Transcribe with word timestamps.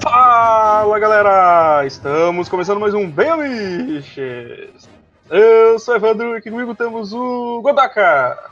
Fala 0.00 0.98
galera! 0.98 1.84
Estamos 1.86 2.48
começando 2.48 2.80
mais 2.80 2.94
um 2.94 3.10
Bem 3.10 3.28
Amiches! 3.28 4.88
Eu 5.28 5.78
sou 5.78 5.94
Evandro 5.94 6.34
e 6.34 6.38
aqui 6.38 6.50
comigo 6.50 6.74
temos 6.74 7.12
o 7.12 7.60
Godaka! 7.62 8.50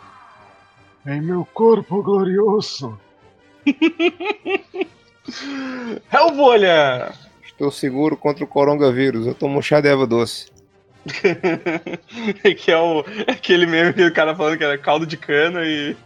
Em 1.07 1.21
meu 1.21 1.47
corpo 1.53 2.03
glorioso! 2.03 2.99
Hellbolha! 6.13 7.13
Estou 7.45 7.71
seguro 7.73 8.17
contra 8.17 8.45
o 8.45 8.49
coronavírus. 8.49 9.27
Eu 9.27 9.35
tomo 9.35 9.61
chá 9.61 9.81
de 9.81 9.89
erva 9.89 10.07
doce. 10.07 10.47
que 12.57 12.71
é 12.71 12.79
o, 12.79 13.05
aquele 13.27 13.67
meme 13.67 13.93
que 13.93 14.05
o 14.05 14.13
cara 14.13 14.37
falando 14.37 14.57
que 14.57 14.65
era 14.65 14.79
caldo 14.79 15.07
de 15.07 15.17
cana 15.17 15.65
e, 15.65 15.97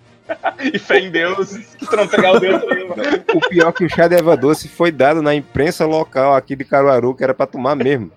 e 0.73 0.79
fé 0.79 1.01
em 1.01 1.11
Deus, 1.11 1.57
que 1.79 1.87
tu 1.87 1.97
não 1.97 2.07
pegar 2.07 2.33
o 2.33 2.41
Deus 2.41 2.63
aí, 2.65 2.89
mano. 2.89 3.03
O 3.35 3.41
pior 3.49 3.69
é 3.69 3.73
que 3.73 3.85
o 3.85 3.89
chá 3.89 4.09
de 4.09 4.15
erva 4.15 4.37
doce 4.37 4.69
foi 4.69 4.91
dado 4.91 5.23
na 5.23 5.35
imprensa 5.35 5.87
local 5.87 6.35
aqui 6.35 6.55
de 6.57 6.65
Caruaru, 6.65 7.15
que 7.15 7.25
era 7.25 7.35
pra 7.35 7.47
tomar 7.47 7.75
mesmo. 7.75 8.11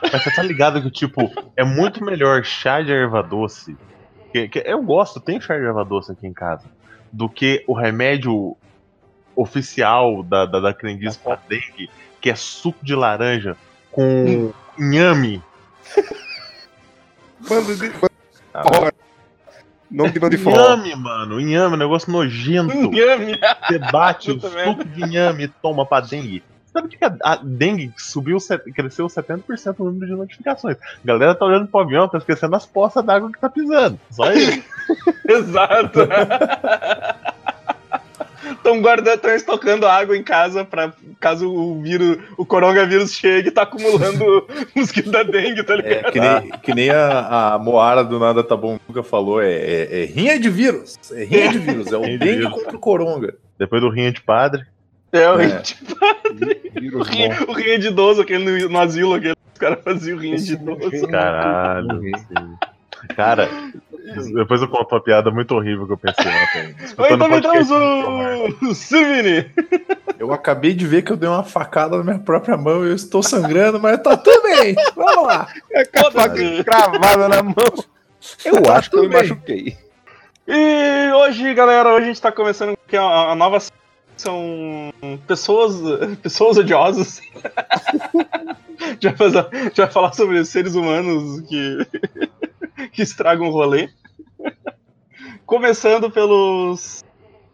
Mas 0.00 0.22
você 0.22 0.34
tá 0.34 0.42
ligado 0.42 0.80
que, 0.82 0.90
tipo, 0.90 1.30
é 1.56 1.64
muito 1.64 2.04
melhor 2.04 2.44
chá 2.44 2.80
de 2.80 2.92
erva 2.92 3.22
doce. 3.22 3.76
Que, 4.32 4.48
que 4.48 4.62
eu 4.64 4.82
gosto, 4.82 5.20
tem 5.20 5.40
chá 5.40 5.56
de 5.56 5.64
erva 5.64 5.84
doce 5.84 6.12
aqui 6.12 6.26
em 6.26 6.32
casa. 6.32 6.64
Do 7.12 7.28
que 7.28 7.62
o 7.66 7.74
remédio 7.74 8.56
oficial 9.36 10.22
da, 10.22 10.46
da, 10.46 10.60
da 10.60 10.74
crendice 10.74 11.18
pra 11.18 11.38
dengue, 11.48 11.90
que 12.20 12.30
é 12.30 12.34
suco 12.34 12.78
de 12.82 12.94
laranja 12.94 13.56
com 13.90 14.52
inhame. 14.78 15.42
Bando 17.48 17.76
de. 17.76 17.92
Nome 18.54 18.92
de 19.92 20.18
bando 20.18 20.36
de 20.36 20.42
forró. 20.42 20.74
Inhame, 20.74 20.96
mano. 20.96 21.40
Inhame, 21.40 21.76
negócio 21.76 22.10
nojento. 22.10 22.74
Inhame. 22.74 23.38
Você 23.68 23.78
bate 23.78 24.30
o 24.30 24.40
suco 24.40 24.84
de 24.84 25.04
inhame 25.04 25.44
e 25.44 25.48
toma 25.48 25.86
pra 25.86 26.00
dengue. 26.00 26.42
Sabe 26.72 26.88
que 26.88 27.04
a, 27.04 27.14
a 27.22 27.36
dengue 27.36 27.92
subiu, 27.98 28.38
cresceu 28.74 29.06
70% 29.06 29.74
o 29.78 29.84
número 29.84 30.06
de 30.06 30.12
notificações. 30.12 30.78
A 30.78 31.06
galera 31.06 31.34
tá 31.34 31.44
olhando 31.44 31.66
pro 31.68 31.80
avião, 31.80 32.08
tá 32.08 32.16
esquecendo 32.16 32.56
as 32.56 32.64
poças 32.64 33.04
d'água 33.04 33.30
que 33.30 33.38
tá 33.38 33.50
pisando. 33.50 34.00
Só 34.10 34.32
isso. 34.32 34.62
Exato! 35.28 36.00
Estão 38.62 38.80
guardando, 38.80 39.16
estão 39.16 39.34
estocando 39.34 39.86
água 39.88 40.16
em 40.16 40.22
casa 40.22 40.64
pra 40.64 40.92
caso 41.18 41.52
o 41.52 41.82
vírus, 41.82 42.18
o 42.38 42.46
coronavírus 42.46 43.12
chegue 43.12 43.48
e 43.48 43.50
tá 43.50 43.62
acumulando 43.62 44.46
mosquito 44.76 45.10
da 45.10 45.24
dengue, 45.24 45.64
tá 45.64 45.74
ligado? 45.74 46.06
É, 46.06 46.10
que 46.12 46.20
nem, 46.20 46.50
que 46.60 46.74
nem 46.74 46.90
a, 46.90 47.54
a 47.54 47.58
Moara 47.58 48.04
do 48.04 48.20
Nada 48.20 48.44
Tá 48.44 48.56
Bom 48.56 48.78
nunca 48.88 49.02
falou, 49.02 49.42
é, 49.42 49.50
é, 49.52 50.02
é 50.02 50.04
rinha 50.04 50.38
de 50.38 50.48
vírus. 50.48 50.96
É 51.10 51.24
rinha 51.24 51.48
de 51.48 51.58
vírus, 51.58 51.92
é 51.92 51.96
o 51.98 52.02
dengue 52.02 52.48
contra 52.50 52.76
o 52.76 52.78
coronga. 52.78 53.34
Depois 53.58 53.82
do 53.82 53.90
rinha 53.90 54.12
de 54.12 54.20
padre. 54.20 54.64
É, 55.10 55.28
o 55.28 55.40
É. 55.40 55.46
rinha 55.46 55.60
de, 55.60 55.76
o 56.76 56.80
Vírus 56.80 57.08
rinha, 57.08 57.38
o 57.48 57.52
rinha 57.52 57.78
de 57.80 57.88
idoso, 57.88 58.22
aquele 58.22 58.44
no, 58.44 58.68
no 58.68 58.78
asilo, 58.78 59.14
aquele, 59.14 59.34
os 59.52 59.58
caras 59.58 59.82
faziam 59.82 60.18
rinha 60.18 60.36
de 60.36 60.42
Esse 60.42 60.52
idoso. 60.52 61.08
Caralho. 61.08 62.00
Cara, 63.16 63.48
depois 64.34 64.60
eu 64.60 64.68
conto 64.68 64.94
uma 64.94 65.00
piada 65.00 65.30
muito 65.30 65.54
horrível 65.54 65.86
que 65.86 65.92
eu 65.92 65.98
pensei 65.98 66.26
ontem. 66.26 66.76
Oi, 66.98 67.18
também 67.18 68.68
o 68.68 68.74
Silvini! 68.74 69.50
Eu 70.18 70.32
acabei 70.32 70.74
de 70.74 70.86
ver 70.86 71.02
que 71.02 71.12
eu 71.12 71.16
dei 71.16 71.28
uma 71.28 71.44
facada 71.44 71.96
na 71.98 72.04
minha 72.04 72.18
própria 72.18 72.56
mão 72.56 72.84
e 72.84 72.88
eu 72.88 72.94
estou 72.94 73.22
sangrando, 73.22 73.80
mas 73.80 74.00
tá 74.02 74.16
tudo 74.16 74.42
bem. 74.42 74.74
Vamos 74.94 75.26
lá. 75.26 75.48
É 75.72 75.84
com 75.84 76.06
a 76.06 76.10
faca 76.10 76.64
cravada 76.64 77.28
na 77.28 77.42
mão. 77.42 77.54
Eu 78.44 78.72
acho 78.72 78.90
que 78.90 78.96
eu 78.96 79.02
me 79.02 79.08
machuquei. 79.08 79.76
E 80.46 81.12
hoje, 81.12 81.54
galera, 81.54 81.92
hoje 81.92 82.04
a 82.04 82.08
gente 82.08 82.20
tá 82.20 82.32
começando 82.32 82.70
aqui 82.70 82.96
a, 82.96 83.02
a 83.02 83.34
nova 83.34 83.60
são 84.16 84.92
pessoas, 85.26 85.76
pessoas 86.22 86.56
odiosas. 86.56 87.20
gente 89.00 89.76
vai 89.76 89.90
falar 89.90 90.12
sobre 90.12 90.44
seres 90.44 90.74
humanos 90.74 91.40
que, 91.48 91.86
que 92.92 93.02
estragam 93.02 93.48
o 93.48 93.50
rolê. 93.50 93.88
Começando 95.46 96.10
pelos 96.10 97.02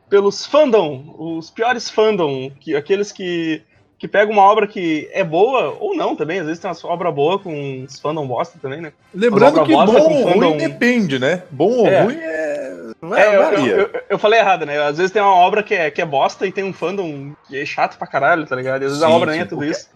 pelos 0.08 0.46
fandom, 0.46 1.14
os 1.18 1.50
piores 1.50 1.90
fandom, 1.90 2.50
que, 2.58 2.74
aqueles 2.74 3.12
que, 3.12 3.60
que 3.98 4.08
pegam 4.08 4.32
uma 4.32 4.42
obra 4.42 4.66
que 4.66 5.06
é 5.12 5.22
boa, 5.22 5.76
ou 5.78 5.94
não 5.94 6.16
também, 6.16 6.38
às 6.40 6.46
vezes 6.46 6.62
tem 6.62 6.70
uma 6.70 6.90
obra 6.94 7.12
boa 7.12 7.38
com 7.38 7.52
uns 7.82 8.00
fandom 8.00 8.26
bosta 8.26 8.58
também, 8.58 8.80
né? 8.80 8.90
Lembrando 9.12 9.62
que 9.64 9.74
obra 9.74 9.98
bom 9.98 10.00
ou 10.00 10.08
ruim 10.22 10.32
fandom- 10.32 10.56
depende, 10.56 11.18
né? 11.18 11.42
Bom 11.50 11.70
ou 11.70 11.86
É. 11.86 12.02
ruim 12.04 12.16
é. 12.16 12.90
vai- 13.02 13.20
É, 13.20 13.36
eu, 13.36 13.42
eu, 13.42 13.78
eu- 13.80 13.90
eu 14.08 14.18
falei 14.18 14.38
errado, 14.40 14.64
né? 14.64 14.78
Às 14.82 14.96
vezes 14.96 15.12
tem 15.12 15.20
uma 15.20 15.34
obra 15.34 15.62
que 15.62 15.74
é, 15.74 15.90
que 15.90 16.00
é 16.00 16.06
bosta 16.06 16.46
e 16.46 16.52
tem 16.52 16.64
um 16.64 16.72
fandom 16.72 17.34
que 17.46 17.58
é 17.60 17.66
chato 17.66 17.98
pra 17.98 18.06
caralho, 18.06 18.46
tá 18.46 18.56
ligado? 18.56 18.80
E 18.82 18.86
às 18.86 18.92
vezes 18.92 19.02
a 19.02 19.08
Sim, 19.08 19.12
obra 19.12 19.30
nem 19.32 19.40
sim. 19.40 19.46
é 19.46 19.48
tudo 19.48 19.62
isso. 19.64 19.90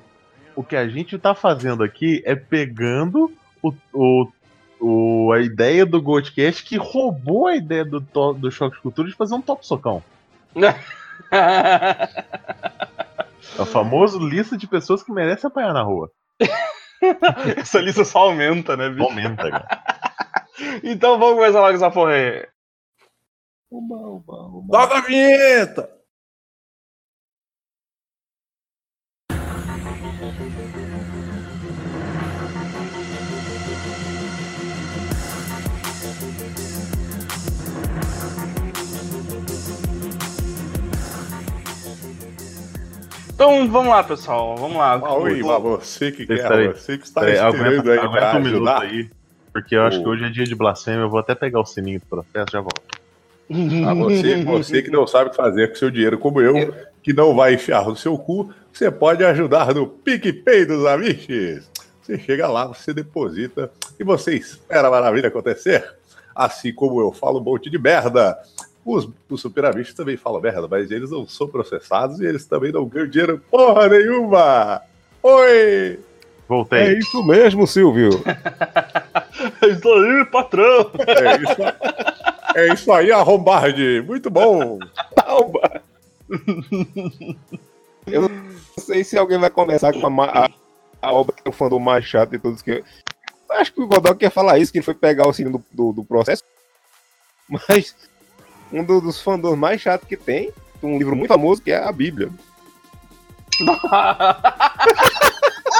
O 0.54 0.62
que 0.62 0.76
a 0.76 0.86
gente 0.86 1.18
tá 1.18 1.34
fazendo 1.34 1.82
aqui 1.82 2.22
é 2.26 2.34
pegando 2.34 3.32
o, 3.62 3.72
o, 3.94 4.28
o- 4.82 5.32
a 5.32 5.40
ideia 5.40 5.86
do 5.86 6.02
Goldcast 6.02 6.64
que 6.64 6.76
roubou 6.76 7.46
a 7.46 7.56
ideia 7.56 7.84
do, 7.84 8.00
to- 8.00 8.34
do 8.34 8.50
Choque 8.50 8.76
de 8.76 8.82
Cultura 8.82 9.08
de 9.08 9.14
fazer 9.14 9.34
um 9.34 9.40
top 9.42 9.66
socão. 9.66 10.02
É 13.58 13.60
o 13.62 13.66
famoso 13.66 14.18
lista 14.18 14.56
de 14.56 14.66
pessoas 14.66 15.02
que 15.02 15.12
merecem 15.12 15.48
apanhar 15.48 15.72
na 15.74 15.82
rua. 15.82 16.10
Essa 17.56 17.80
lista 17.80 18.04
só 18.04 18.20
aumenta, 18.20 18.76
né, 18.76 18.88
bicho? 18.88 19.02
Aumenta, 19.04 19.50
cara. 19.50 19.82
Então 20.84 21.18
vamos 21.18 21.34
começar 21.36 21.60
logo 21.60 21.74
essa 21.74 21.90
porra 21.90 22.12
aí. 22.12 22.46
Toca 24.70 24.98
a 24.98 25.00
vinheta! 25.00 25.90
Então 43.42 43.68
vamos 43.68 43.90
lá, 43.90 44.04
pessoal. 44.04 44.56
Vamos 44.56 44.76
lá. 44.76 45.14
Oi, 45.16 45.42
O- 45.42 45.60
você 45.80 46.12
que 46.12 46.24
quer, 46.24 46.46
peraí. 46.46 46.68
você 46.68 46.96
que 46.96 47.04
está 47.04 47.28
esperando 47.28 47.56
aguenta, 47.56 47.90
aí 47.90 47.98
aguenta 47.98 48.30
pra 48.30 48.38
um 48.38 48.40
minuto 48.40 48.68
ajudar. 48.68 48.82
aí. 48.82 49.10
Porque 49.52 49.74
eu 49.74 49.82
acho 49.82 49.98
Ô. 49.98 50.02
que 50.04 50.08
hoje 50.10 50.24
é 50.26 50.28
dia 50.28 50.44
de 50.44 50.54
blasfêmia. 50.54 51.00
Eu 51.00 51.10
vou 51.10 51.18
até 51.18 51.34
pegar 51.34 51.58
o 51.58 51.66
sininho 51.66 51.98
do 51.98 52.06
processo 52.06 52.52
já 52.52 52.60
volto. 52.60 52.80
Ah, 53.84 53.94
você, 53.94 54.44
você 54.44 54.80
que 54.80 54.90
não 54.92 55.08
sabe 55.08 55.26
o 55.26 55.30
que 55.30 55.36
fazer 55.36 55.68
com 55.70 55.74
seu 55.74 55.90
dinheiro, 55.90 56.18
como 56.18 56.40
eu, 56.40 56.72
que 57.02 57.12
não 57.12 57.34
vai 57.34 57.54
enfiar 57.54 57.84
no 57.84 57.96
seu 57.96 58.16
cu, 58.16 58.48
você 58.72 58.92
pode 58.92 59.24
ajudar 59.24 59.74
no 59.74 59.88
PicPay 59.88 60.64
dos 60.64 60.86
Amiches. 60.86 61.68
Você 62.00 62.20
chega 62.20 62.46
lá, 62.46 62.66
você 62.68 62.94
deposita 62.94 63.72
e 63.98 64.04
você 64.04 64.36
espera 64.36 64.86
a 64.86 64.90
maravilha 64.90 65.26
acontecer. 65.26 65.84
Assim 66.32 66.72
como 66.72 67.00
eu 67.00 67.10
falo 67.10 67.40
um 67.40 67.42
monte 67.44 67.68
de 67.68 67.76
merda. 67.76 68.38
Os, 68.84 69.08
os 69.28 69.42
também 69.94 70.16
falam 70.16 70.40
merda, 70.40 70.66
mas 70.68 70.90
eles 70.90 71.10
não 71.10 71.26
são 71.26 71.46
processados 71.46 72.20
e 72.20 72.26
eles 72.26 72.44
também 72.44 72.72
não 72.72 72.84
ganham 72.84 73.08
dinheiro 73.08 73.40
porra 73.50 73.88
nenhuma. 73.88 74.82
Oi! 75.22 76.00
Voltei. 76.48 76.80
É 76.80 76.98
isso 76.98 77.22
mesmo, 77.24 77.66
Silvio. 77.66 78.10
É 79.60 79.68
isso 79.68 79.88
aí, 79.88 80.24
patrão. 80.26 80.90
É 81.08 81.36
isso, 81.42 81.62
é 82.54 82.74
isso 82.74 82.92
aí, 82.92 83.10
arrombarde. 83.10 84.02
Muito 84.06 84.30
bom. 84.30 84.78
Eu 88.06 88.28
não 88.28 88.30
sei 88.78 89.02
se 89.02 89.18
alguém 89.18 89.38
vai 89.38 89.50
começar 89.50 89.92
com 89.92 90.22
a, 90.22 90.24
a, 90.44 90.50
a 91.00 91.12
obra 91.12 91.34
que 91.34 91.42
é 91.44 91.48
o 91.48 91.52
fandom 91.52 91.78
mais 91.78 92.04
chato 92.04 92.30
de 92.30 92.38
todos 92.38 92.62
que. 92.62 92.70
Eu 93.50 93.56
acho 93.56 93.72
que 93.72 93.80
o 93.80 93.86
Godok 93.86 94.18
quer 94.18 94.30
falar 94.30 94.58
isso, 94.58 94.70
que 94.70 94.78
ele 94.78 94.84
foi 94.84 94.94
pegar 94.94 95.26
o 95.26 95.32
sino 95.32 95.50
do, 95.50 95.64
do, 95.72 95.92
do 95.92 96.04
processo. 96.04 96.44
Mas 97.48 97.94
um 98.72 98.82
do- 98.84 99.00
dos 99.00 99.20
fandoms 99.20 99.58
mais 99.58 99.80
chatos 99.80 100.08
que 100.08 100.16
tem, 100.16 100.50
um 100.82 100.98
livro 100.98 101.14
muito 101.14 101.28
famoso, 101.28 101.60
que 101.62 101.70
é 101.70 101.82
a 101.82 101.92
Bíblia. 101.92 102.30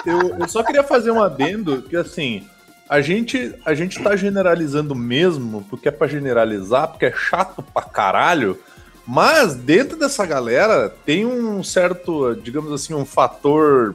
Eu, 0.04 0.36
eu 0.36 0.48
só 0.48 0.64
queria 0.64 0.82
fazer 0.82 1.10
um 1.12 1.22
adendo 1.22 1.82
que 1.82 1.96
assim. 1.96 2.44
A 2.88 3.00
gente, 3.00 3.54
a 3.64 3.72
gente 3.72 4.02
tá 4.02 4.14
generalizando 4.16 4.94
mesmo, 4.94 5.64
porque 5.70 5.88
é 5.88 5.92
pra 5.92 6.06
generalizar, 6.08 6.88
porque 6.88 7.06
é 7.06 7.12
chato 7.12 7.62
pra 7.62 7.82
caralho. 7.82 8.58
Mas 9.06 9.54
dentro 9.54 9.96
dessa 9.96 10.26
galera 10.26 10.90
tem 11.06 11.24
um 11.24 11.62
certo, 11.62 12.34
digamos 12.34 12.70
assim, 12.72 12.92
um 12.94 13.04
fator 13.06 13.94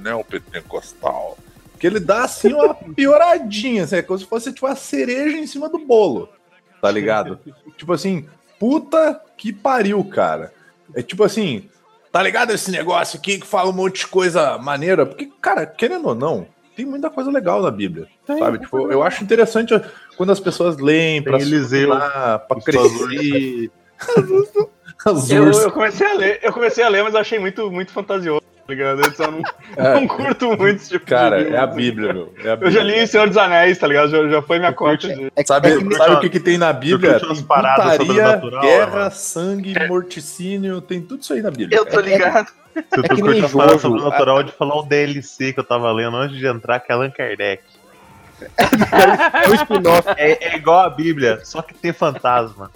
neopentecostal. 0.00 1.36
Que 1.78 1.86
ele 1.86 2.00
dá 2.00 2.24
assim 2.24 2.52
uma 2.54 2.74
pioradinha, 2.74 3.84
assim, 3.84 3.96
é 3.96 4.02
como 4.02 4.18
se 4.18 4.24
fosse 4.24 4.52
tipo 4.52 4.66
a 4.66 4.74
cereja 4.74 5.36
em 5.36 5.46
cima 5.46 5.68
do 5.68 5.78
bolo. 5.78 6.28
Tá 6.80 6.90
ligado? 6.90 7.38
tipo 7.76 7.92
assim, 7.92 8.26
puta 8.58 9.20
que 9.36 9.52
pariu, 9.52 10.02
cara. 10.04 10.52
É 10.94 11.02
tipo 11.02 11.24
assim, 11.24 11.68
tá 12.12 12.22
ligado 12.22 12.52
esse 12.52 12.70
negócio 12.70 13.18
aqui 13.18 13.38
que 13.38 13.46
fala 13.46 13.70
um 13.70 13.74
monte 13.74 14.00
de 14.00 14.06
coisa 14.06 14.56
maneira? 14.58 15.04
Porque, 15.04 15.30
cara, 15.40 15.66
querendo 15.66 16.08
ou 16.08 16.14
não, 16.14 16.46
tem 16.76 16.84
muita 16.84 17.10
coisa 17.10 17.30
legal 17.30 17.62
na 17.62 17.70
Bíblia. 17.70 18.06
sabe? 18.26 18.58
Tipo, 18.58 18.92
eu 18.92 19.02
acho 19.02 19.24
interessante 19.24 19.74
quando 20.16 20.30
as 20.30 20.40
pessoas 20.40 20.76
leem 20.76 21.22
pra 21.22 21.38
Tem 21.38 21.46
Eliseu, 21.46 21.88
lá, 21.88 22.38
pra 22.38 22.60
crescer. 22.60 23.70
Eu, 25.30 25.50
eu 25.50 25.70
comecei 25.70 26.06
a 26.06 26.14
ler, 26.14 26.40
eu 26.42 26.52
comecei 26.52 26.82
a 26.82 26.88
ler, 26.88 27.02
mas 27.04 27.14
eu 27.14 27.20
achei 27.20 27.38
muito, 27.38 27.70
muito 27.70 27.92
fantasioso, 27.92 28.42
ligado? 28.74 29.00
Eu 29.02 29.12
só 29.12 29.30
não, 29.30 29.42
É. 29.76 29.94
não 29.94 30.06
curto 30.06 30.48
muito 30.56 30.76
esse 30.76 30.88
tipo 30.90 31.06
Cara, 31.06 31.38
de 31.38 31.44
livro, 31.44 31.56
é 31.56 31.60
a. 31.60 31.66
Bíblia, 31.66 32.12
meu. 32.12 32.32
É 32.44 32.48
a 32.48 32.52
Eu 32.52 32.56
Bíblia. 32.56 32.70
já 32.72 32.82
li 32.82 33.06
Senhor 33.06 33.28
dos 33.28 33.36
Anéis, 33.36 33.78
tá 33.78 33.86
ligado? 33.86 34.08
Já, 34.10 34.28
já 34.28 34.42
foi 34.42 34.58
minha 34.58 34.72
cota. 34.72 35.08
de- 35.08 35.32
É, 35.36 35.44
Sabe, 35.44 35.68
é 35.72 35.76
que 35.78 35.94
sabe 35.96 36.14
o 36.14 36.20
que, 36.20 36.30
que 36.30 36.40
tem 36.40 36.58
na 36.58 36.72
Bíblia? 36.72 37.20
Tem 37.20 37.42
paradas 37.42 37.84
putaria, 37.98 38.06
sobrenatural, 38.06 38.62
guerra, 38.62 38.98
mano. 38.98 39.10
sangue, 39.10 39.74
morticínio, 39.88 40.80
tem 40.80 41.00
tudo 41.00 41.20
isso 41.22 41.32
aí 41.32 41.42
na 41.42 41.50
Bíblia. 41.50 41.78
Eu 41.78 41.86
tô 41.86 42.00
ligado. 42.00 42.48
Se 42.48 42.80
É 42.80 42.82
tu 43.08 43.14
que 43.16 43.22
curte 43.22 43.44
a 43.44 43.48
parada 43.48 43.78
sobrenatural 43.78 44.42
de 44.42 44.52
falar 44.52 44.80
um 44.80 44.86
DLC 44.86 45.52
que 45.52 45.60
eu 45.60 45.64
tava 45.64 45.90
lendo 45.92 46.16
antes 46.16 46.36
de 46.36 46.46
entrar, 46.46 46.78
que 46.80 46.92
é 46.92 46.94
Allan 46.94 47.10
Kardec. 47.10 47.62
é 48.58 49.48
um 49.48 49.54
spin-off, 49.54 50.08
É, 50.18 50.52
é 50.52 50.56
igual 50.56 50.80
a 50.80 50.90
Bíblia, 50.90 51.40
só 51.44 51.62
que 51.62 51.72
tem 51.74 51.92
fantasma. 51.92 52.70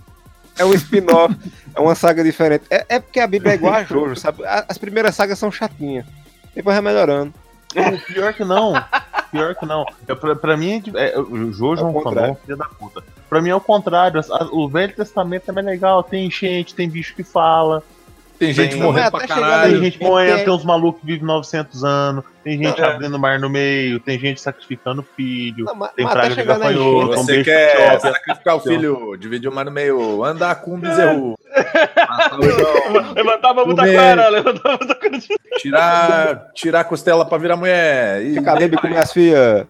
É 0.61 0.65
um 0.65 0.75
spin-off, 0.75 1.35
é 1.75 1.81
uma 1.81 1.95
saga 1.95 2.23
diferente. 2.23 2.65
É, 2.71 2.85
é 2.89 3.01
porque 3.01 3.19
a 3.19 3.27
Bíblia 3.27 3.53
é 3.53 3.55
igual 3.55 3.75
a 3.75 3.83
Jojo, 3.83 4.15
sabe? 4.17 4.43
As 4.47 4.77
primeiras 4.77 5.15
sagas 5.15 5.39
são 5.39 5.51
chatinhas. 5.51 6.05
Depois 6.55 6.77
vai 6.77 6.83
melhorando. 6.83 7.33
Pô, 7.73 8.13
Pior 8.13 8.35
que 8.35 8.45
não. 8.45 8.75
Pior 9.31 9.55
que 9.55 9.65
não. 9.65 9.87
É, 10.07 10.15
pra, 10.15 10.37
pra 10.37 10.57
mim, 10.57 10.83
é, 10.95 11.19
o 11.19 11.53
Jojo 11.53 11.83
é 11.83 11.85
Ao 11.85 11.97
um 11.97 12.03
fandom, 12.03 12.35
filho 12.35 12.57
da 12.57 12.67
puta. 12.67 13.03
Pra 13.29 13.41
mim 13.41 13.51
é 13.51 13.55
o 13.55 13.61
contrário. 13.61 14.21
O 14.53 14.69
Velho 14.69 14.95
Testamento 14.95 15.49
é 15.49 15.53
mais 15.53 15.67
legal. 15.67 16.03
Tem 16.03 16.27
enchente, 16.27 16.75
tem 16.75 16.91
bicho 16.91 17.15
que 17.15 17.23
fala. 17.23 17.83
Tem 18.41 18.55
gente 18.55 18.71
Tem- 18.73 18.83
morrendo 18.83 19.11
pra 19.11 19.27
caralho. 19.29 19.73
Tem 19.75 19.83
gente 19.85 20.03
morrendo, 20.03 20.45
tem- 20.45 20.49
uns 20.55 20.65
malucos 20.65 21.03
que 21.03 21.07
vivem 21.07 21.27
900 21.27 21.85
anos. 21.85 22.25
Tem 22.43 22.57
gente 22.57 22.81
É. 22.81 22.85
abrindo 22.87 23.19
mar 23.19 23.39
no 23.39 23.51
meio. 23.51 24.01
Tem 24.01 24.19
gente 24.19 24.41
sacrificando 24.41 25.03
filho. 25.15 25.67
Não, 25.67 25.77
Tem 25.89 26.07
praga 26.09 26.35
de 26.35 26.43
gafanhoto. 26.43 27.09
Você 27.19 27.33
beijo 27.33 27.45
quer 27.45 28.01
sacrificar 28.01 28.57
o 28.57 28.61
filho, 28.61 29.17
dividir 29.19 29.51
o 29.51 29.55
mar 29.55 29.67
no 29.67 29.71
meio, 29.71 30.25
andar 30.25 30.55
com 30.63 30.75
um 30.75 30.81
bezerro, 30.81 31.35
Levantar 33.15 33.51
a 33.51 33.55
mão 33.55 33.75
da 33.75 33.83
Comer. 33.83 33.95
cara, 33.97 34.29
levantar 34.31 34.69
a 34.69 34.79
mão 34.79 34.87
da 34.89 34.95
cara. 34.95 35.19
tirar, 35.59 36.47
tirar 36.55 36.81
a 36.81 36.85
costela 36.85 37.27
pra 37.27 37.37
virar 37.37 37.57
mulher, 37.57 38.23
e 38.23 38.35
Ficar 38.35 38.57
bem 38.57 38.71
com 38.71 38.89
minhas 38.89 39.13
filhas. 39.13 39.67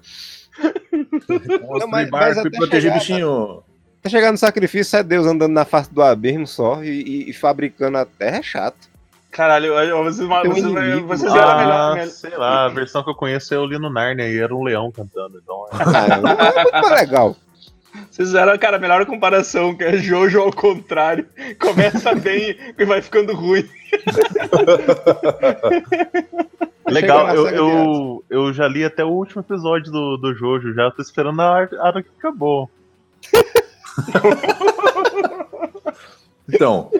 construir 1.26 1.80
Não, 1.80 1.88
mas- 1.88 2.08
mas 2.08 2.10
barco 2.10 2.36
e 2.36 2.40
até 2.40 2.50
proteger 2.56 2.82
chegar- 2.92 2.98
bichinho. 2.98 3.62
Até 4.00 4.08
chegar 4.08 4.32
no 4.32 4.38
sacrifício, 4.38 4.98
é 4.98 5.02
Deus 5.02 5.26
andando 5.26 5.52
na 5.52 5.64
face 5.64 5.92
do 5.92 6.02
abismo 6.02 6.46
só 6.46 6.82
e, 6.82 6.88
e- 6.88 7.30
e 7.30 7.32
fabricando 7.32 7.98
a 7.98 8.04
terra 8.06 8.38
é 8.38 8.42
chato. 8.42 8.88
Caralho, 9.30 9.72
vocês, 10.04 10.20
um 10.20 10.28
vocês, 10.28 10.56
inimigo. 10.58 11.06
vocês 11.06 11.32
eram 11.32 11.58
melhor. 11.58 11.72
Ah, 11.72 11.94
melhor- 11.94 12.08
sei 12.08 12.36
lá, 12.36 12.64
a 12.64 12.68
versão 12.68 13.04
que 13.04 13.10
eu 13.10 13.14
conheço 13.14 13.54
é 13.54 13.56
eu 13.58 13.64
li 13.64 13.78
no 13.78 13.88
Narnia 13.90 14.26
e 14.28 14.38
era 14.38 14.52
um 14.54 14.64
leão 14.64 14.90
cantando. 14.90 15.38
Então, 15.42 15.66
é- 15.66 15.76
Ah, 15.84 16.62
é 16.66 16.72
mais 16.72 16.90
legal. 17.00 17.36
Vocês 18.10 18.28
fizeram, 18.28 18.56
cara, 18.58 18.76
a 18.76 18.80
melhor 18.80 19.04
comparação, 19.06 19.76
que 19.76 19.84
é 19.84 19.96
Jojo 19.98 20.40
ao 20.40 20.52
contrário. 20.52 21.26
Começa 21.60 22.14
bem 22.16 22.56
e 22.78 22.84
vai 22.84 23.02
ficando 23.02 23.34
ruim. 23.34 23.68
Legal, 26.86 27.28
eu, 27.34 27.48
eu, 27.48 28.24
eu 28.30 28.52
já 28.52 28.66
li 28.66 28.84
até 28.84 29.04
o 29.04 29.08
último 29.10 29.42
episódio 29.42 29.92
do, 29.92 30.16
do 30.16 30.34
Jojo, 30.34 30.72
já 30.74 30.90
tô 30.90 31.02
esperando 31.02 31.40
a 31.40 31.50
hora 31.78 32.02
que 32.02 32.08
acabou. 32.18 32.68
Então, 36.52 36.90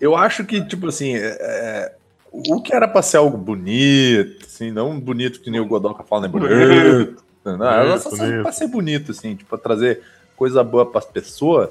eu 0.00 0.16
acho 0.16 0.44
que, 0.44 0.64
tipo 0.64 0.86
assim, 0.86 1.16
é, 1.16 1.36
é, 1.40 1.92
o 2.30 2.62
que 2.62 2.74
era 2.74 2.86
pra 2.86 3.02
ser 3.02 3.16
algo 3.16 3.36
bonito, 3.36 4.46
assim, 4.46 4.70
não 4.70 4.98
bonito 4.98 5.40
que 5.40 5.50
nem 5.50 5.60
o 5.60 5.66
Godoka 5.66 6.04
fala, 6.04 6.22
né? 6.22 6.28
Bonito. 6.28 7.22
Não, 7.44 7.66
era 7.66 7.98
só 7.98 8.10
bonito. 8.10 8.42
pra 8.42 8.52
ser 8.52 8.68
bonito, 8.68 9.10
assim, 9.10 9.34
tipo, 9.34 9.50
pra 9.50 9.58
trazer 9.58 10.02
coisa 10.36 10.62
boa 10.62 10.86
pras 10.86 11.04
pessoas. 11.04 11.68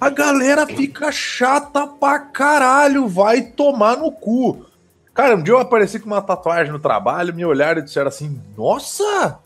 A 0.00 0.10
galera 0.10 0.66
fica 0.66 1.12
chata 1.12 1.86
pra 1.86 2.18
caralho, 2.18 3.06
vai 3.06 3.42
tomar 3.42 3.96
no 3.96 4.10
cu. 4.10 4.66
Cara, 5.14 5.36
um 5.36 5.42
dia 5.42 5.54
eu 5.54 5.58
apareci 5.58 6.00
com 6.00 6.06
uma 6.06 6.22
tatuagem 6.22 6.72
no 6.72 6.80
trabalho, 6.80 7.34
me 7.34 7.44
olharam 7.44 7.80
e 7.80 7.84
disseram 7.84 8.08
assim: 8.08 8.40
Nossa, 8.56 9.38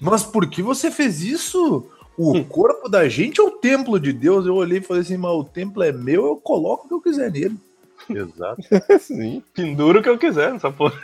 mas 0.00 0.24
por 0.24 0.48
que 0.48 0.62
você 0.62 0.90
fez 0.90 1.22
isso? 1.22 1.86
O 2.16 2.44
corpo 2.44 2.88
da 2.88 3.08
gente 3.08 3.40
é 3.40 3.44
o 3.44 3.50
templo 3.50 4.00
de 4.00 4.12
Deus. 4.12 4.46
Eu 4.46 4.54
olhei 4.54 4.78
e 4.78 4.82
falei 4.82 5.02
assim: 5.02 5.16
Mas 5.16 5.32
o 5.32 5.44
templo 5.44 5.82
é 5.82 5.92
meu, 5.92 6.26
eu 6.26 6.36
coloco 6.36 6.84
o 6.84 6.88
que 6.88 6.94
eu 6.94 7.00
quiser 7.00 7.30
nele. 7.30 7.56
Exato. 8.08 8.62
Sim. 9.00 9.42
Pendura 9.52 9.98
o 9.98 10.02
que 10.02 10.08
eu 10.08 10.18
quiser 10.18 10.52
nessa 10.52 10.70
porra. 10.70 10.94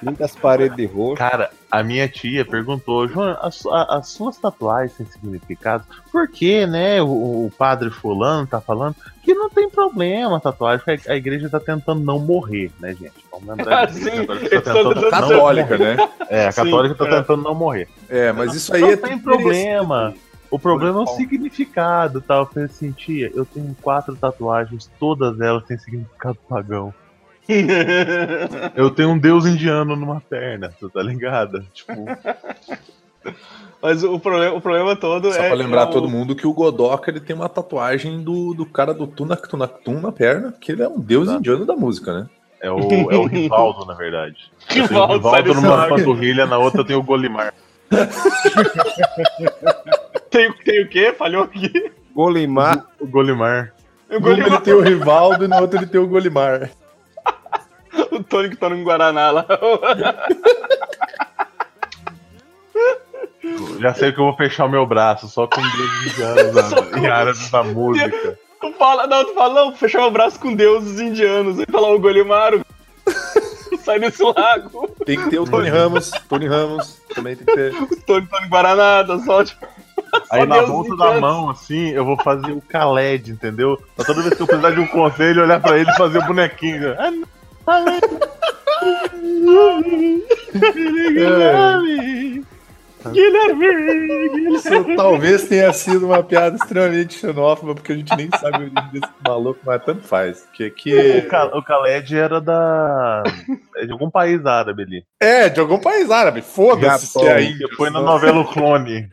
Pinta 0.00 0.24
as 0.24 0.36
paredes 0.36 0.76
de 0.76 0.86
roxo. 0.86 1.16
Cara, 1.16 1.50
a 1.70 1.82
minha 1.82 2.06
tia 2.08 2.44
perguntou, 2.44 3.08
João, 3.08 3.36
as, 3.40 3.64
as 3.66 4.08
suas 4.08 4.36
tatuagens 4.36 4.96
têm 4.96 5.06
significado? 5.06 5.84
Por 6.12 6.28
que, 6.28 6.66
né, 6.66 7.02
o, 7.02 7.06
o 7.46 7.52
padre 7.56 7.90
fulano 7.90 8.46
tá 8.46 8.60
falando 8.60 8.94
que 9.24 9.34
não 9.34 9.50
tem 9.50 9.68
problema 9.68 10.36
a 10.36 10.40
tatuagem, 10.40 10.84
porque 10.84 11.08
a, 11.08 11.12
a 11.12 11.16
igreja 11.16 11.50
tá 11.50 11.58
tentando 11.58 12.00
não 12.00 12.18
morrer, 12.18 12.70
né, 12.78 12.94
gente? 12.94 13.14
Vamos 13.30 13.48
lembrar 13.48 13.84
Ah, 13.84 13.88
sim, 13.88 14.08
a 14.08 14.26
católica 14.26 14.54
eles 14.54 14.64
tá 14.64 14.72
tentando 14.72 15.00
não 15.00 15.10
Católica, 15.10 15.78
né? 15.78 15.96
É, 16.28 16.46
a 16.46 16.52
católica 16.52 16.94
Sim, 16.94 16.98
tá 16.98 17.06
é. 17.06 17.20
tentando 17.20 17.42
não 17.42 17.54
morrer. 17.54 17.88
É, 18.08 18.32
mas 18.32 18.54
isso 18.54 18.74
aí 18.74 18.82
não 18.82 18.90
é 18.90 18.96
tem 18.96 19.18
tudo 19.18 19.22
problema. 19.22 20.14
O 20.50 20.58
problema 20.58 21.00
é 21.00 21.02
o 21.02 21.06
significado, 21.06 22.20
tal. 22.20 22.40
Eu 22.42 22.46
falei 22.46 22.64
assim, 22.64 22.90
tia, 22.92 23.30
eu 23.34 23.44
tenho 23.44 23.76
quatro 23.82 24.16
tatuagens, 24.16 24.90
todas 24.98 25.38
elas 25.40 25.64
têm 25.64 25.76
significado 25.78 26.38
pagão. 26.48 26.92
Eu 28.76 28.90
tenho 28.90 29.08
um 29.10 29.18
deus 29.18 29.46
indiano 29.46 29.96
numa 29.96 30.20
perna, 30.20 30.70
tu 30.78 30.90
tá 30.90 31.02
ligado? 31.02 31.64
Tipo, 31.72 31.92
Mas 33.80 34.02
o 34.04 34.18
problema, 34.18 34.54
o 34.56 34.60
problema 34.60 34.94
todo 34.96 35.32
Só 35.32 35.42
é. 35.42 35.46
pra 35.48 35.56
lembrar 35.56 35.82
é 35.82 35.84
o- 35.84 35.90
todo 35.90 36.08
mundo 36.08 36.34
que 36.36 36.46
o 36.46 36.52
Godoka 36.52 37.10
ele 37.10 37.20
tem 37.20 37.34
uma 37.34 37.48
tatuagem 37.48 38.22
do, 38.22 38.52
do 38.52 38.66
cara 38.66 38.92
do 38.92 39.06
Tunak 39.06 39.48
Tunak 39.48 39.82
Tum 39.82 40.00
na 40.00 40.12
perna, 40.12 40.52
que 40.60 40.72
ele 40.72 40.82
é 40.82 40.88
um 40.88 41.00
deus 41.00 41.28
Tá. 41.28 41.34
indiano 41.36 41.64
da 41.64 41.74
música, 41.76 42.12
né? 42.12 42.28
é 42.60 42.70
o, 42.70 43.10
é 43.10 43.16
o 43.16 43.24
Rivaldo, 43.26 43.86
na 43.86 43.94
verdade. 43.94 44.50
Tenho 44.68 44.82
o 44.84 44.86
Rivaldo, 44.88 45.14
Rivaldo 45.14 45.54
numa 45.54 45.88
panturrilha, 45.88 46.44
na 46.44 46.58
outra 46.58 46.84
tenho 46.84 46.98
o 46.98 47.02
Golimar. 47.02 47.54
Tem, 50.30 50.52
tem 50.52 50.82
o 50.82 50.88
quê? 50.88 51.12
Falhou 51.16 51.44
aqui. 51.44 51.90
Golimar. 52.14 52.84
O 53.00 53.06
Golimar. 53.06 53.72
O, 54.10 54.18
Numa 54.20 54.32
ele 54.32 54.60
tem 54.60 54.74
o 54.74 54.80
Rivaldo 54.80 55.44
e 55.44 55.48
na 55.48 55.60
outra 55.60 55.78
ele 55.80 55.86
tem 55.86 56.00
o 56.00 56.06
Golimar. 56.06 56.70
o 58.10 58.22
Tony 58.24 58.48
que 58.50 58.56
tá 58.56 58.68
no 58.68 58.82
Guaraná 58.82 59.30
lá. 59.30 59.46
Já 63.80 63.94
sei 63.94 64.12
que 64.12 64.20
eu 64.20 64.24
vou 64.24 64.36
fechar 64.36 64.64
o 64.66 64.68
meu 64.68 64.84
braço 64.86 65.28
só 65.28 65.46
com 65.46 65.60
deus 65.60 66.06
indianos 66.06 66.54
na- 66.54 66.98
em 66.98 67.06
áreas 67.06 67.50
da 67.50 67.62
música. 67.62 68.38
Tu 68.60 68.72
fala, 68.72 69.06
não, 69.06 69.24
tu 69.24 69.34
fala, 69.34 69.54
não, 69.54 69.74
fechar 69.76 70.04
o 70.06 70.10
braço 70.10 70.38
com 70.40 70.52
deuses 70.54 71.00
indianos. 71.00 71.58
E 71.60 71.66
falar 71.70 71.90
o 71.94 71.98
Golimaro. 72.00 72.64
Sai 73.84 74.00
desse 74.00 74.22
lago. 74.22 74.88
Tem 75.06 75.16
que 75.18 75.30
ter 75.30 75.38
o 75.38 75.44
Tony 75.44 75.68
Ramos. 75.68 76.10
Tony 76.28 76.46
Ramos 76.46 77.00
também 77.14 77.36
tem 77.36 77.46
que 77.46 77.54
ter. 77.54 77.74
O 77.82 78.02
Tony 78.02 78.26
tá 78.26 78.40
no 78.40 78.48
Guaraná, 78.48 79.04
tá 79.04 79.18
só 79.20 79.44
tipo. 79.44 79.66
Aí 80.30 80.46
na 80.46 80.62
volta 80.62 80.96
da 80.96 81.20
mão, 81.20 81.50
assim, 81.50 81.88
eu 81.90 82.04
vou 82.04 82.16
fazer 82.22 82.52
o 82.52 82.62
Khaled, 82.68 83.30
entendeu? 83.30 83.80
Pra 83.96 84.04
toda 84.04 84.22
vez 84.22 84.34
que 84.34 84.42
eu 84.42 84.46
precisar 84.46 84.70
de 84.70 84.80
um 84.80 84.86
conselho, 84.86 85.42
olhar 85.42 85.60
pra 85.60 85.78
ele 85.78 85.90
e 85.90 85.96
fazer 85.96 86.18
o 86.18 86.26
bonequinho. 86.26 86.94
Ah, 86.98 87.10
não, 87.10 87.28
Khaled. 87.66 88.00
Guilherme. 91.14 92.44
Guilherme. 93.12 94.54
Isso 94.54 94.96
talvez 94.96 95.44
tenha 95.48 95.72
sido 95.72 96.06
uma 96.06 96.22
piada 96.22 96.56
extremamente 96.56 97.14
xenófoba, 97.14 97.74
porque 97.74 97.92
a 97.92 97.96
gente 97.96 98.14
nem 98.16 98.28
sabe 98.38 98.56
a 98.56 98.58
origem 98.60 98.88
desse 98.92 99.12
maluco, 99.24 99.60
mas 99.64 99.84
tanto 99.84 100.02
faz. 100.02 100.46
Que 100.52 100.66
O, 100.66 100.74
que 100.74 101.22
Ka- 101.22 101.56
o 101.56 101.62
Khaled 101.62 102.16
era 102.16 102.40
da. 102.40 103.22
é 103.76 103.86
de 103.86 103.92
algum 103.92 104.10
país 104.10 104.44
árabe 104.44 104.82
ali. 104.82 105.04
É, 105.20 105.48
de 105.48 105.60
algum 105.60 105.78
país 105.78 106.10
árabe. 106.10 106.42
Foda-se 106.42 107.18
é 107.26 107.40
foi 107.76 107.88
na 107.90 108.00
novela 108.00 108.40
O 108.40 108.44
Clone. 108.44 109.08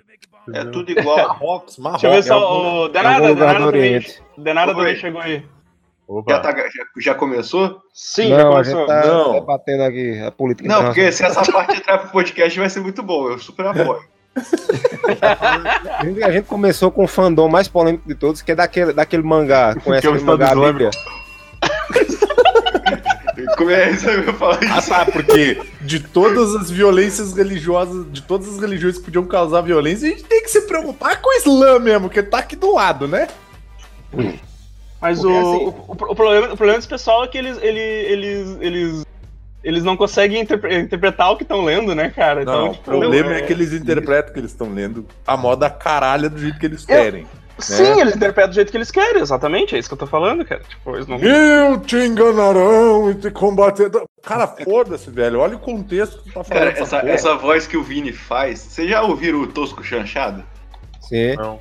É 0.53 0.65
tudo 0.65 0.91
igual. 0.91 1.17
Marrocos, 1.17 1.77
Marrocos. 1.77 2.01
Deixa 2.01 2.07
eu 2.07 2.11
ver 2.11 2.19
É 2.19 2.21
só. 2.21 2.33
algum- 2.35 2.83
O 2.83 2.89
Denada, 2.89 3.27
do 3.27 3.35
Denada 3.35 3.53
também. 3.53 3.67
Oriente. 3.67 4.23
Denada 4.37 4.71
Oi. 4.71 4.77
também 4.77 4.95
chegou 4.95 5.21
aí. 5.21 5.45
Opa. 6.07 6.33
Já, 6.33 6.39
tá- 6.39 6.51
já- 6.55 6.85
já 6.99 7.15
começou? 7.15 7.81
Sim, 7.93 8.29
já 8.29 8.37
não, 8.37 8.49
a 8.49 8.51
começou. 8.51 8.77
gente 8.79 8.87
tá 8.87 9.05
Não. 9.07 9.33
debatendo 9.33 9.83
aqui 9.83 10.21
a 10.21 10.31
política 10.31 10.69
Não, 10.69 10.83
porque 10.85 11.11
se 11.11 11.25
essa 11.25 11.41
parte 11.51 11.77
entrar 11.77 11.97
pro 11.97 12.11
podcast 12.11 12.59
vai 12.59 12.69
ser 12.69 12.79
muito 12.81 13.01
bom. 13.01 13.29
Eu 13.29 13.39
super 13.39 13.65
apoio. 13.65 14.01
A 14.31 14.35
gente- 16.05 16.23
A 16.23 16.31
gente 16.31 16.45
começou 16.45 16.91
com 16.91 17.05
o 17.05 17.07
fandom 17.07 17.47
mais 17.47 17.67
polêmico 17.67 18.07
de 18.07 18.13
todos, 18.15 18.41
que 18.41 18.51
é 18.51 18.55
daquele, 18.55 18.93
daquele 18.93 19.23
mangá. 19.23 19.75
Conhece 19.83 20.05
é 20.05 20.09
o 20.09 20.13
aquele 20.13 20.25
mangá 20.29 20.51
a 20.51 20.55
Bíblia? 20.55 20.91
Como 23.57 23.69
é 23.71 23.91
isso? 23.91 24.09
Eu 24.09 24.23
ia 24.25 24.33
falar 24.33 24.59
Ah, 24.69 24.79
isso. 24.79 24.89
tá, 24.89 25.05
porque 25.05 25.61
de 25.81 25.99
todas 25.99 26.55
as 26.55 26.69
violências 26.69 27.33
religiosas, 27.33 28.05
de 28.11 28.21
todas 28.21 28.47
as 28.53 28.59
religiões 28.59 28.97
que 28.97 29.05
podiam 29.05 29.25
causar 29.25 29.61
violência, 29.61 30.07
a 30.07 30.11
gente 30.11 30.23
tem 30.25 30.41
que 30.43 30.49
se 30.49 30.61
preocupar 30.61 31.21
com 31.21 31.29
o 31.29 31.33
Islã 31.33 31.79
mesmo, 31.79 32.09
que 32.09 32.21
tá 32.21 32.39
aqui 32.39 32.55
do 32.55 32.73
lado, 32.73 33.07
né? 33.07 33.27
Mas 35.01 35.23
o, 35.23 35.29
assim- 35.29 35.65
o, 35.65 35.69
o- 35.69 35.85
o 35.91 36.15
problema, 36.15 36.47
o 36.53 36.57
problema 36.57 36.77
desse 36.77 36.87
pessoal 36.87 37.23
é 37.23 37.27
que 37.27 37.37
eles, 37.37 37.57
ele- 37.61 37.79
eles, 37.79 38.57
eles, 38.61 39.05
eles 39.63 39.83
não 39.83 39.95
conseguem 39.97 40.41
interpre- 40.41 40.79
interpretar 40.79 41.31
o 41.31 41.37
que 41.37 41.43
estão 41.43 41.63
lendo, 41.63 41.93
né, 41.93 42.09
cara? 42.09 42.43
Não, 42.45 42.69
o 42.69 42.71
tipo, 42.71 42.83
problema 42.85 43.35
é 43.35 43.41
que 43.41 43.53
eles 43.53 43.73
interpretam 43.73 44.33
que 44.33 44.39
eles 44.39 44.51
estão 44.51 44.73
lendo 44.73 45.05
a 45.27 45.37
moda 45.37 45.69
caralha 45.69 46.29
do 46.29 46.39
jeito 46.39 46.57
que 46.59 46.65
eles 46.65 46.85
Eu- 46.87 46.95
Sim, 47.57 48.01
eles 48.01 48.15
interpretam 48.15 48.49
do 48.49 48.55
jeito 48.55 48.69
que 48.69 48.77
eles 48.77 48.91
querem, 48.91 49.21
exatamente, 49.21 49.75
é 49.75 49.79
isso 49.79 49.87
que 49.87 49.93
eu 49.93 49.99
tô 49.99 50.07
falando, 50.07 50.43
cara. 50.43 50.61
Tipo, 50.67 50.95
eles 50.95 51.07
não. 51.07 51.17
Eu 51.17 51.79
te 51.79 51.95
enganarão 51.95 53.11
e 53.11 53.15
te 53.15 53.31
combater. 53.31 53.89
Cara, 54.21 54.47
foda-se, 54.47 55.09
velho. 55.09 55.39
Olha 55.39 55.55
o 55.55 55.59
contexto 55.59 56.17
que 56.17 56.29
tu 56.29 56.33
tá 56.33 56.43
falando. 56.43 56.73
Cara, 56.73 56.79
essa, 56.79 56.97
essa 56.97 57.35
voz 57.35 57.65
que 57.65 57.77
o 57.77 57.83
Vini 57.83 58.11
faz, 58.11 58.59
vocês 58.59 58.89
já 58.89 59.01
ouviram 59.01 59.41
o 59.41 59.47
Tosco 59.47 59.83
Chanchado? 59.83 60.43
Sim. 61.01 61.35
Não. 61.35 61.59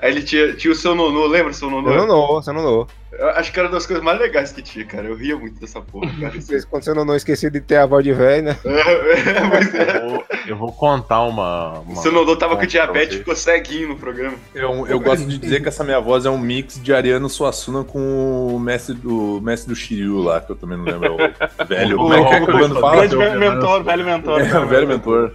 Aí 0.00 0.10
ele 0.12 0.22
tinha, 0.22 0.54
tinha 0.54 0.72
o 0.72 0.76
seu 0.76 0.94
Nonô, 0.94 1.26
lembra 1.26 1.50
o 1.50 1.54
seu 1.54 1.68
Nonô? 1.70 1.90
Não, 1.90 2.26
você 2.26 2.52
não 2.52 2.62
não. 2.62 2.86
Eu 3.12 3.28
acho 3.30 3.52
que 3.52 3.58
era 3.58 3.68
uma 3.68 3.74
das 3.74 3.86
coisas 3.86 4.02
mais 4.02 4.18
legais 4.18 4.52
que 4.52 4.62
tinha, 4.62 4.84
cara. 4.84 5.08
Eu 5.08 5.16
ria 5.16 5.36
muito 5.36 5.60
dessa 5.60 5.80
porra, 5.80 6.10
cara. 6.18 6.32
Quando 6.70 6.82
você 6.84 6.94
não 6.94 7.04
não 7.04 7.16
esqueci 7.16 7.50
de 7.50 7.60
ter 7.60 7.76
a 7.76 7.84
voz 7.84 8.02
de 8.02 8.12
velho, 8.12 8.44
né? 8.44 8.56
É, 8.64 9.40
mas 9.42 9.74
é. 9.74 9.96
Eu 9.98 10.08
vou, 10.08 10.24
eu 10.46 10.56
vou 10.56 10.72
contar 10.72 11.22
uma. 11.22 11.80
uma 11.80 11.98
O 11.98 12.02
seu 12.02 12.12
Nonô 12.12 12.34
tava 12.36 12.56
com 12.56 12.64
diabetes 12.64 13.16
e 13.16 13.18
ficou 13.18 13.36
ceguinho 13.36 13.88
no 13.88 13.96
programa. 13.96 14.36
Eu, 14.54 14.86
eu 14.86 14.98
gosto 15.00 15.26
de 15.26 15.36
dizer 15.36 15.60
que 15.60 15.68
essa 15.68 15.84
minha 15.84 16.00
voz 16.00 16.24
é 16.24 16.30
um 16.30 16.38
mix 16.38 16.80
de 16.82 16.94
Ariano 16.94 17.28
Suassuna 17.28 17.84
com 17.84 18.54
o 18.54 18.58
mestre 18.58 18.94
do, 18.94 19.40
mestre 19.42 19.68
do 19.68 19.76
Shiryu 19.76 20.22
lá, 20.22 20.40
que 20.40 20.52
eu 20.52 20.56
também 20.56 20.78
não 20.78 20.84
lembro. 20.84 21.14
O 21.14 21.18
velho. 21.66 21.96
Como 21.98 22.14
é 22.14 22.24
que 22.24 22.34
é 22.34 22.40
que 22.40 22.50
o 22.50 22.58
Bando 22.58 22.80
fala? 22.80 23.06
Grande 23.06 23.38
mentor, 23.38 23.84
velho 23.84 24.04
mentor. 24.04 24.40
É, 24.40 24.58
o 24.58 24.66
velho 24.66 24.88
mentor. 24.88 25.34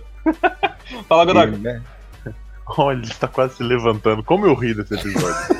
Fala, 1.08 1.26
Godok. 1.26 1.58
né? 1.58 1.82
Olha, 2.78 2.98
ele 2.98 3.14
tá 3.14 3.28
quase 3.28 3.56
se 3.56 3.64
levantando. 3.64 4.24
Como 4.24 4.46
eu 4.46 4.54
ri 4.54 4.74
desse 4.74 4.96
episódio. 4.96 5.56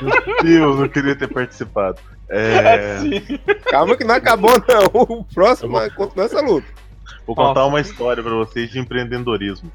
Meu 0.02 0.42
Deus, 0.42 0.80
eu 0.80 0.88
queria 0.88 1.16
ter 1.16 1.28
participado. 1.28 1.98
É, 2.28 2.98
Sim. 3.00 3.38
Calma 3.64 3.96
que 3.96 4.04
não 4.04 4.14
acabou, 4.14 4.52
não. 4.68 5.02
O 5.02 5.24
próximo 5.24 5.78
é 5.80 5.90
continua 5.90 6.26
essa 6.26 6.40
luta. 6.40 6.66
vou 7.26 7.34
contar 7.34 7.64
uma 7.64 7.80
história 7.80 8.22
pra 8.22 8.34
vocês 8.34 8.70
de 8.70 8.78
empreendedorismo. 8.78 9.72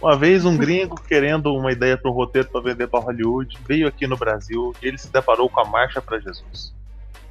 Uma 0.00 0.16
vez 0.16 0.44
um 0.44 0.56
gringo 0.56 1.00
querendo 1.00 1.54
uma 1.54 1.72
ideia 1.72 1.96
para 1.96 2.10
um 2.10 2.14
roteiro 2.14 2.48
para 2.48 2.60
vender 2.60 2.86
para 2.86 3.00
Hollywood 3.00 3.58
veio 3.66 3.86
aqui 3.86 4.06
no 4.06 4.16
Brasil 4.16 4.74
e 4.82 4.88
ele 4.88 4.98
se 4.98 5.10
deparou 5.10 5.48
com 5.48 5.60
a 5.60 5.64
Marcha 5.64 6.02
para 6.02 6.18
Jesus. 6.18 6.74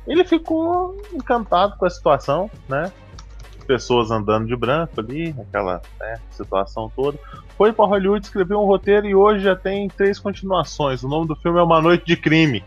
Ele 0.08 0.24
ficou 0.24 0.96
encantado 1.14 1.76
com 1.78 1.86
a 1.86 1.90
situação, 1.90 2.50
né? 2.70 2.92
Pessoas 3.68 4.12
andando 4.12 4.48
de 4.48 4.56
branco 4.56 5.00
ali, 5.00 5.36
aquela 5.40 5.82
né, 6.00 6.20
situação 6.32 6.92
toda. 6.96 7.18
Foi 7.58 7.74
para 7.74 7.86
Hollywood, 7.86 8.26
escreveu 8.26 8.62
um 8.62 8.66
roteiro 8.66 9.08
e 9.08 9.16
hoje 9.16 9.44
já 9.44 9.56
tem 9.56 9.88
três 9.88 10.20
continuações. 10.20 11.04
O 11.04 11.08
nome 11.08 11.28
do 11.28 11.36
filme 11.36 11.60
é 11.60 11.64
Uma 11.64 11.82
Noite 11.82 12.06
de 12.06 12.16
Crime. 12.16 12.64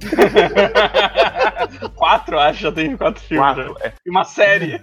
quatro, 1.96 2.38
acho, 2.38 2.62
já 2.62 2.72
tem 2.72 2.96
quatro 2.96 3.20
filmes. 3.20 3.44
Quatro, 3.44 3.76
já. 3.82 3.92
E 4.06 4.10
uma 4.10 4.24
série. 4.24 4.80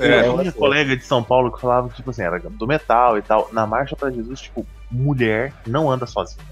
É, 0.00 0.22
Tinha 0.22 0.32
um 0.32 0.50
colega 0.52 0.96
de 0.96 1.04
São 1.04 1.22
Paulo 1.22 1.50
que 1.50 1.60
falava, 1.60 1.88
tipo 1.88 2.10
assim, 2.10 2.22
era 2.22 2.38
do 2.38 2.66
metal 2.66 3.16
e 3.16 3.22
tal. 3.22 3.48
Na 3.52 3.66
marcha 3.66 3.96
pra 3.96 4.10
Jesus, 4.10 4.42
tipo, 4.42 4.66
mulher 4.90 5.52
não 5.66 5.90
anda 5.90 6.06
sozinha. 6.06 6.44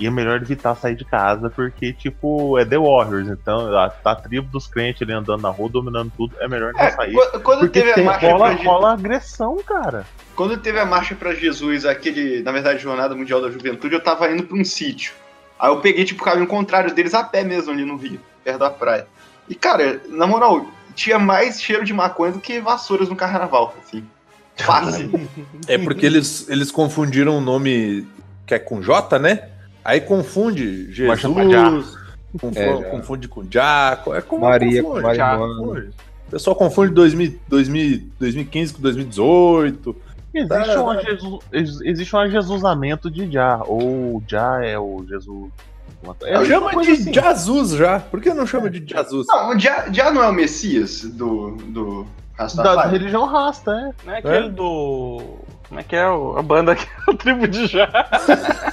E 0.00 0.06
é 0.06 0.10
melhor 0.10 0.40
evitar 0.40 0.74
sair 0.74 0.96
de 0.96 1.04
casa, 1.04 1.50
porque, 1.50 1.92
tipo, 1.92 2.58
é 2.58 2.64
The 2.64 2.78
Warriors. 2.78 3.28
Então, 3.28 3.76
a, 3.76 3.92
a 4.04 4.14
tribo 4.16 4.48
dos 4.50 4.66
crentes 4.66 5.02
ali 5.02 5.12
andando 5.12 5.42
na 5.42 5.50
rua, 5.50 5.68
dominando 5.68 6.10
tudo, 6.16 6.34
é 6.40 6.48
melhor 6.48 6.72
não 6.72 6.80
É, 6.80 6.90
sair. 6.90 7.14
quando, 7.42 7.60
Porque 7.60 7.80
teve 7.80 7.90
a 7.92 7.94
tem, 7.94 8.04
marcha 8.04 8.30
rola, 8.30 8.54
pra 8.54 8.64
rola 8.64 8.92
agressão, 8.94 9.58
cara. 9.58 10.06
Quando 10.34 10.56
teve 10.56 10.80
a 10.80 10.86
marcha 10.86 11.14
pra 11.14 11.34
Jesus, 11.34 11.84
aquele, 11.84 12.42
na 12.42 12.50
verdade, 12.50 12.78
Jornada 12.82 13.14
Mundial 13.14 13.42
da 13.42 13.50
Juventude, 13.50 13.94
eu 13.94 14.02
tava 14.02 14.30
indo 14.30 14.44
pra 14.44 14.56
um 14.56 14.64
sítio. 14.64 15.12
Aí 15.58 15.68
eu 15.70 15.80
peguei, 15.80 16.04
tipo, 16.06 16.22
o 16.22 16.24
caminho 16.24 16.46
contrário 16.46 16.94
deles 16.94 17.12
a 17.12 17.22
pé 17.22 17.44
mesmo 17.44 17.70
ali 17.70 17.84
no 17.84 17.96
Rio, 17.96 18.18
perto 18.42 18.58
da 18.58 18.70
praia. 18.70 19.06
E, 19.46 19.54
cara, 19.54 20.00
na 20.08 20.26
moral, 20.26 20.64
tinha 20.94 21.18
mais 21.18 21.60
cheiro 21.60 21.84
de 21.84 21.92
maconha 21.92 22.32
do 22.32 22.40
que 22.40 22.58
vassouras 22.58 23.08
no 23.10 23.16
carnaval, 23.16 23.74
assim. 23.82 24.02
Fácil. 24.56 25.28
É 25.68 25.76
porque 25.78 26.06
eles, 26.06 26.48
eles 26.48 26.70
confundiram 26.70 27.36
o 27.36 27.40
nome 27.40 28.06
que 28.46 28.54
é 28.54 28.58
com 28.58 28.80
J, 28.82 29.18
né? 29.18 29.48
Aí 29.84 30.00
confunde 30.00 30.92
Jesus, 30.92 31.20
pra 31.34 31.48
Já. 31.48 31.70
confu- 32.38 32.58
É, 32.58 32.82
confunde 32.90 33.28
com 33.28 33.44
Jaco, 33.50 34.14
é 34.14 34.20
como 34.20 34.42
Maria, 34.42 34.82
confunde, 34.82 35.02
Maria 35.02 35.36
Joana. 35.36 35.54
confunde. 35.56 35.88
O 36.28 36.30
pessoal 36.30 36.54
confunde 36.56 36.92
2000, 36.94 37.38
2000, 37.48 38.02
2015 38.18 38.74
com 38.74 38.82
2018. 38.82 39.96
Existe, 40.32 40.48
Tá, 40.48 40.82
um, 40.84 40.94
tá. 40.94 41.00
Jesus, 41.02 41.40
ex- 41.52 41.80
existe 41.82 42.14
um 42.14 42.18
ajesusamento 42.20 43.10
de 43.10 43.30
Já. 43.32 43.60
Ou 43.66 44.22
Já 44.28 44.64
é 44.64 44.78
o 44.78 45.04
Jesus. 45.08 45.50
É 46.24 46.38
uma 46.38 46.46
chama 46.46 46.82
de 46.82 46.90
assim. 46.92 47.12
Jesus 47.12 47.70
já. 47.72 47.98
Por 47.98 48.20
que 48.20 48.32
não 48.32 48.46
chama 48.46 48.70
de 48.70 48.82
Jesus? 48.86 49.26
Não, 49.28 49.58
já, 49.58 49.90
já 49.92 50.10
não 50.12 50.22
é 50.22 50.28
o 50.28 50.32
Messias 50.32 51.02
do, 51.02 51.56
do 51.56 52.06
Da, 52.56 52.86
religião 52.86 53.26
rasta, 53.26 53.72
é. 53.72 54.06
Não 54.06 54.14
é 54.14 54.18
aquele 54.18 54.48
do. 54.50 55.20
Como 55.68 55.80
é 55.80 55.82
que 55.82 55.94
é 55.96 56.08
o- 56.08 56.36
a 56.38 56.42
banda 56.42 56.74
que 56.76 56.84
é 56.84 57.12
a 57.12 57.16
tribo 57.16 57.46
de 57.48 57.66
Já? 57.66 57.88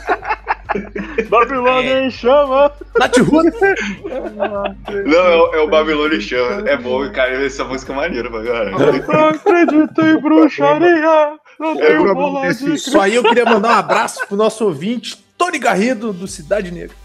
Babilônia 1.24 2.00
em 2.02 2.10
chama! 2.12 2.72
Roots. 3.30 3.60
Não, 5.06 5.26
é, 5.28 5.36
o- 5.36 5.54
é 5.56 5.60
o 5.62 5.68
Babilônia 5.70 6.20
Chama. 6.22 6.70
É 6.70 6.78
bom, 6.78 7.10
cara, 7.12 7.44
essa 7.46 7.64
música 7.64 7.94
é 7.94 7.96
maneira 7.96 8.30
pra 8.30 8.44
caralho. 8.44 8.72
Não 9.08 9.28
acredito 9.30 10.02
em 10.02 10.20
bruxaria! 10.22 11.38
Não 11.60 11.76
tenho 11.76 12.04
problema 12.04 12.14
bola 12.14 12.54
de 12.54 12.74
Isso 12.76 13.00
aí 13.00 13.16
eu 13.16 13.24
queria 13.24 13.46
mandar 13.46 13.70
um 13.70 13.80
abraço 13.80 14.26
pro 14.28 14.38
nosso 14.38 14.64
ouvinte, 14.66 15.18
Tony 15.38 15.58
Garrido, 15.58 16.14
do 16.14 16.28
Cidade 16.28 16.72
Negra. 16.72 16.96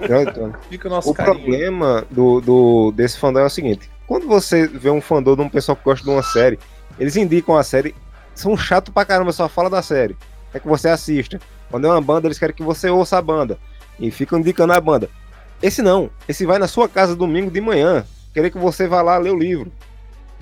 Então, 0.00 0.22
então, 0.22 0.52
Fica 0.68 0.88
o 0.88 0.90
nosso 0.90 1.10
O 1.10 1.14
carinho. 1.14 1.34
problema 1.38 2.04
do, 2.10 2.40
do, 2.40 2.92
desse 2.92 3.18
fandom 3.18 3.40
é 3.40 3.44
o 3.44 3.50
seguinte: 3.50 3.88
quando 4.06 4.26
você 4.26 4.66
vê 4.66 4.90
um 4.90 5.00
fandom 5.00 5.36
de 5.36 5.42
um 5.42 5.48
pessoal 5.48 5.76
que 5.76 5.84
gosta 5.84 6.04
de 6.04 6.10
uma 6.10 6.22
série, 6.22 6.58
eles 6.98 7.16
indicam 7.16 7.56
a 7.56 7.62
série, 7.62 7.94
são 8.34 8.56
chato 8.56 8.90
pra 8.90 9.04
caramba, 9.04 9.30
só 9.32 9.48
fala 9.48 9.68
da 9.70 9.82
série. 9.82 10.16
É 10.52 10.58
que 10.58 10.66
você 10.66 10.88
assista. 10.88 11.38
Quando 11.70 11.86
é 11.86 11.90
uma 11.90 12.00
banda, 12.00 12.26
eles 12.26 12.38
querem 12.38 12.54
que 12.54 12.62
você 12.62 12.90
ouça 12.90 13.16
a 13.18 13.22
banda. 13.22 13.58
E 13.98 14.10
ficam 14.10 14.38
indicando 14.38 14.72
a 14.72 14.80
banda. 14.80 15.08
Esse 15.62 15.82
não. 15.82 16.10
Esse 16.28 16.44
vai 16.46 16.58
na 16.58 16.66
sua 16.66 16.88
casa 16.88 17.14
domingo 17.14 17.50
de 17.50 17.60
manhã. 17.60 18.04
Querer 18.32 18.50
que 18.50 18.58
você 18.58 18.86
vá 18.88 19.02
lá 19.02 19.16
ler 19.18 19.30
o 19.32 19.38
livro. 19.38 19.70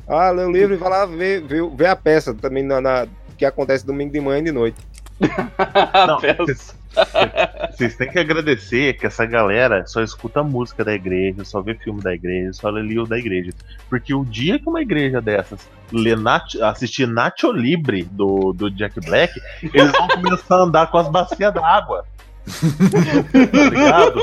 Ah, 0.07 0.31
lê 0.31 0.45
o 0.45 0.51
livro 0.51 0.75
e 0.75 0.79
vai 0.79 0.89
lá 0.91 1.05
ver, 1.07 1.43
ver, 1.43 1.69
ver 1.71 1.87
a 1.87 1.97
peça 1.97 2.33
também 2.33 2.63
na, 2.63 2.81
na- 2.81 3.07
que 3.37 3.45
acontece 3.45 3.85
domingo 3.85 4.13
de 4.13 4.21
manhã 4.21 4.39
e 4.39 4.43
de 4.45 4.53
noite. 4.53 4.77
Não, 6.07 6.21
peça. 6.21 6.75
Vocês 7.73 7.97
têm 7.97 8.11
que 8.11 8.19
agradecer 8.19 8.95
que 8.95 9.07
essa 9.07 9.25
galera 9.27 9.87
só 9.87 10.03
escuta 10.03 10.43
música 10.43 10.85
da 10.85 10.93
igreja, 10.95 11.45
só 11.45 11.61
vê 11.61 11.75
filme 11.75 12.01
da 12.03 12.15
igreja, 12.15 12.53
só 12.53 12.71
lê 12.71 12.83
livro 12.83 13.07
da 13.07 13.19
igreja. 13.19 13.53
Porque 13.89 14.15
o 14.15 14.25
dia 14.25 14.59
que 14.59 14.69
uma 14.69 14.83
igreja 14.83 15.21
dessas 15.21 15.69
lê 15.93 16.17
Nat- 16.17 16.57
assistir 16.63 17.07
Nacho 17.07 17.53
Libre 17.53 18.05
do, 18.05 18.53
do 18.53 18.71
Jack 18.71 19.01
Black, 19.01 19.41
eles 19.63 19.93
vão 19.93 20.09
começar 20.09 20.57
a 20.57 20.63
andar 20.63 20.91
com 20.91 20.99
as 20.99 21.09
bacias 21.09 21.53
d'água. 21.55 22.05
tá 22.49 23.71
ligado? 23.71 24.21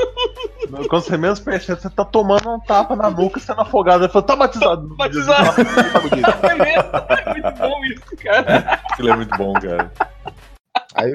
Quando 0.90 1.04
você 1.04 1.16
menos 1.18 1.40
percebe, 1.40 1.80
você 1.80 1.90
tá 1.92 2.04
tomando 2.04 2.50
um 2.50 2.60
tapa 2.60 2.96
na 2.96 3.10
nuca 3.10 3.40
sendo 3.40 3.62
afogado. 3.62 4.04
Ele 4.04 4.12
falou, 4.12 4.26
tá 4.28 4.36
batizado. 4.36 4.96
Batizado. 4.96 5.54
Tá 5.56 6.00
bonito. 6.00 6.30
É 6.44 6.56
mesmo? 6.56 6.90
É 7.10 7.34
muito 7.34 7.60
bom 7.60 7.86
isso, 7.86 8.18
cara. 8.24 8.82
Ele 8.98 9.10
é 9.12 9.16
muito 9.16 9.38
bom, 9.38 9.54
cara. 9.54 9.92
Aí, 10.96 11.14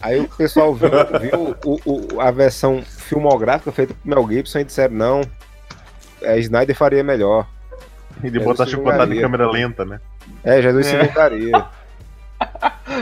aí 0.00 0.20
o 0.20 0.28
pessoal 0.28 0.74
viu, 0.74 0.90
viu 1.20 1.56
o- 1.64 1.80
o- 2.16 2.20
a 2.20 2.30
versão 2.30 2.82
filmográfica 2.82 3.70
feita 3.72 3.94
por 3.94 4.06
Mel 4.08 4.26
Gibson 4.28 4.58
e 4.60 4.64
disseram: 4.64 4.94
não, 4.94 5.20
é, 6.22 6.38
Snyder 6.38 6.74
faria 6.76 7.02
melhor. 7.04 7.46
Ele 8.22 8.38
É, 8.38 8.42
botar 8.42 8.64
isso 8.64 8.72
chicotada 8.72 9.04
em 9.04 9.08
varia. 9.08 9.22
câmera 9.22 9.50
lenta, 9.50 9.84
né? 9.84 10.00
É, 10.44 10.60
Jesus 10.60 10.86
se 10.86 10.94
É. 10.96 11.04
vingaria. 11.06 11.66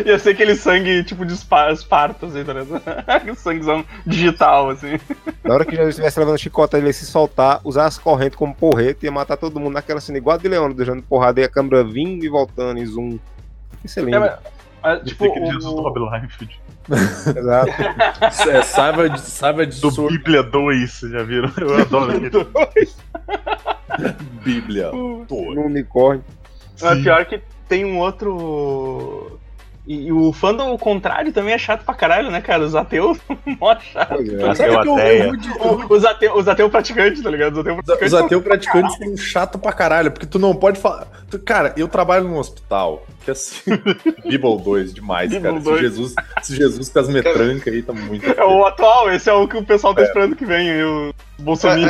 Ia 0.05 0.19
ser 0.19 0.31
aquele 0.31 0.55
sangue 0.55 1.03
tipo 1.05 1.25
de 1.25 1.33
espa- 1.33 1.71
esparto, 1.73 2.27
assim, 2.27 2.45
tá 2.45 2.53
ligado? 2.53 2.83
Sanguezão 3.39 3.85
digital, 4.07 4.71
assim. 4.71 4.99
Na 5.43 5.55
hora 5.55 5.65
que 5.65 5.73
Jesus 5.73 5.91
estivesse 5.91 6.19
levando 6.21 6.39
chicota, 6.39 6.77
ele 6.77 6.89
ia 6.89 6.93
se 6.93 7.07
soltar, 7.07 7.61
usar 7.65 7.87
as 7.87 7.99
correntes 7.99 8.37
como 8.37 8.55
porrete, 8.55 9.07
ia 9.07 9.13
matar 9.13 9.37
todo 9.37 9.59
mundo 9.59 9.75
naquela 9.75 10.01
cena, 10.01 10.19
igual 10.19 10.37
a 10.37 10.39
de 10.39 10.49
Leão, 10.49 10.71
deixando 10.73 11.03
porrada 11.03 11.41
e 11.41 11.45
a 11.45 11.49
câmera 11.49 11.83
vindo 11.85 12.25
e 12.25 12.29
voltando 12.29 12.79
em 12.81 12.87
zoom. 12.87 13.19
Isso 13.85 13.99
é 14.01 14.03
lindo. 14.03 14.25
É, 14.25 14.39
mas- 14.83 14.99
mas, 15.01 15.09
tipo, 15.09 15.25
aquele 15.25 15.47
Jesus 15.47 15.65
do 15.65 15.75
o... 15.77 15.83
Rob 15.83 15.99
Liefeld. 16.01 16.61
Exato. 17.39 17.73
É, 18.51 18.63
saiba 18.63 19.09
de, 19.11 19.21
saiba 19.21 19.67
de 19.67 19.81
Do 19.81 19.91
sua 19.91 20.09
Bíblia 20.11 20.43
2, 20.43 20.91
vocês 20.91 21.13
já 21.13 21.23
viram? 21.23 21.51
Eu 21.59 21.77
adoro 21.83 22.13
aquele. 22.13 22.89
Bíblia. 24.45 24.95
o- 24.95 25.27
No 25.29 25.63
unicórnio. 25.63 26.25
É 26.81 26.95
pior 26.97 27.25
que 27.27 27.41
tem 27.69 27.85
um 27.85 27.99
outro. 27.99 29.39
E, 29.89 30.09
e 30.09 30.13
o 30.13 30.35
fandom 30.35 30.65
ao 30.69 30.79
contrário 30.79 31.33
também 31.33 31.55
é 31.55 31.59
chato 31.59 31.83
pra 31.83 31.95
caralho, 31.95 32.31
né, 32.31 32.43
cara? 32.43 32.63
Os 32.63 32.75
ateus 32.75 33.17
mó 33.59 33.75
chato. 33.81 34.21
É. 34.21 34.55
Sabe 34.55 34.75
Ateu 34.77 34.83
que 34.83 34.89
eu, 34.89 34.95
ateia. 34.95 35.23
eu 35.23 35.27
vou 35.29 35.37
de- 35.39 35.51
O- 35.51 35.95
Os 35.97 36.05
ateus 36.05 36.39
os 36.41 36.47
ateu 36.49 36.69
praticantes, 36.69 37.23
tá 37.23 37.31
ligado? 37.31 37.55
Os 37.55 37.59
ateus 37.61 37.79
Os 37.79 37.85
praticantes. 37.87 38.15
ateus 38.15 38.43
praticantes 38.45 38.97
são 38.99 39.17
chato 39.17 39.59
pra 39.59 39.73
caralho, 39.73 40.11
porque 40.11 40.27
tu 40.27 40.39
não 40.39 40.55
pode 40.55 40.79
falar. 40.79 41.07
tu- 41.31 41.39
Cara, 41.39 41.73
eu 41.75 41.89
trabalho 41.89 42.29
num 42.29 42.37
hospital, 42.37 43.07
que 43.25 43.31
assim. 43.31 43.63
Bible 44.29 44.59
2 44.63 44.93
demais, 44.93 45.31
Bible 45.31 45.43
cara. 45.43 45.59
Se 45.59 45.65
2. 45.65 45.81
Jesus, 45.81 46.15
se 46.43 46.55
Jesus 46.57 46.89
com 46.91 46.99
as 46.99 47.09
metrancas 47.09 47.73
aí, 47.73 47.83
tá 47.83 47.95
muito. 47.95 48.27
É 48.31 48.45
o 48.45 48.67
atual, 48.67 49.11
esse 49.11 49.31
é 49.31 49.33
o 49.33 49.49
que 49.49 49.57
o 49.57 49.65
pessoal 49.65 49.95
tá 49.95 50.03
esperando 50.03 50.37
que 50.37 50.45
venha, 50.45 50.87
o 50.87 51.15
Bolsonaro. 51.39 51.81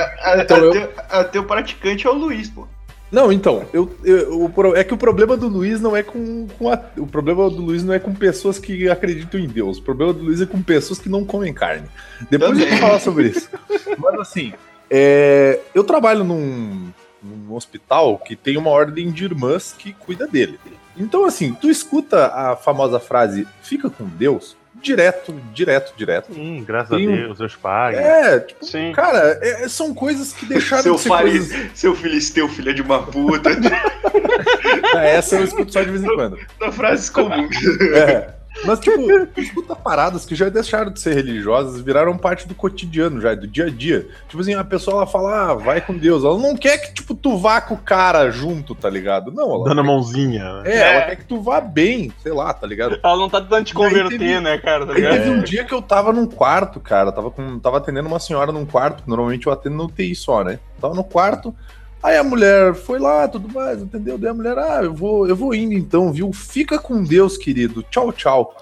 Então 0.40 0.56
eu- 0.58 0.70
ateu, 0.70 0.90
ateu 1.10 1.44
praticante 1.44 2.06
é 2.06 2.10
o 2.10 2.14
Luiz, 2.14 2.48
pô. 2.48 2.68
Não, 3.10 3.32
então, 3.32 3.64
eu, 3.72 3.90
eu- 4.04 4.52
é 4.76 4.84
que 4.84 4.92
o 4.92 4.98
problema 4.98 5.36
do 5.36 5.48
Luiz 5.48 5.80
não 5.80 5.96
é 5.96 6.02
com, 6.02 6.46
com 6.58 6.70
a- 6.70 6.80
o 6.98 7.06
problema 7.06 7.48
do 7.48 7.62
Luiz 7.62 7.82
não 7.82 7.94
é 7.94 7.98
com 7.98 8.14
pessoas 8.14 8.58
que 8.58 8.88
acreditam 8.88 9.40
em 9.40 9.46
Deus. 9.46 9.78
O 9.78 9.82
problema 9.82 10.12
do 10.12 10.22
Luiz 10.22 10.40
é 10.42 10.46
com 10.46 10.62
pessoas 10.62 10.98
que 10.98 11.08
não 11.08 11.24
comem 11.24 11.52
carne. 11.54 11.88
Depois 12.30 12.50
Também. 12.52 12.64
eu 12.66 12.70
vou 12.70 12.78
falar 12.78 13.00
sobre 13.00 13.28
isso. 13.28 13.48
Mas 13.98 14.20
assim, 14.20 14.52
é, 14.90 15.58
eu 15.74 15.82
trabalho 15.84 16.22
num, 16.22 16.88
num 17.22 17.54
hospital 17.54 18.18
que 18.18 18.36
tem 18.36 18.56
uma 18.58 18.70
ordem 18.70 19.10
de 19.10 19.24
irmãs 19.24 19.74
que 19.76 19.92
cuida 19.94 20.26
dele. 20.26 20.58
Então, 20.96 21.24
assim, 21.24 21.54
tu 21.54 21.70
escuta 21.70 22.26
a 22.26 22.56
famosa 22.56 22.98
frase 23.00 23.46
"fica 23.62 23.88
com 23.88 24.04
Deus" 24.04 24.56
direto, 24.82 25.32
direto, 25.52 25.92
direto. 25.96 26.32
Sim, 26.32 26.64
graças 26.66 26.96
Tem 26.96 27.12
a 27.12 27.16
Deus, 27.16 27.38
Deus 27.38 27.56
pague. 27.56 27.96
É, 27.96 28.40
tipo, 28.40 28.64
Sim. 28.64 28.92
cara, 28.92 29.38
é- 29.42 29.68
são 29.68 29.94
coisas 29.94 30.32
que 30.32 30.46
deixaram 30.46 30.82
Seu, 30.82 30.94
de 30.94 31.00
ser 31.00 31.08
fari... 31.08 31.30
coisas. 31.30 31.70
Seu 31.74 31.94
filisteu, 31.94 32.48
filha 32.48 32.72
de 32.72 32.82
uma 32.82 33.02
puta. 33.04 33.50
Essa 34.98 35.36
eu 35.36 35.44
escuto 35.44 35.72
só 35.72 35.82
de 35.82 35.90
vez 35.90 36.02
em 36.02 36.14
quando. 36.14 36.38
São 36.58 36.72
frases 36.72 37.10
comuns. 37.10 37.56
É. 37.94 38.34
Mas, 38.64 38.80
tipo, 38.80 38.96
tu 39.34 39.40
escuta 39.40 39.74
paradas 39.76 40.24
que 40.26 40.34
já 40.34 40.48
deixaram 40.48 40.90
de 40.92 41.00
ser 41.00 41.14
religiosas, 41.14 41.80
viraram 41.80 42.16
parte 42.18 42.46
do 42.46 42.54
cotidiano 42.54 43.20
já, 43.20 43.34
do 43.34 43.46
dia 43.46 43.66
a 43.66 43.70
dia. 43.70 44.08
Tipo 44.28 44.40
assim, 44.42 44.54
a 44.54 44.64
pessoa 44.64 44.96
ela 44.98 45.06
fala, 45.06 45.50
ah, 45.50 45.54
vai 45.54 45.80
com 45.80 45.96
Deus. 45.96 46.24
Ela 46.24 46.36
não 46.38 46.56
quer 46.56 46.78
que, 46.78 46.94
tipo, 46.94 47.14
tu 47.14 47.36
vá 47.38 47.60
com 47.60 47.74
o 47.74 47.78
cara 47.78 48.30
junto, 48.30 48.74
tá 48.74 48.90
ligado? 48.90 49.30
Não, 49.32 49.54
ela. 49.54 49.64
Dando 49.68 49.80
a 49.80 49.84
mãozinha. 49.84 50.62
né? 50.62 50.70
É, 50.72 50.94
ela 50.96 51.06
quer 51.06 51.16
que 51.16 51.24
tu 51.24 51.40
vá 51.40 51.60
bem, 51.60 52.12
sei 52.22 52.32
lá, 52.32 52.52
tá 52.52 52.66
ligado? 52.66 52.98
Ela 53.02 53.16
não 53.16 53.28
tá 53.28 53.40
tentando 53.40 53.64
te 53.64 53.74
converter, 53.74 54.18
teve- 54.18 54.40
né, 54.40 54.58
cara? 54.58 54.84
Tá 54.86 54.92
Aí 54.92 55.00
ligado? 55.00 55.14
teve 55.18 55.30
um 55.30 55.40
dia 55.42 55.64
que 55.64 55.72
eu 55.72 55.80
tava 55.80 56.12
num 56.12 56.26
quarto, 56.26 56.80
cara. 56.80 57.12
Tava, 57.12 57.30
com, 57.30 57.58
tava 57.58 57.78
atendendo 57.78 58.08
uma 58.08 58.18
senhora 58.20 58.50
num 58.52 58.66
quarto, 58.66 59.02
que 59.02 59.08
normalmente 59.08 59.46
eu 59.46 59.52
atendo 59.52 59.76
no 59.76 59.84
UTI 59.84 60.14
só, 60.14 60.42
né? 60.42 60.58
Tava 60.80 60.94
no 60.94 61.04
quarto. 61.04 61.54
Aí 62.02 62.16
a 62.16 62.22
mulher 62.22 62.74
foi 62.74 62.98
lá, 62.98 63.26
tudo 63.26 63.52
mais, 63.52 63.82
entendeu? 63.82 64.16
Daí 64.16 64.30
a 64.30 64.34
mulher, 64.34 64.56
ah, 64.58 64.80
eu 64.82 64.94
vou, 64.94 65.26
eu 65.26 65.34
vou 65.34 65.54
indo 65.54 65.74
então, 65.74 66.12
viu? 66.12 66.32
Fica 66.32 66.78
com 66.78 67.02
Deus, 67.02 67.36
querido. 67.36 67.82
Tchau, 67.84 68.12
tchau. 68.12 68.54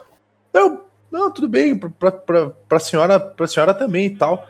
Eu, 0.55 0.85
não, 1.13 1.31
tudo 1.31 1.47
bem, 1.49 1.77
pra, 1.77 2.11
pra, 2.11 2.51
pra, 2.51 2.79
senhora, 2.79 3.21
pra 3.21 3.47
senhora 3.47 3.75
também 3.75 4.07
e 4.07 4.17
tal. 4.17 4.49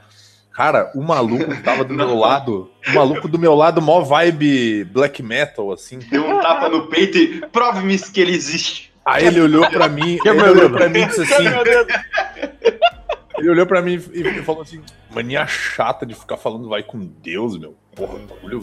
Cara, 0.53 0.91
o 0.95 1.03
maluco 1.03 1.45
que 1.55 1.63
tava 1.63 1.85
do 1.85 1.93
meu 1.93 2.15
lado, 2.17 2.71
o 2.89 2.95
maluco 2.95 3.29
do 3.29 3.39
meu 3.39 3.55
lado, 3.55 3.83
mó 3.83 4.01
vibe 4.01 4.85
black 4.85 5.23
metal, 5.23 5.73
assim. 5.73 5.99
Deu 5.99 6.25
um 6.25 6.41
tapa 6.41 6.69
no 6.69 6.87
peito 6.87 7.19
e 7.19 7.41
prove-me 7.49 7.99
que 7.99 8.21
ele 8.21 8.35
existe. 8.35 8.93
Aí 9.05 9.27
ele 9.27 9.41
olhou 9.41 9.69
pra 9.69 9.89
mim, 9.89 10.19
Que 10.19 10.29
ele 10.29 10.43
olhou 10.43 10.55
dedo? 10.69 10.75
pra 10.77 10.89
mim 10.89 11.01
e 11.01 11.07
disse 11.07 11.23
assim? 11.23 11.45
Ele 13.39 13.51
olhou 13.51 13.67
pra 13.67 13.83
mim 13.83 14.03
e 14.13 14.43
falou 14.43 14.63
assim: 14.63 14.81
mania 15.11 15.47
chata 15.47 16.07
de 16.07 16.15
ficar 16.15 16.37
falando 16.37 16.69
vai 16.69 16.83
com 16.83 16.99
Deus, 16.99 17.59
meu. 17.59 17.77
Porra, 17.97 18.19
bagulho, 18.29 18.61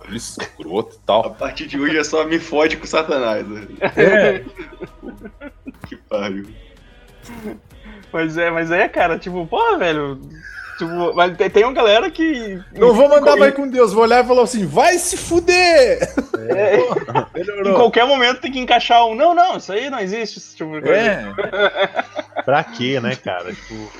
bagulho 0.00 0.16
escroto 0.16 0.94
e 0.94 0.96
A 0.96 1.00
tal. 1.06 1.34
partir 1.34 1.66
de 1.66 1.78
hoje 1.78 1.98
é 1.98 2.04
só 2.04 2.24
me 2.24 2.38
fode 2.38 2.76
com 2.78 2.86
Satanás. 2.86 3.46
né? 3.46 3.66
É, 3.96 4.44
Que 5.88 5.96
pariu. 5.96 6.46
Mas 8.12 8.38
é, 8.38 8.50
mas 8.50 8.70
é, 8.70 8.88
cara, 8.88 9.18
tipo, 9.18 9.44
porra, 9.46 9.76
velho. 9.78 10.18
Tipo, 10.78 11.14
mas 11.14 11.36
tem, 11.36 11.48
tem 11.50 11.64
uma 11.64 11.72
galera 11.72 12.10
que. 12.10 12.60
não 12.74 12.92
vou 12.94 13.08
mandar 13.08 13.34
vai 13.36 13.50
com 13.50 13.66
Deus. 13.68 13.92
Vou 13.92 14.02
olhar 14.04 14.22
e 14.22 14.26
falar 14.28 14.42
assim: 14.42 14.66
vai 14.66 14.98
se 14.98 15.16
fuder! 15.16 15.98
É, 16.48 16.76
em 17.34 17.44
Melhorou. 17.44 17.74
qualquer 17.74 18.06
momento 18.06 18.40
tem 18.42 18.52
que 18.52 18.58
encaixar 18.60 19.04
um. 19.06 19.14
Não, 19.14 19.34
não, 19.34 19.56
isso 19.56 19.72
aí 19.72 19.90
não 19.90 19.98
existe. 19.98 20.38
Tipo. 20.54 20.76
É, 20.86 21.24
Pra 22.44 22.62
quê, 22.62 23.00
né, 23.00 23.16
cara? 23.16 23.52
Tipo, 23.52 23.90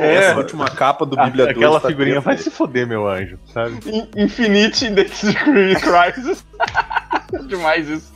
essa 0.00 0.38
última 0.38 0.64
capa 0.66 1.04
do 1.04 1.18
a- 1.20 1.24
Bíblia 1.24 1.46
2. 1.46 1.56
aquela 1.56 1.80
tá 1.80 1.88
figurinha 1.88 2.20
vai 2.20 2.38
se 2.38 2.50
foder, 2.50 2.86
meu 2.86 3.06
anjo, 3.08 3.38
sabe? 3.52 3.78
In- 3.86 4.08
Infinite 4.16 4.88
Degree 4.90 5.74
Crisis. 5.76 6.44
Demais 7.48 7.88
isso. 7.88 8.12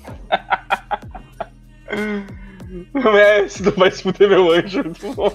Não 2.94 3.16
é, 3.18 3.48
se 3.48 3.62
não 3.62 3.72
vai 3.72 3.90
se 3.90 4.02
fuder 4.02 4.28
meu 4.28 4.50
anjo. 4.52 4.82
muito 4.84 5.12
bom. 5.14 5.30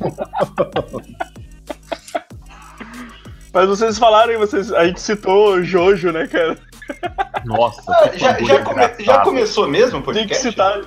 Mas 3.53 3.67
vocês 3.67 3.97
falaram 3.97 4.37
vocês, 4.39 4.71
a 4.71 4.85
gente 4.85 5.01
citou 5.01 5.61
Jojo, 5.61 6.11
né, 6.11 6.25
cara? 6.27 6.57
Nossa, 7.45 7.81
Ah, 7.91 8.09
já, 8.15 8.37
já, 8.39 8.63
come- 8.63 8.93
já 8.99 9.19
começou 9.19 9.67
mesmo 9.67 9.99
o 9.99 10.03
Tem 10.03 10.27
que 10.27 10.35
podcast? 10.35 10.49
citar. 10.49 10.81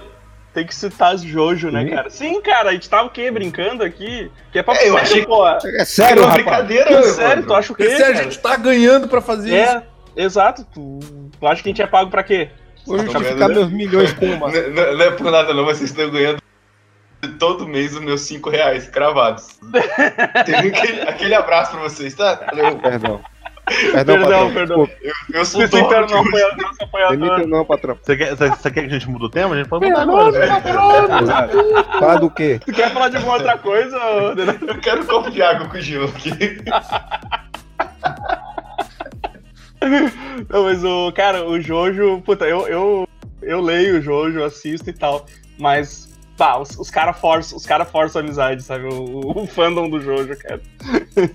Tem 0.55 0.64
que 0.64 0.75
citar 0.75 1.12
as 1.14 1.21
Jojo, 1.23 1.69
né, 1.73 1.83
Sim. 1.85 1.90
cara? 1.90 2.11
Sim, 2.11 2.40
cara, 2.40 2.71
a 2.71 2.73
gente 2.73 2.88
tava 2.88 3.09
o 3.09 3.11
quê? 3.11 3.29
Brincando 3.31 3.83
aqui? 3.83 4.31
Que 4.53 4.61
é 4.61 4.62
pra 4.62 4.75
É, 4.75 4.88
eu 4.88 4.93
sério, 4.93 4.99
achei- 5.01 5.27
pô. 5.27 5.47
É 5.49 5.59
Sério, 5.61 5.85
sério, 5.87 6.23
uma 6.23 6.29
rapaz. 6.31 6.45
brincadeira, 6.45 7.03
Sério, 7.03 7.09
Evandro. 7.33 7.47
tu 7.49 7.55
acha 7.55 7.73
o 7.73 7.77
quê? 7.77 7.83
Esse 7.83 8.03
a 8.05 8.12
gente 8.14 8.38
tá 8.38 8.57
ganhando 8.57 9.09
pra 9.09 9.21
fazer 9.21 9.61
isso. 9.62 9.73
É, 9.77 9.83
exato. 10.17 10.64
Tu, 10.73 11.01
tu 11.40 11.47
acha 11.47 11.61
que 11.61 11.69
a 11.69 11.73
gente 11.73 11.83
é 11.83 11.87
pago 11.88 12.09
pra 12.09 12.23
quê? 12.23 12.51
Vou 12.87 12.99
justificar 13.01 13.49
meus 13.49 13.69
milhões 13.73 14.12
com 14.12 14.27
uma. 14.27 14.49
Não, 14.49 14.71
não- 14.71 14.97
não 14.97 15.05
é 15.05 15.11
por 15.11 15.31
nada 15.33 15.53
não, 15.53 15.64
vocês 15.64 15.90
estão 15.90 16.09
ganhando 16.11 16.38
todo 17.40 17.67
mês 17.67 17.95
os 17.97 18.01
meus 18.03 18.21
5 18.21 18.49
reais 18.51 18.87
cravados. 18.88 19.59
Tem 20.47 20.55
aquele, 20.55 21.01
aquele 21.03 21.35
abraço 21.35 21.73
pra 21.73 21.81
vocês, 21.81 22.14
tá? 22.14 22.35
Valeu. 22.55 22.79
Perdão. 22.79 23.21
Perdão, 23.64 24.18
Perdão, 24.18 24.53
perdão. 24.53 24.88
Eu 25.33 25.44
sou 25.44 25.62
Esse 25.62 25.77
então 25.77 25.88
dono 25.88 26.07
não 26.07 26.20
apoiador, 26.20 26.62
nosso 26.62 26.85
apoiador. 26.85 27.16
Demita 27.16 27.46
não, 27.46 27.64
patrão. 27.64 27.98
Você 28.03 28.16
quer, 28.16 28.37
você, 28.37 28.48
você 28.50 28.70
quer 28.70 28.81
que 28.83 28.87
a 28.87 28.90
gente 28.90 29.09
mude 29.09 29.24
o 29.24 29.31
tema? 29.31 29.55
A 29.55 29.59
gente 29.59 29.68
pode 29.68 29.87
mudar 29.87 30.03
agora. 30.03 30.61
Fala 31.98 32.16
do 32.16 32.31
quê? 32.31 32.61
Tu 32.64 32.72
quer 32.72 32.92
falar 32.92 33.09
de 33.09 33.16
alguma 33.16 33.35
outra 33.37 33.57
coisa? 33.57 33.96
Eu 34.66 34.79
quero 34.81 35.03
um 35.03 35.07
copo 35.07 35.31
de 35.31 35.40
água 35.42 35.66
com 35.68 35.81
gelo 35.81 36.09
aqui. 36.09 36.59
Não, 40.48 40.64
mas 40.64 40.85
o 40.85 41.12
cara, 41.12 41.44
o 41.44 41.61
Jojo, 41.61 42.20
puta, 42.22 42.46
eu, 42.46 42.66
eu, 42.66 43.09
eu 43.42 43.61
leio 43.61 43.98
o 43.98 44.03
Jojo, 44.03 44.42
assisto 44.42 44.88
e 44.88 44.92
tal, 44.92 45.27
mas 45.59 46.04
pá, 46.37 46.57
os, 46.59 46.79
os 46.79 46.90
caras 46.90 47.18
forçam, 47.18 47.57
os 47.57 47.66
cara 47.66 47.85
forçam 47.85 48.20
a 48.20 48.25
amizade, 48.25 48.62
sabe? 48.62 48.85
O, 48.87 49.42
o 49.42 49.47
fandom 49.47 49.88
do 49.88 50.01
Jojo, 50.01 50.37
cara. 50.37 50.61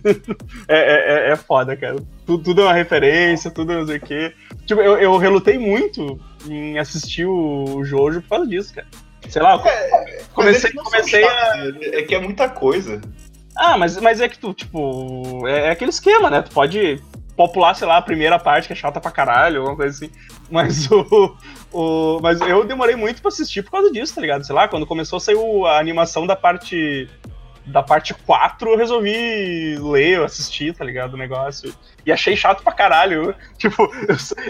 É, 0.67 0.77
é, 0.77 1.29
é- 1.29 1.31
é 1.31 1.35
foda, 1.35 1.75
cara. 1.75 1.95
Tudo, 2.25 2.43
tudo 2.43 2.61
é 2.61 2.65
uma 2.65 2.73
referência, 2.73 3.49
tudo 3.49 3.73
não 3.73 3.87
sei 3.87 3.97
o 3.97 4.01
quê. 4.01 4.33
Tipo, 4.65 4.81
eu, 4.81 4.97
eu 4.97 5.17
relutei 5.17 5.57
muito 5.57 6.19
em 6.47 6.77
assistir 6.77 7.25
o 7.25 7.83
Jojo 7.83 8.21
por 8.21 8.29
causa 8.29 8.47
disso, 8.47 8.73
cara. 8.73 8.87
Sei 9.27 9.41
lá, 9.41 9.55
eu 9.55 10.25
comecei, 10.33 10.71
comecei 10.71 11.23
a. 11.23 11.55
É 11.93 12.03
que 12.03 12.15
é 12.15 12.19
muita 12.19 12.47
coisa. 12.49 13.01
Ah, 13.57 13.77
mas, 13.77 13.97
mas 13.97 14.21
é 14.21 14.29
que 14.29 14.39
tu, 14.39 14.53
tipo, 14.53 15.45
é, 15.47 15.67
é 15.67 15.69
aquele 15.71 15.89
esquema, 15.89 16.29
né? 16.29 16.41
Tu 16.41 16.51
pode 16.51 17.01
popular, 17.35 17.73
sei 17.75 17.87
lá, 17.87 17.97
a 17.97 18.01
primeira 18.01 18.37
parte 18.37 18.67
que 18.67 18.73
é 18.73 18.75
chata 18.75 18.99
pra 19.01 19.11
caralho, 19.11 19.59
alguma 19.61 19.75
coisa 19.75 19.95
assim. 19.95 20.11
Mas 20.49 20.89
o. 20.91 21.35
o 21.71 22.19
mas 22.21 22.41
eu 22.41 22.65
demorei 22.65 22.95
muito 22.95 23.21
pra 23.21 23.29
assistir 23.29 23.63
por 23.63 23.71
causa 23.71 23.91
disso, 23.91 24.15
tá 24.15 24.21
ligado? 24.21 24.45
Sei 24.45 24.55
lá, 24.55 24.67
quando 24.67 24.87
começou 24.87 25.17
a 25.17 25.19
sair 25.19 25.37
a 25.65 25.79
animação 25.79 26.25
da 26.25 26.35
parte. 26.35 27.09
Da 27.65 27.83
parte 27.83 28.15
4, 28.15 28.71
eu 28.71 28.77
resolvi 28.77 29.77
ler, 29.77 30.23
assistir, 30.23 30.73
tá 30.73 30.83
ligado? 30.83 31.13
O 31.13 31.17
negócio. 31.17 31.71
E 32.03 32.11
achei 32.11 32.35
chato 32.35 32.63
pra 32.63 32.73
caralho. 32.73 33.35
Tipo, 33.59 33.87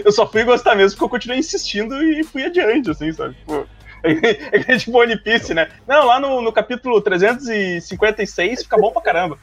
eu 0.02 0.10
só 0.10 0.26
fui 0.26 0.42
gostar 0.42 0.74
mesmo 0.74 0.96
porque 0.96 1.04
eu 1.04 1.10
continuei 1.10 1.38
insistindo 1.38 2.02
e 2.02 2.24
fui 2.24 2.44
adiante, 2.44 2.90
assim, 2.90 3.12
sabe? 3.12 3.34
Tipo, 3.34 3.66
é 4.02 4.58
que 4.58 4.72
é 4.72 4.78
tipo 4.78 4.98
One 4.98 5.18
Piece, 5.18 5.52
né? 5.52 5.68
Não, 5.86 6.06
lá 6.06 6.18
no, 6.18 6.40
no 6.40 6.50
capítulo 6.50 7.00
356 7.02 8.62
fica 8.62 8.78
bom 8.78 8.90
pra 8.90 9.02
caramba. 9.02 9.38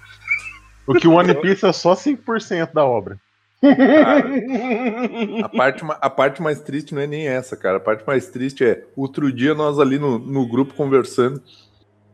O 0.87 0.93
que 0.95 1.07
o 1.07 1.13
One 1.13 1.35
Piece 1.35 1.65
é 1.65 1.73
só 1.73 1.93
5% 1.93 2.73
da 2.73 2.83
obra. 2.83 3.19
A 5.43 5.49
parte, 5.49 5.83
a 5.89 6.09
parte 6.09 6.41
mais 6.41 6.61
triste 6.61 6.93
não 6.93 7.01
é 7.01 7.07
nem 7.07 7.27
essa, 7.27 7.57
cara. 7.57 7.77
A 7.77 7.79
parte 7.79 8.03
mais 8.05 8.27
triste 8.27 8.63
é 8.63 8.83
outro 8.95 9.31
dia 9.31 9.55
nós 9.55 9.79
ali 9.79 9.97
no, 9.97 10.19
no 10.19 10.47
grupo 10.47 10.75
conversando. 10.75 11.41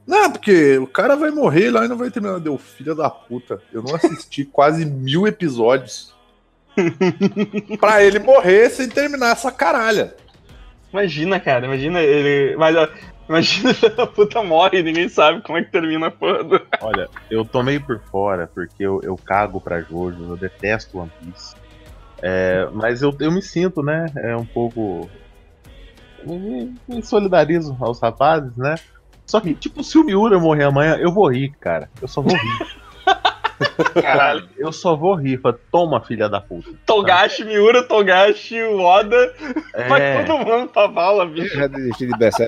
Não, 0.07 0.31
porque 0.31 0.77
o 0.77 0.87
cara 0.87 1.15
vai 1.15 1.31
morrer 1.31 1.69
lá 1.69 1.85
e 1.85 1.87
não 1.87 1.97
vai 1.97 2.09
terminar. 2.09 2.39
Deu 2.39 2.57
filha 2.57 2.95
da 2.95 3.09
puta. 3.09 3.61
Eu 3.71 3.81
não 3.83 3.95
assisti 3.95 4.45
quase 4.51 4.85
mil 4.85 5.27
episódios 5.27 6.13
pra 7.79 8.03
ele 8.03 8.19
morrer 8.19 8.69
sem 8.69 8.89
terminar 8.89 9.31
essa 9.31 9.51
caralha. 9.51 10.15
Imagina, 10.91 11.39
cara, 11.39 11.65
imagina 11.65 11.99
ele. 12.01 12.55
Mas, 12.55 12.75
imagina 13.27 13.69
a 13.97 14.07
puta 14.07 14.43
morre 14.43 14.79
e 14.79 14.83
ninguém 14.83 15.07
sabe 15.09 15.41
como 15.41 15.57
é 15.57 15.63
que 15.63 15.71
termina 15.71 16.07
a 16.07 16.11
porra. 16.11 16.43
do- 16.43 16.67
Olha, 16.81 17.07
eu 17.31 17.45
tô 17.45 17.61
meio 17.63 17.85
por 17.85 17.99
fora, 18.11 18.47
porque 18.53 18.83
eu, 18.83 18.99
eu 19.03 19.17
cago 19.17 19.61
pra 19.61 19.81
Jojo, 19.81 20.31
eu 20.31 20.37
detesto 20.37 20.97
One 20.99 21.11
Piece. 21.19 21.55
É, 22.21 22.67
mas 22.73 23.01
eu, 23.01 23.15
eu 23.19 23.31
me 23.31 23.41
sinto, 23.41 23.81
né? 23.83 24.11
É 24.17 24.35
um 24.35 24.45
pouco. 24.45 25.09
Me, 26.25 26.73
me 26.87 27.03
solidarizo 27.03 27.75
aos 27.81 28.01
rapazes, 28.01 28.55
né? 28.55 28.75
Só 29.27 29.41
que, 29.41 29.53
tipo, 29.55 29.83
se 29.83 29.97
o 29.97 30.03
Miura 30.03 30.39
morrer 30.39 30.63
amanhã, 30.65 30.95
eu 30.97 31.11
vou 31.13 31.29
rir, 31.29 31.51
cara. 31.59 31.89
Eu 32.01 32.07
só 32.07 32.21
vou 32.21 32.33
rir. 32.33 32.67
Caralho, 34.01 34.47
eu 34.57 34.71
só 34.71 34.95
vou 34.95 35.15
rir. 35.15 35.39
Fala, 35.39 35.59
Toma, 35.71 36.01
filha 36.01 36.27
da 36.29 36.39
puta. 36.41 36.69
Togashi, 36.85 37.43
Miura, 37.45 37.83
Togashi, 37.83 38.61
Oda, 38.63 39.33
vai 39.87 40.01
É, 40.01 40.23
todo 40.23 40.37
mundo 40.45 40.69
pra 40.69 40.87
vala, 40.87 41.25
bicho. 41.25 41.55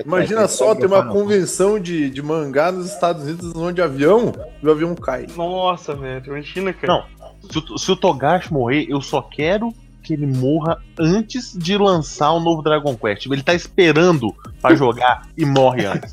Imagina 0.04 0.48
só, 0.48 0.74
tem 0.74 0.86
uma 0.86 1.06
convenção 1.06 1.78
de, 1.78 2.10
de 2.10 2.22
mangá 2.22 2.70
nos 2.72 2.92
Estados 2.92 3.22
Unidos 3.24 3.52
onde 3.56 3.80
avião 3.82 4.32
e 4.62 4.66
o 4.66 4.70
avião 4.70 4.94
cai. 4.94 5.26
Nossa, 5.36 5.94
velho, 5.94 6.22
imagina, 6.26 6.72
cara. 6.72 6.92
Não. 6.92 7.50
se, 7.50 7.58
o- 7.58 7.78
se 7.78 7.90
o 7.90 7.96
Togashi 7.96 8.52
morrer, 8.52 8.86
eu 8.88 9.00
só 9.00 9.20
quero 9.22 9.72
que 10.02 10.12
ele 10.12 10.26
morra 10.26 10.80
antes 10.96 11.52
de 11.52 11.76
lançar 11.76 12.30
o 12.30 12.38
novo 12.38 12.62
Dragon 12.62 12.94
Quest. 12.96 13.26
Ele 13.26 13.42
tá 13.42 13.54
esperando 13.54 14.32
pra 14.62 14.72
jogar 14.76 15.26
e 15.36 15.44
morre 15.44 15.84
antes. 15.84 16.12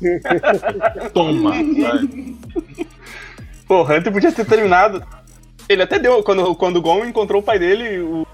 Toma. 1.14 1.52
sabe? 1.54 2.36
Pô, 3.66 3.82
o 3.82 3.82
Hunter 3.82 4.12
podia 4.12 4.32
ter 4.32 4.44
terminado. 4.44 5.02
Ele 5.68 5.82
até 5.82 5.98
deu, 5.98 6.22
quando, 6.22 6.54
quando 6.54 6.76
o 6.76 6.82
Gon 6.82 7.04
encontrou 7.04 7.40
o 7.40 7.44
pai 7.44 7.58
dele, 7.58 7.98
o- 8.00 8.26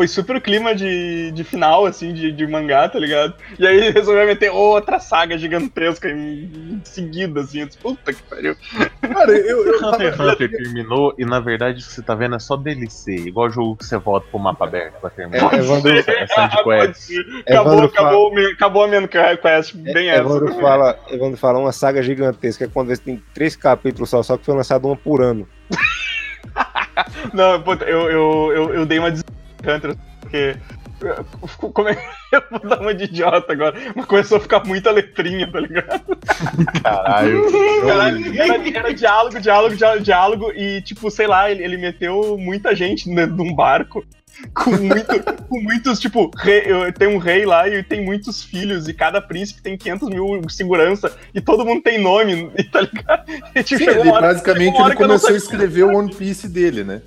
foi 0.00 0.08
super 0.08 0.36
o 0.36 0.40
clima 0.40 0.74
de, 0.74 1.30
de 1.32 1.44
final, 1.44 1.84
assim, 1.84 2.14
de, 2.14 2.32
de 2.32 2.46
mangá, 2.46 2.88
tá 2.88 2.98
ligado? 2.98 3.34
E 3.58 3.66
aí 3.66 3.90
resolveu 3.90 4.24
meter 4.24 4.48
outra 4.50 4.98
saga 4.98 5.36
gigantesca 5.36 6.08
em, 6.08 6.44
em 6.44 6.80
seguida, 6.84 7.42
assim. 7.42 7.60
Eu 7.60 7.66
disse, 7.66 7.76
Puta 7.78 8.10
que 8.10 8.22
pariu. 8.22 8.56
Cara, 9.02 9.30
eu, 9.32 9.66
eu 9.66 9.74
Hunter 9.86 10.08
x 10.08 10.16
tava- 10.16 10.32
Hunter 10.32 10.50
terminou 10.50 11.14
e 11.18 11.26
na 11.26 11.38
verdade 11.38 11.82
o 11.82 11.86
que 11.86 11.92
você 11.92 12.00
tá 12.00 12.14
vendo 12.14 12.34
é 12.34 12.38
só 12.38 12.56
DLC, 12.56 13.14
igual 13.14 13.50
jogo 13.50 13.76
que 13.76 13.84
você 13.84 13.98
volta 13.98 14.26
pro 14.30 14.38
mapa 14.38 14.64
aberto 14.64 14.94
pra 15.02 15.10
terminar. 15.10 15.52
É, 15.52 15.58
Evandro- 15.58 15.92
Essa- 15.98 16.12
essa 16.12 16.46
de 16.46 16.56
Ah, 16.58 16.64
quest. 16.64 16.94
ser. 16.96 17.20
Acabou, 17.46 17.72
Evandro 17.74 17.84
acabou, 17.86 18.34
main- 18.34 18.52
acabou 18.52 18.84
a 18.84 18.88
main 18.88 19.06
quest, 19.06 19.74
bem 19.76 20.08
essa. 20.08 20.20
Evandro 20.22 20.54
fala, 20.54 20.98
Evandro 21.10 21.36
fala 21.36 21.58
uma 21.58 21.72
saga 21.72 22.02
gigantesca, 22.02 22.64
é 22.64 22.68
quando 22.72 22.88
você 22.88 23.02
tem 23.02 23.22
três 23.34 23.54
capítulos 23.54 24.08
só, 24.08 24.22
só 24.22 24.38
que 24.38 24.46
foi 24.46 24.54
lançado 24.56 24.86
uma 24.86 24.96
por 24.96 25.20
ano. 25.20 25.46
Não, 27.34 27.60
puta, 27.62 27.84
eu, 27.84 28.10
eu, 28.10 28.52
eu, 28.54 28.74
eu 28.76 28.86
dei 28.86 28.98
uma 28.98 29.10
des... 29.10 29.22
Hunter, 29.66 29.96
porque. 30.20 30.56
Como 31.56 31.88
é 31.88 31.94
que 31.94 32.02
eu 32.36 32.42
vou 32.50 32.60
dar 32.68 32.78
uma 32.80 32.92
de 32.94 33.04
idiota 33.04 33.52
agora? 33.52 33.74
Mas 33.96 34.04
começou 34.04 34.36
a 34.36 34.40
ficar 34.40 34.62
muita 34.66 34.90
letrinha, 34.90 35.50
tá 35.50 35.58
ligado? 35.60 36.02
Caralho. 36.82 37.46
Caralho, 37.86 38.38
era, 38.40 38.68
era 38.78 38.94
diálogo, 38.94 39.40
diálogo, 39.40 39.76
diálogo, 39.76 40.04
diálogo, 40.04 40.52
e 40.54 40.82
tipo, 40.82 41.10
sei 41.10 41.26
lá, 41.26 41.50
ele, 41.50 41.64
ele 41.64 41.76
meteu 41.78 42.36
muita 42.38 42.74
gente 42.74 43.08
dentro 43.14 43.34
de 43.36 43.42
um 43.42 43.54
barco. 43.54 44.04
Com, 44.54 44.70
muito, 44.72 45.22
com 45.48 45.60
muitos, 45.60 45.98
tipo, 45.98 46.30
rei- 46.36 46.64
tem 46.98 47.08
um 47.08 47.18
rei 47.18 47.44
lá 47.44 47.68
e 47.68 47.82
tem 47.82 48.02
muitos 48.04 48.42
filhos, 48.44 48.86
e 48.88 48.94
cada 48.94 49.20
príncipe 49.20 49.60
tem 49.60 49.76
500 49.76 50.08
mil 50.08 50.48
segurança, 50.48 51.14
e 51.34 51.40
todo 51.40 51.64
mundo 51.64 51.82
tem 51.82 51.98
nome, 52.00 52.50
e 52.56 52.64
tá 52.64 52.80
ligado? 52.82 53.24
E, 53.54 53.62
tipo, 53.62 53.82
Sim, 53.84 53.90
ele, 53.90 54.08
hora- 54.10 54.20
basicamente 54.28 54.80
ele 54.80 54.94
começou 54.96 55.30
a 55.30 55.36
escrever 55.36 55.84
o 55.84 55.96
One 55.96 56.14
Piece 56.14 56.48
dele, 56.48 56.84
né? 56.84 57.02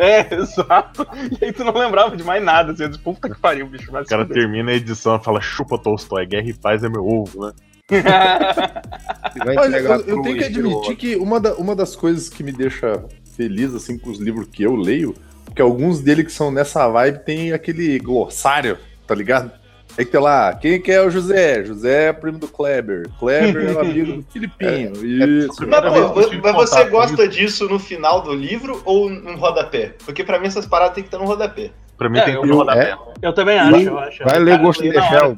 É, 0.00 0.34
exato. 0.34 1.06
E 1.40 1.44
aí 1.44 1.52
tu 1.52 1.62
não 1.62 1.74
lembrava 1.74 2.16
de 2.16 2.24
mais 2.24 2.42
nada, 2.42 2.72
assim, 2.72 2.84
eu 2.84 2.88
disse, 2.88 3.02
puta 3.02 3.28
que 3.28 3.38
pariu, 3.38 3.66
bicho, 3.66 3.92
vai 3.92 4.02
O 4.02 4.06
cara 4.06 4.24
termina 4.24 4.70
a 4.70 4.74
edição 4.74 5.16
e 5.16 5.22
fala: 5.22 5.40
chupa 5.42 5.76
Tolstói, 5.78 6.24
guerra 6.26 6.48
e 6.48 6.54
paz 6.54 6.82
é 6.82 6.88
meu 6.88 7.06
ovo, 7.06 7.46
né? 7.46 7.52
Você 7.90 9.58
Olha, 9.58 9.76
eu, 9.76 10.00
eu 10.00 10.22
tenho 10.22 10.36
que 10.38 10.44
admitir 10.44 10.96
que 10.96 11.16
uma, 11.16 11.38
da- 11.40 11.54
uma 11.54 11.74
das 11.76 11.94
coisas 11.94 12.28
que 12.28 12.42
me 12.42 12.52
deixa 12.52 13.04
feliz, 13.36 13.74
assim, 13.74 13.98
com 13.98 14.10
os 14.10 14.18
livros 14.18 14.48
que 14.50 14.62
eu 14.62 14.74
leio, 14.74 15.14
que 15.54 15.60
alguns 15.62 16.00
deles 16.00 16.24
que 16.26 16.32
são 16.32 16.50
nessa 16.50 16.88
vibe 16.88 17.18
tem 17.24 17.52
aquele 17.52 17.98
glossário, 17.98 18.78
tá 19.06 19.14
ligado? 19.14 19.50
É 19.98 20.04
que 20.04 20.10
tem 20.10 20.20
lá, 20.20 20.54
quem 20.54 20.80
que 20.80 20.90
é 20.90 21.02
o 21.02 21.10
José? 21.10 21.64
José 21.64 22.08
é 22.08 22.12
primo 22.12 22.38
do 22.38 22.48
Kleber. 22.48 23.08
Kleber 23.18 23.68
é 23.68 23.72
o 23.72 23.80
amigo 23.80 24.12
do 24.14 24.22
Filipinho. 24.32 24.92
Isso. 25.04 25.48
Mas, 25.48 25.56
Primeira 25.56 25.90
vez 25.90 26.06
pô, 26.06 26.12
que 26.14 26.18
eu 26.20 26.30
tive 26.30 26.42
mas 26.42 26.54
você 26.54 26.84
gosta 26.84 27.28
disso 27.28 27.68
no 27.68 27.78
final 27.78 28.22
do 28.22 28.32
livro 28.32 28.80
ou 28.84 29.10
no 29.10 29.36
rodapé? 29.36 29.94
Porque 30.04 30.24
pra 30.24 30.38
mim 30.38 30.46
essas 30.46 30.64
paradas 30.66 30.94
tem 30.94 31.02
que 31.04 31.08
estar 31.08 31.18
no 31.18 31.24
rodapé. 31.26 31.70
Pra 31.98 32.08
mim 32.08 32.18
É, 32.18 32.22
tem 32.24 32.34
eu- 32.34 32.40
que 32.42 32.48
ter 32.48 32.54
rodapé. 32.54 32.96
Eu 33.20 33.32
também 33.34 33.58
acho, 33.58 33.76
eu 33.88 33.98
acho. 33.98 34.24
Vai 34.24 34.38
ler 34.38 34.58
hora. 34.60 34.72
Shell. 35.08 35.36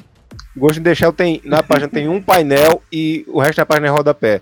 Ghost 0.55 0.79
in 0.79 0.83
the 0.83 0.95
Shell 0.95 1.11
tem, 1.13 1.41
na 1.43 1.61
página 1.63 1.89
tem 1.89 2.07
um 2.07 2.21
painel 2.21 2.81
e 2.91 3.25
o 3.27 3.39
resto 3.41 3.57
da 3.57 3.65
página 3.65 3.87
é 3.87 3.89
rodapé. 3.89 4.41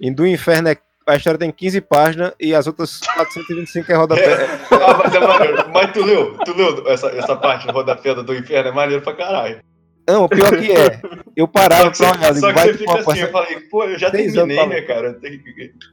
Em 0.00 0.12
Do 0.12 0.26
Inferno 0.26 0.68
é- 0.70 0.76
a 1.12 1.16
história 1.16 1.38
tem 1.38 1.50
15 1.52 1.80
páginas 1.82 2.32
e 2.40 2.54
as 2.54 2.66
outras 2.66 2.98
425 3.00 3.90
é 3.92 3.94
rodapé. 3.94 4.48
Ah, 4.70 5.00
mas 5.02 5.14
é 5.14 5.20
maneiro. 5.20 5.70
Mas 5.72 5.92
tu 5.92 6.04
leu, 6.04 6.36
tu 6.44 6.54
leu 6.56 6.84
essa, 6.88 7.08
essa 7.08 7.36
parte 7.36 7.66
do 7.66 7.72
rodapé 7.72 8.14
do 8.14 8.34
inferno, 8.34 8.68
é 8.70 8.72
maneiro 8.72 9.02
pra 9.02 9.14
caralho. 9.14 9.60
Não, 10.08 10.24
o 10.24 10.28
pior 10.28 10.50
que 10.58 10.72
é, 10.72 11.00
eu 11.36 11.46
parava 11.46 11.94
Só 11.94 12.10
que, 12.12 12.18
pra 12.18 12.20
olhar, 12.20 12.34
você, 12.34 12.40
só 12.40 12.48
que 12.48 12.52
vai 12.54 12.66
você 12.66 12.74
fica 12.78 12.90
assim, 12.92 12.98
eu 12.98 13.04
porção- 13.04 13.28
falei, 13.30 13.60
pô, 13.70 13.84
eu 13.84 13.98
já 13.98 14.10
terminei, 14.10 14.58
anos 14.58 14.74
né, 14.74 14.82
cara? 14.82 15.16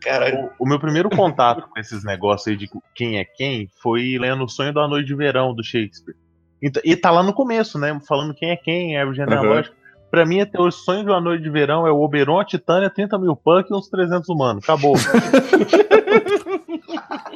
Caralho. 0.02 0.50
O, 0.58 0.66
o 0.66 0.68
meu 0.68 0.80
primeiro 0.80 1.10
contato 1.12 1.68
com 1.70 1.80
esses 1.80 2.04
negócios 2.04 2.48
aí 2.48 2.56
de 2.58 2.68
quem 2.96 3.20
é 3.20 3.24
quem 3.26 3.70
foi 3.84 4.18
lendo 4.20 4.44
O 4.46 4.50
Sonho 4.50 4.74
da 4.74 4.88
Noite 4.88 5.06
de 5.06 5.16
Verão 5.16 5.54
do 5.54 5.64
Shakespeare. 5.64 6.16
E, 6.62 6.72
tá- 6.72 6.82
e 6.84 6.96
tá 6.96 7.12
lá 7.12 7.22
no 7.22 7.34
começo, 7.34 7.78
né? 7.78 7.98
Falando 8.08 8.34
quem 8.34 8.50
é 8.50 8.56
quem, 8.58 8.98
árvore 8.98 9.18
genealógica. 9.18 9.76
Pra 10.10 10.26
mim, 10.26 10.42
até 10.42 10.60
o 10.60 10.72
Sonho 10.72 11.04
de 11.04 11.10
uma 11.10 11.22
Noite 11.22 11.44
de 11.44 11.50
Verão 11.50 11.86
é 11.86 11.92
o 11.92 12.02
Oberon, 12.02 12.40
a 12.40 12.46
Titânia, 12.46 12.90
30 12.90 13.18
mil 13.20 13.36
punk 13.36 13.70
e 13.70 13.74
uns 13.76 13.88
300 13.90 14.28
humanos. 14.30 14.64
Acabou. 14.64 14.96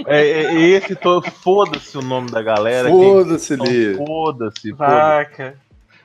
é, 0.08 0.22
é- 0.28 0.44
é 0.56 0.62
esse, 0.72 0.96
to- 0.96 1.22
foda-se 1.44 1.98
o 1.98 2.02
nome 2.02 2.32
da 2.32 2.42
galera. 2.42 2.90
Foda-se, 2.90 3.54
então, 3.54 3.66
Lê. 3.66 3.96
Foda-se. 3.96 4.72
Vaca. 4.72 5.56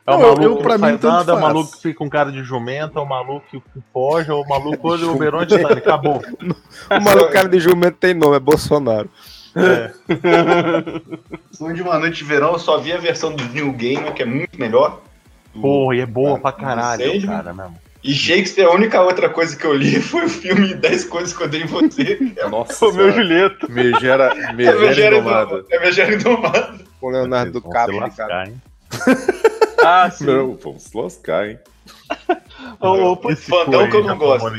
É 0.07 0.11
o 0.15 0.19
Não, 0.19 0.21
eu- 0.21 0.29
maluco 0.29 0.45
eu, 0.45 0.57
que 0.57 0.63
pra 0.63 0.79
não 0.79 0.87
mim, 0.87 0.93
faz 0.93 1.01
tanto 1.03 1.13
nada, 1.13 1.33
é 1.33 1.35
o 1.35 1.41
maluco 1.41 1.73
que 1.73 1.83
fica 1.83 1.99
com 1.99 2.09
cara 2.09 2.33
de 2.33 2.43
jumento, 2.43 2.99
é 2.99 3.03
o 3.03 3.07
maluco 3.07 3.45
que 3.51 3.63
foge, 3.93 4.31
é 4.31 4.35
o 4.35 4.45
maluco 4.47 4.89
hoje, 4.89 5.05
o 5.05 5.15
Oberon 5.15 5.41
e 5.41 5.43
a 5.43 5.47
Titânia. 5.47 5.77
Acabou. 5.79 6.23
O 6.91 7.01
maluco 7.03 7.31
cara 7.33 7.49
de 7.49 7.59
jumento 7.61 7.99
tem 7.99 8.15
nome, 8.15 8.37
é 8.37 8.41
Bolsonaro. 8.41 9.11
É. 9.55 9.91
Sonho 11.53 11.75
de 11.75 11.83
uma 11.83 11.99
noite 11.99 12.19
de 12.19 12.25
verão, 12.25 12.53
eu 12.53 12.59
só 12.59 12.79
vi 12.79 12.93
a 12.93 12.99
versão 12.99 13.35
do 13.35 13.43
New 13.45 13.73
Game, 13.73 14.11
que 14.13 14.23
é 14.23 14.27
muito 14.27 14.59
melhor. 14.59 15.01
Porra, 15.53 15.97
e 15.97 16.01
é 16.01 16.07
boa 16.07 16.39
pra 16.39 16.53
caralho, 16.53 17.03
sei, 17.03 17.21
cara, 17.23 17.53
mesmo. 17.53 17.77
E 18.05 18.15
Shakespeare, 18.15 18.65
a 18.67 18.71
única 18.71 19.03
outra 19.03 19.29
coisa 19.29 19.57
que 19.57 19.65
eu 19.67 19.75
li 19.75 19.99
foi 20.01 20.27
o 20.27 20.29
filme 20.29 20.73
10 20.75 21.05
Coisas 21.07 21.37
que 21.37 21.43
eu 21.43 21.49
dei 21.49 21.63
em 21.63 21.67
você. 21.67 22.19
Nossa, 22.49 22.87
O 22.87 22.93
meu. 22.93 23.11
Julieta. 23.13 23.67
Megera, 23.71 24.27
É 24.37 24.53
megera 24.53 24.79
Megera 24.81 25.17
indomada. 25.19 25.65
É 25.71 25.81
Megera 25.81 26.15
Indomada. 26.15 26.79
Com 27.01 27.07
o 27.07 27.11
Leonardo 27.11 27.61
DiCaprio, 27.61 28.11
cara. 28.17 28.47
hein? 28.49 28.61
Ah, 29.85 30.11
sim. 30.11 30.25
Não, 30.27 30.55
vamos 30.57 30.93
lascar, 30.93 31.49
hein? 31.49 31.59
Pô, 32.79 33.19
Esse 33.31 33.47
fandão 33.51 33.89
que 33.91 33.97
eu 33.97 34.05
não 34.05 34.17
gosto. 34.19 34.51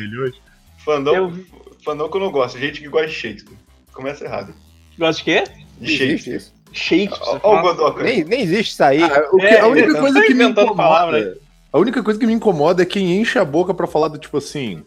Fandom, 0.84 1.16
Eu- 1.16 1.46
fandom 1.84 2.10
que 2.10 2.18
eu 2.18 2.22
não 2.22 2.32
gosto. 2.32 2.58
Gente 2.60 2.82
que 2.82 2.88
gosta 2.90 3.08
de 3.08 3.14
Shakespeare. 3.14 3.58
Começa 3.94 4.26
errado. 4.26 4.54
Gosta 4.98 5.20
de 5.20 5.24
quê? 5.24 5.44
De 5.80 5.98
Shakespeare. 5.98 6.44
Shakespeare. 6.72 7.40
Ó, 7.44 7.56
ó 7.56 7.60
o 7.60 7.62
Godoka. 7.62 8.04
Nem, 8.04 8.24
nem 8.24 8.42
existe 8.42 8.72
isso 8.74 8.84
aí. 8.84 9.02
Ah, 9.04 9.28
o 9.32 9.38
que- 9.38 9.46
É, 9.46 9.60
a 9.60 9.68
única 9.68 9.94
tá 9.94 10.00
coisa 10.00 10.22
que 10.24 10.34
me 10.34 10.44
incomoda. 10.46 10.76
palavra 10.76 11.38
A 11.72 11.78
única 11.78 12.02
coisa 12.04 12.20
que 12.20 12.26
me 12.26 12.34
incomoda 12.34 12.82
é 12.82 12.86
quem 12.86 13.20
enche 13.20 13.38
a 13.38 13.46
boca 13.46 13.74
pra 13.74 13.86
falar 13.88 14.08
do 14.08 14.18
tipo 14.18 14.38
assim. 14.38 14.84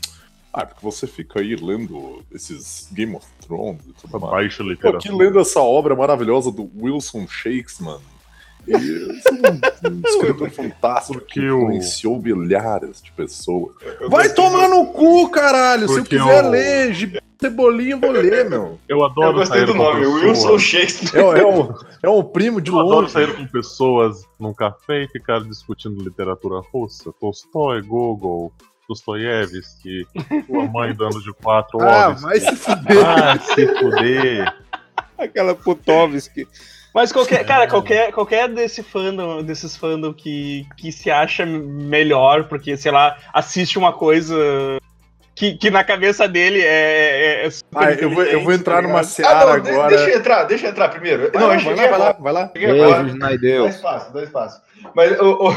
Ah, 0.53 0.67
porque 0.67 0.85
você 0.85 1.07
fica 1.07 1.41
aí 1.41 1.57
lendo 1.57 2.23
esses 2.31 2.89
Game 2.93 3.17
of 3.17 3.25
Thrones 3.41 3.81
e 3.87 3.93
tudo 4.01 4.21
mais. 4.21 4.33
Baixa 4.33 4.59
Tô 4.59 4.63
aqui 4.65 4.71
literatura. 4.75 5.17
lendo 5.17 5.41
essa 5.41 5.61
obra 5.61 5.97
maravilhosa 5.97 6.51
do 6.53 6.71
Wilson 6.79 7.27
Shakespeare. 7.27 7.97
E 7.97 8.12
escritor 8.67 10.51
fantástico 10.51 11.19
que 11.21 11.25
Porque 11.41 11.51
o- 11.51 11.63
influenciou 11.65 12.21
milhares 12.21 13.03
de 13.03 13.11
pessoas. 13.13 13.75
Eu 14.01 14.09
Vai 14.11 14.29
gostei 14.29 14.45
tomar 14.45 14.69
do- 14.69 14.75
no 14.75 14.87
cu, 14.87 15.29
caralho! 15.31 15.89
Se 15.89 15.99
eu 15.99 16.05
quiser 16.05 16.45
o- 16.45 16.49
ler 16.51 16.93
Gibi 16.95 17.21
Cebolinha, 17.41 17.95
eu 17.95 17.99
vou 17.99 18.11
ler, 18.13 18.49
meu. 18.49 18.79
Eu 18.89 19.05
adoro 19.05 19.29
Eu 19.31 19.33
gostei 19.35 19.59
sair 19.59 19.67
do 19.67 19.73
com 19.73 19.79
nome, 19.83 20.01
pessoas- 20.01 20.23
Wilson 20.23 20.59
Shakespeare. 20.61 21.21
É, 21.21 21.25
o- 21.25 21.37
é, 21.37 21.45
um, 21.47 21.75
é 22.05 22.09
um 22.09 22.23
primo 22.23 22.61
de 22.61 22.71
Eu 22.71 22.79
adoro 22.79 23.01
longe. 23.01 23.13
sair 23.13 23.35
com 23.37 23.45
pessoas 23.49 24.25
num 24.39 24.55
café 24.55 25.03
e 25.03 25.09
ficar 25.09 25.41
discutindo 25.41 26.01
literatura 26.05 26.61
russa. 26.73 27.13
Tolstói, 27.21 27.83
Gogol, 27.83 28.53
Dostoiévski, 28.89 30.07
sua 30.47 30.67
mãe 30.69 30.95
dando 30.95 31.21
de 31.21 31.33
quatro 31.33 31.81
Ah, 31.81 32.11
ovos. 32.11 32.23
vai 32.23 32.39
se 32.39 32.55
fuder. 32.55 33.05
Ah, 33.07 33.39
se 33.41 33.67
fuder. 33.79 34.55
Aquela 35.19 35.55
Putovski. 35.57 36.47
Mas 36.95 37.11
qualquer, 37.11 37.45
cara, 37.47 37.67
qualquer, 37.67 38.13
qualquer 38.13 38.49
desse 38.49 38.83
fandom, 38.83 39.43
desses 39.43 39.77
fandom 39.77 40.13
que, 40.13 40.67
que 40.77 40.93
se 40.93 41.11
acha 41.11 41.47
melhor, 41.47 42.45
porque, 42.45 42.77
sei 42.77 42.93
lá, 42.93 43.17
assiste 43.33 43.79
uma 43.79 43.93
coisa 43.93 44.37
que, 45.35 45.55
que 45.55 45.71
na 45.71 45.83
cabeça 45.83 46.29
dele 46.29 46.61
é. 46.61 47.47
é- 47.47 47.51
super 47.51 47.79
Ah, 47.79 47.93
eu 47.93 48.11
vou, 48.11 48.23
eu 48.23 48.41
vou 48.43 48.53
inteligente, 48.53 48.61
entrar 48.61 48.75
tá 48.77 48.83
numa 48.83 49.01
ligado? 49.01 49.05
Ah, 49.05 49.05
seara 49.05 49.47
não, 49.47 49.53
agora. 49.53 49.89
deixa 49.89 50.11
eu 50.11 50.19
entrar, 50.19 50.45
deixa 50.45 50.67
eu 50.67 50.71
entrar 50.71 50.89
primeiro. 50.91 51.31
Vai 51.33 51.41
não, 51.41 51.49
lá, 51.49 51.55
vai 51.55 51.61
cheguei 51.61 51.85
lá, 51.85 51.91
vai 51.91 51.99
lá, 51.99 52.13
vai 52.13 52.33
lá. 52.33 52.51
Cheguei 52.53 52.71
agora. 52.83 53.03
Beijos, 53.03 53.19
Naideu. 53.19 53.63
Dois 53.63 53.77
passos, 53.79 54.13
dois 54.13 54.29
passos. 54.31 54.61
Mas 54.95 55.19
o, 55.19 55.49
o- 55.49 55.57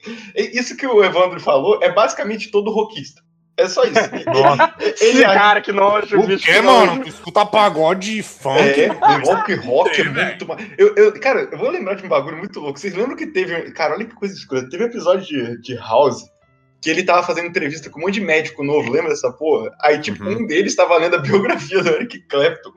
isso 0.34 0.76
que 0.76 0.86
o 0.86 1.04
Evandro 1.04 1.38
falou 1.40 1.78
é 1.82 1.92
basicamente 1.92 2.50
todo 2.50 2.70
rockista. 2.70 3.20
É 3.60 3.68
só 3.68 3.82
isso. 3.84 3.94
Nossa. 4.26 4.74
Ele 5.00 5.22
cara, 5.22 5.60
que 5.60 5.72
nojo, 5.72 6.18
O 6.20 6.26
bicho. 6.26 6.44
quê, 6.44 6.54
que 6.54 6.60
mano? 6.62 7.02
Tu 7.02 7.08
escuta 7.08 7.44
pagode 7.46 8.22
funk? 8.22 8.80
É, 8.80 8.86
rock, 8.88 9.54
rock 9.54 10.00
é 10.00 10.04
muito. 10.04 10.46
Eu, 10.78 10.94
eu, 10.96 11.20
cara, 11.20 11.48
eu 11.52 11.58
vou 11.58 11.70
lembrar 11.70 11.94
de 11.94 12.04
um 12.04 12.08
bagulho 12.08 12.38
muito 12.38 12.58
louco. 12.60 12.78
Vocês 12.78 12.94
lembram 12.94 13.16
que 13.16 13.26
teve. 13.26 13.70
Cara, 13.72 13.94
olha 13.94 14.04
que 14.06 14.14
coisa 14.14 14.34
escura. 14.34 14.68
Teve 14.68 14.84
um 14.84 14.86
episódio 14.86 15.26
de, 15.26 15.60
de 15.60 15.74
House 15.76 16.24
que 16.82 16.88
ele 16.88 17.02
tava 17.02 17.22
fazendo 17.22 17.46
entrevista 17.46 17.90
com 17.90 17.98
um 17.98 18.02
monte 18.04 18.14
de 18.14 18.20
médico 18.22 18.64
novo, 18.64 18.90
lembra 18.90 19.10
dessa 19.10 19.30
porra? 19.30 19.70
Aí, 19.82 20.00
tipo, 20.00 20.24
Uhum. 20.24 20.38
um 20.38 20.46
deles 20.46 20.74
tava 20.74 20.96
lendo 20.96 21.16
a 21.16 21.18
biografia 21.18 21.82
do 21.82 21.90
Eric 21.90 22.20
Clapton. 22.20 22.70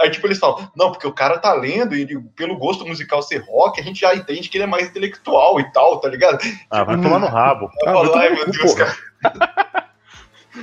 Aí, 0.00 0.08
tipo, 0.08 0.26
eles 0.26 0.38
falam: 0.38 0.66
Não, 0.74 0.90
porque 0.90 1.06
o 1.06 1.12
cara 1.12 1.36
tá 1.38 1.52
lendo 1.52 1.94
e 1.94 2.00
ele, 2.00 2.18
pelo 2.34 2.56
gosto 2.56 2.86
musical 2.86 3.20
ser 3.20 3.44
rock, 3.46 3.78
a 3.78 3.84
gente 3.84 4.00
já 4.00 4.14
entende 4.14 4.48
que 4.48 4.56
ele 4.56 4.64
é 4.64 4.66
mais 4.66 4.86
intelectual 4.88 5.60
e 5.60 5.70
tal, 5.72 6.00
tá 6.00 6.08
ligado? 6.08 6.38
Ah, 6.70 6.84
vai 6.84 6.96
tomar 6.98 7.18
no 7.18 7.26
rabo. 7.28 7.68
Ah, 7.86 7.92
vai 7.92 8.02
Ai, 8.02 8.06
tomar 8.08 8.30
meu 8.30 8.38
no 8.38 8.44
cu, 8.46 8.50
Deus, 8.52 8.72
porra." 8.72 8.96
cara. 9.22 9.89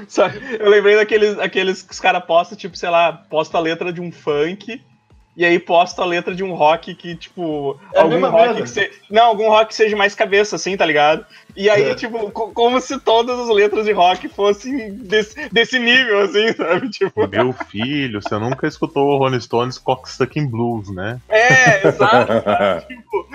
Sabe? 0.07 0.39
Eu 0.59 0.69
lembrei 0.69 0.95
daqueles 0.95 1.37
aqueles 1.39 1.81
que 1.81 1.93
os 1.93 1.99
caras 1.99 2.23
postam, 2.25 2.57
tipo, 2.57 2.75
sei 2.77 2.89
lá, 2.89 3.13
posta 3.13 3.57
a 3.57 3.61
letra 3.61 3.91
de 3.91 4.01
um 4.01 4.11
funk 4.11 4.81
e 5.35 5.45
aí 5.45 5.59
posto 5.59 6.01
a 6.01 6.05
letra 6.05 6.33
de 6.33 6.43
um 6.43 6.53
rock 6.53 6.95
que, 6.95 7.15
tipo, 7.15 7.79
É 7.93 7.99
algum 7.99 8.19
rock 8.21 8.33
merda. 8.47 8.61
que 8.63 8.69
se... 8.69 8.91
Não, 9.09 9.25
algum 9.25 9.47
rock 9.49 9.67
que 9.67 9.75
seja 9.75 9.95
mais 9.95 10.15
cabeça, 10.15 10.55
assim, 10.55 10.75
tá 10.75 10.83
ligado? 10.85 11.25
E 11.57 11.69
aí, 11.71 11.89
É. 11.89 11.95
tipo, 11.95 12.29
co- 12.31 12.51
como 12.51 12.79
se 12.79 12.99
todas 12.99 13.37
as 13.39 13.49
letras 13.49 13.85
de 13.85 13.91
rock 13.91 14.29
fossem 14.29 14.93
desse, 14.93 15.49
desse 15.51 15.79
nível, 15.79 16.19
assim, 16.21 16.53
sabe? 16.53 16.87
Tipo, 16.89 17.27
Meu 17.27 17.51
filho, 17.51 18.21
você 18.21 18.37
nunca 18.37 18.67
escutou 18.67 19.07
o 19.09 19.17
Rolling 19.17 19.39
Stones 19.41 19.79
Cocksucking 19.79 20.47
Blues, 20.47 20.89
né? 20.91 21.19
é, 21.27 21.87
exato. 21.87 22.31
tipo, 22.87 23.27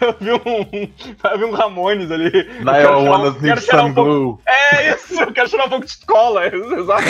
eu 0.00 0.14
vi 0.20 0.32
um, 0.32 0.90
eu 1.32 1.38
vi 1.38 1.44
um 1.44 1.50
Ramones 1.50 2.10
ali. 2.10 2.30
Wanna 2.64 3.30
um- 3.30 3.36
sniff 3.36 3.66
pouco- 3.94 4.04
glue. 4.04 4.38
É 4.46 4.94
isso, 4.94 5.20
eu 5.20 5.32
quero 5.32 5.48
tirar 5.48 5.66
um 5.66 5.70
pouco 5.70 5.84
de 5.84 5.90
escola, 5.90 6.44
é 6.46 6.54
exato. 6.54 7.02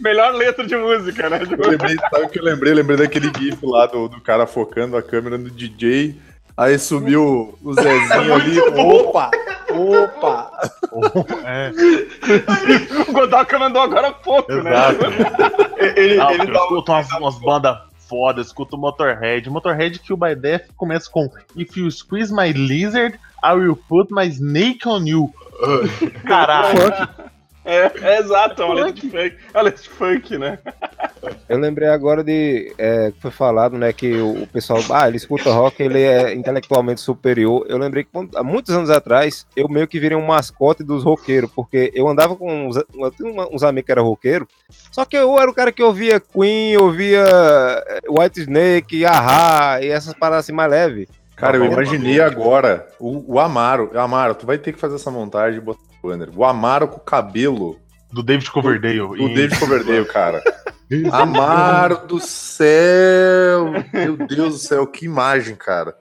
Melhor 0.00 0.34
letra 0.34 0.66
de 0.66 0.76
música, 0.76 1.30
né? 1.30 1.38
Tipo, 1.38 1.62
Eu 1.62 1.70
lembrei, 1.70 1.96
sabe 2.10 2.24
o 2.24 2.28
que 2.28 2.38
eu 2.38 2.44
lembrei? 2.44 2.74
Lembrei 2.74 2.98
daquele 2.98 3.30
gif 3.38 3.64
lá 3.64 3.86
do, 3.86 4.08
do 4.08 4.20
cara 4.20 4.46
focando 4.46 4.94
a 4.96 5.02
câmera 5.02 5.38
no 5.38 5.50
DJ. 5.50 6.14
Aí 6.56 6.78
sumiu 6.78 7.58
o 7.62 7.74
Zezinho 7.74 8.34
ali. 8.34 8.60
Opa! 8.60 9.30
Opa! 9.70 10.70
É, 11.44 11.70
o 13.08 13.12
Godoka 13.12 13.58
mandou 13.58 13.82
agora 13.82 14.08
há 14.08 14.12
pouco, 14.12 14.50
né? 14.52 14.70
exato. 14.70 15.04
Ele, 15.96 16.20
Ah, 16.20 16.32
ele 16.32 16.42
eu 16.42 16.52
dá 16.52 16.60
um- 16.60 16.64
escuto 16.64 16.92
umas, 16.92 17.10
umas 17.12 17.38
bandas 17.40 17.78
foda, 18.08 18.40
escuto 18.40 18.78
Motorhead. 18.78 19.50
Motorhead 19.50 19.98
Kill 19.98 20.16
by 20.16 20.34
Death 20.34 20.68
começa 20.76 21.10
com 21.10 21.28
If 21.56 21.76
you 21.76 21.90
squeeze 21.90 22.32
my 22.32 22.52
lizard, 22.52 23.18
I 23.44 23.52
will 23.54 23.76
put 23.88 24.12
my 24.12 24.26
snake 24.30 24.86
on 24.88 25.04
you. 25.06 25.30
Caralho. 26.26 26.78
É, 27.66 27.90
é 28.00 28.20
exato, 28.20 28.62
é 28.62 28.64
uma 28.64 28.74
letra 28.74 28.92
de 28.92 29.00
funk. 29.02 29.36
É 29.52 29.56
uma 29.58 29.62
letra 29.62 29.82
de 29.82 29.88
funk, 29.88 30.38
né? 30.38 30.58
Eu 31.48 31.58
lembrei 31.58 31.88
agora 31.88 32.22
de 32.22 32.72
é, 32.78 33.10
que 33.10 33.20
foi 33.20 33.30
falado, 33.32 33.76
né, 33.76 33.92
que 33.92 34.14
o, 34.14 34.42
o 34.42 34.46
pessoal, 34.46 34.78
ah, 34.90 35.08
ele 35.08 35.16
escuta 35.16 35.50
rock, 35.50 35.82
ele 35.82 36.00
é 36.00 36.32
intelectualmente 36.32 37.00
superior. 37.00 37.66
Eu 37.68 37.78
lembrei 37.78 38.04
que 38.04 38.10
quando- 38.12 38.36
há 38.38 38.44
muitos 38.44 38.72
anos 38.74 38.88
atrás 38.90 39.46
eu 39.56 39.68
meio 39.68 39.88
que 39.88 39.98
virei 39.98 40.16
um 40.16 40.24
mascote 40.24 40.84
dos 40.84 41.02
roqueiros, 41.02 41.50
porque 41.50 41.90
eu 41.94 42.06
andava 42.06 42.36
com 42.36 42.68
uns, 42.68 42.76
eu 42.76 43.10
tinha 43.10 43.48
uns 43.50 43.62
amigos 43.64 43.86
que 43.86 43.92
eram 43.92 44.04
roqueiros, 44.04 44.46
só 44.92 45.04
que 45.04 45.16
eu 45.16 45.36
era 45.38 45.50
o 45.50 45.54
cara 45.54 45.72
que 45.72 45.82
ouvia 45.82 46.20
Queen, 46.20 46.76
ouvia 46.76 47.24
é, 47.26 48.00
White 48.08 48.40
Snake, 48.42 49.04
Ahá 49.04 49.82
e 49.82 49.88
essas 49.88 50.14
paradas 50.14 50.44
assim 50.44 50.52
mais 50.52 50.70
leves. 50.70 51.08
Cara, 51.36 51.58
eu 51.58 51.66
Tá 51.66 51.72
imaginei 51.72 52.20
agora 52.20 52.88
o, 52.98 53.34
o 53.34 53.38
Amaro. 53.38 53.90
Amaro, 53.98 54.34
tu 54.34 54.46
vai 54.46 54.56
ter 54.58 54.72
que 54.72 54.78
fazer 54.80 54.94
essa 54.96 55.10
montagem 55.10 55.58
e 55.58 55.62
botar 55.62 55.80
o 56.02 56.08
banner. 56.08 56.30
O 56.34 56.44
Amaro 56.44 56.88
com 56.88 56.96
o 56.96 57.00
cabelo 57.00 57.78
Do 58.12 58.22
David 58.22 58.50
Coverdale. 58.50 58.98
do 58.98 59.16
em- 59.16 59.34
David 59.34 59.58
Coverdale, 59.58 60.04
cara. 60.06 60.42
Amaro 61.12 62.06
do 62.06 62.18
céu! 62.20 63.72
Meu 63.92 64.16
Deus 64.16 64.52
do 64.54 64.58
céu, 64.58 64.86
que 64.86 65.04
imagem, 65.04 65.54
cara. 65.56 65.96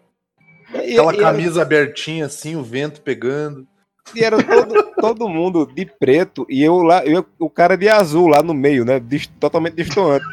Aquela 0.73 1.15
camisa 1.15 1.61
abertinha 1.61 2.25
assim, 2.27 2.55
o 2.55 2.63
vento 2.63 3.01
pegando. 3.01 3.67
E 4.13 4.23
era 4.23 4.41
todo, 4.41 4.83
todo 4.99 5.29
mundo 5.29 5.65
de 5.65 5.85
preto 5.85 6.45
e 6.49 6.63
eu 6.63 6.77
lá, 6.81 7.03
eu, 7.05 7.25
o 7.39 7.49
cara 7.49 7.75
de 7.75 7.89
azul 7.89 8.27
lá 8.27 8.43
no 8.43 8.53
meio, 8.53 8.85
né? 8.85 9.01
totalmente 9.39 9.75
distoante. 9.75 10.25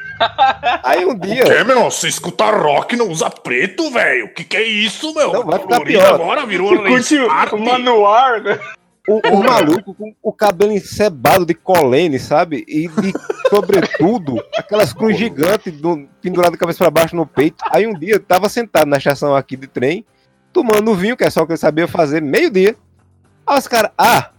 Aí 0.85 1.05
um 1.05 1.19
dia. 1.19 1.45
É, 1.45 1.65
meu, 1.65 1.85
você 1.85 2.09
escuta 2.09 2.51
rock 2.51 2.95
e 2.95 2.99
não 2.99 3.09
usa 3.09 3.31
preto, 3.31 3.91
velho? 3.91 4.27
O 4.27 4.35
que, 4.35 4.45
que 4.45 4.57
é 4.57 4.63
isso, 4.63 5.15
meu? 5.15 5.33
Não, 5.33 5.45
vai 5.45 5.59
ficar 5.59 5.81
pior. 5.81 6.15
agora 6.15 6.45
virou 6.45 6.77
Curte 6.83 7.19
o 7.19 7.59
Manuar, 7.59 8.43
né? 8.43 8.59
O, 9.09 9.21
o 9.35 9.43
maluco 9.43 9.95
com 9.95 10.15
o 10.23 10.33
cabelo 10.33 10.71
encebado 10.71 11.45
de 11.45 11.55
colene, 11.55 12.21
sabe? 12.21 12.65
E 12.69 12.87
de, 12.87 13.13
sobretudo, 13.51 14.41
aquelas 14.57 14.93
cruzes 14.93 15.19
gigantes 15.19 15.73
do, 15.73 16.09
penduradas 16.21 16.53
de 16.53 16.59
cabeça 16.59 16.79
pra 16.79 16.91
baixo 16.91 17.17
no 17.17 17.27
peito. 17.27 17.57
Aí 17.73 17.85
um 17.85 17.95
dia 17.95 18.15
eu 18.15 18.21
tava 18.21 18.49
sentado 18.49 18.87
na 18.87 18.99
estação 18.99 19.35
aqui 19.35 19.57
de 19.57 19.67
trem, 19.67 20.05
tomando 20.53 20.95
vinho, 20.95 21.17
que 21.17 21.25
é 21.25 21.31
só 21.31 21.43
o 21.43 21.47
que 21.47 21.53
eu 21.53 21.57
sabia 21.57 21.89
fazer, 21.89 22.23
meio-dia. 22.23 22.77
Aí 23.47 23.59
os 23.59 23.69
caras, 23.69 23.91
ah, 23.99 24.31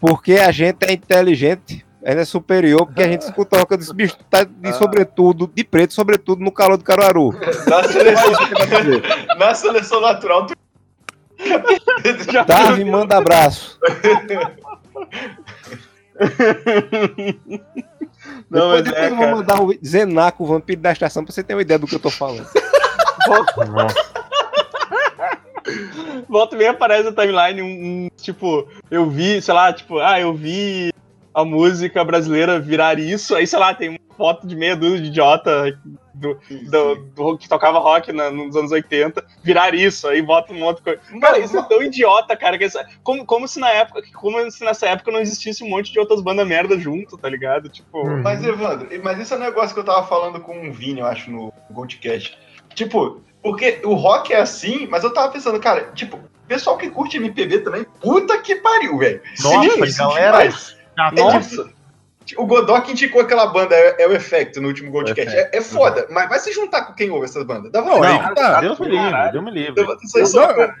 porque 0.00 0.34
a 0.34 0.50
gente 0.52 0.84
é 0.84 0.92
inteligente, 0.92 1.84
a 2.04 2.10
gente 2.10 2.20
é 2.20 2.24
superior, 2.24 2.86
porque 2.86 3.02
a 3.02 3.08
gente 3.08 3.22
escuta 3.22 3.58
rock 3.58 3.76
desse 3.76 3.94
bicho, 3.94 4.16
tá 4.30 4.44
de 4.44 4.72
sobretudo, 4.74 5.50
de 5.52 5.64
preto, 5.64 5.94
sobretudo 5.94 6.42
no 6.42 6.52
calor 6.52 6.76
do 6.76 6.84
Caruaru. 6.84 7.32
na, 7.66 7.84
seleção, 7.84 8.32
na 9.38 9.54
seleção 9.54 10.00
natural, 10.00 10.46
tu... 10.46 10.54
Darwin 12.46 12.90
manda 12.90 13.18
abraço. 13.18 13.78
Não, 18.48 18.76
depois 18.76 18.84
mas 18.84 18.94
é, 18.94 19.10
eu 19.10 19.16
vou 19.16 19.30
mandar 19.30 19.60
o 19.62 19.74
Zenaco, 19.84 20.44
o 20.44 20.46
vampiro 20.46 20.80
da 20.80 20.92
estação, 20.92 21.24
pra 21.24 21.32
você 21.32 21.42
ter 21.42 21.54
uma 21.54 21.62
ideia 21.62 21.78
do 21.78 21.86
que 21.86 21.94
eu 21.94 22.00
tô 22.00 22.10
falando. 22.10 22.46
Nossa, 23.26 23.94
Volta 26.28 26.54
e 26.54 26.58
meia 26.58 26.70
aparece 26.72 27.10
na 27.10 27.12
timeline 27.12 27.62
um, 27.62 27.66
um, 27.66 28.08
tipo, 28.16 28.68
eu 28.90 29.08
vi, 29.08 29.40
sei 29.40 29.54
lá, 29.54 29.72
tipo, 29.72 29.98
ah, 29.98 30.20
eu 30.20 30.32
vi 30.34 30.92
a 31.32 31.44
música 31.44 32.04
brasileira 32.04 32.60
virar 32.60 32.98
isso, 32.98 33.34
aí, 33.34 33.46
sei 33.46 33.58
lá, 33.58 33.74
tem 33.74 33.88
uma 33.90 33.98
foto 34.16 34.46
de 34.46 34.54
meia 34.54 34.76
dúzia 34.76 35.00
de 35.00 35.08
idiota 35.08 35.76
do, 36.14 36.38
do, 36.70 36.94
do- 37.16 37.38
que 37.38 37.48
tocava 37.48 37.80
rock 37.80 38.12
na- 38.12 38.30
nos 38.30 38.54
anos 38.54 38.70
80, 38.70 39.24
virar 39.42 39.74
isso, 39.74 40.06
aí 40.06 40.22
bota 40.22 40.52
um 40.52 40.58
monte 40.60 40.76
de 40.76 40.82
coisa. 40.84 41.00
Cara, 41.20 41.38
isso 41.40 41.58
é 41.58 41.62
tão 41.62 41.82
idiota, 41.82 42.36
cara, 42.36 42.56
que 42.56 42.62
essa- 42.64 42.86
como, 43.02 43.26
como 43.26 43.48
se 43.48 43.58
na 43.58 43.68
época, 43.70 44.00
como 44.14 44.48
se 44.50 44.64
nessa 44.64 44.86
época 44.86 45.10
não 45.10 45.18
existisse 45.18 45.64
um 45.64 45.68
monte 45.68 45.92
de 45.92 45.98
outras 45.98 46.20
bandas 46.20 46.46
merda 46.46 46.78
junto, 46.78 47.18
tá 47.18 47.28
ligado? 47.28 47.68
Tipo, 47.68 48.06
Hum. 48.06 48.22
Mas, 48.22 48.44
Evandro, 48.44 48.86
mas 49.02 49.18
isso 49.18 49.34
é 49.34 49.36
um 49.36 49.40
negócio 49.40 49.74
que 49.74 49.80
eu 49.80 49.84
tava 49.84 50.06
falando 50.06 50.38
com 50.38 50.68
o 50.68 50.72
Vini, 50.72 51.00
eu 51.00 51.06
acho, 51.06 51.28
no 51.32 51.52
Goldcast. 51.72 52.38
Tipo, 52.76 53.20
porque 53.44 53.80
o 53.84 53.94
rock 53.94 54.32
é 54.32 54.40
assim, 54.40 54.88
mas 54.90 55.04
eu 55.04 55.12
tava 55.12 55.30
pensando, 55.30 55.60
cara, 55.60 55.90
tipo, 55.94 56.16
o 56.16 56.20
pessoal 56.48 56.76
que 56.78 56.88
curte 56.90 57.18
MPB 57.18 57.58
também, 57.58 57.84
puta 58.00 58.38
que 58.38 58.56
pariu, 58.56 58.98
velho. 58.98 59.20
Nossa, 59.42 59.60
Sim, 59.70 59.84
isso 59.84 59.98
galera. 59.98 60.38
demais. 60.38 60.76
É 60.96 61.10
nossa. 61.20 61.70
tipo, 62.24 62.42
o 62.42 62.46
Godok 62.46 62.90
indicou 62.90 63.20
aquela 63.20 63.46
banda, 63.46 63.74
é, 63.76 64.02
é 64.02 64.08
o 64.08 64.12
Efecto, 64.12 64.60
no 64.62 64.68
último 64.68 64.90
Goldcast. 64.90 65.36
É, 65.36 65.50
é 65.52 65.60
foda, 65.60 66.06
mas 66.10 66.28
vai 66.28 66.38
se 66.38 66.52
juntar 66.52 66.86
com 66.86 66.94
quem 66.94 67.10
ouve 67.10 67.26
essas 67.26 67.44
bandas. 67.44 67.70
Dá 67.70 67.82
Não, 67.82 67.96
vontade. 67.96 68.28
aí 68.28 68.34
tá. 68.34 68.60
Deus 68.60 68.78
me 68.80 68.88
livre, 68.88 69.30
Deus 69.32 69.44
me 69.44 69.50
livre. 69.50 69.86
Isso 70.02 70.18
aí 70.18 70.26
só, 70.26 70.56
Não. 70.56 70.72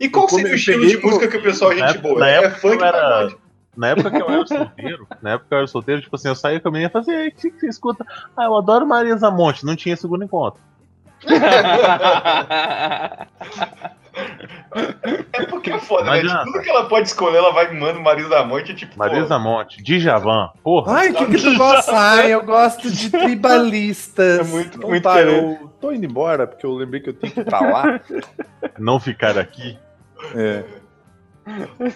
E 0.00 0.08
qual 0.08 0.24
eu 0.26 0.28
seria 0.30 0.46
o 0.46 0.50
eu 0.50 0.54
estilo 0.56 0.86
de 0.86 0.96
música 0.98 1.28
que 1.28 1.36
o 1.36 1.42
pessoal 1.42 1.72
é 1.72 1.74
gente 1.76 1.84
época- 1.90 2.02
boa? 2.02 2.20
na 2.20 2.28
É 2.30 2.34
época 2.44 2.60
funk 2.60 2.74
eu 2.80 2.84
era-. 2.86 3.28
Na 3.76 3.88
época 3.88 4.10
que 4.10 4.20
eu 4.22 4.28
era 4.30 4.46
solteiro, 4.46 5.08
na 5.22 5.30
época 5.32 5.46
que 5.48 5.54
eu 5.54 5.58
era 5.58 5.66
solteiro, 5.66 6.00
tipo 6.02 6.14
assim, 6.14 6.28
eu 6.28 6.34
saía 6.34 6.60
com 6.60 6.68
a 6.68 6.70
menina 6.70 6.90
e 6.90 6.92
falava 6.92 7.10
assim, 7.10 7.20
"Ei, 7.20 7.28
o 7.28 7.32
que 7.32 7.50
que 7.50 7.58
você 7.60 7.68
escuta? 7.68 8.04
Ah, 8.36 8.44
eu 8.44 8.54
adoro 8.56 8.86
Marisa 8.86 9.30
Monte, 9.30 9.64
não 9.64 9.74
tinha 9.74 9.96
segundo 9.96 10.22
encontro. 10.24 10.60
É 15.32 15.46
porque 15.46 15.70
é 15.70 15.78
foda, 15.78 16.10
né? 16.10 16.18
adianta. 16.20 16.44
Tudo 16.44 16.60
que 16.60 16.68
ela 16.70 16.84
pode 16.88 17.08
escolher, 17.08 17.36
ela 17.38 17.52
vai 17.52 17.72
manda 17.72 17.98
Marisa 18.00 18.28
da 18.28 18.44
Monte, 18.44 18.74
tipo. 18.74 18.98
Marisa 18.98 19.38
Monte, 19.38 19.82
Djavan, 19.82 20.50
porra. 20.62 20.94
Ai, 20.98 21.10
o 21.10 21.14
que, 21.14 21.26
que 21.26 21.38
tu 21.38 21.56
gosta? 21.56 21.92
Ai, 21.96 22.32
eu 22.32 22.42
gosto 22.44 22.90
de 22.90 23.10
tribalistas. 23.10 24.40
É 24.40 24.44
muito- 24.44 24.78
Então 24.78 24.90
muito 24.90 25.02
tá, 25.02 25.20
eu 25.20 25.70
tô 25.80 25.92
indo 25.92 26.06
embora, 26.06 26.46
porque 26.46 26.64
eu 26.66 26.72
lembrei 26.74 27.00
que 27.00 27.10
eu 27.10 27.14
tenho 27.14 27.32
que 27.32 27.40
ir 27.40 27.44
pra 27.44 27.60
lá. 27.60 28.00
Não 28.78 28.98
ficar 29.00 29.38
aqui. 29.38 29.78
É. 30.34 30.64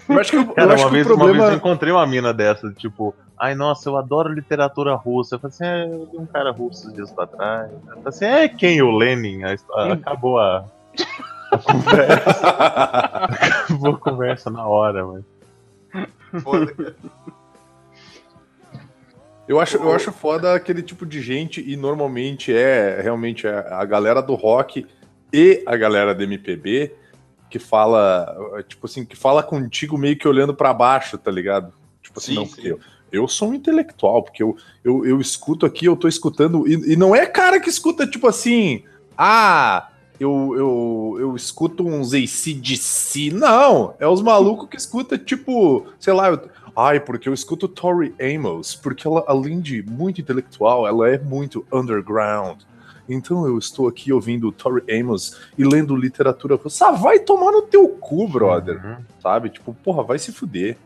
Eu 0.09 0.19
acho 0.19 0.31
que, 0.31 0.37
eu 0.37 0.47
Cara, 0.47 0.73
acho 0.73 0.83
uma 0.83 0.89
que 0.89 0.95
vez, 0.95 1.07
o 1.07 1.15
uma 1.15 1.25
vez 1.25 1.35
eu 1.35 1.41
problema. 1.41 1.53
encontrei 1.55 1.93
uma 1.93 2.05
mina 2.05 2.33
dessa, 2.33 2.71
tipo, 2.73 3.15
ai 3.39 3.55
nossa, 3.55 3.89
eu 3.89 3.97
adoro 3.97 4.33
literatura 4.33 4.93
russa. 4.95 5.35
Eu 5.35 5.39
falei 5.39 5.53
assim, 5.53 5.65
é, 5.65 5.85
eu 5.85 6.09
vi 6.11 6.17
um 6.17 6.25
cara 6.25 6.51
russo 6.51 6.83
esses 6.83 6.93
dias 6.93 7.11
pra 7.11 7.27
trás. 7.27 7.71
Eu 7.71 7.79
falei 7.87 8.03
assim, 8.05 8.25
é 8.25 8.47
quem? 8.49 8.81
O 8.81 8.91
Lenin? 8.91 9.43
Aí, 9.43 9.57
ah, 9.73 9.93
acabou 9.93 10.39
a. 10.39 10.65
a 11.51 11.57
conversa. 11.57 12.39
acabou 13.63 13.93
a 13.93 13.97
conversa 13.97 14.49
na 14.49 14.67
hora, 14.67 15.05
mas. 15.05 15.23
Eu 19.47 19.61
acho, 19.61 19.77
eu 19.77 19.93
acho 19.93 20.11
foda 20.11 20.53
aquele 20.53 20.83
tipo 20.83 21.05
de 21.05 21.21
gente, 21.21 21.63
e 21.65 21.77
normalmente 21.77 22.53
é 22.53 22.99
realmente 23.01 23.47
a, 23.47 23.79
a 23.79 23.85
galera 23.85 24.21
do 24.21 24.35
rock 24.35 24.85
e 25.31 25.63
a 25.65 25.77
galera 25.77 26.13
do 26.13 26.21
MPB 26.21 26.93
que 27.49 27.59
fala, 27.59 28.63
tipo 28.67 28.85
assim, 28.85 29.05
que 29.05 29.15
fala 29.15 29.41
contigo 29.43 29.97
meio 29.97 30.17
que 30.17 30.27
olhando 30.27 30.53
pra 30.53 30.73
baixo, 30.73 31.17
tá 31.17 31.31
ligado? 31.31 31.73
Tipo 32.01 32.19
assim, 32.19 32.33
Sim, 32.33 32.35
não, 32.35 32.45
sim. 32.45 32.51
porque 32.51 32.71
eu, 32.71 32.79
eu 33.11 33.27
sou 33.27 33.49
um 33.49 33.53
intelectual, 33.53 34.23
porque 34.23 34.43
eu, 34.43 34.55
eu, 34.83 35.05
eu 35.05 35.21
escuto 35.21 35.65
aqui, 35.65 35.85
eu 35.85 35.95
tô 35.95 36.07
escutando, 36.07 36.67
e, 36.67 36.93
e 36.93 36.95
não 36.95 37.15
é 37.15 37.25
cara 37.25 37.59
que 37.59 37.69
escuta, 37.69 38.05
tipo 38.05 38.27
assim, 38.27 38.83
ah, 39.17 39.89
eu, 40.19 40.53
eu, 40.57 41.17
eu 41.19 41.35
escuto 41.35 41.87
uns 41.87 42.13
ACDC, 42.13 43.31
não, 43.31 43.93
é 43.99 44.07
os 44.07 44.21
malucos 44.21 44.69
que 44.69 44.77
escuta, 44.77 45.17
tipo, 45.17 45.85
sei 45.99 46.13
lá, 46.13 46.29
eu, 46.29 46.49
Ai, 46.79 46.99
porque 46.99 47.27
eu 47.27 47.33
escuto 47.33 47.67
Tori 47.67 48.13
Amos, 48.21 48.75
porque 48.75 49.07
ela, 49.07 49.23
além 49.27 49.59
de 49.59 49.81
muito 49.81 50.21
intelectual, 50.21 50.87
ela 50.87 51.09
é 51.09 51.17
muito 51.17 51.65
underground. 51.73 52.59
Então 53.07 53.45
eu 53.45 53.57
estou 53.57 53.87
aqui 53.87 54.11
ouvindo 54.11 54.51
Tori 54.51 54.83
Amos 54.99 55.39
e 55.57 55.63
lendo 55.63 55.95
literatura 55.95 56.55
russa. 56.55 56.87
Ah, 56.87 56.91
vai 56.91 57.19
tomar 57.19 57.51
no 57.51 57.61
teu 57.61 57.87
cu, 57.87 58.27
brother. 58.27 58.83
Uhum. 58.83 58.97
Sabe? 59.21 59.49
Tipo, 59.49 59.73
porra, 59.73 60.03
vai 60.03 60.19
se 60.19 60.31
fuder. 60.31 60.77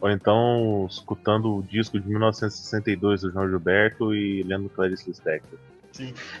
Ou 0.00 0.10
então, 0.10 0.86
escutando 0.88 1.56
o 1.56 1.62
disco 1.62 1.98
de 1.98 2.08
1962 2.08 3.22
do 3.22 3.32
João 3.32 3.48
Gilberto 3.48 4.14
e 4.14 4.42
lendo 4.44 4.68
Clarice 4.68 5.08
Lispector. 5.08 5.58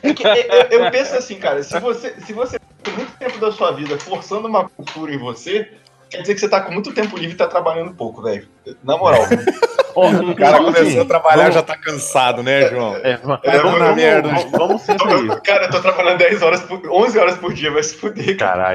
É 0.02 0.14
que, 0.14 0.26
é, 0.26 0.72
eu, 0.72 0.84
eu 0.84 0.90
penso 0.90 1.16
assim, 1.16 1.36
cara, 1.38 1.62
se 1.62 1.78
você, 1.80 2.14
se 2.20 2.32
você 2.32 2.58
tem 2.82 2.94
muito 2.94 3.12
tempo 3.18 3.38
da 3.38 3.50
sua 3.50 3.72
vida 3.72 3.98
forçando 3.98 4.46
uma 4.46 4.68
cultura 4.68 5.12
em 5.12 5.18
você, 5.18 5.72
quer 6.10 6.20
dizer 6.22 6.34
que 6.34 6.40
você 6.40 6.48
tá 6.48 6.60
com 6.60 6.72
muito 6.72 6.92
tempo 6.92 7.16
livre 7.16 7.34
e 7.34 7.38
tá 7.38 7.46
trabalhando 7.46 7.94
pouco, 7.94 8.22
velho. 8.22 8.46
Na 8.82 8.96
moral. 8.96 9.22
O 9.98 10.34
cara 10.36 10.58
começou 10.58 11.02
a 11.02 11.04
trabalhar 11.04 11.50
já 11.50 11.60
tá 11.60 11.76
cansado, 11.76 12.40
né, 12.40 12.68
João? 12.68 12.94
É, 13.02 13.16
vamos, 13.16 13.40
É, 13.42 13.58
vamos, 13.58 13.80
na 13.80 13.92
merda. 13.92 14.28
vamos, 14.28 14.50
vamos 14.52 14.82
ser 14.82 14.94
isso. 14.94 15.40
cara, 15.42 15.64
eu 15.64 15.70
tô 15.72 15.80
trabalhando 15.80 16.18
10 16.18 16.40
horas 16.40 16.60
por, 16.60 16.80
11 16.88 17.18
horas 17.18 17.36
por 17.38 17.52
dia, 17.52 17.72
vai 17.72 17.82
se 17.82 17.96
fuder, 17.96 18.36
cara. 18.36 18.74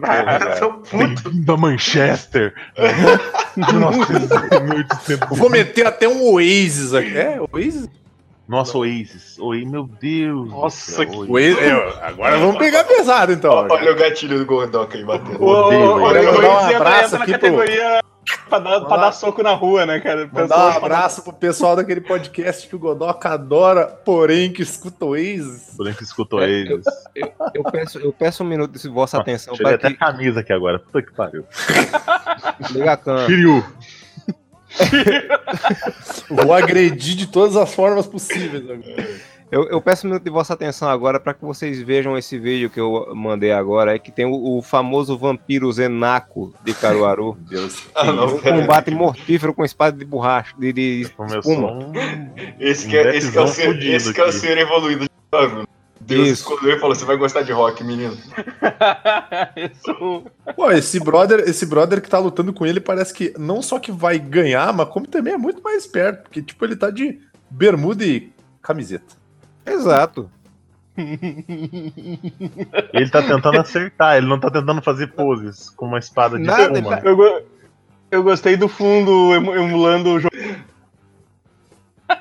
Caralho. 0.00 0.44
Eu 0.50 0.56
sou 0.56 0.72
puto. 0.72 1.22
Bem-vindo 1.22 1.52
a 1.52 1.56
Manchester. 1.56 2.52
1800. 3.56 5.38
Vou 5.38 5.48
meter 5.50 5.86
até 5.86 6.08
um 6.08 6.20
Oasis 6.32 6.94
aqui. 6.94 7.16
É, 7.16 7.38
Oasis? 7.52 7.88
Nossa, 8.46 8.76
Oasis. 8.76 9.38
Oi, 9.38 9.64
meu 9.64 9.84
Deus. 10.00 10.50
Nossa, 10.50 11.06
que- 11.06 11.16
Oasis. 11.16 11.30
Oasis 11.30 11.58
é, 11.62 12.06
agora 12.06 12.38
vamos 12.38 12.58
pegar 12.58 12.84
pesado, 12.84 13.32
então. 13.32 13.50
Olha 13.70 13.92
o 13.92 13.96
gatilho 13.96 14.38
do 14.38 14.44
Gordoca 14.46 14.96
aí 14.98 15.04
batendo. 15.04 15.42
O, 15.42 15.46
o, 15.46 15.66
Odeio, 15.66 15.80
o, 15.80 15.94
o, 15.94 16.10
eu 16.10 16.24
mandar 16.34 16.48
um 16.48 16.52
Oasis 16.54 16.70
entra- 16.74 16.76
abraço 16.76 17.16
aqui 17.16 17.24
pro- 17.24 17.32
categoria 17.40 18.00
pra 18.48 18.58
dar, 18.58 18.80
pra 18.82 18.96
dar 18.98 19.12
soco 19.12 19.42
na 19.42 19.52
rua, 19.54 19.86
né, 19.86 19.98
cara? 20.00 20.28
Mandar 20.30 20.58
um 20.74 20.76
abraço 20.76 21.22
pro 21.22 21.32
pessoal 21.32 21.74
daquele 21.74 22.02
podcast 22.02 22.68
que 22.68 22.76
o 22.76 22.78
Godoca 22.78 23.30
adora, 23.30 23.86
porém 23.86 24.52
que 24.52 24.60
escuta 24.62 25.06
Oasis. 25.06 25.72
Por 25.74 25.94
que 25.94 26.02
escutou 26.04 26.42
É, 26.42 26.46
Oasis. 26.46 26.84
Eu 27.54 27.64
peço, 27.64 27.98
eu 27.98 28.12
peço 28.12 28.42
um 28.44 28.46
minuto 28.46 28.78
de 28.78 28.88
vossa 28.88 29.18
atenção 29.18 29.54
Tirei 29.54 29.78
para 29.78 29.88
até 29.88 29.94
que 29.94 29.98
camisa 29.98 30.40
aqui 30.40 30.52
agora. 30.52 30.78
Puta 30.78 31.00
que 31.02 31.12
pariu. 31.14 31.44
liga 32.72 32.92
a 32.92 32.96
câmera. 32.98 33.26
Kiryu. 33.26 33.64
Vou 36.28 36.52
agredir 36.52 37.16
de 37.16 37.26
todas 37.26 37.56
as 37.56 37.74
formas 37.74 38.06
possíveis. 38.06 38.64
Eu, 39.50 39.68
eu 39.68 39.80
peço 39.80 40.06
um 40.06 40.10
minuto 40.10 40.24
de 40.24 40.30
vossa 40.30 40.54
atenção 40.54 40.88
agora 40.88 41.20
para 41.20 41.32
que 41.32 41.44
vocês 41.44 41.80
vejam 41.80 42.18
esse 42.18 42.38
vídeo 42.38 42.68
que 42.68 42.80
eu 42.80 43.14
mandei 43.14 43.52
agora, 43.52 43.94
é 43.94 43.98
que 43.98 44.10
tem 44.10 44.24
o, 44.24 44.58
o 44.58 44.62
famoso 44.62 45.16
vampiro 45.16 45.70
Zenaco 45.70 46.52
de 46.64 46.74
Caruaru. 46.74 47.38
Deus. 47.48 47.84
Ah, 47.94 48.04
não, 48.04 48.34
um 48.34 48.40
combate 48.40 48.90
mortífero 48.90 49.54
com 49.54 49.64
espada 49.64 49.96
de 49.96 50.04
borracha, 50.04 50.54
de, 50.58 50.72
de 50.72 51.02
espuma. 51.02 51.40
um... 51.46 51.92
Esse 52.58 52.88
que 52.88 52.96
é, 52.96 53.16
esse 53.16 53.30
que 53.30 53.38
é 53.38 53.42
o 53.42 53.46
ser, 53.46 53.80
esse 53.80 54.12
que 54.12 54.20
é 54.20 54.24
o 54.24 54.32
ser 54.32 54.58
evoluído 54.58 55.04
de 55.04 55.10
Bruno. 55.30 55.68
Deus 56.06 56.28
Isso. 56.28 56.52
escolheu 56.52 56.76
e 56.76 56.80
falou: 56.80 56.94
você 56.94 57.04
vai 57.04 57.16
gostar 57.16 57.42
de 57.42 57.52
rock, 57.52 57.82
menino. 57.84 58.16
Isso. 59.56 60.24
Pô, 60.54 60.70
esse 60.70 61.00
brother, 61.00 61.40
esse 61.40 61.64
brother 61.66 62.00
que 62.02 62.08
tá 62.10 62.18
lutando 62.18 62.52
com 62.52 62.66
ele 62.66 62.80
parece 62.80 63.12
que 63.14 63.32
não 63.38 63.62
só 63.62 63.78
que 63.78 63.90
vai 63.92 64.18
ganhar, 64.18 64.72
mas 64.72 64.88
como 64.88 65.06
também 65.06 65.34
é 65.34 65.38
muito 65.38 65.62
mais 65.62 65.78
esperto, 65.84 66.22
porque 66.24 66.42
tipo 66.42 66.64
ele 66.64 66.76
tá 66.76 66.90
de 66.90 67.18
bermuda 67.50 68.04
e 68.04 68.32
camiseta. 68.62 69.14
Exato. 69.66 70.30
Ele 72.92 73.10
tá 73.10 73.20
tentando 73.22 73.58
acertar, 73.60 74.16
ele 74.16 74.26
não 74.28 74.38
tá 74.38 74.48
tentando 74.50 74.80
fazer 74.80 75.08
poses 75.08 75.68
com 75.70 75.86
uma 75.86 75.98
espada 75.98 76.38
de 76.38 76.44
Nada, 76.44 76.78
espuma. 76.78 76.98
ele 76.98 77.08
Eu, 77.08 77.16
go- 77.16 77.42
eu 78.10 78.22
gostei 78.22 78.56
do 78.56 78.68
fundo 78.68 79.34
emu- 79.34 79.54
emulando 79.56 80.10
o 80.10 80.20
jogo. 80.20 80.34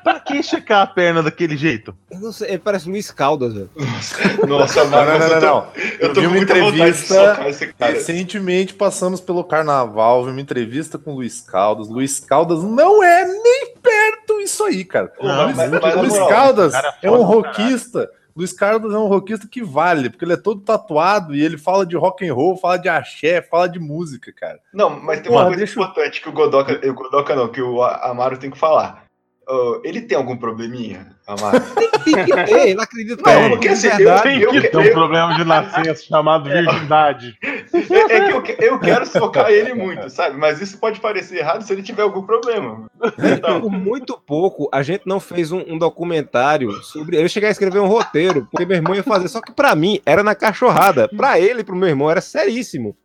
Pra 0.03 0.19
que 0.19 0.41
checar 0.41 0.81
a 0.81 0.87
perna 0.87 1.21
daquele 1.21 1.57
jeito? 1.57 1.95
Eu 2.09 2.19
não 2.19 2.31
sei, 2.31 2.49
ele 2.49 2.57
parece 2.59 2.87
Luiz 2.89 3.11
Caldas, 3.11 3.53
velho. 3.53 3.69
Nossa, 4.47 4.83
Não, 4.85 4.89
não, 4.91 5.05
mas 5.05 5.19
não, 5.19 5.27
eu 5.27 5.33
não, 5.33 5.39
tô, 5.39 5.45
não. 5.45 5.67
eu 5.99 6.13
tô 6.13 6.21
vi 6.21 6.27
com 6.27 6.33
uma 6.33 6.37
entrevista. 6.43 7.33
Recentemente 7.79 8.73
passamos 8.73 9.19
pelo 9.21 9.43
carnaval, 9.43 10.23
vi 10.25 10.31
uma 10.31 10.41
entrevista 10.41 10.97
com 10.97 11.11
o 11.11 11.15
Luiz 11.15 11.41
Caldas. 11.41 11.87
Luiz 11.89 12.19
Caldas 12.19 12.63
não 12.63 13.03
é 13.03 13.25
nem 13.25 13.73
perto 13.81 14.39
isso 14.41 14.63
aí, 14.63 14.83
cara. 14.85 15.11
Não, 15.21 15.53
mas- 15.53 15.69
mas 15.69 15.71
na 15.95 16.01
Luiz 16.01 16.13
moral, 16.13 16.27
Caldas 16.29 16.71
cara 16.71 16.95
é 17.01 17.07
é 17.07 17.11
um 17.11 17.17
pra 17.17 17.25
rockista. 17.25 18.09
Luiz 18.35 18.51
Caldas 18.51 18.91
é 18.93 18.97
um 18.97 19.05
rockista 19.07 19.47
que 19.47 19.63
vale, 19.63 20.09
porque 20.09 20.25
ele 20.25 20.33
é 20.33 20.37
todo 20.37 20.59
tatuado 20.61 21.35
e 21.35 21.43
ele 21.43 21.55
fala 21.57 21.85
de 21.85 21.95
rock 21.95 22.27
and 22.27 22.33
roll, 22.33 22.57
fala 22.57 22.77
de 22.77 22.89
axé, 22.89 23.43
fala 23.43 23.67
de 23.69 23.79
música, 23.79 24.33
cara. 24.35 24.59
Não, 24.73 24.89
mas 24.89 25.19
tem 25.21 25.29
Porra, 25.29 25.41
uma 25.43 25.47
coisa 25.49 25.57
deixa 25.59 25.79
eu- 25.79 25.83
importante 25.83 26.19
que 26.21 26.29
o 26.29 26.31
Godoka, 26.31 26.81
o 26.89 26.93
Godoka 26.95 27.35
não, 27.35 27.47
que 27.47 27.61
o 27.61 27.83
Amaro 27.83 28.37
tem 28.39 28.49
que 28.49 28.57
falar. 28.57 29.02
Ah, 29.47 29.79
ele 29.83 30.01
tem 30.01 30.17
algum 30.17 30.37
probleminha, 30.37 31.15
Amaro? 31.27 31.59
Tem 32.03 32.25
que 32.25 32.33
ter, 32.33 32.67
ele 32.69 32.81
acredita 32.81 33.21
Não, 33.25 33.43
que 33.43 33.49
porque 33.51 33.67
é 33.69 33.71
assim, 33.71 33.87
eu, 33.87 33.95
verdade. 33.97 34.41
eu, 34.41 34.51
Tem 34.71 34.79
um 34.79 34.83
eu- 34.83 34.93
problema 34.93 35.33
de 35.35 35.43
nascença 35.45 36.03
chamado 36.03 36.49
virgindade. 36.49 37.37
é, 37.41 38.15
é 38.17 38.41
que 38.41 38.51
eu, 38.61 38.71
eu 38.73 38.79
quero 38.79 39.05
socar 39.05 39.49
ele 39.49 39.73
muito, 39.73 40.09
sabe? 40.09 40.37
Mas 40.37 40.59
isso 40.61 40.77
pode 40.77 40.99
parecer 40.99 41.37
errado 41.39 41.61
se 41.63 41.71
ele 41.71 41.81
tiver 41.81 42.01
algum 42.03 42.23
problema. 42.23 42.89
Então, 43.19 43.61
Por 43.61 43.71
muito 43.71 44.17
pouco, 44.17 44.67
a 44.71 44.81
gente 44.83 45.03
não 45.05 45.19
fez 45.19 45.51
um, 45.51 45.59
um 45.67 45.77
documentário 45.77 46.71
sobre. 46.83 47.21
Eu 47.21 47.27
cheguei 47.29 47.47
a 47.49 47.51
escrever 47.53 47.79
um 47.79 47.87
roteiro, 47.87 48.45
porque 48.51 48.65
meu 48.65 48.75
irmão 48.77 48.93
ia 48.95 49.03
fazer. 49.03 49.27
Só 49.29 49.39
que 49.41 49.51
pra 49.53 49.73
mim 49.75 50.01
era 50.05 50.23
na 50.23 50.35
cachorrada. 50.35 51.07
Pra 51.07 51.39
ele 51.39 51.61
e 51.61 51.63
pro 51.63 51.75
meu 51.75 51.87
irmão 51.89 52.09
era 52.11 52.19
seríssimo. 52.21 52.97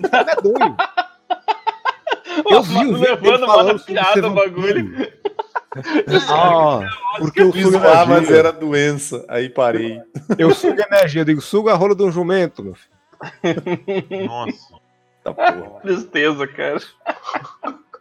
Não 0.00 0.20
é 0.20 0.34
doido. 0.36 0.76
Eu 2.50 2.62
vi 2.62 2.86
o 2.86 2.92
levando 2.96 3.44
uma 3.44 3.78
piada 3.78 4.26
o 4.28 4.30
bagulho. 4.34 5.10
Ah, 6.30 6.80
porque 7.18 7.42
eu 7.42 7.52
Fiz 7.52 7.64
sugo 7.64 7.78
lá, 7.78 8.06
mas 8.06 8.30
era 8.30 8.52
doença. 8.52 9.24
Aí 9.28 9.48
parei. 9.48 10.00
Eu 10.38 10.54
sugo 10.54 10.80
energia. 10.80 11.20
Eu 11.22 11.24
digo, 11.26 11.40
suga 11.40 11.72
a 11.72 11.76
rola 11.76 11.94
de 11.94 12.02
um 12.02 12.10
jumento, 12.10 12.62
meu 12.62 12.74
filho. 12.74 14.26
Nossa. 14.26 14.74
Tá 15.24 15.34
porra. 15.34 15.80
Tristeza, 15.82 16.46
cara. 16.46 16.80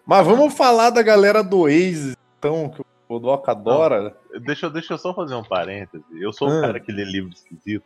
Mas 0.06 0.26
vamos 0.26 0.54
falar 0.54 0.90
da 0.92 1.02
galera 1.02 1.44
do 1.44 1.60
Oasis, 1.62 2.16
então, 2.38 2.70
que 2.70 2.82
o 2.82 2.86
Godoka 3.10 3.52
adora. 3.52 4.16
Deixa, 4.46 4.68
eu- 4.68 4.70
deixa 4.72 4.94
eu 4.94 4.98
só 4.98 5.14
fazer 5.14 5.36
um 5.36 5.44
parêntese. 5.44 6.04
Eu 6.20 6.32
sou 6.32 6.50
um 6.50 6.60
Ah. 6.60 6.62
cara 6.62 6.80
que 6.80 6.92
lê 6.92 7.04
livro 7.04 7.32
esquisito. 7.34 7.86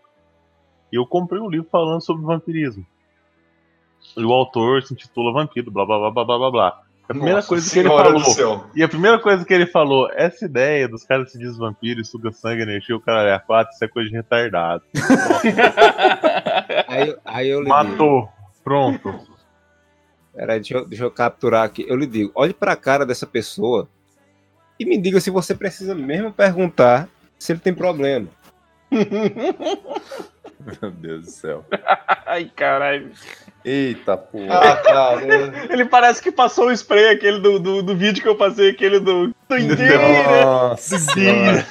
E 0.91 0.95
eu 0.97 1.05
comprei 1.05 1.39
um 1.41 1.49
livro 1.49 1.67
falando 1.71 2.01
sobre 2.01 2.25
vampirismo. 2.25 2.85
E 4.17 4.23
o 4.25 4.31
autor 4.33 4.81
se 4.83 4.93
intitula 4.93 5.31
Vampiro, 5.31 5.69
blá 5.71 5.85
blá 5.85 5.99
blá 5.99 6.11
blá 6.11 6.25
blá 6.25 6.37
blá 6.37 6.51
blá. 6.51 6.81
A 7.09 7.13
primeira 7.13 7.37
nossa 7.37 7.47
coisa 7.47 7.71
que 7.71 7.79
ele 7.79 7.89
falou. 7.89 8.13
do 8.13 8.29
céu. 8.29 8.65
E 8.75 8.83
a 8.83 8.87
primeira 8.87 9.17
coisa 9.17 9.43
que 9.43 9.51
ele 9.51 9.65
falou, 9.65 10.07
essa 10.13 10.45
ideia 10.45 10.87
dos 10.87 11.03
caras 11.03 11.31
se 11.31 11.39
diz 11.39 11.57
vampiro 11.57 11.99
e 11.99 12.05
suga 12.05 12.31
sangue, 12.31 12.61
energia, 12.61 12.95
o 12.95 13.01
cara 13.01 13.29
é 13.29 13.33
a 13.33 13.39
quatro, 13.39 13.73
isso 13.73 13.83
é 13.83 13.87
coisa 13.87 14.09
de 14.09 14.15
retardado. 14.15 14.83
Aí, 16.87 17.15
aí 17.25 17.47
eu 17.49 17.61
lhe 17.61 17.65
digo. 17.65 17.75
Matou. 17.75 18.29
Pronto. 18.63 19.13
Peraí, 20.35 20.59
deixa 20.59 20.75
eu, 20.75 20.85
deixa 20.85 21.03
eu 21.03 21.11
capturar 21.11 21.63
aqui. 21.63 21.83
Eu 21.87 21.95
lhe 21.95 22.05
digo, 22.05 22.31
olhe 22.35 22.53
pra 22.53 22.75
cara 22.75 23.05
dessa 23.05 23.25
pessoa 23.25 23.89
e 24.79 24.85
me 24.85 24.97
diga 24.97 25.19
se 25.19 25.31
você 25.31 25.55
precisa 25.55 25.95
mesmo 25.95 26.31
perguntar 26.31 27.09
se 27.39 27.51
ele 27.51 27.59
tem 27.59 27.73
problema. 27.73 28.27
Meu 30.59 30.91
Deus 30.91 31.25
do 31.25 31.31
céu. 31.31 31.65
Ai, 32.25 32.51
caralho. 32.55 33.11
Eita 33.63 34.17
porra. 34.17 34.59
Ah, 34.59 34.75
cara. 34.77 35.21
Ele 35.69 35.85
parece 35.85 36.21
que 36.21 36.31
passou 36.31 36.67
o 36.67 36.71
spray 36.71 37.09
aquele 37.09 37.39
do, 37.39 37.59
do, 37.59 37.83
do 37.83 37.95
vídeo 37.95 38.21
que 38.21 38.27
eu 38.27 38.35
passei, 38.35 38.69
aquele 38.69 38.99
do. 38.99 39.33
Doideira! 39.49 39.97
Nossa 40.45 40.97
senhora. 40.99 41.65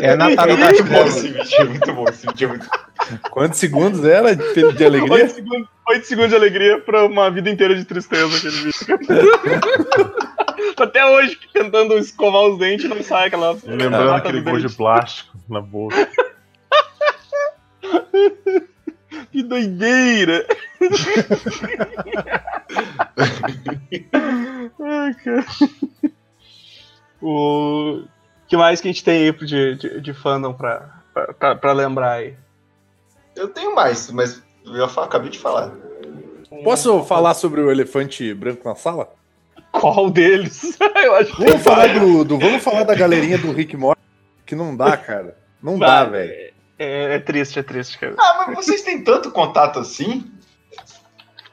É 0.00 0.14
Natália 0.14 0.56
muito 0.56 0.84
bom 0.84 1.04
Castelo. 1.04 1.08
esse 1.08 1.28
vídeo, 1.28 1.56
é 1.58 1.64
muito 1.64 1.92
bom 1.92 2.04
esse 2.08 2.26
vídeo, 2.26 2.44
é 2.44 2.48
muito 2.48 2.68
Quantos 3.30 3.58
segundos 3.58 4.04
era 4.04 4.34
de, 4.36 4.72
de 4.72 4.84
alegria? 4.84 5.12
8 5.12 5.34
segundos, 5.34 5.68
oito 5.88 6.06
segundos 6.06 6.30
de 6.30 6.36
alegria 6.36 6.80
pra 6.80 7.04
uma 7.04 7.30
vida 7.30 7.50
inteira 7.50 7.74
de 7.74 7.84
tristeza 7.84 8.36
aquele 8.36 8.56
vídeo. 8.56 10.12
Tô 10.76 10.82
Até 10.82 11.04
hoje 11.04 11.38
tentando 11.52 11.96
escovar 11.98 12.42
os 12.42 12.58
dentes 12.58 12.88
não 12.88 13.02
sai 13.02 13.28
aquela. 13.28 13.56
Lembrando 13.64 14.12
aquele 14.12 14.40
do 14.40 14.50
gosto 14.50 14.68
de 14.68 14.76
plástico 14.76 15.36
na 15.48 15.60
boca. 15.60 16.08
Que 19.30 19.42
doideira! 19.44 20.44
Ai, 24.80 25.14
cara. 25.14 25.44
O 27.22 28.02
que 28.46 28.56
mais 28.56 28.80
que 28.80 28.88
a 28.88 28.92
gente 28.92 29.04
tem 29.04 29.24
aí 29.24 29.32
de, 29.32 29.76
de, 29.76 30.00
de 30.00 30.14
fandom 30.14 30.52
pra, 30.52 31.00
pra, 31.38 31.54
pra 31.54 31.72
lembrar 31.72 32.12
aí? 32.14 32.34
Eu 33.36 33.48
tenho 33.48 33.74
mais, 33.74 34.10
mas 34.10 34.42
eu 34.64 34.84
acabei 34.84 35.30
de 35.30 35.38
falar. 35.38 35.72
Posso 36.62 37.02
falar 37.04 37.34
sobre 37.34 37.60
o 37.60 37.70
elefante 37.70 38.32
branco 38.34 38.68
na 38.68 38.74
sala? 38.74 39.12
Qual 39.72 40.10
deles? 40.10 40.76
eu 40.80 41.14
acho 41.16 41.34
que 41.36 41.44
Vamos 41.44 41.62
falar 41.62 41.98
do, 41.98 42.24
do- 42.24 42.38
vamos 42.38 42.62
falar 42.62 42.84
da 42.84 42.94
galerinha 42.94 43.38
do 43.38 43.50
Rick 43.52 43.76
Morty, 43.76 44.00
que 44.46 44.54
não 44.54 44.76
dá, 44.76 44.96
cara. 44.96 45.36
Não 45.62 45.78
dá, 45.78 46.04
velho. 46.04 46.53
É, 46.78 47.14
é 47.14 47.18
triste, 47.18 47.58
é 47.58 47.62
triste, 47.62 47.98
cara. 47.98 48.14
Ah, 48.18 48.44
mas 48.46 48.56
vocês 48.56 48.82
têm 48.82 49.02
tanto 49.04 49.30
contato 49.30 49.78
assim? 49.78 50.30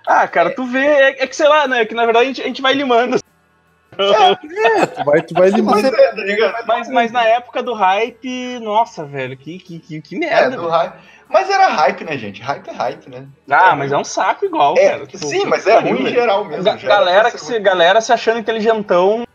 Ah, 0.08 0.28
cara, 0.28 0.50
tu 0.56 0.66
vê, 0.66 0.86
é, 0.86 1.24
é 1.24 1.28
que 1.28 1.36
sei 1.36 1.48
lá, 1.48 1.68
né? 1.68 1.86
Que 1.86 1.94
na 1.94 2.06
verdade 2.06 2.26
a 2.26 2.28
gente, 2.28 2.42
a 2.42 2.46
gente 2.46 2.62
vai 2.62 2.74
limando. 2.74 3.20
Tu 3.96 5.04
vai, 5.06 5.22
tu 5.22 5.34
vai 5.34 5.50
limar. 5.50 5.76
Mas, 5.76 5.86
é, 5.86 6.52
tá? 6.52 6.64
Mas, 6.66 6.90
mas 6.90 7.12
na 7.12 7.24
época 7.26 7.62
do 7.62 7.74
hype, 7.74 8.60
nossa, 8.60 9.06
velho, 9.06 9.36
que, 9.38 9.60
que, 9.60 9.80
que, 9.80 10.02
que 10.02 10.16
É, 10.16 10.20
merda. 10.20 10.56
do 10.56 10.62
velho. 10.64 10.70
hype. 10.72 10.94
Mas 11.30 11.50
era 11.50 11.68
hype, 11.68 12.04
né, 12.04 12.18
gente? 12.18 12.42
Hype 12.42 12.68
é 12.70 12.74
hype, 12.74 13.10
né? 13.10 13.26
Ah, 13.50 13.76
mas 13.76 13.92
é 13.92 13.98
um 13.98 14.04
saco 14.04 14.46
igual, 14.46 14.76
É, 14.78 14.90
cara. 14.92 15.06
Tipo, 15.08 15.26
sim, 15.26 15.46
mas 15.46 15.66
é 15.68 15.80
ruim 15.80 16.04
em 16.04 16.08
geral 16.08 16.44
mesmo. 16.46 16.64
Ga- 16.64 16.76
galera, 16.76 17.32
que 17.32 17.38
se, 17.40 17.54
ruim. 17.54 17.62
galera 17.64 18.02
se 18.02 18.12
achando 18.12 18.40
inteligentão, 18.40 19.26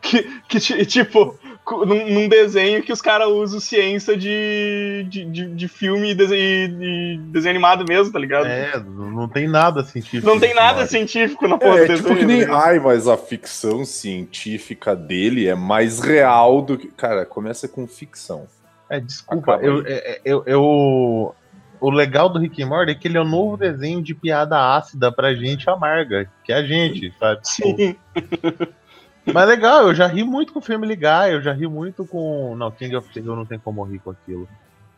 que, 0.00 0.22
que 0.48 0.58
ti- 0.58 0.84
tipo, 0.86 1.38
num, 1.68 2.10
num 2.12 2.28
desenho 2.28 2.82
que 2.82 2.92
os 2.92 3.02
caras 3.02 3.28
usam 3.28 3.58
ciência 3.58 4.16
de, 4.16 5.04
de, 5.08 5.24
de, 5.24 5.46
de 5.54 5.68
filme 5.68 6.10
e 6.10 6.14
desenho, 6.14 6.78
de 6.78 7.18
desenho 7.32 7.50
animado 7.50 7.84
mesmo, 7.88 8.12
tá 8.12 8.18
ligado? 8.18 8.46
É, 8.46 8.78
não 8.78 9.28
tem 9.28 9.48
nada 9.48 9.82
científico. 9.82 10.26
Não 10.26 10.38
tem 10.38 10.54
nada 10.54 10.78
lado. 10.80 10.88
científico 10.88 11.48
na 11.48 11.58
porra 11.58 11.80
É, 11.80 11.86
do 11.86 11.96
tipo 11.96 12.02
desenho. 12.08 12.18
que 12.18 12.24
nem. 12.24 12.38
ligado? 12.40 12.62
Ai, 12.64 12.78
mas 12.78 13.08
a 13.08 13.16
ficção 13.16 13.84
científica 13.84 14.94
dele 14.94 15.46
é 15.48 15.54
mais 15.54 16.00
real 16.00 16.62
do 16.62 16.78
que. 16.78 16.88
Cara, 16.88 17.26
começa 17.26 17.66
com 17.66 17.86
ficção. 17.86 18.46
É, 18.88 19.00
desculpa, 19.00 19.58
eu, 19.60 19.78
aí. 19.78 19.84
é- 19.88 20.20
eu, 20.24 20.42
eu- 20.46 21.34
O 21.80 21.90
legal 21.90 22.28
do 22.28 22.38
Rick 22.38 22.62
and 22.62 22.68
Morty 22.68 22.92
é 22.92 22.94
que 22.94 23.06
ele 23.08 23.18
é 23.18 23.20
o 23.20 23.24
novo 23.24 23.56
desenho 23.56 24.00
de 24.02 24.14
piada 24.14 24.76
ácida 24.76 25.10
pra 25.12 25.34
gente 25.34 25.68
amarga, 25.68 26.30
que 26.44 26.52
é 26.52 26.56
a 26.56 26.62
gente, 26.62 27.12
sabe? 27.18 27.40
Sim. 27.42 27.96
Mas 29.26 29.42
é 29.42 29.46
legal, 29.46 29.88
eu 29.88 29.94
já 29.94 30.06
ri 30.06 30.22
muito 30.24 30.52
com 30.52 30.60
o 30.60 30.62
Family 30.62 30.94
Guy, 30.96 31.32
eu 31.32 31.42
já 31.42 31.52
ri 31.52 31.66
muito 31.66 32.06
com. 32.06 32.54
Não, 32.56 32.70
King 32.70 32.94
of 32.96 33.08
eu 33.16 33.36
não 33.36 33.44
tenho 33.44 33.60
como 33.60 33.82
rir 33.84 33.98
com 33.98 34.10
aquilo. 34.10 34.48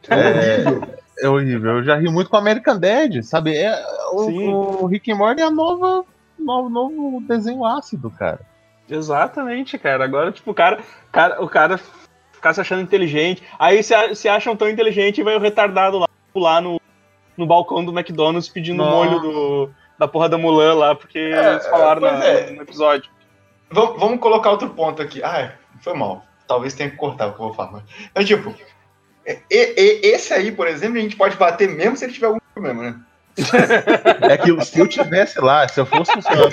É, 0.08 1.24
é 1.24 1.28
horrível. 1.28 1.78
Eu 1.78 1.82
já 1.82 1.96
ri 1.96 2.08
muito 2.10 2.30
com 2.30 2.36
American 2.36 2.78
Dad, 2.78 3.22
sabe? 3.22 3.56
É, 3.56 3.74
o, 4.12 4.82
o 4.82 4.86
Rick 4.86 5.10
and 5.10 5.16
Morty 5.16 5.40
é 5.42 5.44
a 5.44 5.50
nova. 5.50 6.04
Novo, 6.38 6.68
novo 6.68 7.20
desenho 7.26 7.64
ácido, 7.64 8.10
cara. 8.10 8.40
Exatamente, 8.88 9.76
cara. 9.78 10.04
Agora, 10.04 10.30
tipo, 10.32 10.50
o 10.50 10.54
cara, 10.54 10.78
cara, 11.10 11.42
o 11.42 11.48
cara 11.48 11.78
ficar 12.32 12.54
se 12.54 12.60
achando 12.60 12.82
inteligente. 12.82 13.42
Aí 13.58 13.82
se, 13.82 13.92
se 14.14 14.28
acham 14.28 14.54
tão 14.56 14.68
inteligente 14.68 15.20
e 15.20 15.24
vai 15.24 15.36
o 15.36 15.40
retardado 15.40 15.98
lá 15.98 16.06
pular 16.32 16.60
no, 16.62 16.80
no 17.36 17.46
balcão 17.46 17.84
do 17.84 17.90
McDonald's 17.92 18.48
pedindo 18.48 18.78
Nossa. 18.78 18.90
molho 19.10 19.20
do, 19.20 19.70
da 19.98 20.06
porra 20.06 20.28
da 20.28 20.38
Mulan 20.38 20.74
lá, 20.74 20.94
porque 20.94 21.18
É, 21.18 21.52
eles 21.52 21.66
falaram 21.66 22.00
na- 22.02 22.24
é. 22.24 22.50
no 22.52 22.62
episódio. 22.62 23.10
Vamos, 23.70 24.00
vamos 24.00 24.20
colocar 24.20 24.50
outro 24.50 24.70
ponto 24.70 25.02
aqui. 25.02 25.22
Ah, 25.22 25.52
foi 25.82 25.94
mal. 25.94 26.24
Talvez 26.46 26.74
tenha 26.74 26.90
que 26.90 26.96
cortar 26.96 27.26
o 27.26 27.32
que 27.34 27.40
eu 27.40 27.46
vou 27.46 27.54
falar. 27.54 27.82
Mas, 28.14 28.26
tipo, 28.26 28.54
e- 29.26 29.38
e- 29.50 30.00
esse 30.06 30.32
aí, 30.32 30.50
por 30.50 30.66
exemplo, 30.66 30.96
a 30.98 31.00
gente 31.00 31.16
pode 31.16 31.36
bater 31.36 31.68
mesmo 31.68 31.96
se 31.96 32.04
ele 32.04 32.12
tiver 32.14 32.26
algum 32.28 32.38
problema, 32.54 32.82
né? 32.82 32.94
É 34.28 34.36
que 34.36 34.64
se 34.64 34.80
eu 34.80 34.88
tivesse 34.88 35.38
lá, 35.40 35.68
se 35.68 35.78
eu 35.78 35.86
fosse 35.86 36.10
funcionário 36.12 36.50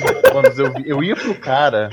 do 0.53 0.61
eu, 0.61 0.74
eu 0.86 1.03
ia 1.03 1.16
pro 1.16 1.34
cara. 1.36 1.89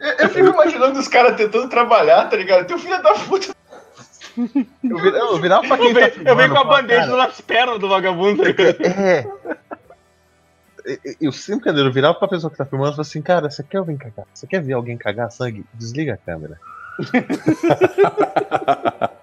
Eu, 0.00 0.10
eu 0.18 0.28
fico 0.30 0.48
imaginando 0.48 0.98
os 0.98 1.06
caras 1.08 1.36
tentando 1.36 1.68
trabalhar, 1.68 2.28
tá 2.28 2.36
ligado? 2.36 2.66
Tem 2.66 2.74
um 2.76 2.78
filho 2.78 3.00
da 3.02 3.14
puta. 3.14 3.54
Eu, 4.36 4.98
vir- 4.98 5.14
eu 5.14 5.38
virava 5.40 5.62
pra 5.68 5.78
quem 5.78 5.90
Eu 5.90 5.94
tá 5.94 6.00
venho, 6.08 6.28
eu 6.28 6.36
venho 6.36 6.50
com 6.50 6.56
a 6.58 6.60
filmando, 6.62 6.82
bandeja 6.82 7.16
nas 7.16 7.40
pernas 7.40 7.78
do 7.78 7.88
vagabundo. 7.88 8.42
tá 8.42 8.48
ligado? 8.48 8.82
É. 8.84 9.26
Eu- 11.20 11.32
sempre, 11.32 11.64
quando 11.64 11.78
eu 11.80 11.90
virava 11.92 12.14
pra 12.18 12.28
pessoa 12.28 12.50
que 12.50 12.56
tá 12.58 12.64
filmando, 12.66 12.90
eu 12.90 12.94
falava 12.94 13.08
assim, 13.08 13.22
cara, 13.22 13.48
você 13.50 13.62
quer 13.62 13.78
alguém 13.78 13.96
cagar? 13.96 14.26
Você 14.34 14.46
quer 14.46 14.62
ver 14.62 14.72
alguém 14.74 14.96
cagar 14.98 15.30
sangue? 15.30 15.64
Desliga 15.74 16.14
a 16.14 16.18
câmera. 16.18 16.58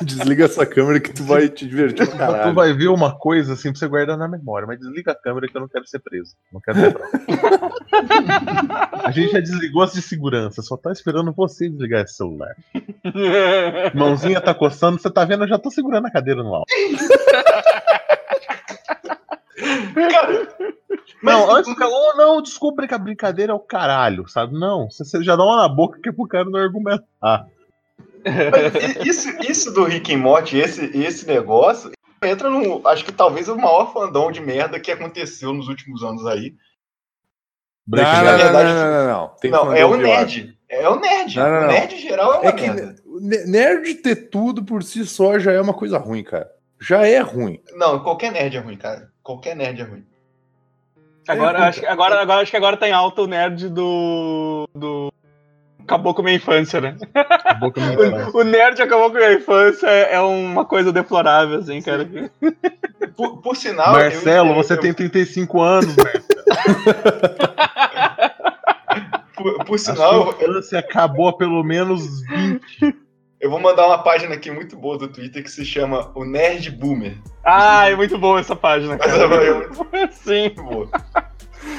Desliga 0.00 0.44
essa 0.46 0.64
câmera 0.64 0.98
que 1.00 1.12
tu 1.12 1.24
vai 1.24 1.46
te 1.48 1.66
divertir 1.68 2.06
pra 2.06 2.06
Tu 2.06 2.16
caralho. 2.18 2.54
vai 2.54 2.72
ver 2.72 2.88
uma 2.88 3.14
coisa 3.14 3.52
assim 3.52 3.70
pra 3.70 3.78
você 3.78 3.86
guardar 3.88 4.16
na 4.16 4.26
memória, 4.28 4.66
mas 4.66 4.78
desliga 4.78 5.12
a 5.12 5.14
câmera 5.14 5.46
que 5.46 5.54
eu 5.56 5.60
não 5.60 5.68
quero 5.68 5.86
ser 5.86 5.98
preso. 5.98 6.34
Não 6.52 6.60
quero 6.60 6.80
ter 6.80 6.92
prova. 6.92 7.10
A 9.04 9.10
gente 9.10 9.32
já 9.32 9.40
desligou 9.40 9.82
as 9.82 9.92
de 9.92 10.00
segurança, 10.00 10.62
só 10.62 10.76
tá 10.76 10.90
esperando 10.92 11.32
você 11.32 11.68
desligar 11.68 12.04
esse 12.04 12.14
celular. 12.14 12.54
Mãozinha 13.94 14.40
tá 14.40 14.54
coçando, 14.54 14.98
você 14.98 15.10
tá 15.10 15.24
vendo? 15.24 15.44
Eu 15.44 15.48
já 15.48 15.58
tô 15.58 15.70
segurando 15.70 16.06
a 16.06 16.10
cadeira 16.10 16.42
no 16.42 16.54
alto. 16.54 16.72
Cara, 20.10 20.48
mas 21.22 21.34
Não, 21.34 21.50
antes 21.54 21.70
o 21.70 21.76
cara, 21.76 21.90
oh, 21.92 22.16
não, 22.16 22.42
descobre 22.42 22.86
que 22.88 22.94
a 22.94 22.98
brincadeira 22.98 23.52
é 23.52 23.54
o 23.54 23.60
caralho, 23.60 24.26
sabe? 24.28 24.58
Não, 24.58 24.88
você, 24.90 25.22
já 25.22 25.36
dá 25.36 25.42
uma 25.44 25.56
na 25.56 25.68
boca 25.68 26.00
que 26.02 26.08
é 26.08 26.12
pro 26.12 26.26
cara 26.26 26.44
não 26.44 26.58
argumentar. 26.58 27.46
Isso, 29.04 29.28
isso 29.48 29.72
do 29.72 29.84
Rick 29.84 30.14
and 30.14 30.18
Morty, 30.18 30.58
esse, 30.58 30.84
esse 30.96 31.26
negócio, 31.26 31.90
entra 32.22 32.50
no. 32.50 32.86
Acho 32.86 33.04
que 33.04 33.12
talvez 33.12 33.48
o 33.48 33.56
maior 33.56 33.92
fandom 33.92 34.30
de 34.30 34.40
merda 34.40 34.78
que 34.80 34.90
aconteceu 34.90 35.52
nos 35.52 35.68
últimos 35.68 36.02
anos 36.02 36.26
aí. 36.26 36.54
Não, 37.86 38.02
não, 38.02 38.36
verdade- 38.36 38.68
não, 38.68 38.74
não, 38.74 38.90
não, 38.92 39.06
não. 39.08 39.28
Tem 39.40 39.50
não, 39.50 39.72
é 39.72 39.84
o 39.84 39.90
pior. 39.90 40.02
nerd. 40.02 40.56
É 40.68 40.88
o 40.88 41.00
nerd. 41.00 41.36
Não, 41.36 41.50
não, 41.50 41.62
O 41.62 41.66
nerd 41.66 41.96
geral 41.98 42.34
é 42.34 42.38
uma 42.38 42.48
É 42.48 42.52
que 42.52 42.62
merda. 42.70 42.94
ne- 43.20 43.44
nerd 43.46 43.94
ter 43.96 44.16
tudo 44.30 44.62
por 44.64 44.82
si 44.84 45.04
só 45.04 45.38
já 45.38 45.50
é 45.52 45.60
uma 45.60 45.74
coisa 45.74 45.98
ruim, 45.98 46.22
cara. 46.22 46.48
Já 46.80 47.06
é 47.06 47.18
ruim. 47.18 47.60
Não, 47.74 47.98
qualquer 48.00 48.30
nerd 48.32 48.56
é 48.56 48.60
ruim, 48.60 48.76
cara. 48.76 49.10
Qualquer 49.22 49.54
nerd 49.56 49.80
é 49.80 49.84
ruim. 49.84 50.04
Agora, 51.28 51.58
É, 51.58 51.62
acho, 51.68 51.80
que- 51.80 51.86
agora, 51.86 52.20
agora 52.20 52.42
acho 52.42 52.50
que 52.50 52.56
agora 52.56 52.76
tá 52.76 52.88
em 52.88 52.92
alta 52.92 53.22
o 53.22 53.26
nerd 53.26 53.68
do. 53.68 54.68
do. 54.74 55.12
Acabou 55.82 56.14
com 56.14 56.20
a 56.22 56.24
minha 56.24 56.36
infância, 56.36 56.80
né? 56.80 56.96
Acabou 57.14 57.72
com 57.72 57.80
a 57.80 57.82
minha 57.84 57.94
infância. 58.06 58.40
O 58.40 58.44
nerd 58.44 58.82
acabou 58.82 59.10
com 59.10 59.16
a 59.16 59.20
minha 59.20 59.32
infância 59.34 59.86
é 59.88 60.14
é 60.14 60.20
uma 60.20 60.64
coisa 60.64 60.92
deplorável, 60.92 61.58
assim, 61.58 61.80
cara. 61.82 62.08
Por, 63.16 63.38
por 63.42 63.56
sinal. 63.56 63.92
Marcelo, 63.92 64.50
eu- 64.50 64.54
você 64.54 64.74
eu- 64.74 64.80
tem 64.80 64.92
35 64.94 65.60
anos, 65.60 65.94
Marcelo. 65.96 66.24
Por, 69.36 69.64
por 69.64 69.74
A 69.76 69.78
sinal, 69.78 70.22
sua 70.32 70.42
infância 70.44 70.78
acabou 70.78 71.28
há 71.28 71.32
pelo 71.36 71.62
menos 71.64 72.20
20. 72.26 72.94
Eu 73.40 73.48
vou 73.48 73.58
mandar 73.58 73.86
uma 73.86 74.02
página 74.02 74.34
aqui 74.34 74.50
muito 74.50 74.76
boa 74.76 74.98
do 74.98 75.08
Twitter 75.08 75.42
que 75.42 75.50
se 75.50 75.64
chama 75.64 76.10
O 76.14 76.24
Nerd 76.24 76.70
Boomer. 76.70 77.16
Ah, 77.42 77.88
é 77.88 77.96
muito 77.96 78.18
boa 78.18 78.38
essa 78.38 78.54
página, 78.54 78.96
Mas 78.98 79.10
cara. 79.10 79.22
ela 79.22 79.34
é 79.42 79.68
muito 79.68 80.14
Sim. 80.14 80.50
boa. 80.50 80.88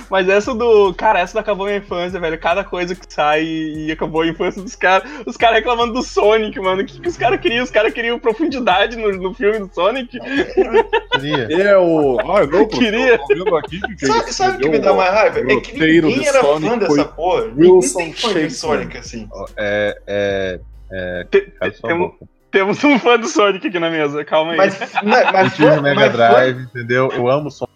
Mas 0.10 0.28
essa 0.28 0.54
do. 0.54 0.94
Cara, 0.94 1.20
essa 1.20 1.40
acabou 1.40 1.66
minha 1.66 1.78
infância, 1.78 2.20
velho. 2.20 2.38
Cada 2.38 2.64
coisa 2.64 2.94
que 2.94 3.12
sai 3.12 3.44
e 3.44 3.92
acabou 3.92 4.22
a 4.22 4.28
infância 4.28 4.62
dos 4.62 4.76
caras. 4.76 5.10
Os 5.26 5.38
caras 5.38 5.58
reclamando 5.58 5.94
do 5.94 6.04
Sonic, 6.04 6.60
mano. 6.60 6.82
O 6.82 6.86
que, 6.86 7.00
que 7.00 7.08
os 7.08 7.18
caras 7.18 7.40
queriam? 7.40 7.64
Os 7.64 7.72
caras 7.72 7.94
queriam 7.94 8.20
profundidade 8.20 8.96
no, 8.98 9.12
no 9.12 9.34
filme 9.34 9.60
do 9.60 9.74
Sonic. 9.74 10.20
Queria. 10.20 11.48
É 11.64 11.78
o. 11.78 12.20
Ah, 12.20 12.46
não, 12.46 12.68
Queria. 12.68 13.18
Tô 13.18 13.28
vendo 13.28 13.56
aqui 13.56 13.80
que 13.98 14.06
Sabe, 14.06 14.34
sabe 14.34 14.58
o 14.58 14.60
que 14.60 14.70
me 14.70 14.80
dá 14.80 14.94
mais 14.94 15.14
raiva? 15.14 15.40
É 15.40 15.60
que 15.62 15.74
ninguém 15.80 16.28
era 16.28 16.42
Sonic 16.42 16.70
fã 16.70 16.78
dessa 16.78 17.06
porra. 17.06 17.44
Wilson 17.58 18.00
ninguém 18.00 18.14
tem 18.14 18.44
fã. 18.44 18.50
Sonic 18.50 18.98
assim. 18.98 19.30
É. 19.58 20.02
É. 20.08 20.60
É. 20.92 21.24
Te- 21.30 21.54
temos, 21.82 22.12
boca. 22.12 22.26
temos 22.52 22.84
um 22.84 23.00
fã 23.00 23.18
do 23.18 23.28
Sonic 23.28 23.68
aqui 23.68 23.80
na 23.80 23.90
mesa, 23.90 24.24
calma 24.26 24.52
aí. 24.52 24.58
Mas, 24.58 24.78
mas, 25.04 25.26
Eu 25.26 25.32
mas, 25.34 25.56
tive 25.56 25.68
fã- 25.70 25.80
o 25.80 25.82
Mega 25.84 25.96
mas 26.02 26.12
Drive, 26.14 26.62
entendeu? 26.64 27.10
Eu 27.12 27.30
amo 27.30 27.50
Sonic. 27.52 27.72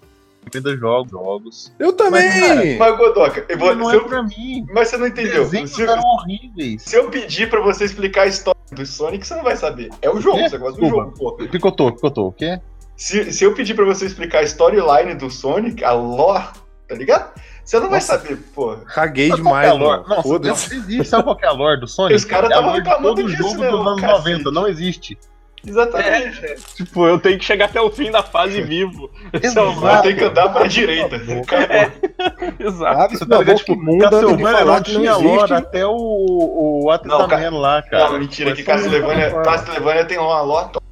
Eu 0.54 0.60
ainda 0.60 0.78
jogo 0.78 1.10
jogos. 1.10 1.74
Eu 1.80 1.92
também! 1.94 2.78
Mas, 2.78 2.98
Godoka, 2.98 3.44
eu 3.50 3.58
vou, 3.58 3.76
não 3.76 3.90
se 3.90 3.96
é 3.96 3.98
eu- 3.98 4.06
pra 4.06 4.22
mim. 4.22 4.66
mas 4.74 4.90
você 4.90 4.98
não 4.98 5.06
Os 5.06 5.12
entendeu. 5.12 5.44
desenhos 5.44 5.72
Se, 5.72 5.82
eram 5.82 6.02
horríveis. 6.04 6.84
se 6.84 6.96
eu 6.96 7.10
pedir 7.10 7.50
pra 7.50 7.62
você 7.62 7.84
explicar 7.86 8.22
a 8.24 8.28
história 8.28 8.60
do 8.72 8.86
Sonic, 8.86 9.26
você 9.26 9.34
não 9.36 9.44
vai 9.44 9.56
saber. 9.56 9.90
É 10.04 10.10
o 10.10 10.22
jogo, 10.22 10.38
você 10.38 10.58
gosta 10.58 10.80
do 10.80 10.84
Desculpa. 10.86 11.18
jogo, 11.18 11.38
pô. 11.38 11.48
Picotou, 11.48 11.92
picotou, 11.92 12.28
o 12.28 12.32
quê? 12.32 12.60
Se, 12.96 13.34
se 13.34 13.44
eu 13.44 13.54
pedir 13.56 13.74
pra 13.74 13.86
você 13.86 14.06
explicar 14.06 14.40
a 14.40 14.44
storyline 14.44 15.16
do 15.16 15.30
Sonic, 15.32 15.84
a 15.84 15.92
lore, 15.94 16.46
tá 16.88 16.96
ligado? 16.96 17.34
Você 17.66 17.80
não 17.80 17.90
vai 17.90 18.00
Nossa. 18.00 18.20
saber, 18.20 18.38
pô. 18.54 18.76
Caguei 18.94 19.32
é 19.32 19.36
demais, 19.36 19.78
mano. 19.78 20.06
Não, 20.08 20.22
Foda-se. 20.22 20.70
não 20.76 20.82
existe. 20.84 21.06
Sabe 21.06 21.24
qual 21.24 21.36
que 21.36 21.46
é 21.46 21.48
a 21.48 21.52
lore 21.52 21.80
do 21.80 21.88
Sonic? 21.88 22.16
Os 22.16 22.24
caras 22.24 22.52
É 22.52 22.54
a 22.54 22.58
tavam 22.58 22.70
lore 22.72 22.84
de 22.84 22.88
reclamando 22.90 23.16
todo 23.16 23.28
disso, 23.32 23.42
jogo 23.50 23.62
né, 23.64 23.72
dos 23.72 23.80
anos 23.88 24.02
cacete. 24.02 24.20
90, 24.44 24.52
não 24.52 24.68
existe. 24.68 25.18
Exatamente. 25.68 26.56
Tipo, 26.76 27.08
eu 27.08 27.20
tenho 27.20 27.40
que 27.40 27.44
chegar 27.46 27.66
até 27.66 27.82
o 27.82 27.90
fim 27.90 28.12
da 28.12 28.22
fase 28.22 28.62
vivo. 28.62 29.10
Esse 29.34 29.58
é 29.58 29.62
o 29.64 29.72
Vai 29.74 30.00
ter 30.04 30.16
que 30.16 30.24
andar 30.24 30.50
pra 30.50 30.68
direita. 30.68 31.16
Acabou. 31.16 31.92
Exato. 32.60 33.26
Da 33.26 33.38
Tá 33.38 33.42
ligado? 33.42 33.46
boca 33.46 33.56
Tipo, 33.56 33.74
imunda 33.74 34.10
de 34.10 34.12
Castlevania 34.12 34.66
não 34.66 34.84
tinha 34.84 35.12
existe. 35.12 35.26
lore 35.28 35.54
até 35.54 35.86
o, 35.88 35.96
o 36.86 36.92
Atentamento 36.92 37.58
lá, 37.58 37.82
cara. 37.82 38.10
Não, 38.12 38.20
mentira, 38.20 38.54
que 38.54 38.62
Castlevania, 38.64 40.06
tem 40.08 40.20
uma 40.20 40.40
lore 40.42 40.70
top. 40.72 40.85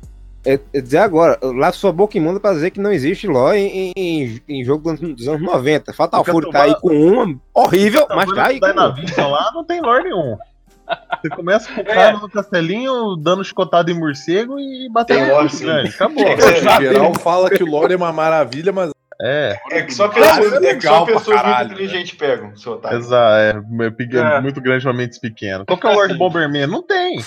É, 0.45 0.59
é 0.73 0.81
dizer 0.81 0.97
agora, 0.97 1.39
lá 1.41 1.71
sua 1.71 1.91
boca 1.93 2.17
imunda 2.17 2.39
pra 2.39 2.53
dizer 2.53 2.71
que 2.71 2.79
não 2.79 2.91
existe 2.91 3.27
lore 3.27 3.57
em, 3.57 3.93
em, 3.95 4.41
em 4.49 4.63
jogo 4.65 4.91
dos 4.91 5.01
anos, 5.01 5.15
dos 5.15 5.27
anos 5.27 5.41
90. 5.41 5.93
Fatal 5.93 6.21
O 6.21 6.25
Fury 6.25 6.51
tá 6.51 6.63
aí 6.63 6.75
com 6.81 6.89
uma 6.89 7.35
horrível, 7.53 8.05
mas 8.09 8.29
tá 8.33 8.47
aí 8.47 8.59
com 8.59 8.65
uma. 8.65 8.91
Dynavision 8.91 9.31
lá 9.31 9.51
não 9.53 9.63
tem 9.63 9.81
lore 9.81 10.03
nenhum. 10.03 10.37
Você 11.21 11.29
começa 11.29 11.71
com 11.73 11.79
o 11.79 11.85
cara 11.85 12.17
no 12.17 12.29
castelinho, 12.29 13.15
dando 13.15 13.43
chicotada 13.43 13.89
em 13.89 13.93
morcego 13.97 14.59
e 14.59 14.89
batendo 14.91 15.21
Tem 15.25 15.31
lore, 15.31 15.49
sim. 15.49 15.63
grande. 15.65 15.89
Acabou. 15.89 16.23
É 16.27 16.81
geral 16.81 17.13
fala 17.15 17.49
que 17.49 17.63
o 17.63 17.65
lore 17.65 17.93
é 17.93 17.95
uma 17.97 18.11
maravilha, 18.11 18.73
mas 18.73 18.91
É, 19.21 19.57
É 19.71 19.81
que 19.83 19.93
só 19.93 20.09
pessoas, 20.09 20.61
é 20.61 20.71
é 20.71 20.75
que 20.75 20.81
só 20.81 20.91
legal 20.91 21.05
pessoas 21.05 21.27
muito 21.27 21.41
caralho, 21.41 21.71
inteligentes 21.71 22.13
pegam, 22.17 22.57
seu 22.57 22.73
otário. 22.73 22.97
exato. 22.97 23.33
É, 23.37 23.49
é 23.51 24.37
É. 24.37 24.41
muito 24.41 24.59
grande 24.59 24.83
pra 24.83 24.91
mentes 24.91 25.17
pequenas. 25.19 25.63
Qual 25.65 25.79
que 25.79 25.87
é 25.87 25.89
o 25.89 25.93
Lord 25.93 26.13
Bomberman? 26.15 26.67
Não 26.67 26.83
tem. 26.83 27.23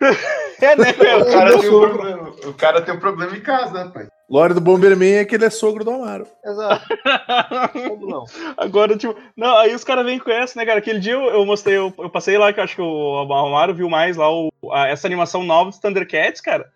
É, 0.60 0.76
né, 0.76 0.94
meu? 0.98 1.20
O 1.20 1.24
cara, 1.32 1.58
tem 1.58 1.68
um 1.70 1.80
problema, 1.80 2.28
o 2.46 2.52
cara 2.54 2.80
tem 2.82 2.94
um 2.94 2.98
problema 3.00 3.36
em 3.36 3.40
casa, 3.40 3.84
rapaz. 3.84 4.08
lore 4.28 4.54
do 4.54 4.60
Bomberman 4.60 5.16
é 5.16 5.24
que 5.24 5.34
ele 5.34 5.44
é 5.44 5.50
sogro 5.50 5.84
do 5.84 5.90
Amaro. 5.90 6.26
Exato. 6.44 6.84
Como 7.88 8.06
não? 8.10 8.24
Agora, 8.56 8.96
tipo, 8.96 9.14
não, 9.36 9.56
aí 9.58 9.74
os 9.74 9.84
caras 9.84 10.04
vêm 10.04 10.18
com 10.18 10.30
essa, 10.30 10.58
né, 10.58 10.64
cara? 10.66 10.78
Aquele 10.78 10.98
dia 10.98 11.12
eu, 11.14 11.24
eu 11.26 11.44
mostrei, 11.46 11.76
eu, 11.76 11.92
eu 11.98 12.08
passei 12.10 12.38
lá, 12.38 12.52
que 12.52 12.60
eu 12.60 12.64
acho 12.64 12.74
que 12.76 12.82
o 12.82 13.18
Amaro 13.32 13.74
viu 13.74 13.88
mais 13.88 14.16
lá 14.16 14.30
o, 14.32 14.48
a- 14.72 14.88
essa 14.88 15.06
animação 15.06 15.42
nova 15.44 15.70
dos 15.70 15.78
Thundercats, 15.78 16.40
cara. 16.40 16.66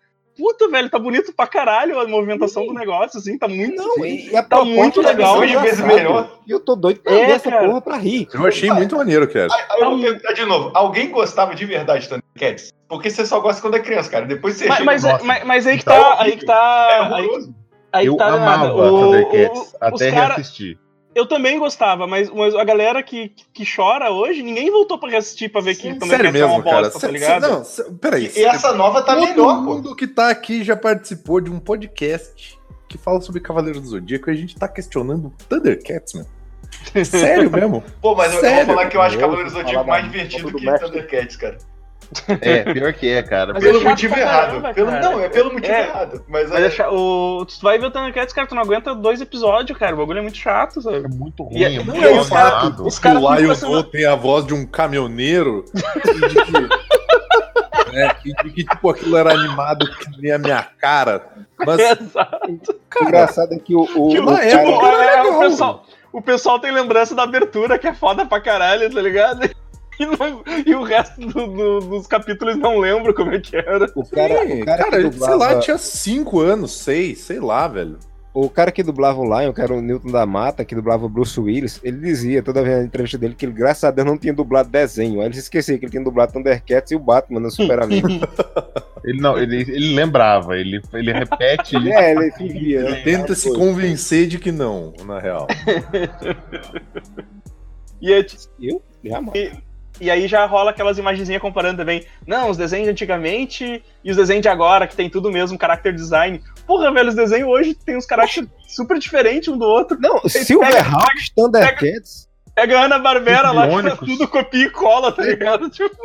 Puta, 0.41 0.67
velho, 0.67 0.89
tá 0.89 0.97
bonito 0.97 1.31
pra 1.33 1.45
caralho 1.45 1.99
a 1.99 2.07
movimentação 2.07 2.65
do 2.65 2.73
negócio, 2.73 3.19
assim, 3.19 3.37
tá 3.37 3.47
muito. 3.47 3.75
Não, 3.75 4.03
e, 4.05 4.29
e 4.31 4.35
a 4.35 4.41
Tá 4.41 4.65
muito 4.65 5.01
é 5.01 5.05
legal. 5.07 5.37
Hoje 5.37 5.55
vezes 5.57 5.79
melhor. 5.85 6.39
E 6.47 6.51
eu 6.51 6.59
tô 6.59 6.75
doido 6.75 6.99
pra 7.01 7.13
É, 7.13 7.25
ver 7.27 7.31
essa 7.33 7.49
cara. 7.51 7.67
porra 7.67 7.81
pra 7.81 7.97
rir. 7.97 8.27
Eu 8.33 8.45
achei 8.47 8.71
muito 8.71 8.97
maneiro, 8.97 9.27
cara. 9.31 9.47
Aí, 9.53 9.61
aí 9.71 9.81
eu 9.81 9.89
vou 9.91 9.99
perguntar 10.01 10.33
de 10.33 10.45
novo: 10.45 10.71
alguém 10.73 11.09
gostava 11.11 11.53
de 11.53 11.65
verdade 11.65 12.03
de 12.03 12.09
Thundercats? 12.09 12.73
Porque 12.89 13.09
você 13.09 13.25
só 13.25 13.39
gosta 13.39 13.61
quando 13.61 13.75
é 13.75 13.79
criança, 13.79 14.09
cara. 14.09 14.25
Depois 14.25 14.55
você 14.57 14.65
Mas, 14.67 14.77
chega 14.77 14.85
mas, 14.85 15.05
é- 15.05 15.19
mas, 15.23 15.43
mas 15.45 15.67
aí 15.67 15.77
que 15.77 15.85
Tá 15.85 15.93
tá. 16.15 16.21
Aí 16.23 16.31
que 16.37 16.43
É 16.43 16.47
tá. 16.47 16.87
Aí, 17.15 17.23
horroroso. 17.25 17.55
aí 17.93 18.05
eu 18.07 18.13
que 18.13 18.17
tá 18.19 18.27
amava 18.27 18.67
nada. 18.67 18.73
O- 18.75 18.99
Thundercats, 18.99 19.59
o- 19.73 19.77
até 19.79 20.11
cara- 20.11 20.35
reassistir. 20.35 20.77
Eu 21.13 21.25
também 21.25 21.59
gostava, 21.59 22.07
mas, 22.07 22.29
mas 22.29 22.55
a 22.55 22.63
galera 22.63 23.03
que, 23.03 23.33
que 23.53 23.65
chora 23.65 24.09
hoje, 24.11 24.41
ninguém 24.41 24.71
voltou 24.71 24.97
pra 24.97 25.09
reassistir 25.09 25.51
pra 25.51 25.59
ver 25.59 25.75
que 25.75 25.81
Sério 25.83 25.99
Thundercats 25.99 26.35
é 26.41 26.45
uma 26.45 26.53
mesmo, 26.55 26.63
cara. 26.63 26.81
bosta, 26.83 26.99
tá 26.99 27.07
Cê- 27.07 27.11
ligado? 27.11 27.41
cê- 27.43 27.49
não, 27.51 27.63
cê- 27.65 27.83
peraí. 27.99 28.31
E 28.35 28.45
essa 28.45 28.73
nova 28.73 29.01
tá 29.01 29.15
Todo 29.15 29.27
melhor, 29.27 29.55
pô. 29.55 29.61
mundo 29.61 29.95
que 29.95 30.07
tá 30.07 30.29
aqui 30.29 30.63
já 30.63 30.75
participou 30.77 31.41
de 31.41 31.49
um 31.51 31.59
podcast 31.59 32.57
que 32.87 32.97
fala 32.97 33.19
sobre 33.21 33.41
Cavaleiros 33.41 33.81
do 33.81 33.87
Zodíaco 33.89 34.29
e 34.29 34.33
a 34.33 34.35
gente 34.35 34.55
tá 34.55 34.67
questionando 34.69 35.33
Thundercats, 35.49 36.13
mano. 36.13 36.27
Sério 37.05 37.51
mesmo? 37.51 37.83
Pô, 38.01 38.15
mas 38.15 38.31
eu- 38.31 38.37
eu, 38.37 38.41
Sério? 38.41 38.65
vou 38.67 38.75
falar 38.75 38.87
que 38.89 38.95
eu 38.97 39.01
acho 39.01 39.15
Eu 39.15 39.19
Cavaleiros 39.19 39.53
do 39.53 39.59
Zodíaco 39.59 39.87
mais 39.89 40.05
divertido 40.05 40.49
do 40.51 40.57
que. 40.57 40.65
Thundercats, 40.79 41.35
cara. 41.35 41.57
É, 42.41 42.73
pior 42.73 42.93
que 42.93 43.09
é, 43.09 43.23
cara. 43.23 43.53
Mas 43.53 43.63
Pelo 43.63 43.77
é 43.77 43.81
chato 43.81 43.89
motivo 43.91 44.15
errado. 44.19 44.47
caramba, 44.49 44.73
Pelo- 44.73 44.87
cara. 44.91 45.01
não, 45.09 45.19
é 45.21 45.29
pelo 45.29 45.53
motivo 45.53 45.73
É. 45.73 45.81
errado. 45.87 46.25
Mas, 46.27 46.49
Mas 46.49 46.79
é, 46.79 46.81
é 46.83 46.87
o, 46.89 47.45
tu 47.45 47.61
vai 47.61 47.77
ver 47.79 47.85
o 47.85 47.91
Thundercats, 47.91 48.33
cara, 48.33 48.47
tu 48.47 48.55
não 48.55 48.61
aguenta 48.63 48.93
dois 48.93 49.21
episódios, 49.21 49.77
cara. 49.77 49.93
O 49.95 49.97
bagulho 49.99 50.19
é 50.19 50.21
muito 50.21 50.37
chato, 50.37 50.81
sabe? 50.81 50.97
É 50.97 51.07
muito 51.07 51.43
ruim, 51.43 51.57
E 51.57 51.63
é- 51.63 51.75
é 51.75 51.79
muito 51.83 51.99
não, 52.01 52.11
mal 52.13 52.21
os 52.21 52.29
cara- 52.99 53.19
cara 53.19 53.19
o 53.19 53.35
Lion 53.35 53.47
passando- 53.49 53.83
tem 53.83 54.05
a 54.05 54.15
voz 54.15 54.45
de 54.45 54.53
um 54.53 54.65
caminhoneiro 54.65 55.63
e 55.73 56.27
de 56.29 56.35
que, 56.45 56.51
né, 57.93 58.11
e 58.25 58.33
de 58.43 58.49
que 58.51 58.63
tipo, 58.65 58.89
aquilo 58.89 59.17
era 59.17 59.31
animado 59.33 59.85
que 59.89 60.21
nem 60.21 60.31
a 60.33 60.37
minha 60.37 60.63
cara. 60.79 61.25
Mas, 61.65 61.79
Exato. 62.01 62.51
O 62.99 63.03
engraçado 63.03 63.53
é 63.53 63.59
que 63.59 63.73
o, 63.75 63.81
o, 63.83 64.09
Tipo, 64.09 64.23
o 64.31 64.35
cara- 64.35 64.47
tipo, 64.49 64.85
era 64.85 65.15
é, 65.17 65.23
o, 65.23 65.39
pessoal, 65.39 65.85
o 66.11 66.21
pessoal 66.21 66.59
tem 66.59 66.71
lembrança 66.71 67.15
da 67.15 67.23
abertura, 67.23 67.77
que 67.79 67.87
é 67.87 67.93
foda 67.93 68.25
pra 68.25 68.41
caralho, 68.41 68.93
tá 68.93 69.01
ligado? 69.01 69.49
E, 70.01 70.05
não- 70.05 70.43
e 70.65 70.73
o 70.75 70.83
resto 70.83 71.19
do- 71.21 71.47
do- 71.47 71.79
dos 71.81 72.07
capítulos 72.07 72.55
não 72.57 72.79
lembro 72.79 73.13
como 73.13 73.31
é 73.31 73.39
que 73.39 73.55
era. 73.55 73.85
o 73.95 74.03
cara, 74.09 74.47
Sim, 74.47 74.61
o 74.61 74.65
cara, 74.65 74.83
cara, 74.83 75.03
que 75.03 75.11
sei 75.11 75.19
lá, 75.19 75.29
dublava, 75.31 75.59
tinha 75.59 75.77
5 75.77 76.39
anos, 76.39 76.71
6, 76.79 77.19
sei 77.19 77.39
lá, 77.39 77.67
velho. 77.67 77.97
o 78.33 78.49
cara 78.49 78.71
que 78.71 78.81
dublava 78.81 79.19
o 79.19 79.25
Lion, 79.25 79.51
que 79.51 79.59
era 79.61 79.73
o 79.73 79.81
Newton 79.81 80.09
da 80.09 80.25
Mata, 80.25 80.63
que 80.63 80.73
dublava 80.73 81.05
o 81.05 81.09
Bruce 81.09 81.37
Willis, 81.37 81.81
ele 81.83 81.97
dizia 81.97 82.41
toda 82.41 82.63
vez 82.63 82.77
na 82.77 82.83
entrevista 82.85 83.17
dele 83.17 83.35
que 83.37 83.45
ele, 83.45 83.51
graças 83.51 83.83
a 83.83 83.91
Deus, 83.91 84.07
não 84.07 84.17
tinha 84.17 84.33
dublado 84.33 84.69
desenho. 84.69 85.19
Aí 85.19 85.27
ele 85.27 85.33
se 85.33 85.41
esquecia 85.41 85.77
que 85.77 85.83
ele 85.85 85.91
tinha 85.91 86.03
dublado 86.03 86.31
Thundercats 86.31 86.91
e 86.91 86.95
o 86.95 86.99
Batman 86.99 87.41
no 87.41 87.51
Super 87.51 87.79
Amigo. 87.83 88.07
Ele 89.03 89.19
não, 89.19 89.37
ele, 89.37 89.57
ele 89.61 89.93
lembrava, 89.93 90.57
ele, 90.57 90.81
ele 90.93 91.11
repete 91.11 91.75
isso. 91.75 91.87
é, 91.91 92.11
ele 92.13 92.31
fingia. 92.31 92.79
Ele 92.79 92.95
tenta 93.03 93.35
se 93.35 93.53
convencer 93.53 94.27
de 94.27 94.39
que 94.39 94.51
não, 94.51 94.93
na 95.05 95.19
real. 95.19 95.45
E, 98.01 98.11
é, 98.13 98.25
Eu? 98.59 98.81
Jamais. 99.03 99.31
e 99.35 99.51
aí 100.09 100.27
já 100.27 100.45
rola 100.45 100.71
aquelas 100.71 100.97
imagenzinhas 100.97 101.41
comparando 101.41 101.77
também. 101.77 102.05
Não, 102.25 102.49
os 102.49 102.57
desenhos 102.57 102.85
de 102.85 102.91
antigamente 102.91 103.83
e 104.03 104.09
os 104.11 104.17
desenhos 104.17 104.41
de 104.41 104.49
agora, 104.49 104.87
que 104.87 104.95
tem 104.95 105.09
tudo 105.09 105.29
o 105.29 105.31
mesmo, 105.31 105.57
character 105.59 105.93
design. 105.93 106.41
Porra, 106.65 106.91
velho, 106.91 107.09
os 107.09 107.15
desenhos 107.15 107.47
hoje 107.49 107.73
tem 107.75 107.97
uns 107.97 108.05
caracteres 108.05 108.49
super 108.67 108.97
diferentes 108.97 109.47
um 109.49 109.57
do 109.57 109.65
outro. 109.65 109.97
Não, 109.99 110.19
Silverhawks, 110.27 111.29
Thundercats. 111.35 112.27
Pega 112.55 112.79
a 112.79 112.83
Ana 112.85 112.99
Barbera 112.99 113.51
lá, 113.51 113.63
que 113.63 113.69
Biônicos. 113.69 114.07
tudo 114.07 114.27
copia 114.27 114.65
e 114.65 114.69
cola, 114.69 115.11
tá 115.11 115.23
ligado? 115.23 115.69
Tipo, 115.69 115.95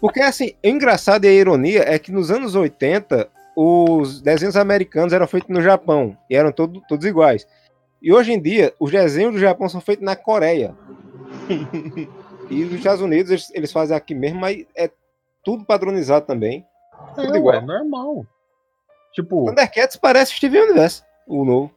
Porque 0.00 0.20
assim, 0.20 0.52
o 0.64 0.68
engraçado 0.68 1.24
e 1.24 1.28
a 1.28 1.32
ironia 1.32 1.84
é 1.86 1.98
que 1.98 2.12
nos 2.12 2.30
anos 2.30 2.54
80 2.54 3.28
os 3.56 4.20
desenhos 4.20 4.56
americanos 4.56 5.12
eram 5.12 5.26
feitos 5.28 5.48
no 5.48 5.62
Japão 5.62 6.16
e 6.28 6.34
eram 6.36 6.50
todo- 6.52 6.82
todos 6.88 7.06
iguais. 7.06 7.46
E 8.02 8.12
hoje 8.12 8.32
em 8.32 8.42
dia, 8.42 8.74
os 8.78 8.90
desenhos 8.90 9.32
do 9.32 9.38
Japão 9.38 9.68
são 9.68 9.80
feitos 9.80 10.04
na 10.04 10.14
Coreia. 10.16 10.74
e 12.60 12.64
nos 12.64 12.74
Estados 12.74 13.00
Unidos 13.02 13.30
eles, 13.30 13.50
eles 13.54 13.72
fazem 13.72 13.96
aqui 13.96 14.14
mesmo, 14.14 14.40
mas 14.40 14.64
é 14.76 14.90
tudo 15.44 15.64
padronizado 15.64 16.26
também. 16.26 16.64
Tudo 17.14 17.34
É, 17.34 17.38
igual. 17.38 17.56
ué, 17.56 17.60
normal. 17.60 18.26
Tipo, 19.12 19.44
Thundercats 19.46 19.96
parece 19.96 20.34
Steven 20.34 20.62
Universe, 20.62 21.02
o 21.26 21.44
novo. 21.44 21.70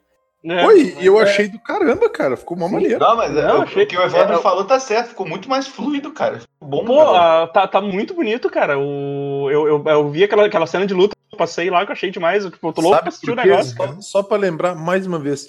É, 0.50 0.66
Oi, 0.66 0.96
e 1.00 1.06
eu 1.06 1.18
achei 1.20 1.48
do 1.48 1.60
caramba, 1.60 2.10
cara. 2.10 2.38
Ficou 2.38 2.56
uma 2.58 2.68
maneiro. 2.70 3.00
Não, 3.00 3.16
mas 3.16 3.36
é, 3.36 3.48
Não, 3.48 3.60
o- 3.60 3.62
achei- 3.64 3.84
o 3.84 3.88
que 3.88 3.98
o 3.98 4.02
Evandro 4.02 4.36
é, 4.36 4.42
falou 4.42 4.64
tá 4.66 4.80
certo. 4.80 5.10
Ficou 5.10 5.28
muito 5.28 5.50
mais 5.50 5.68
fluido, 5.68 6.12
cara. 6.12 6.40
Ficou 6.40 6.68
bom, 6.70 6.86
Pô, 6.86 7.06
cara. 7.06 7.44
ah, 7.44 7.48
tá, 7.48 7.68
tá 7.68 7.82
muito 7.82 8.14
bonito, 8.14 8.50
cara. 8.50 8.78
O, 8.80 9.50
eu, 9.52 9.68
eu, 9.68 9.84
eu 9.86 10.10
vi 10.10 10.24
aquela, 10.24 10.46
aquela 10.46 10.68
cena 10.68 10.86
de 10.86 10.94
luta, 10.94 11.16
eu 11.32 11.38
passei 11.38 11.70
lá 11.70 11.84
que 11.86 11.92
eu 11.92 11.94
achei 11.94 12.12
demais. 12.12 12.46
Eu, 12.46 12.52
tipo, 12.52 12.68
eu 12.68 12.74
tô 12.74 12.82
louco 12.82 13.00
pra 13.00 13.10
assistir 13.10 13.32
o 13.32 13.36
negócio. 13.36 13.76
Só, 13.76 14.02
só 14.02 14.24
pra 14.24 14.38
lembrar 14.38 14.76
mais 14.76 15.06
uma 15.08 15.20
vez. 15.20 15.48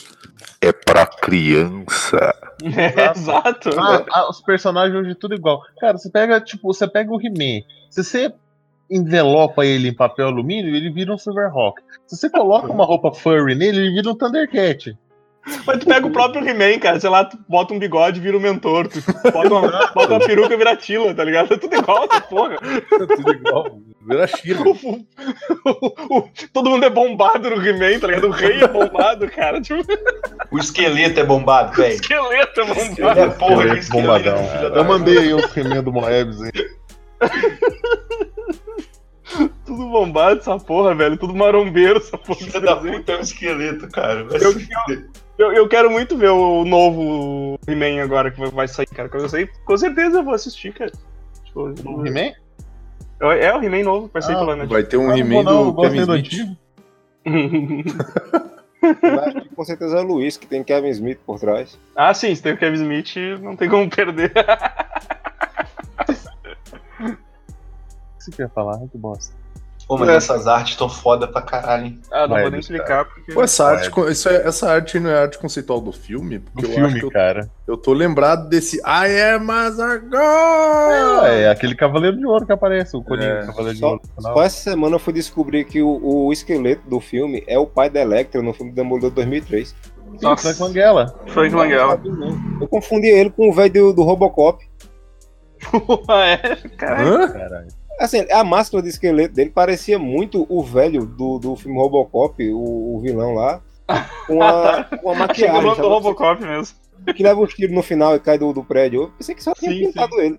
É 0.60 0.72
pra 0.72 1.06
criança. 1.06 2.34
É, 2.76 3.10
exato. 3.12 3.70
ah, 3.78 4.04
ah, 4.10 4.28
os 4.28 4.40
personagens 4.40 4.92
hoje 4.98 5.14
tudo 5.14 5.32
igual. 5.32 5.62
Cara, 5.80 5.96
você 5.96 6.10
pega, 6.10 6.40
tipo, 6.40 6.66
você 6.74 6.88
pega 6.88 7.08
o 7.12 7.20
He-Man. 7.20 7.62
Se 7.88 8.02
você 8.02 8.32
envelopa 8.90 9.64
ele 9.66 9.88
em 9.88 9.94
papel 9.94 10.26
alumínio, 10.28 10.74
ele 10.74 10.90
vira 10.90 11.12
um 11.12 11.18
Silverhawk. 11.18 11.80
Se 12.06 12.16
você 12.16 12.30
coloca 12.30 12.72
uma 12.72 12.84
roupa 12.84 13.12
furry 13.12 13.54
nele, 13.54 13.78
ele 13.78 13.90
vira 13.94 14.10
um 14.10 14.14
Thundercat. 14.14 14.96
Mas 15.66 15.78
tu 15.78 15.86
pega 15.86 16.06
o 16.06 16.10
próprio 16.10 16.46
He-Man, 16.46 16.78
cara, 16.78 17.00
sei 17.00 17.08
lá, 17.08 17.24
tu 17.24 17.38
bota 17.48 17.72
um 17.72 17.78
bigode 17.78 18.18
e 18.18 18.22
vira 18.22 18.36
o 18.36 18.40
mentor. 18.40 18.86
Tu 18.88 19.00
bota 19.32 19.48
uma, 19.54 19.60
bota 19.94 20.12
uma 20.14 20.20
peruca 20.26 20.52
e 20.52 20.56
vira 20.58 20.76
Tila, 20.76 21.14
tá 21.14 21.24
ligado? 21.24 21.54
É 21.54 21.56
tudo 21.56 21.74
igual 21.74 22.04
essa 22.04 22.20
porra. 22.20 22.56
Tá 22.56 23.16
tudo 23.16 23.32
igual. 23.32 23.78
Vira. 24.06 24.26
O- 25.64 25.70
o- 25.70 26.18
o- 26.18 26.28
todo 26.52 26.70
mundo 26.70 26.84
é 26.84 26.90
bombado 26.90 27.48
no 27.50 27.66
He-Man, 27.66 27.98
tá 27.98 28.06
ligado? 28.08 28.26
O 28.28 28.30
rei 28.30 28.60
é 28.62 28.68
bombado, 28.68 29.26
cara. 29.30 29.60
Tipo, 29.60 29.82
O 30.50 30.58
esqueleto 30.58 31.20
é 31.20 31.24
bombado, 31.24 31.72
velho. 31.76 31.94
esqueleto 31.94 32.60
é 32.60 32.64
bombado. 32.66 33.20
é 33.20 33.28
porra, 33.30 33.54
que 33.74 33.78
Esqueleto 33.78 33.78
esqueleto, 33.78 33.90
bombadão. 33.90 34.70
da 34.70 34.76
Eu 34.78 34.84
mandei 34.84 35.18
aí 35.18 35.34
os 35.34 35.56
He-Man 35.56 35.82
do 35.82 35.92
Moebius, 35.92 36.42
hein? 36.42 36.50
Tudo 39.66 39.88
bombado 39.90 40.40
essa 40.40 40.58
porra, 40.58 40.94
velho. 40.94 41.16
Tudo 41.18 41.34
marombeiro 41.34 41.98
essa 41.98 42.16
porra. 42.16 42.38
Filha 42.40 42.60
da 42.60 42.76
puta 42.76 43.12
é 43.12 43.18
um 43.18 43.20
esqueleto, 43.20 43.88
cara. 43.90 44.24
Vai 44.24 44.38
Eu-. 44.42 44.54
Eu, 45.38 45.52
eu 45.52 45.68
quero 45.68 45.90
muito 45.90 46.16
ver 46.16 46.30
o 46.30 46.64
novo 46.64 47.58
He-Man 47.68 48.02
agora 48.02 48.30
que 48.30 48.40
vai- 48.50 48.66
sair, 48.66 48.86
cara. 48.86 49.08
Quando 49.08 49.24
eu 49.24 49.28
sair, 49.28 49.50
com 49.64 49.76
certeza 49.76 50.18
eu 50.18 50.24
vou 50.24 50.34
assistir, 50.34 50.72
cara. 50.72 50.90
Tipo, 51.44 51.72
O 51.84 52.06
He-Man? 52.06 52.32
é 53.20 53.54
o 53.54 53.62
He-Man 53.62 53.84
novo 53.84 54.10
vai 54.12 54.22
sair 54.22 54.34
Ah, 54.34 54.38
pela 54.38 54.56
Netflix. 54.56 54.72
Vai 54.72 54.82
ter 54.90 54.96
um 54.96 55.10
Ah, 55.10 55.18
He-Man 55.18 55.44
do 55.44 55.74
Kevin 55.76 56.04
do 56.06 56.16
Smith. 56.16 56.18
antigo. 56.18 56.56
Eu 59.02 59.20
acho 59.20 59.40
que 59.42 59.48
com 59.54 59.64
certeza 59.64 59.98
é 59.98 60.00
o 60.00 60.04
Luiz, 60.06 60.36
que 60.36 60.46
tem 60.46 60.64
Kevin 60.64 60.88
Smith 60.90 61.18
por 61.26 61.38
trás. 61.38 61.78
ah, 61.94 62.14
sim, 62.14 62.34
se 62.34 62.42
tem 62.42 62.54
o 62.54 62.58
Kevin 62.58 62.76
Smith, 62.76 63.14
não 63.42 63.54
tem 63.56 63.68
como 63.68 63.88
perder. 63.90 64.32
você 68.24 68.30
quer 68.30 68.50
falar? 68.50 68.78
Que 68.90 68.96
bosta. 68.98 69.36
Pô, 69.86 69.96
mas 69.96 70.10
essas 70.10 70.46
artes 70.46 70.72
estão 70.72 70.86
foda 70.86 71.26
pra 71.26 71.40
caralho, 71.40 71.86
hein? 71.86 72.00
Ah, 72.12 72.22
não 72.26 72.34
Vai, 72.34 72.42
vou 72.42 72.50
nem 72.50 72.60
cara. 72.60 72.60
explicar, 72.60 73.04
porque. 73.06 73.32
Pô, 73.32 73.42
essa 73.42 73.64
arte, 73.68 73.90
isso 74.10 74.28
é- 74.28 74.46
essa 74.46 74.70
arte 74.70 75.00
não 75.00 75.08
é 75.08 75.22
arte 75.22 75.38
conceitual 75.38 75.80
do 75.80 75.92
filme? 75.92 76.36
Do 76.40 76.50
Porque 76.50 76.66
eu 76.66 76.70
acho 76.72 76.78
filme, 76.80 77.00
que 77.00 77.06
eu, 77.06 77.10
cara. 77.10 77.50
eu 77.66 77.74
tô 77.74 77.94
lembrado 77.94 78.50
desse 78.50 78.76
I 78.80 79.34
am 79.34 79.50
Azargon! 79.50 81.24
É, 81.24 81.42
é 81.44 81.48
aquele 81.50 81.74
Cavaleiro 81.74 82.18
de 82.18 82.26
Ouro 82.26 82.44
que 82.44 82.52
aparece, 82.52 82.94
o 82.98 83.02
Coringa, 83.02 83.26
É. 83.44 83.46
Cavaleiro 83.46 83.74
de 83.74 83.80
Só, 83.80 83.88
Ouro. 83.92 84.02
no 84.04 84.14
final. 84.22 84.34
só 84.34 84.42
essa 84.42 84.70
semana 84.70 84.96
eu 84.96 85.00
fui 85.00 85.12
descobrir 85.14 85.64
que 85.64 85.80
o, 85.80 85.98
o 86.02 86.30
esqueleto 86.34 86.86
do 86.86 87.00
filme 87.00 87.42
é 87.46 87.58
o 87.58 87.66
pai 87.66 87.88
da 87.88 88.00
Electra 88.02 88.42
no 88.42 88.52
filme 88.52 88.72
do 88.72 88.74
Demolidor 88.74 89.10
2003. 89.12 89.68
Sim, 89.68 89.74
Nossa. 90.20 90.42
Frank 90.54 90.60
Langella. 90.60 91.14
Frank 91.28 91.54
Langella. 91.54 92.00
Eu 92.60 92.68
confundi 92.68 93.06
ele 93.06 93.30
com 93.30 93.48
o 93.48 93.54
velho 93.54 93.72
do, 93.72 93.92
do 93.94 94.02
Robocop. 94.02 94.62
Ah, 96.08 96.24
é, 96.26 96.38
caralho. 96.76 97.32
Caralho. 97.32 97.77
Assim, 97.98 98.26
a 98.30 98.44
máscara 98.44 98.82
de 98.82 98.88
esqueleto 98.88 99.34
dele 99.34 99.50
parecia 99.50 99.98
muito 99.98 100.46
o 100.48 100.62
velho 100.62 101.04
do, 101.04 101.38
do 101.38 101.56
filme 101.56 101.76
Robocop, 101.76 102.42
o, 102.52 102.96
o 102.96 103.00
vilão 103.00 103.34
lá, 103.34 103.60
com 104.26 104.42
a, 104.42 104.84
com 105.02 105.10
a 105.10 105.14
que 105.14 105.18
maquiagem. 105.20 105.70
o 105.70 105.74
do? 105.74 105.88
Robocop 105.88 106.42
mesmo. 106.42 106.76
Que 107.14 107.22
leva 107.22 107.40
os 107.40 107.54
tiros 107.54 107.74
no 107.74 107.82
final 107.82 108.14
e 108.16 108.20
cai 108.20 108.38
do, 108.38 108.52
do 108.52 108.62
prédio. 108.62 109.02
Eu 109.02 109.10
pensei 109.10 109.34
que 109.34 109.42
só 109.42 109.52
tinha 109.54 109.72
Sim, 109.72 109.86
pintado 109.86 110.20
ele. 110.20 110.38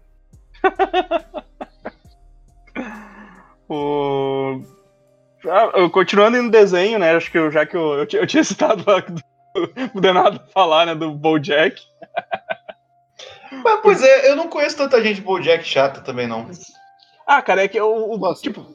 O... 3.67 4.61
Ah, 5.47 5.71
continuando 5.91 6.41
no 6.41 6.49
desenho, 6.49 6.97
né? 6.99 7.15
Acho 7.15 7.31
que 7.31 7.37
eu, 7.37 7.51
já 7.51 7.65
que 7.65 7.77
eu, 7.77 7.93
eu, 7.99 8.05
tinha- 8.07 8.21
eu 8.21 8.27
tinha 8.27 8.43
citado 8.43 8.83
lá 8.85 8.99
do, 8.99 9.21
do 9.93 10.01
Denado 10.01 10.41
falar, 10.51 10.85
né? 10.87 10.95
Do 10.95 11.11
Bojack. 11.11 11.79
Mas, 13.63 13.79
pois 13.81 14.01
é, 14.01 14.29
eu 14.31 14.35
não 14.35 14.47
conheço 14.47 14.77
tanta 14.77 15.01
gente 15.03 15.21
Bojack 15.21 15.63
chata 15.63 16.01
também, 16.01 16.27
não. 16.27 16.47
Ah, 17.31 17.41
cara, 17.43 17.63
é 17.63 17.67
que 17.67 17.79
o, 17.79 18.17
Nossa. 18.17 18.41
tipo, 18.41 18.65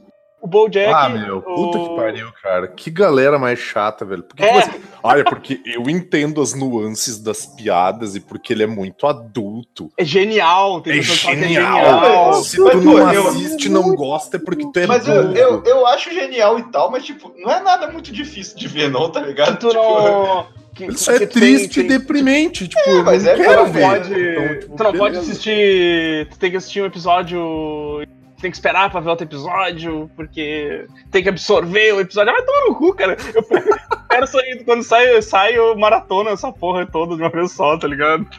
o 0.40 0.46
BoJack... 0.46 0.92
Ah, 0.94 1.08
meu, 1.08 1.42
puta 1.42 1.78
o- 1.78 1.88
que 1.88 1.96
pariu, 1.96 2.28
cara. 2.40 2.68
Que 2.68 2.88
galera 2.90 3.36
mais 3.38 3.58
chata, 3.58 4.04
velho. 4.04 4.22
Porque, 4.22 4.44
É. 4.44 4.60
tipo 4.62 4.76
assim, 4.76 4.84
olha, 5.02 5.24
porque 5.24 5.60
eu 5.66 5.90
entendo 5.90 6.40
as 6.40 6.54
nuances 6.54 7.18
das 7.18 7.46
piadas 7.46 8.14
e 8.14 8.20
porque 8.20 8.52
ele 8.52 8.62
é 8.62 8.66
muito 8.66 9.06
adulto. 9.08 9.90
É 9.98 10.04
genial, 10.04 10.80
tem 10.82 10.92
É 10.92 10.96
pessoas 10.98 11.20
que 11.20 11.26
que 11.34 11.48
genial. 11.54 12.34
Se 12.34 12.56
tu 12.58 12.80
não 12.80 13.12
eu- 13.12 13.28
assiste, 13.28 13.68
não 13.68 13.94
gosta, 13.96 14.36
é 14.36 14.40
porque 14.40 14.64
tu 14.72 14.78
é 14.78 14.86
Mas 14.86 15.08
eu, 15.08 15.32
eu, 15.32 15.64
eu 15.64 15.86
acho 15.88 16.12
genial 16.14 16.58
e 16.60 16.62
tal, 16.70 16.90
mas 16.92 17.04
tipo, 17.04 17.32
não 17.36 17.50
é 17.50 17.60
nada 17.60 17.90
muito 17.90 18.12
difícil 18.12 18.56
de 18.56 18.68
ver, 18.68 18.88
não, 18.90 19.10
tá 19.10 19.20
ligado? 19.20 19.58
Tu 19.58 19.68
Tipo, 19.68 19.82
não... 19.82 20.46
que- 20.74 20.92
só 20.96 21.12
é 21.12 21.18
que 21.20 21.26
tu 21.26 21.32
triste 21.40 21.74
tem- 21.82 21.84
e 21.86 21.88
deprimente. 21.88 22.68
Tipo, 22.68 22.90
É, 22.90 23.02
mas 23.02 23.24
não 23.24 23.32
é- 23.32 23.36
quero 23.36 23.64
não 23.64 23.72
ver. 23.72 23.82
pode, 23.82 24.12
Então, 24.12 24.60
tipo, 24.60 24.76
tu 24.76 24.82
não 24.84 24.92
pode 24.92 25.14
beleza. 25.14 25.20
assistir. 25.32 26.28
Tu 26.30 26.38
tem 26.38 26.50
que 26.50 26.56
assistir 26.58 26.82
um 26.82 26.86
episódio. 26.86 28.02
Tem 28.44 28.50
que 28.50 28.58
esperar 28.58 28.90
pra 28.90 29.00
ver 29.00 29.08
outro 29.08 29.24
episódio, 29.24 30.10
porque 30.14 30.86
tem 31.10 31.22
que 31.22 31.30
absorver 31.30 31.94
o 31.94 32.00
episódio. 32.00 32.30
Ah, 32.30 32.34
Vai 32.34 32.44
tomar 32.44 32.60
no 32.68 32.74
cu, 32.74 32.92
cara. 32.92 33.16
Eu 33.34 33.42
quero 34.10 34.26
sair. 34.26 34.62
Quando 34.66 34.82
sai, 34.82 35.22
sai 35.22 35.56
eu 35.56 35.74
maratona 35.78 36.28
essa 36.28 36.52
porra 36.52 36.84
toda 36.84 37.16
de 37.16 37.22
uma 37.22 37.30
vez 37.30 37.52
só, 37.52 37.78
tá 37.78 37.88
ligado? 37.88 38.26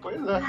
Pois 0.00 0.26
é. 0.28 0.42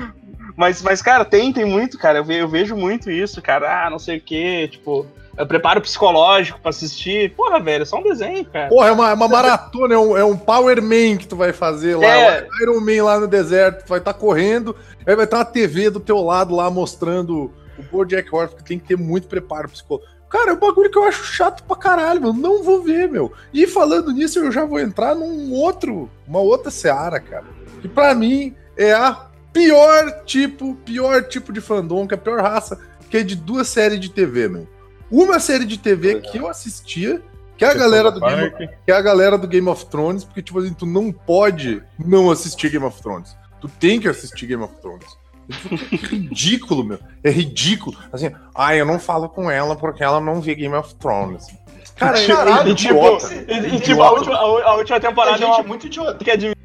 Mas, 0.56 0.82
mas 0.84 1.02
cara, 1.02 1.26
tem, 1.26 1.52
tem 1.52 1.66
muito, 1.66 1.98
cara. 1.98 2.20
Eu, 2.20 2.24
ve- 2.24 2.42
eu 2.42 2.48
vejo 2.48 2.76
muito 2.76 3.10
isso, 3.10 3.42
cara. 3.42 3.86
Ah, 3.86 3.90
não 3.90 3.98
sei 3.98 4.18
o 4.18 4.22
quê. 4.22 4.68
Tipo, 4.72 5.06
eu 5.38 5.48
preparo 5.48 5.82
psicológico 5.82 6.60
pra 6.60 6.70
assistir. 6.70 7.34
Porra, 7.36 7.60
velho, 7.60 7.82
é 7.82 7.86
só 7.86 7.98
um 7.98 8.04
desenho, 8.04 8.46
cara. 8.46 8.68
Porra, 8.70 8.90
é 8.90 8.92
uma, 8.92 9.10
é 9.10 9.14
uma 9.14 9.28
maratona, 9.28 9.96
é 9.96 9.98
um, 9.98 10.18
é 10.18 10.24
um 10.24 10.38
Power 10.38 10.82
Man 10.82 11.18
que 11.18 11.28
tu 11.28 11.36
vai 11.36 11.52
fazer 11.54 11.96
lá, 11.96 12.06
É. 12.06 12.48
Iron 12.62 12.80
Man 12.82 13.04
lá 13.04 13.20
no 13.20 13.28
deserto, 13.28 13.86
tu 13.86 13.90
vai 13.90 14.00
estar 14.00 14.14
correndo, 14.14 14.76
aí 15.08 15.16
vai 15.16 15.26
estar 15.26 15.38
uma 15.40 15.46
TV 15.46 15.90
do 15.90 16.00
teu 16.00 16.22
lado 16.22 16.56
lá 16.56 16.70
mostrando 16.70 17.52
o 17.80 17.84
BoJack 17.84 18.34
Horseman, 18.34 18.64
tem 18.64 18.80
que 18.80 18.88
ter 18.88 18.98
muito 18.98 19.28
preparo 19.28 19.70
psicológico. 19.70 20.20
Cara, 20.30 20.52
é 20.52 20.54
um 20.54 20.60
bagulho 20.60 20.92
que 20.92 20.98
eu 20.98 21.06
acho 21.06 21.24
chato 21.24 21.64
pra 21.64 21.76
caralho, 21.76 22.22
meu. 22.22 22.34
Não 22.34 22.62
vou 22.62 22.84
ver, 22.84 23.10
meu. 23.10 23.34
E 23.52 23.66
falando 23.66 24.12
nisso, 24.12 24.38
eu 24.40 24.52
já 24.52 24.64
vou 24.64 24.80
entrar 24.80 25.16
num 25.16 25.52
outro, 25.54 26.10
uma 26.28 26.40
outra 26.40 26.70
seara, 26.70 27.20
cara. 27.20 27.46
Que 27.82 27.88
pra 27.88 28.14
mim 28.14 28.56
é 28.78 28.94
a 28.94 29.28
pior 29.52 30.24
tipo, 30.26 30.76
pior 30.76 31.24
tipo 31.24 31.52
de 31.52 31.60
fandom, 31.60 32.08
que 32.08 32.14
é 32.14 32.18
a 32.18 32.22
pior 32.22 32.42
raça, 32.42 32.80
que 33.10 33.18
é 33.18 33.24
de 33.24 33.36
duas 33.36 33.68
séries 33.68 34.00
de 34.00 34.10
TV, 34.10 34.48
meu. 34.48 34.68
Uma 35.10 35.40
série 35.40 35.66
de 35.66 35.80
TV 35.80 36.22
que 36.22 36.38
eu 36.38 36.48
assistia, 36.48 37.24
que 37.58 37.66
é 37.66 37.70
a 37.70 37.74
galera 37.74 38.12
do 38.12 38.20
Game 38.22 38.48
of 38.48 38.58
que 38.86 38.92
é 38.92 38.94
a 38.94 39.02
galera 39.02 39.38
do 39.38 39.48
Game 39.48 39.68
of 39.68 39.88
Thrones, 39.88 40.24
porque, 40.24 40.44
tipo 40.44 40.60
assim, 40.60 40.74
tu 40.74 40.86
não 40.86 41.12
pode 41.12 41.82
não 41.98 42.30
assistir 42.30 42.70
Game 42.70 42.86
of 42.86 43.02
Thrones. 43.02 43.36
Tu 43.60 43.68
tem 43.68 44.00
que 44.00 44.08
assistir 44.08 44.46
Game 44.46 44.64
of 44.64 44.76
Thrones. 44.80 45.08
Que 45.50 46.16
ridículo, 46.16 46.84
meu. 46.84 47.00
É 47.24 47.30
ridículo. 47.30 47.98
Assim, 48.14 48.32
ah, 48.56 48.76
eu 48.76 48.86
não 48.86 49.00
falo 49.00 49.28
com 49.30 49.50
ela 49.50 49.76
porque 49.76 50.04
ela 50.04 50.20
não 50.22 50.40
vê 50.42 50.56
Game 50.56 50.76
of 50.76 50.94
Thrones. 50.96 51.48
Cara, 51.96 52.20
é, 52.22 52.28
Caralho, 52.28 52.72
é 52.72 52.76
tipo, 52.76 52.94
idiota. 52.94 53.34
E, 53.34 53.80
tipo, 53.80 54.02
a 54.02 54.12
última, 54.12 54.36
a, 54.36 54.40
a 54.40 54.76
última 54.76 54.98
A 54.98 55.00
temporada 55.00 55.36
é 55.36 55.40
gente 55.40 55.50
uma 55.50 55.60
é 55.60 55.64
muito 55.68 55.88
idiota. 55.88 56.24
que 56.24 56.32
é 56.32 56.38
de 56.38 56.56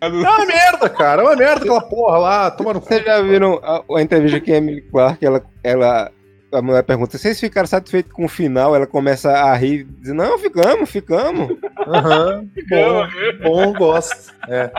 É 0.00 0.08
uma 0.08 0.46
merda, 0.46 0.88
cara. 0.88 1.22
É 1.22 1.24
uma 1.24 1.36
merda 1.36 1.62
aquela 1.62 1.80
porra 1.82 2.18
lá. 2.18 2.50
Toma 2.50 2.74
no. 2.74 2.80
Vocês 2.80 3.04
já 3.04 3.20
viram 3.20 3.60
a, 3.62 3.82
a 3.96 4.02
entrevista 4.02 4.40
que 4.40 4.52
a 4.52 4.56
Emily 4.56 4.82
Clark, 4.82 5.24
ela, 5.24 5.42
ela, 5.62 6.12
a 6.52 6.62
mulher 6.62 6.82
pergunta, 6.84 7.18
vocês 7.18 7.38
ficaram 7.38 7.66
satisfeitos 7.66 8.12
com 8.12 8.24
o 8.24 8.28
final? 8.28 8.74
Ela 8.74 8.86
começa 8.86 9.30
a 9.30 9.54
rir, 9.54 9.84
diz, 10.00 10.14
não, 10.14 10.38
ficamos, 10.38 10.88
ficamos. 10.88 11.56
Aham. 11.86 12.46
Bom, 12.70 13.08
bom, 13.42 13.72
gosto. 13.74 14.32
É. 14.48 14.70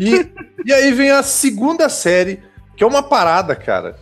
E, 0.00 0.28
e 0.64 0.72
aí 0.72 0.92
vem 0.92 1.10
a 1.10 1.22
segunda 1.22 1.88
série, 1.88 2.42
que 2.76 2.84
é 2.84 2.86
uma 2.86 3.02
parada, 3.02 3.56
cara. 3.56 3.96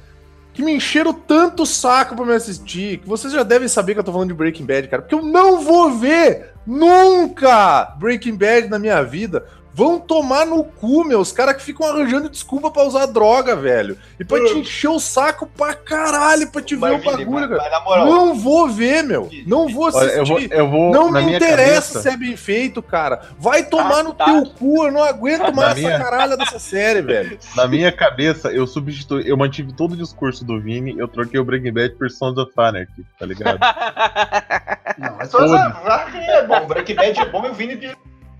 Que 0.52 0.62
me 0.62 0.72
encheram 0.72 1.12
tanto 1.12 1.66
saco 1.66 2.14
pra 2.14 2.24
me 2.24 2.34
assistir, 2.34 2.98
que 2.98 3.08
vocês 3.08 3.32
já 3.32 3.42
devem 3.42 3.68
saber 3.68 3.94
que 3.94 4.00
eu 4.00 4.04
tô 4.04 4.12
falando 4.12 4.28
de 4.28 4.34
Breaking 4.34 4.66
Bad, 4.66 4.88
cara. 4.88 5.02
Porque 5.02 5.14
eu 5.14 5.22
não 5.22 5.62
vou 5.62 5.92
ver 5.92 6.52
nunca 6.66 7.94
Breaking 7.98 8.36
Bad 8.36 8.68
na 8.68 8.78
minha 8.78 9.02
vida. 9.02 9.46
Vão 9.76 9.98
tomar 9.98 10.46
no 10.46 10.62
cu, 10.62 11.02
meu. 11.04 11.18
Os 11.18 11.32
caras 11.32 11.56
que 11.56 11.62
ficam 11.62 11.84
arranjando 11.88 12.30
desculpa 12.30 12.70
pra 12.70 12.84
usar 12.84 13.06
droga, 13.06 13.56
velho. 13.56 13.98
E 14.20 14.24
pra 14.24 14.38
te 14.44 14.52
encher 14.56 14.86
o 14.88 15.00
saco 15.00 15.46
pra 15.48 15.74
caralho, 15.74 16.48
pra 16.52 16.62
te 16.62 16.76
ver 16.76 16.92
o 16.92 16.98
Vini, 16.98 17.04
bagulho, 17.04 17.30
mas, 17.32 17.48
cara. 17.48 17.70
mas 17.70 17.84
moral, 17.84 18.06
Não 18.06 18.34
vou 18.36 18.68
ver, 18.68 19.02
meu. 19.02 19.28
Não 19.46 19.68
vou 19.68 19.88
assistir. 19.88 20.16
eu 20.16 20.24
vou, 20.24 20.40
eu 20.40 20.70
vou 20.70 20.92
Não 20.92 21.10
me 21.10 21.34
interessa 21.34 21.94
cabeça, 21.94 22.02
se 22.02 22.08
é 22.08 22.16
bem 22.16 22.36
feito, 22.36 22.80
cara. 22.80 23.22
Vai 23.36 23.64
tomar 23.64 23.98
Ah, 23.98 24.02
no 24.04 24.14
tá. 24.14 24.26
teu 24.26 24.46
cu, 24.50 24.86
eu 24.86 24.92
não 24.92 25.02
aguento 25.02 25.52
mais 25.52 25.70
essa 25.72 25.80
minha- 25.80 25.98
caralha 25.98 26.36
dessa 26.36 26.58
série, 26.60 27.02
velho. 27.02 27.36
Na 27.56 27.66
minha 27.66 27.90
cabeça, 27.90 28.52
eu 28.52 28.68
substituí, 28.68 29.28
eu 29.28 29.36
mantive 29.36 29.72
todo 29.72 29.94
o 29.94 29.96
discurso 29.96 30.44
do 30.44 30.60
Vini, 30.60 30.94
eu 30.96 31.08
troquei 31.08 31.40
o 31.40 31.44
Breaking 31.44 31.72
Bad 31.72 31.96
por 31.96 32.08
Sons 32.10 32.38
of 32.38 32.52
Anarchy, 32.56 33.04
tá 33.18 33.26
ligado? 33.26 33.58
não, 34.98 35.16
mas 35.18 35.30
só 35.30 35.44
é 35.44 36.46
bom. 36.46 36.66
Breaking 36.66 36.94
Bad 36.94 37.18
é 37.20 37.24
bom, 37.26 37.44
eu 37.44 37.54
vim 37.54 37.76
de. 37.76 37.96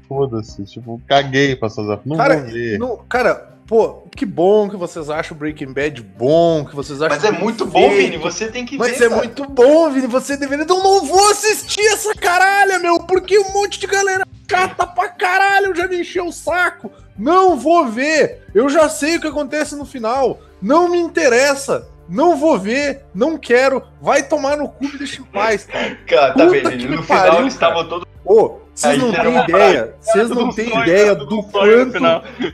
Foda-se, 0.09 0.65
tipo, 0.65 1.01
caguei 1.07 1.57
pra 1.57 1.69
of 1.69 2.01
Não 2.05 2.17
Cara, 2.17 2.39
vou 2.39 2.47
ver. 2.47 2.79
Não, 2.79 2.97
cara, 3.09 3.55
pô, 3.67 4.03
que 4.15 4.27
bom 4.27 4.69
que 4.69 4.77
vocês 4.77 5.09
acham 5.11 5.37
Breaking 5.37 5.73
Bad 5.73 6.03
bom, 6.03 6.65
que 6.65 6.75
vocês 6.77 7.01
acham 7.01 7.17
Mas 7.17 7.25
é 7.25 7.33
muito 7.33 7.65
bom. 7.67 7.91
Vini. 7.91 8.17
Você 8.19 8.49
tem 8.49 8.65
que 8.65 8.77
Mas 8.77 8.99
ver. 8.99 9.07
é 9.07 9.09
cara. 9.09 9.21
muito 9.21 9.45
bom, 9.49 9.91
Vini. 9.91 10.07
Você 10.07 10.37
deveria. 10.37 10.65
Então 10.65 10.83
não 10.83 11.05
vou 11.05 11.31
assistir 11.31 11.85
essa 11.87 12.15
caralha, 12.15 12.79
meu. 12.79 13.01
Porque 13.01 13.39
um 13.39 13.53
monte 13.53 13.81
de 13.81 13.87
galera 13.87 14.25
chata 14.51 14.87
pra 14.87 15.09
caralho 15.09 15.75
já 15.75 15.89
me 15.89 16.01
encheu 16.01 16.27
o 16.27 16.33
saco. 16.33 16.91
Não 17.19 17.57
vou 17.57 17.87
ver. 17.87 18.43
Eu 18.55 18.69
já 18.69 18.89
sei 18.89 19.17
o 19.17 19.21
que 19.21 19.29
acontece 19.29 19.75
no 19.77 19.85
final. 19.85 20.39
Não 20.61 20.89
me 20.89 20.99
interessa. 20.99 21.89
Não 22.09 22.37
vou 22.37 22.59
ver. 22.59 23.05
Não 23.15 23.39
quero. 23.39 23.83
Vai 24.01 24.23
tomar 24.23 24.57
no 24.57 24.69
cu 24.69 24.85
e 24.85 24.99
deixa 24.99 25.23
em 25.23 25.25
paz, 25.25 25.65
cara. 25.65 25.97
Cara, 26.07 26.35
tá 26.35 26.45
vendo? 26.47 26.71
No 26.71 27.03
pariu, 27.05 27.25
final 27.25 27.41
eles 27.41 27.55
estavam 27.55 27.89
todos. 27.89 28.07
Ô, 28.25 28.59
vocês 28.75 28.99
não 28.99 29.13
têm 29.13 29.39
ideia. 29.39 29.95
Vocês 30.01 30.29
não 30.31 30.53
têm 30.53 30.81
ideia 30.81 31.15
do 31.15 31.43
quanto 31.45 32.01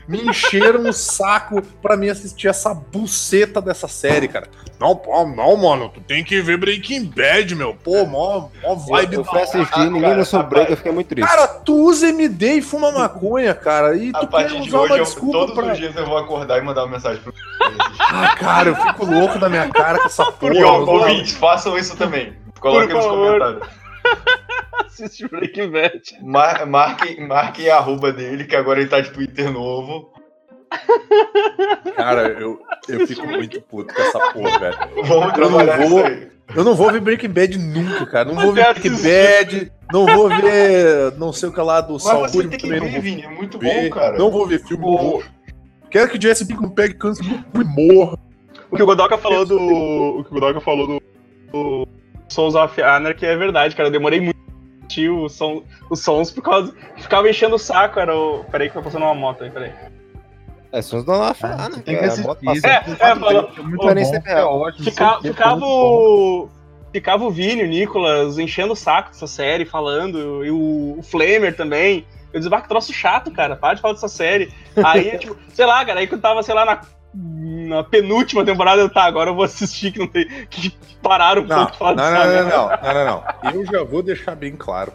me 0.07 0.21
encheram 0.21 0.87
o 0.87 0.93
saco 0.93 1.61
pra 1.81 1.97
mim 1.97 2.09
assistir 2.09 2.47
essa 2.47 2.73
buceta 2.73 3.61
dessa 3.61 3.87
série, 3.87 4.27
cara. 4.27 4.47
Não, 4.79 4.95
pô, 4.95 5.25
não, 5.27 5.55
mano, 5.57 5.89
tu 5.89 6.01
tem 6.01 6.23
que 6.23 6.41
ver 6.41 6.57
Breaking 6.57 7.05
Bad, 7.05 7.55
meu. 7.55 7.75
Pô, 7.75 8.05
mó, 8.05 8.49
mó 8.63 8.75
vibe 8.75 9.15
eu 9.15 9.23
da 9.23 9.29
fui 9.29 9.41
assistir, 9.41 9.79
Ah, 9.79 9.85
ninguém 9.85 10.01
cara, 10.01 10.17
lançou 10.17 10.43
break, 10.43 10.71
eu 10.71 10.77
fiquei 10.77 10.91
muito 10.91 11.07
triste. 11.07 11.27
Cara, 11.27 11.47
tu 11.47 11.75
usa 11.75 12.09
MD 12.09 12.53
e 12.53 12.61
fuma 12.61 12.91
maconha, 12.91 13.53
cara, 13.53 13.95
e 13.95 14.11
tu 14.11 14.27
quer 14.27 14.45
usar 14.51 14.55
hoje, 14.55 14.73
uma 14.73 14.97
eu, 14.97 15.03
desculpa 15.03 15.37
todos 15.37 15.55
pra... 15.55 15.71
os 15.71 15.77
dias 15.77 15.95
eu 15.95 16.05
vou 16.05 16.17
acordar 16.17 16.57
e 16.57 16.61
mandar 16.61 16.85
uma 16.85 16.93
mensagem 16.93 17.21
pro. 17.21 17.33
Ah, 17.99 18.35
cara, 18.35 18.69
eu 18.69 18.75
fico 18.75 19.05
louco 19.05 19.39
da 19.39 19.47
minha 19.47 19.69
cara 19.69 19.99
com 19.99 20.05
essa 20.05 20.31
porra. 20.31 20.53
E 20.53 20.63
ó, 20.63 20.79
ouvintes, 20.79 21.33
façam 21.33 21.77
isso 21.77 21.95
também. 21.95 22.33
Coloquem 22.59 22.93
nos 22.93 23.05
comentários. 23.05 23.67
Assiste 24.85 25.27
Breaking 25.27 25.71
Bad. 25.71 26.01
Mar 26.21 26.65
marquem, 26.65 27.27
marquem 27.27 27.69
a 27.69 27.77
arroba 27.77 28.11
dele, 28.11 28.45
que 28.45 28.55
agora 28.55 28.79
ele 28.79 28.89
tá 28.89 28.99
de 29.01 29.11
Twitter 29.11 29.51
novo. 29.51 30.11
Cara, 31.95 32.29
eu, 32.29 32.61
eu 32.87 33.05
fico 33.05 33.27
muito 33.27 33.61
puto 33.61 33.93
com 33.93 34.01
essa 34.01 34.19
porra, 34.31 34.59
velho. 34.59 34.77
Vamos 34.95 35.09
Eu 35.09 35.19
não 35.19 35.31
trabalhar 35.33 35.77
vou-. 35.87 36.31
Eu 36.53 36.63
não 36.65 36.75
vou 36.75 36.91
ver 36.91 36.99
Breaking 36.99 37.29
Bad 37.29 37.57
nunca, 37.57 38.05
cara. 38.05 38.25
Não 38.25 38.35
Mas 38.35 38.43
vou 38.43 38.53
ver 38.53 38.73
Breaking. 38.73 39.01
Bad, 39.01 39.71
não 39.91 40.05
vou 40.05 40.29
ver 40.29 41.13
não 41.17 41.31
sei 41.33 41.49
o 41.49 41.53
que 41.53 41.61
lá 41.61 41.81
do 41.81 41.93
Mas 41.93 42.03
Saul 42.03 42.27
você 42.27 42.37
Goodman 42.37 42.49
tem 42.49 42.59
que 42.59 42.65
também 42.65 42.79
não 42.79 42.87
ver, 42.87 42.93
vou 42.93 43.01
Vini. 43.01 43.21
É 43.23 43.29
muito 43.29 43.57
ver. 43.57 43.89
bom, 43.89 43.95
cara. 43.95 44.17
Não 44.17 44.31
vou 44.31 44.47
ver 44.47 44.59
filme, 44.65 44.85
não 44.85 44.97
vou. 44.97 45.23
Quero 45.89 46.09
que 46.09 46.21
Jesse 46.21 46.45
Pinkman 46.45 46.69
pegue 46.69 46.93
câncer 46.93 47.23
e 47.23 47.63
morra. 47.63 48.17
O 48.69 48.75
que 48.77 48.83
o 48.83 48.85
Godoka 48.85 49.17
falou 49.17 49.45
do. 49.45 49.57
O 49.57 50.23
que 50.23 50.31
o 50.31 50.33
Godoka 50.33 50.61
falou 50.61 50.87
do. 50.87 51.01
do 51.51 51.87
Sons 52.29 52.55
of 52.55 52.81
Anarchy 52.81 53.25
é 53.25 53.35
verdade, 53.35 53.75
cara. 53.75 53.89
Eu 53.89 53.93
demorei 53.93 54.21
muito 54.21 54.40
pra 54.91 55.01
assistir 55.01 55.09
o 55.09 55.29
som, 55.29 55.63
os 55.89 55.99
sons 56.01 56.31
por 56.31 56.41
causa. 56.41 56.73
Ficava 56.97 57.29
enchendo 57.29 57.55
o 57.55 57.59
saco, 57.59 57.99
era 57.99 58.15
o. 58.15 58.43
Peraí 58.45 58.67
que 58.69 58.75
tá 58.75 58.81
passando 58.81 59.03
uma 59.03 59.15
moto 59.15 59.43
aí, 59.43 59.49
peraí. 59.49 59.71
É, 60.71 60.81
só 60.81 61.01
não 61.03 61.17
lá 61.17 61.33
falar, 61.33 61.69
né? 61.69 61.81
Tem 61.83 61.97
que 61.97 62.05
assistir. 62.05 62.29
Isso, 62.53 62.65
É, 62.65 62.83
é, 62.99 63.15
falou- 63.15 63.49
ficava 65.21 65.65
o. 65.65 66.49
Ficava 66.93 67.23
o 67.23 67.31
Vini, 67.31 67.63
o 67.63 67.67
Nicolas, 67.67 68.37
enchendo 68.37 68.73
o 68.73 68.75
saco 68.75 69.11
dessa 69.11 69.25
série, 69.25 69.63
falando, 69.63 70.45
e 70.45 70.51
o, 70.51 70.97
o 70.99 71.03
Flamer 71.03 71.55
também. 71.55 72.05
Eu 72.33 72.39
disse, 72.39 72.53
ah, 72.53 72.61
que 72.61 72.67
troço 72.67 72.91
chato, 72.93 73.31
cara, 73.31 73.55
para 73.55 73.75
de 73.75 73.81
falar 73.81 73.93
dessa 73.93 74.09
série. 74.09 74.51
Aí, 74.83 75.17
tipo, 75.17 75.37
sei 75.53 75.65
lá, 75.65 75.85
cara, 75.85 75.99
aí 75.99 76.07
que 76.07 76.15
eu 76.15 76.19
tava, 76.21 76.41
sei 76.43 76.53
lá, 76.53 76.65
na, 76.65 76.81
na 77.13 77.83
penúltima 77.83 78.45
temporada, 78.45 78.87
tá, 78.87 79.03
agora 79.03 79.29
eu 79.29 79.35
vou 79.35 79.43
assistir, 79.43 79.91
que 79.91 79.99
não 79.99 80.07
tem. 80.07 80.25
que 80.49 80.73
pararam 81.01 81.45
Não, 81.45 81.65
pouco 81.65 81.83
não, 81.83 81.95
não, 81.95 82.11
não, 82.11 82.25
não, 82.27 82.49
não, 82.49 82.93
não, 82.93 83.23
não. 83.43 83.51
Eu 83.53 83.65
já 83.65 83.83
vou 83.83 84.01
deixar 84.01 84.35
bem 84.35 84.55
claro 84.55 84.93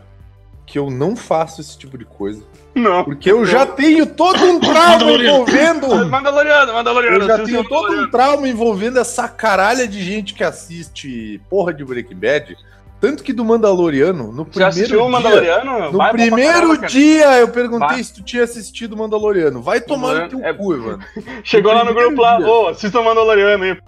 que 0.64 0.79
eu 0.79 0.91
não 0.91 1.14
faço 1.14 1.61
esse 1.61 1.79
tipo 1.79 1.97
de 1.97 2.05
coisa. 2.05 2.43
Não. 2.75 3.05
Porque 3.05 3.31
eu 3.31 3.47
já 3.47 3.64
tenho 3.64 4.05
todo 4.07 4.45
um 4.45 4.59
trauma 4.61 5.12
envolvendo. 5.12 5.89
Mandaloriano, 6.11 6.73
Mandaloriano. 6.75 7.19
Eu 7.19 7.27
já 7.27 7.39
tenho 7.39 7.64
todo 7.67 7.93
um 7.93 8.11
trauma 8.11 8.49
envolvendo 8.49 8.99
essa 8.99 9.29
caralha 9.29 9.87
de 9.87 10.03
gente 10.03 10.35
que 10.35 10.45
assiste 10.45 11.41
porra 11.49 11.73
de 11.73 11.85
Breaking 11.85 12.17
Bad. 12.17 12.57
Tanto 13.01 13.22
que 13.22 13.32
do 13.32 13.44
Mandaloriano, 13.44 14.32
no 14.32 14.47
Já 14.53 14.68
assistiu 14.68 14.99
primeiro 15.01 15.05
o 15.05 15.20
dia, 15.20 15.30
Mandaloriano? 15.30 15.92
no 15.92 15.99
Vai 15.99 16.12
primeiro 16.12 16.53
caramba, 16.53 16.76
cara. 16.76 16.86
dia 16.88 17.38
eu 17.40 17.49
perguntei 17.49 17.88
Vai. 17.88 18.03
se 18.05 18.14
tu 18.14 18.22
tinha 18.22 18.42
assistido 18.44 18.94
o 18.94 18.99
Mandaloriano. 18.99 19.61
Vai 19.62 19.80
tomar 19.80 20.22
no 20.22 20.28
teu 20.30 20.44
É- 20.44 20.55
cu, 20.55 20.74
Ivan. 20.74 20.99
Chegou 21.44 21.72
lá 21.72 21.84
no 21.84 21.92
grupo 21.94 22.20
lá, 22.22 22.38
ô, 22.40 22.68
assista 22.68 22.99
o 23.01 23.05
Mandaloriano 23.05 23.64
aí. 23.64 23.78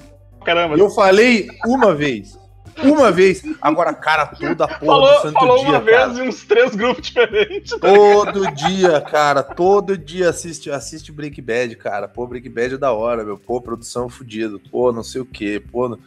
Caramba. 0.44 0.76
Eu 0.76 0.90
falei 0.90 1.48
uma 1.66 1.94
vez. 1.94 2.38
uma 2.82 3.10
vez. 3.10 3.42
Agora, 3.60 3.92
cara, 3.94 4.26
toda 4.26 4.64
a 4.64 4.68
porra 4.68 4.78
do 4.78 4.86
Falou, 4.86 5.20
santo 5.22 5.32
falou 5.34 5.58
dia, 5.58 5.68
uma 5.70 5.80
cara. 5.80 6.06
vez 6.08 6.18
em 6.18 6.28
uns 6.28 6.44
três 6.44 6.74
grupos 6.76 7.06
diferentes. 7.08 7.76
Todo 7.80 8.50
dia, 8.52 9.00
cara, 9.00 9.42
todo 9.42 9.96
dia 9.98 10.28
assiste, 10.28 10.70
assiste 10.70 11.10
Break 11.10 11.40
Bad, 11.42 11.74
cara. 11.76 12.06
Pô, 12.06 12.26
Break 12.26 12.48
Bad 12.48 12.74
é 12.74 12.78
da 12.78 12.92
hora, 12.92 13.24
meu. 13.24 13.36
Pô, 13.38 13.60
produção 13.60 14.08
fodida. 14.08 14.58
Pô, 14.70 14.92
não 14.92 15.02
sei 15.02 15.20
o 15.22 15.26
quê. 15.26 15.60
Pô, 15.72 15.88
não- 15.88 15.98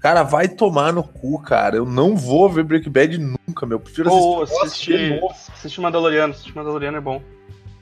cara, 0.00 0.22
vai 0.22 0.48
tomar 0.48 0.92
no 0.92 1.02
cu, 1.02 1.40
cara. 1.40 1.76
Eu 1.76 1.84
não 1.86 2.16
vou 2.16 2.48
ver 2.48 2.64
Break 2.64 2.88
Bad 2.88 3.18
nunca, 3.18 3.66
meu. 3.66 3.76
Eu 3.76 3.80
prefiro 3.80 4.10
Ou 4.10 4.42
assistir. 4.42 4.94
assistir, 4.94 5.20
assistir 5.52 5.80
Mandaloriano. 5.80 6.32
Assistir 6.32 6.54
Mandaloriano 6.54 6.96
é 6.98 7.00
bom. 7.00 7.20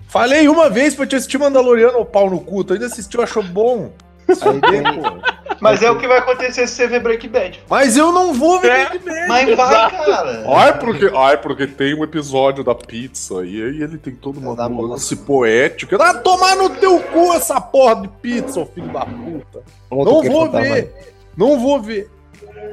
Falei 0.08 0.48
uma 0.48 0.70
vez 0.70 0.94
pra 0.94 1.06
te 1.06 1.16
assistir 1.16 1.38
Mandaloriano, 1.38 1.98
ô 1.98 2.04
pau 2.04 2.30
no 2.30 2.40
cu. 2.40 2.62
Tu 2.64 2.74
ainda 2.74 2.86
assistiu, 2.86 3.22
achou 3.22 3.42
bom. 3.42 3.92
Aí 4.28 5.56
Mas 5.60 5.82
é 5.82 5.90
o 5.90 5.98
que 5.98 6.06
vai 6.06 6.18
acontecer 6.18 6.66
se 6.66 6.74
você 6.74 6.86
ver 6.86 7.00
Breaking 7.00 7.28
Bad. 7.28 7.60
Mas 7.70 7.96
eu 7.96 8.12
não 8.12 8.34
vou 8.34 8.60
ver 8.60 8.70
É. 8.72 8.88
Break 8.88 9.04
Bad. 9.04 9.28
Mas 9.28 9.56
vai, 9.56 9.68
Exato. 9.68 9.96
cara. 10.04 10.44
Ai 10.48 10.78
porque, 10.78 11.12
ai, 11.14 11.36
porque 11.38 11.66
tem 11.66 11.94
um 11.94 12.04
episódio 12.04 12.64
da 12.64 12.74
pizza 12.74 13.34
e 13.44 13.62
aí 13.62 13.82
ele 13.82 13.98
tem 13.98 14.14
todo 14.14 14.38
uma 14.38 14.54
Dá 14.54 14.68
nuance 14.68 15.14
poética. 15.16 15.96
Ah, 16.00 16.14
tomar 16.14 16.56
no 16.56 16.70
teu 16.70 17.00
cu 17.00 17.32
essa 17.34 17.60
porra 17.60 18.02
de 18.02 18.08
pizza, 18.08 18.60
ô 18.60 18.66
filho 18.66 18.88
da 18.88 19.06
puta. 19.06 19.62
outro 19.90 20.14
Não 20.14 20.22
vou 20.22 20.56
aí. 20.56 20.88
Não 21.36 21.58
vou 21.60 21.80
ver. 21.80 22.10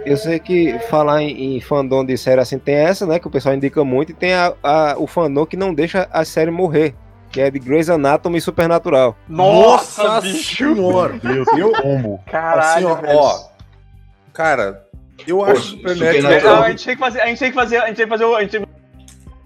Eu 0.06 0.18
sei 0.18 0.40
que 0.40 0.78
falar 0.90 1.22
em, 1.22 1.56
em 1.58 1.62
fandom 1.62 2.04
de 2.06 2.18
série 2.18 2.42
assim 2.42 2.60
tem 2.60 2.76
essa, 2.76 3.06
né? 3.06 3.20
Que 3.20 3.28
o 3.28 3.32
pessoal 3.32 3.56
indica 3.56 3.84
muito, 3.84 4.12
e 4.12 4.16
tem 4.16 4.34
a, 4.34 4.54
a- 4.62 4.96
o 4.98 5.08
fandom 5.08 5.46
que 5.46 5.56
não 5.56 5.74
deixa 5.74 6.08
a 6.12 6.26
série 6.26 6.52
morrer, 6.52 6.94
que 7.32 7.40
é 7.40 7.50
de 7.50 7.60
Grey's 7.60 7.90
Anatomy 7.90 8.38
e 8.38 8.42
Supernatural. 8.42 9.16
Nossa, 9.28 10.20
bicho. 10.22 10.76
senhora. 10.76 11.14
Deus, 11.24 11.48
Eu- 11.58 11.72
combo. 11.72 12.20
Caralho, 12.30 12.88
assim, 12.90 12.98
ó, 12.98 13.02
velho. 13.02 13.18
ó, 13.18 13.40
cara, 14.34 14.84
eu 15.26 15.38
Pô, 15.38 15.46
acho 15.46 15.62
Supernatural- 15.62 16.14
Supernatural. 16.14 16.56
Não, 16.58 16.64
a 16.64 16.70
gente 16.70 16.86
tem 16.86 16.94
que 16.96 17.00
fazer, 17.00 17.22
a 17.22 17.28
gente 17.28 17.40
tem 17.40 17.50
que 17.50 17.56
fazer, 17.56 17.78
a 17.78 17.88
gente 17.88 17.96
tem 17.96 18.06
que 18.06 18.10
fazer, 18.12 18.26
o- 18.26 18.36
a 18.36 18.42
gente 18.42 18.52
tem 18.52 18.62
que 18.62 18.68
fazer 18.68 18.73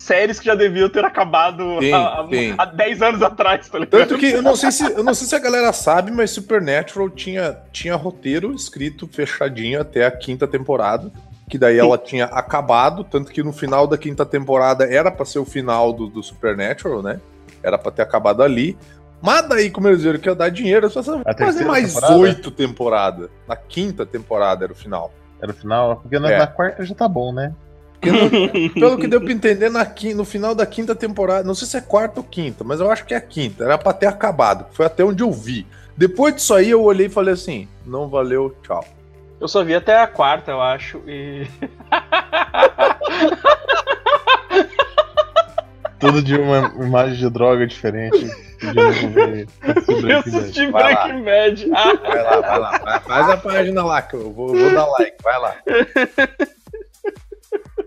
séries 0.08 0.40
que 0.40 0.46
já 0.46 0.56
deviam 0.56 0.90
ter 0.90 1.04
acabado 1.06 1.80
Tem, 1.80 1.94
há, 1.94 2.00
há- 2.22 2.24
tem. 2.28 2.56
há 2.58 2.66
10 2.66 3.02
anos 3.02 3.22
atrás, 3.22 3.68
tá 3.70 3.78
ligado? 3.80 4.00
Tanto 4.08 4.18
que 4.18 4.32
eu 4.32 4.42
não 4.42 4.56
sei 4.56 4.72
se 4.72 4.84
eu 4.92 5.04
não 5.04 5.14
sei 5.14 5.28
se 5.28 5.36
a 5.36 5.40
galera 5.40 5.72
sabe, 5.74 6.12
mas 6.12 6.32
Supernatural 6.32 7.10
tinha, 7.10 7.58
tinha 7.72 7.96
roteiro 7.96 8.54
escrito 8.54 9.08
fechadinho 9.08 9.82
até 9.82 10.06
a 10.06 10.12
quinta 10.12 10.48
temporada. 10.48 11.12
Que 11.50 11.58
daí 11.58 11.78
ela 11.80 11.98
tinha 11.98 12.26
acabado, 12.26 13.06
tanto 13.06 13.32
que 13.32 13.42
no 13.42 13.54
final 13.54 13.88
da 13.88 13.98
quinta 13.98 14.26
temporada 14.26 14.84
era 14.84 15.10
pra 15.10 15.26
ser 15.26 15.40
o 15.40 15.46
final 15.46 15.94
do, 15.94 16.08
do 16.08 16.22
Supernatural, 16.22 17.02
né? 17.02 17.22
Era 17.64 17.78
pra 17.78 17.90
ter 17.90 18.02
acabado 18.02 18.44
ali. 18.44 18.78
Mas 19.22 19.48
daí, 19.48 19.70
como 19.72 19.88
eles 19.88 20.04
viram 20.04 20.20
que 20.20 20.28
ia 20.28 20.36
dar 20.36 20.50
dinheiro, 20.50 20.90
só 20.90 21.02
fazer 21.02 21.22
A 21.26 21.34
terceira 21.34 21.66
mais 21.68 21.94
temporada? 21.94 22.18
oito 22.20 22.52
temporadas. 22.52 23.30
Na 23.48 23.56
quinta 23.56 24.06
temporada 24.06 24.66
era 24.66 24.74
o 24.74 24.76
final. 24.76 25.12
Era 25.42 25.52
o 25.52 25.56
final, 25.56 25.96
porque 26.02 26.20
na, 26.20 26.30
É. 26.32 26.38
na 26.38 26.48
quarta 26.48 26.84
já 26.84 26.94
tá 26.94 27.08
bom, 27.08 27.32
né? 27.34 27.54
No- 28.04 28.74
pelo 28.74 28.98
que 28.98 29.08
deu 29.08 29.22
pra 29.22 29.32
entender, 29.32 29.70
na 29.70 29.86
quin- 29.86 30.14
no 30.14 30.26
final 30.26 30.54
da 30.54 30.66
quinta 30.66 30.94
temporada, 30.96 31.44
não 31.48 31.56
sei 31.56 31.68
se 31.68 31.78
é 31.78 31.82
quarta 31.82 32.20
ou 32.20 32.24
quinta, 32.24 32.64
mas 32.64 32.80
eu 32.80 32.90
acho 32.92 33.06
que 33.06 33.14
é 33.14 33.18
a 33.18 33.22
quinta. 33.22 33.64
Era 33.64 33.78
pra 33.78 33.94
ter 33.94 34.08
acabado. 34.08 34.66
Foi 34.72 34.86
até 34.86 35.04
onde 35.04 35.24
eu 35.24 35.32
vi. 35.32 35.66
Depois 35.96 36.36
disso 36.36 36.54
aí, 36.54 36.70
eu 36.70 36.84
olhei 36.84 37.08
e 37.08 37.10
falei 37.10 37.34
assim: 37.34 37.68
não 37.86 38.08
valeu, 38.08 38.56
tchau. 38.64 38.86
Eu 39.40 39.48
só 39.48 39.64
vi 39.64 39.76
até 39.76 40.00
a 40.00 40.08
quarta, 40.08 40.52
eu 40.52 40.62
acho, 40.62 41.02
e... 41.08 41.48
Todo 46.00 46.22
dia 46.22 46.40
uma 46.40 46.72
imagem 46.86 47.16
de 47.18 47.30
droga 47.30 47.66
diferente. 47.66 48.30
Eu 48.62 50.20
assisti 50.20 50.68
Vai 50.72 50.94
lá. 50.94 51.04
Breaking 51.08 51.24
Bad. 51.24 51.70
Vai 51.70 52.24
lá, 52.24 52.42
vai 52.42 52.60
lá. 52.60 52.78
vai- 52.80 53.00
faz 53.02 53.30
a 53.30 53.38
página 53.38 53.86
lá 53.86 54.02
que 54.02 54.16
eu 54.16 54.32
vou, 54.32 54.48
vou 54.48 54.74
dar 54.74 54.86
like. 54.88 55.16
Vai 55.24 55.40
lá. 55.40 55.56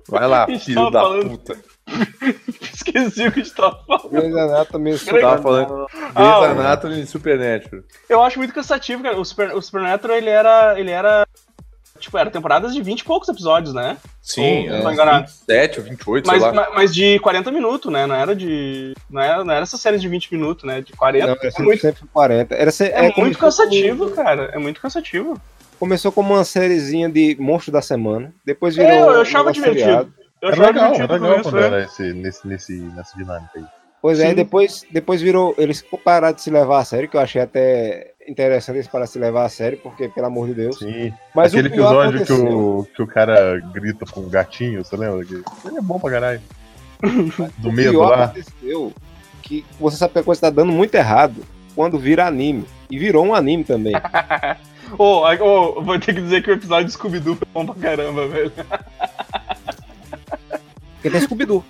Vai 0.09 0.27
lá, 0.27 0.47
filho 0.47 0.91
da 0.91 1.01
falando- 1.01 1.29
puta. 1.31 1.57
esqueci 2.73 3.27
o 3.27 3.33
que 3.33 3.41
a 3.41 3.43
gente 3.43 3.55
tava 3.55 3.83
falando. 3.87 4.11
Grey's 4.11 4.37
Anatomy 4.37 4.91
e 4.91 4.95
Eu 4.95 5.21
tava 5.21 5.43
falando 5.43 5.87
Ah, 6.15 6.41
Grey's 6.41 6.59
Anatomy 6.61 7.01
e 7.03 7.07
Supernatural. 7.07 7.83
Eu 8.09 8.23
acho 8.23 8.39
muito 8.39 8.55
cansativo, 8.55 9.03
cara. 9.03 9.19
O, 9.19 9.25
Super, 9.25 9.55
o 9.55 9.61
Supernatural, 9.63 10.17
ele 10.17 10.31
era. 10.31 10.79
Ele 10.79 10.91
era. 10.91 11.27
Tipo, 11.99 12.17
era 12.17 12.31
temporadas 12.31 12.73
de 12.73 12.81
20 12.81 13.01
e 13.01 13.05
poucos 13.05 13.29
episódios, 13.29 13.75
né? 13.75 13.99
Sim, 14.23 14.71
Ou- 14.71 14.89
é, 14.89 14.93
enganado. 14.93 15.27
27 15.27 15.81
ou 15.81 15.85
28, 15.85 16.27
Mas, 16.27 16.41
sei 16.43 16.51
lá. 16.51 16.55
ma- 16.57 16.71
mas 16.75 16.95
de 16.95 17.19
40 17.19 17.51
minutos, 17.51 17.93
né? 17.93 18.07
Não 18.07 18.15
era 18.15 18.35
de. 18.35 18.95
Não 19.11 19.21
era, 19.21 19.45
não 19.45 19.53
era 19.53 19.63
essa 19.65 19.77
série 19.77 19.99
de 19.99 20.09
20 20.09 20.33
minutos, 20.33 20.65
né? 20.65 20.81
De 20.81 20.93
40. 20.95 21.27
Não, 21.27 21.35
é 21.35 21.37
era 21.39 21.51
sempre, 21.51 21.65
muito, 21.67 21.81
sempre 21.83 22.03
40. 22.11 22.55
Era 22.55 22.71
se- 22.71 22.85
é 22.85 22.93
começou 23.13 23.23
muito 23.25 23.39
cansativo, 23.39 24.11
cara. 24.13 24.45
É 24.55 24.59
muito 24.59 24.81
cansativo. 24.81 25.39
Começou 25.81 26.13
como 26.13 26.35
uma 26.35 26.45
sériezinha 26.45 27.09
de 27.09 27.37
monstro 27.41 27.73
da 27.73 27.83
semana. 27.83 28.33
Depois 28.45 28.77
virou. 28.77 28.91
É, 28.91 29.01
eu 29.01 29.07
um 29.07 29.21
achava 29.23 29.51
negócio 29.51 29.53
divertido. 29.55 29.81
seriado. 29.81 30.15
Eu 30.43 30.49
Era 30.49 30.53
achava 30.57 30.69
legal, 30.69 30.93
divertido 30.93 31.13
era 31.15 31.19
no 31.23 31.27
legal 31.29 31.43
quando 31.43 31.55
né? 31.61 31.67
era 31.67 31.83
esse, 31.85 32.13
nesse, 32.13 32.47
nesse, 32.47 32.73
nessa 32.73 33.17
dinâmica 33.17 33.51
aí. 33.57 33.65
Pois 34.03 34.19
é, 34.21 34.29
Sim. 34.31 34.35
depois, 34.35 34.85
depois 34.91 35.21
virou. 35.21 35.55
Eles 35.59 35.83
pararam 36.05 36.35
de 36.35 36.41
se 36.43 36.51
levar 36.51 36.79
a 36.79 36.85
sério, 36.85 37.09
que 37.09 37.17
eu 37.17 37.21
achei 37.21 37.43
até 37.43 38.13
interessante 38.29 38.77
eles 38.77 38.87
parar 38.89 39.05
de 39.07 39.11
se 39.11 39.19
levar 39.19 39.45
a 39.45 39.49
sério, 39.49 39.79
porque, 39.83 40.09
pelo 40.09 40.27
amor 40.27 40.47
de 40.49 40.55
Deus. 40.55 40.79
Sim. 40.79 41.13
Mas 41.35 41.53
Aquele 41.53 41.69
episódio 41.69 42.25
que 42.25 42.33
aconteceu. 42.33 42.59
o, 42.59 42.85
que 42.95 43.03
o 43.03 43.07
cara 43.07 43.59
grita 43.75 44.07
com 44.07 44.21
um 44.21 44.29
gatinho, 44.31 44.85
você 44.85 44.97
lembra? 44.97 45.25
Que- 45.25 45.43
Ele 45.67 45.79
é 45.79 45.83
bom 45.83 45.99
pra 45.99 46.11
caralho. 46.11 46.41
Do 47.59 47.69
O 47.69 47.73
medo 47.73 47.91
pior 47.91 48.11
lá. 48.19 48.25
aconteceu 48.25 48.93
que 49.43 49.65
você 49.79 49.97
sabe 49.97 50.13
que 50.13 50.19
a 50.19 50.23
coisa 50.23 50.41
tá 50.43 50.51
dando 50.51 50.71
muito 50.73 50.95
errado 50.95 51.43
quando 51.75 51.99
vira 51.99 52.27
anime. 52.27 52.65
E 52.91 52.99
virou 52.99 53.25
um 53.25 53.35
anime 53.35 53.65
também. 53.65 53.93
Ô, 54.99 55.25
a- 55.25 55.35
ô, 55.43 55.83
vou 55.83 55.99
ter 55.99 56.15
que 56.15 56.21
dizer 56.21 56.43
que 56.43 56.51
o 56.51 56.55
episódio 56.55 56.87
de 56.87 56.93
Scooby-Doo 56.93 57.37
foi 57.37 57.49
bom 57.53 57.67
pra 57.67 57.75
caramba, 57.75 58.27
velho. 58.29 58.53
Porque 60.95 61.11
tem 61.11 61.21
Scooby-Doo. 61.21 61.65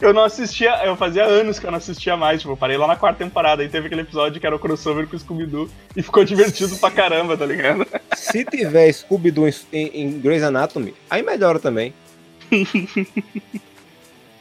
Eu 0.00 0.12
não 0.12 0.24
assistia, 0.24 0.84
eu 0.84 0.94
fazia 0.94 1.24
anos 1.24 1.58
que 1.58 1.66
eu 1.66 1.70
não 1.70 1.78
assistia 1.78 2.16
mais, 2.18 2.40
tipo, 2.42 2.52
eu 2.52 2.56
parei 2.56 2.76
lá 2.76 2.86
na 2.86 2.96
quarta 2.96 3.24
temporada 3.24 3.64
e 3.64 3.68
teve 3.68 3.86
aquele 3.86 4.02
episódio 4.02 4.38
que 4.38 4.46
era 4.46 4.54
o 4.54 4.58
crossover 4.58 5.06
com 5.08 5.16
o 5.16 5.18
Scooby-Doo 5.18 5.70
e 5.96 6.02
ficou 6.02 6.22
divertido 6.22 6.76
pra 6.76 6.90
caramba, 6.90 7.34
tá 7.36 7.46
ligado? 7.46 7.86
Se 8.14 8.44
tiver 8.44 8.92
Scooby-Doo 8.92 9.48
em, 9.72 9.86
em 9.94 10.20
Grey's 10.20 10.42
Anatomy, 10.42 10.94
aí 11.08 11.22
melhora 11.22 11.58
também. 11.58 11.94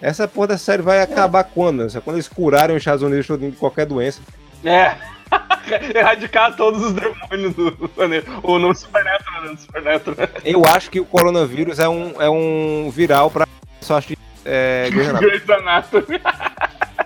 Essa 0.01 0.27
porra 0.27 0.47
da 0.47 0.57
série 0.57 0.81
vai 0.81 1.01
acabar 1.01 1.43
quando? 1.45 1.87
Quando 2.01 2.17
eles 2.17 2.27
curarem 2.27 2.75
os 2.75 2.81
Estados 2.81 3.01
Unidos 3.01 3.25
de 3.39 3.51
qualquer 3.53 3.85
doença. 3.85 4.19
É. 4.63 4.95
Erradicar 5.95 6.55
todos 6.55 6.81
os 6.81 6.93
demônios 6.93 7.55
do 7.55 7.89
planeta. 7.89 8.29
Ou 8.43 8.59
no 8.59 8.73
Supernatural, 8.73 9.43
né? 9.43 9.49
No 9.51 9.57
Supernatural. 9.57 10.29
Eu 10.43 10.65
acho 10.65 10.89
que 10.89 10.99
o 10.99 11.05
coronavírus 11.05 11.79
é 11.79 11.89
um, 11.89 12.21
é 12.21 12.29
um 12.29 12.91
viral 12.91 13.31
pra 13.31 13.47
só 13.81 13.97
assistir 13.97 14.17
é, 14.45 14.89
Grey's 14.91 15.09
Anatomy. 15.09 15.27
Grey's 15.27 15.49
Anatomy. 15.49 16.21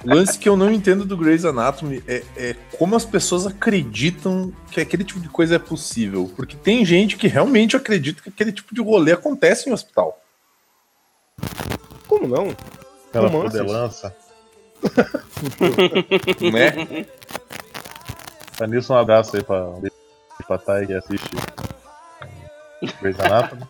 O 0.05 0.15
lance 0.15 0.39
que 0.39 0.47
eu 0.47 0.55
não 0.57 0.71
entendo 0.71 1.05
do 1.05 1.17
Grey's 1.17 1.45
Anatomy 1.45 2.03
é, 2.07 2.23
é 2.37 2.55
como 2.77 2.95
as 2.95 3.05
pessoas 3.05 3.47
acreditam 3.47 4.53
que 4.71 4.79
aquele 4.79 5.03
tipo 5.03 5.19
de 5.19 5.29
coisa 5.29 5.55
é 5.55 5.59
possível. 5.59 6.31
Porque 6.35 6.55
tem 6.55 6.85
gente 6.85 7.17
que 7.17 7.27
realmente 7.27 7.75
acredita 7.75 8.21
que 8.21 8.29
aquele 8.29 8.51
tipo 8.51 8.75
de 8.75 8.81
rolê 8.81 9.13
acontece 9.13 9.69
em 9.69 9.73
hospital. 9.73 10.21
Como 12.07 12.27
não? 12.27 12.55
Aquela 13.09 13.29
Romances. 13.29 13.59
fodelança. 13.59 14.15
Né? 16.51 17.05
Tá 18.59 18.67
nisso 18.67 18.93
um 18.93 18.97
abraço 18.97 19.35
aí 19.35 19.41
pra, 19.43 19.65
pra 20.45 20.57
Thay 20.59 20.85
que 20.85 20.93
assiste 20.93 21.27
Grey's 23.01 23.19
Anatomy. 23.19 23.61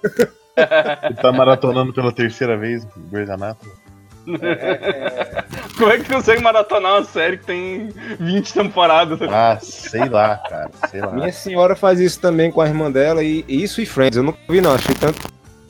Ele 1.03 1.15
tá 1.15 1.31
maratonando 1.31 1.93
pela 1.93 2.11
terceira 2.11 2.57
vez 2.57 2.85
Grey's 3.11 3.29
Anatomy. 3.29 3.71
Como 5.77 5.91
é 5.91 5.97
que 5.97 6.11
consegue 6.11 6.41
maratonar 6.41 6.95
uma 6.97 7.03
série 7.05 7.37
que 7.37 7.45
tem 7.45 7.87
20 8.19 8.53
temporadas? 8.53 9.19
Ah, 9.31 9.57
sei 9.61 10.05
lá, 10.09 10.37
cara. 10.37 10.69
Sei 10.89 10.99
lá. 11.01 11.11
Minha 11.11 11.31
senhora 11.31 11.75
faz 11.75 11.99
isso 11.99 12.19
também 12.19 12.51
com 12.51 12.59
a 12.61 12.67
irmã 12.67 12.91
dela, 12.91 13.23
e, 13.23 13.45
isso 13.47 13.81
e 13.81 13.85
Friends. 13.85 14.17
Eu 14.17 14.23
nunca 14.23 14.37
vi, 14.49 14.59
não. 14.61 14.73
Achei 14.73 14.93
tanto. 14.95 15.19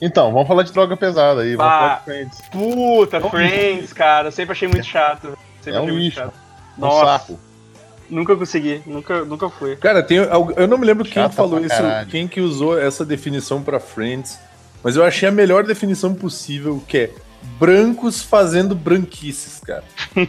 Então, 0.02 0.32
vamos 0.34 0.48
falar 0.48 0.64
de 0.64 0.72
droga 0.74 0.98
pesada 0.98 1.42
aí. 1.42 1.56
Vamos 1.56 1.72
Ah. 1.72 1.78
falar 1.80 1.96
de 2.00 2.04
Friends. 2.06 2.42
Puta, 2.52 3.22
Friends, 3.30 3.94
cara. 3.94 4.32
Sempre 4.32 4.54
achei 4.54 4.68
muito 4.68 4.86
chato. 4.86 5.38
Sempre 5.62 5.78
É 5.78 5.82
um 5.82 5.84
achei 5.84 5.92
muito 5.94 6.04
lixo. 6.06 6.20
chato. 6.20 6.34
Um 6.78 6.82
Nossa, 6.82 7.06
saco. 7.06 7.40
Nunca 8.10 8.36
consegui. 8.36 8.82
Nunca, 8.86 9.24
nunca 9.26 9.50
fui. 9.50 9.76
Cara, 9.76 10.02
tem, 10.04 10.18
eu 10.18 10.68
não 10.68 10.78
me 10.78 10.86
lembro 10.86 11.04
quem 11.04 11.14
Chata 11.24 11.36
falou 11.36 11.60
isso, 11.60 11.70
caralho. 11.70 12.08
quem 12.10 12.28
que 12.28 12.42
usou 12.42 12.80
essa 12.80 13.06
definição 13.06 13.62
pra 13.62 13.80
Friends, 13.80 14.38
mas 14.84 14.96
eu 14.96 15.04
achei 15.04 15.28
a 15.30 15.32
melhor 15.32 15.64
definição 15.64 16.14
possível, 16.14 16.82
que 16.88 16.98
é 16.98 17.12
brancos 17.60 18.22
fazendo 18.22 18.76
branquices, 18.76 19.60
cara. 19.60 19.84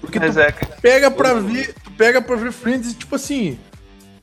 Porque 0.00 0.18
Mas 0.18 0.34
tu 0.34 0.40
é, 0.40 0.50
cara. 0.52 0.76
pega 0.82 1.10
pra 1.10 1.34
ver, 1.34 1.74
tu 1.84 1.90
pega 1.92 2.20
pra 2.20 2.34
ver 2.36 2.52
Friends 2.52 2.90
e 2.90 2.94
tipo 2.94 3.14
assim, 3.14 3.58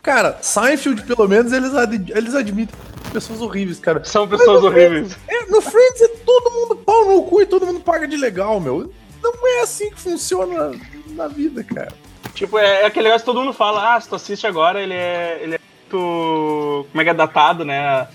cara, 0.03 0.37
Seinfeld 0.41 1.03
pelo 1.03 1.27
menos 1.27 1.53
eles, 1.53 1.73
ad- 1.73 2.11
eles 2.13 2.35
admitem 2.35 2.75
pessoas 3.13 3.41
horríveis, 3.41 3.79
cara. 3.79 4.03
São 4.03 4.27
pessoas 4.27 4.63
horríveis. 4.63 5.17
É, 5.27 5.45
no 5.45 5.61
Friends 5.61 6.01
é 6.01 6.07
todo 6.25 6.51
mundo 6.51 6.75
pau 6.75 7.05
no 7.07 7.23
cu 7.23 7.41
e 7.41 7.45
todo 7.45 7.65
mundo 7.65 7.79
paga 7.79 8.07
de 8.07 8.17
legal, 8.17 8.59
meu. 8.59 8.91
Não 9.21 9.33
é 9.47 9.61
assim 9.61 9.89
que 9.91 9.99
funciona 9.99 10.71
na 11.07 11.27
vida, 11.27 11.63
cara. 11.63 11.91
Tipo, 12.33 12.57
é, 12.57 12.81
é 12.81 12.85
aquele 12.85 13.05
negócio 13.05 13.25
que 13.25 13.31
todo 13.31 13.41
mundo 13.41 13.53
fala, 13.53 13.95
ah, 13.95 13.99
se 14.01 14.07
tu 14.07 14.15
assiste 14.15 14.45
agora, 14.47 14.81
ele 14.81 14.93
é. 14.93 15.39
Ele 15.41 15.55
é 15.55 15.59
muito. 15.59 16.87
como 16.91 17.01
é 17.01 17.03
que 17.03 17.09
é 17.09 17.13
datado, 17.13 17.65
né? 17.65 18.07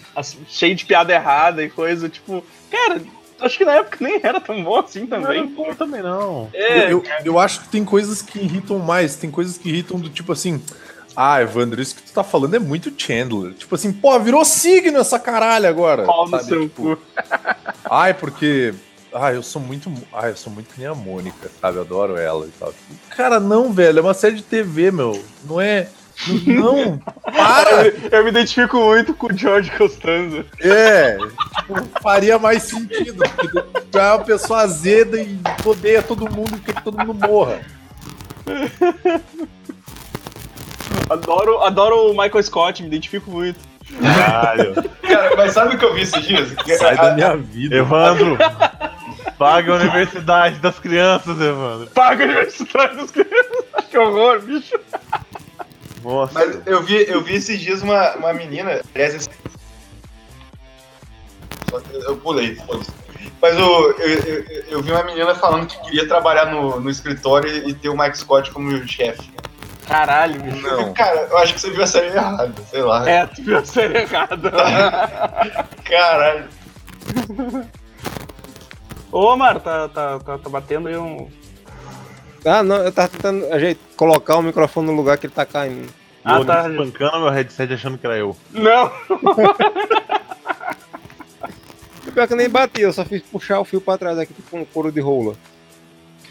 Cheio 0.48 0.74
de 0.74 0.84
piada 0.86 1.12
errada 1.12 1.62
e 1.62 1.68
coisa, 1.68 2.08
tipo, 2.08 2.42
cara, 2.70 3.02
acho 3.40 3.58
que 3.58 3.64
na 3.64 3.72
época 3.74 3.98
nem 4.00 4.20
era 4.22 4.40
tão 4.40 4.62
bom 4.62 4.78
assim 4.78 5.06
também. 5.06 5.44
Não, 5.44 5.66
não, 5.66 5.74
também 5.74 6.02
não. 6.02 6.48
É, 6.54 6.92
Eu, 6.92 7.02
eu 7.24 7.38
acho 7.38 7.60
que 7.62 7.68
tem 7.68 7.84
coisas 7.84 8.22
que 8.22 8.38
irritam 8.38 8.78
mais, 8.78 9.16
tem 9.16 9.30
coisas 9.30 9.58
que 9.58 9.68
irritam 9.68 9.98
do 9.98 10.08
tipo 10.08 10.32
assim. 10.32 10.62
Ah, 11.16 11.40
Evandro, 11.40 11.80
isso 11.80 11.94
que 11.94 12.02
tu 12.02 12.12
tá 12.12 12.24
falando 12.24 12.56
é 12.56 12.58
muito 12.58 12.92
Chandler. 12.96 13.52
Tipo 13.54 13.76
assim, 13.76 13.92
pô, 13.92 14.18
virou 14.18 14.44
signo 14.44 14.98
essa 14.98 15.16
caralho 15.18 15.68
agora. 15.68 16.04
pau 16.04 16.28
no 16.28 16.40
seu 16.42 16.62
Tipo, 16.62 16.96
cu. 16.96 17.02
Ai, 17.88 18.14
porque. 18.14 18.74
Ai, 19.14 19.36
eu 19.36 19.42
sou 19.44 19.62
muito. 19.62 19.92
Ai, 20.12 20.32
eu 20.32 20.36
sou 20.36 20.52
muito 20.52 20.74
que 20.74 20.80
nem 20.80 20.88
a 20.88 20.94
Mônica, 20.94 21.48
sabe? 21.60 21.78
Eu 21.78 21.82
adoro 21.82 22.16
ela 22.16 22.46
e 22.46 22.50
tal. 22.58 22.74
Cara, 23.10 23.38
não, 23.38 23.72
velho. 23.72 24.00
É 24.00 24.02
uma 24.02 24.12
série 24.12 24.34
de 24.34 24.42
TV, 24.42 24.90
meu. 24.90 25.24
Não 25.44 25.60
é. 25.60 25.88
Não, 26.46 26.98
para! 27.22 27.86
Eu 28.10 28.24
me 28.24 28.30
identifico 28.30 28.76
muito 28.76 29.14
com 29.14 29.28
o 29.28 29.36
George 29.36 29.70
Costanza. 29.72 30.44
É, 30.60 31.16
tipo, 31.16 32.00
faria 32.00 32.38
mais 32.38 32.62
sentido. 32.64 33.22
Tu 33.90 33.98
é 33.98 34.12
uma 34.12 34.24
pessoa 34.24 34.60
azeda 34.60 35.20
e 35.20 35.38
odeia 35.64 36.02
todo 36.02 36.30
mundo 36.30 36.56
e 36.56 36.60
quer 36.60 36.74
que 36.74 36.82
todo 36.82 36.98
mundo 36.98 37.14
morra. 37.14 37.60
Adoro, 41.10 41.62
adoro 41.62 42.10
o 42.10 42.12
Michael 42.12 42.42
Scott, 42.42 42.82
me 42.82 42.88
identifico 42.88 43.30
muito. 43.30 43.58
Caralho. 44.00 44.74
Cara, 45.02 45.36
mas 45.36 45.52
sabe 45.52 45.74
o 45.74 45.78
que 45.78 45.84
eu 45.84 45.94
vi 45.94 46.02
esses 46.02 46.22
dias? 46.24 46.54
Sai 46.78 46.96
da 46.96 47.14
minha 47.14 47.36
vida. 47.36 47.76
Evandro, 47.76 48.38
paga 49.32 49.72
a 49.72 49.76
universidade 49.76 50.58
das 50.58 50.78
crianças, 50.78 51.40
Evandro. 51.40 51.86
Paga 51.94 52.24
a 52.24 52.26
universidade 52.26 52.96
dos 52.96 53.10
crianças. 53.10 53.64
Que 53.90 53.98
horror, 53.98 54.40
bicho. 54.40 54.78
Nossa. 56.02 56.32
Mas 56.34 56.58
eu 56.66 56.82
vi, 56.82 57.04
eu 57.08 57.22
vi 57.22 57.34
esses 57.36 57.58
dias 57.60 57.82
uma, 57.82 58.12
uma 58.16 58.32
menina. 58.32 58.80
Aliás, 58.94 59.14
esse- 59.14 59.28
Só 61.70 61.80
que 61.80 61.94
eu 61.94 62.16
pulei, 62.16 62.56
foda-se. 62.56 62.90
Mas 63.40 63.58
o, 63.58 63.90
eu, 63.92 64.08
eu, 64.24 64.44
eu 64.68 64.82
vi 64.82 64.90
uma 64.92 65.02
menina 65.04 65.34
falando 65.34 65.66
que 65.66 65.78
queria 65.82 66.06
trabalhar 66.08 66.46
no, 66.46 66.80
no 66.80 66.90
escritório 66.90 67.50
e, 67.50 67.70
e 67.70 67.74
ter 67.74 67.88
o 67.88 67.96
Mike 67.98 68.18
Scott 68.18 68.50
como 68.50 68.70
chefe. 68.88 69.30
Caralho, 69.86 70.40
bicho. 70.40 70.62
Não. 70.62 70.94
Cara, 70.94 71.26
eu 71.30 71.36
acho 71.38 71.52
que 71.54 71.60
você 71.60 71.70
viu 71.70 71.82
a 71.82 71.86
série 71.86 72.06
errada, 72.06 72.54
sei 72.70 72.82
lá. 72.82 73.08
É, 73.08 73.26
tu 73.26 73.42
viu 73.42 73.58
a 73.58 73.64
série 73.64 73.98
errada. 73.98 74.50
Caralho. 75.84 76.48
Ô, 79.14 79.36
Mar, 79.36 79.60
tá, 79.60 79.88
tá, 79.88 80.18
tá, 80.18 80.38
tá 80.38 80.50
batendo 80.50 80.88
aí 80.88 80.96
um. 80.96 81.28
Ah, 82.44 82.64
não, 82.64 82.78
eu 82.78 82.90
tava 82.90 83.10
tentando 83.10 83.46
ajeit- 83.52 83.78
colocar 83.96 84.36
o 84.36 84.42
microfone 84.42 84.88
no 84.88 84.96
lugar 84.96 85.16
que 85.16 85.26
ele 85.26 85.32
tá 85.32 85.46
caindo. 85.46 85.88
Ah, 86.24 86.40
eu 86.40 86.44
tá. 86.44 86.68
espancando 86.68 87.20
meu 87.20 87.30
headset 87.30 87.72
achando 87.72 87.96
que 87.96 88.04
era 88.04 88.18
eu. 88.18 88.36
Não! 88.50 88.90
Pior 92.12 92.26
que 92.26 92.32
eu 92.32 92.36
nem 92.36 92.50
bati, 92.50 92.80
eu 92.80 92.92
só 92.92 93.04
fiz 93.04 93.22
puxar 93.22 93.60
o 93.60 93.64
fio 93.64 93.80
pra 93.80 93.96
trás 93.96 94.18
aqui, 94.18 94.34
tipo 94.34 94.56
um 94.56 94.64
couro 94.64 94.90
de 94.90 95.00
rola. 95.00 95.36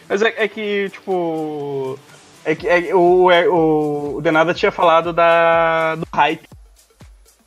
Mas 0.10 0.22
é, 0.22 0.34
é 0.44 0.48
que, 0.50 0.90
tipo. 0.90 1.98
É 2.44 2.54
que 2.54 2.68
é, 2.68 2.94
o, 2.94 3.32
é, 3.32 3.48
o, 3.48 4.16
o 4.18 4.22
Denada 4.22 4.54
tinha 4.54 4.74
falado 4.74 5.14
da, 5.14 5.96
do 5.96 6.06
hype. 6.14 6.46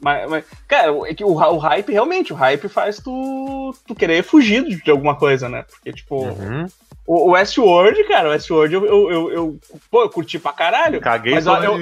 Mas, 0.06 0.30
mas, 0.30 0.44
cara, 0.68 0.92
é 1.08 1.14
que 1.14 1.24
o, 1.24 1.30
o 1.32 1.58
hype, 1.58 1.90
realmente, 1.92 2.32
o 2.32 2.36
hype 2.36 2.68
faz 2.68 2.98
tu, 3.00 3.74
tu 3.84 3.92
querer 3.92 4.22
fugir 4.22 4.62
de, 4.62 4.80
de 4.80 4.88
alguma 4.88 5.16
coisa, 5.16 5.48
né? 5.48 5.64
Porque, 5.68 5.92
tipo, 5.92 6.26
Uhum. 6.26 6.66
o, 7.04 7.28
o 7.28 7.30
Westworld, 7.32 8.04
cara, 8.04 8.28
o 8.28 8.30
Westworld 8.30 8.72
eu, 8.72 8.86
eu, 8.86 9.10
eu, 9.10 9.32
eu- 9.32 9.60
pô, 9.90 10.02
eu 10.02 10.08
curti 10.08 10.38
pra 10.38 10.52
caralho. 10.52 11.00
Caguei 11.00 11.34
Mas, 11.34 11.48
ó, 11.48 11.60
eu-. 11.60 11.76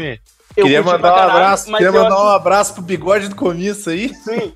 Eu 0.57 0.65
queria 0.65 0.83
mandar 0.83 0.99
pra 1.01 1.13
um 1.13 1.15
caralho, 1.17 1.31
abraço, 1.33 1.73
queria 1.73 1.93
mandar 1.93 2.17
um 2.17 2.29
assi- 2.29 2.37
abraço 2.37 2.73
pro 2.75 2.83
bigode 2.83 3.29
do 3.29 3.37
começo 3.37 3.91
aí. 3.91 4.09
Sim, 4.15 4.53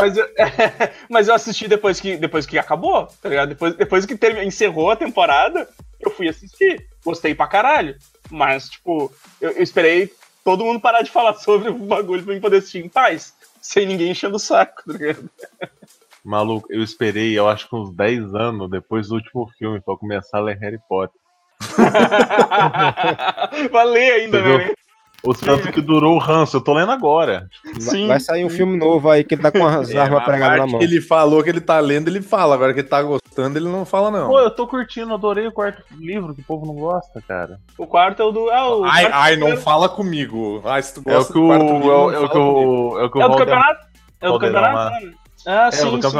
mas 0.00 0.16
eu, 0.16 0.26
mas 1.10 1.28
eu 1.28 1.34
assisti 1.34 1.68
depois 1.68 2.00
que, 2.00 2.16
depois 2.16 2.46
que 2.46 2.56
acabou, 2.56 3.06
tá 3.20 3.28
ligado? 3.28 3.48
Depois, 3.50 3.74
depois 3.74 4.06
que 4.06 4.16
termi- 4.16 4.46
encerrou 4.46 4.90
a 4.90 4.96
temporada, 4.96 5.68
eu 6.00 6.10
fui 6.10 6.26
assistir. 6.26 6.86
Gostei 7.04 7.34
pra 7.34 7.46
caralho. 7.48 7.96
Mas, 8.30 8.68
tipo, 8.70 9.12
eu, 9.40 9.50
eu 9.50 9.62
esperei 9.62 10.10
todo 10.44 10.64
mundo 10.64 10.80
parar 10.80 11.02
de 11.02 11.10
falar 11.10 11.34
sobre 11.34 11.68
o 11.68 11.74
bagulho 11.74 12.24
pra 12.24 12.34
mim 12.34 12.40
poder 12.40 12.58
assistir 12.58 12.84
em 12.84 12.88
paz. 12.88 13.34
Sem 13.60 13.86
ninguém 13.86 14.10
enchendo 14.10 14.36
o 14.36 14.40
saco, 14.40 14.82
tá 14.86 14.92
ligado? 14.92 15.30
Maluco, 16.24 16.68
eu 16.70 16.82
esperei, 16.82 17.38
eu 17.38 17.48
acho 17.48 17.68
que 17.68 17.74
uns 17.74 17.94
10 17.94 18.34
anos 18.34 18.70
depois 18.70 19.08
do 19.08 19.14
último 19.14 19.50
filme 19.58 19.80
pra 19.80 19.96
começar 19.96 20.38
a 20.38 20.42
ler 20.42 20.58
Harry 20.58 20.78
Potter. 20.88 21.18
Valeu 23.70 24.14
ainda, 24.14 24.38
Entendeu? 24.38 24.74
O 25.22 25.34
tanto 25.34 25.70
que 25.70 25.80
durou 25.82 26.14
o 26.16 26.18
ranço, 26.18 26.56
eu 26.56 26.60
tô 26.62 26.72
lendo 26.72 26.90
agora. 26.92 27.46
Vai- 27.64 27.80
Sim. 27.80 28.06
Vai 28.08 28.18
sair 28.20 28.44
um 28.44 28.48
filme 28.48 28.78
novo 28.78 29.10
aí 29.10 29.22
que 29.22 29.34
ele 29.34 29.42
tá 29.42 29.52
com 29.52 29.66
as 29.66 29.90
É, 29.90 29.98
armas 29.98 30.24
pregadas 30.24 30.58
na 30.58 30.66
mão. 30.66 30.78
que 30.78 30.84
ele 30.84 31.00
falou 31.00 31.42
que 31.42 31.50
ele 31.50 31.60
tá 31.60 31.78
lendo, 31.78 32.08
ele 32.08 32.22
fala. 32.22 32.54
Agora 32.54 32.72
que 32.72 32.80
ele 32.80 32.88
tá 32.88 33.02
gostando, 33.02 33.58
ele 33.58 33.68
não 33.68 33.84
fala, 33.84 34.10
não. 34.10 34.28
Pô, 34.28 34.40
eu 34.40 34.50
tô 34.50 34.66
curtindo, 34.66 35.12
adorei 35.12 35.46
o 35.46 35.52
quarto 35.52 35.82
livro 35.98 36.34
que 36.34 36.40
o 36.40 36.44
povo 36.44 36.64
não 36.64 36.74
gosta, 36.74 37.22
cara. 37.28 37.58
O 37.76 37.86
quarto 37.86 38.22
é 38.22 38.24
o 38.24 38.30
do. 38.32 38.48
Ah, 38.50 38.74
o 38.76 38.84
Ai, 38.84 39.08
ai, 39.12 39.36
não 39.36 39.56
fala 39.58 39.88
comigo. 39.90 40.62
Ai, 40.64 40.82
se 40.82 40.94
tu 40.94 41.02
É 41.06 41.12
o 41.12 41.16
gosta 41.18 41.32
que 41.32 41.38
do 41.38 41.44
o. 41.44 41.48
quarto 41.48 41.64
É 41.64 41.72
livro, 41.72 41.86
o 41.86 42.10
não 42.10 42.12
é 42.14 42.18
o 42.18 42.28
que 42.30 42.38
o. 42.38 42.98
É 42.98 43.04
o 43.04 43.10
que 43.10 43.18
o 43.18 43.20
É 43.20 43.26
o 43.26 43.28
do 43.28 43.36
campeonato? 43.36 43.86
É 44.22 44.28
o 44.28 44.32
do 44.32 44.38
campeonato? 44.38 44.96
Ah, 45.46 45.66
É, 45.66 45.70
sim, 45.70 45.86
o 45.86 46.02
sim. 46.02 46.18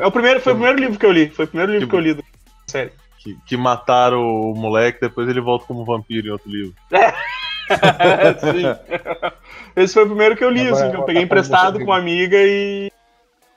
É 0.00 0.06
o 0.06 0.10
primeiro, 0.12 0.40
foi 0.40 0.52
o 0.52 0.56
primeiro 0.56 0.78
livro 0.80 0.98
que 0.98 1.06
eu 1.06 1.12
li. 1.12 1.28
Foi 1.30 1.44
o 1.44 1.48
primeiro 1.48 1.72
livro 1.72 1.86
Que- 1.86 1.90
que 1.90 1.96
eu 1.96 2.00
li. 2.00 2.14
do- 2.14 2.24
Sério. 2.66 2.92
que, 3.18 3.36
que 3.46 3.56
mataram 3.56 4.20
o 4.22 4.54
moleque, 4.54 5.00
depois 5.00 5.28
ele 5.28 5.40
volta 5.40 5.66
como 5.66 5.84
vampiro 5.84 6.26
em 6.28 6.30
outro 6.30 6.50
livro. 6.50 6.72
Sim. 6.88 6.96
Esse 9.76 9.94
foi 9.94 10.04
o 10.04 10.08
primeiro 10.08 10.36
que 10.36 10.44
eu 10.44 10.50
li, 10.50 10.66
Agora 10.66 10.74
assim, 10.82 10.90
que 10.90 10.96
eu 10.96 11.02
peguei 11.04 11.22
emprestado 11.22 11.78
com 11.78 11.84
uma 11.86 11.98
amiga 11.98 12.36
e. 12.36 12.90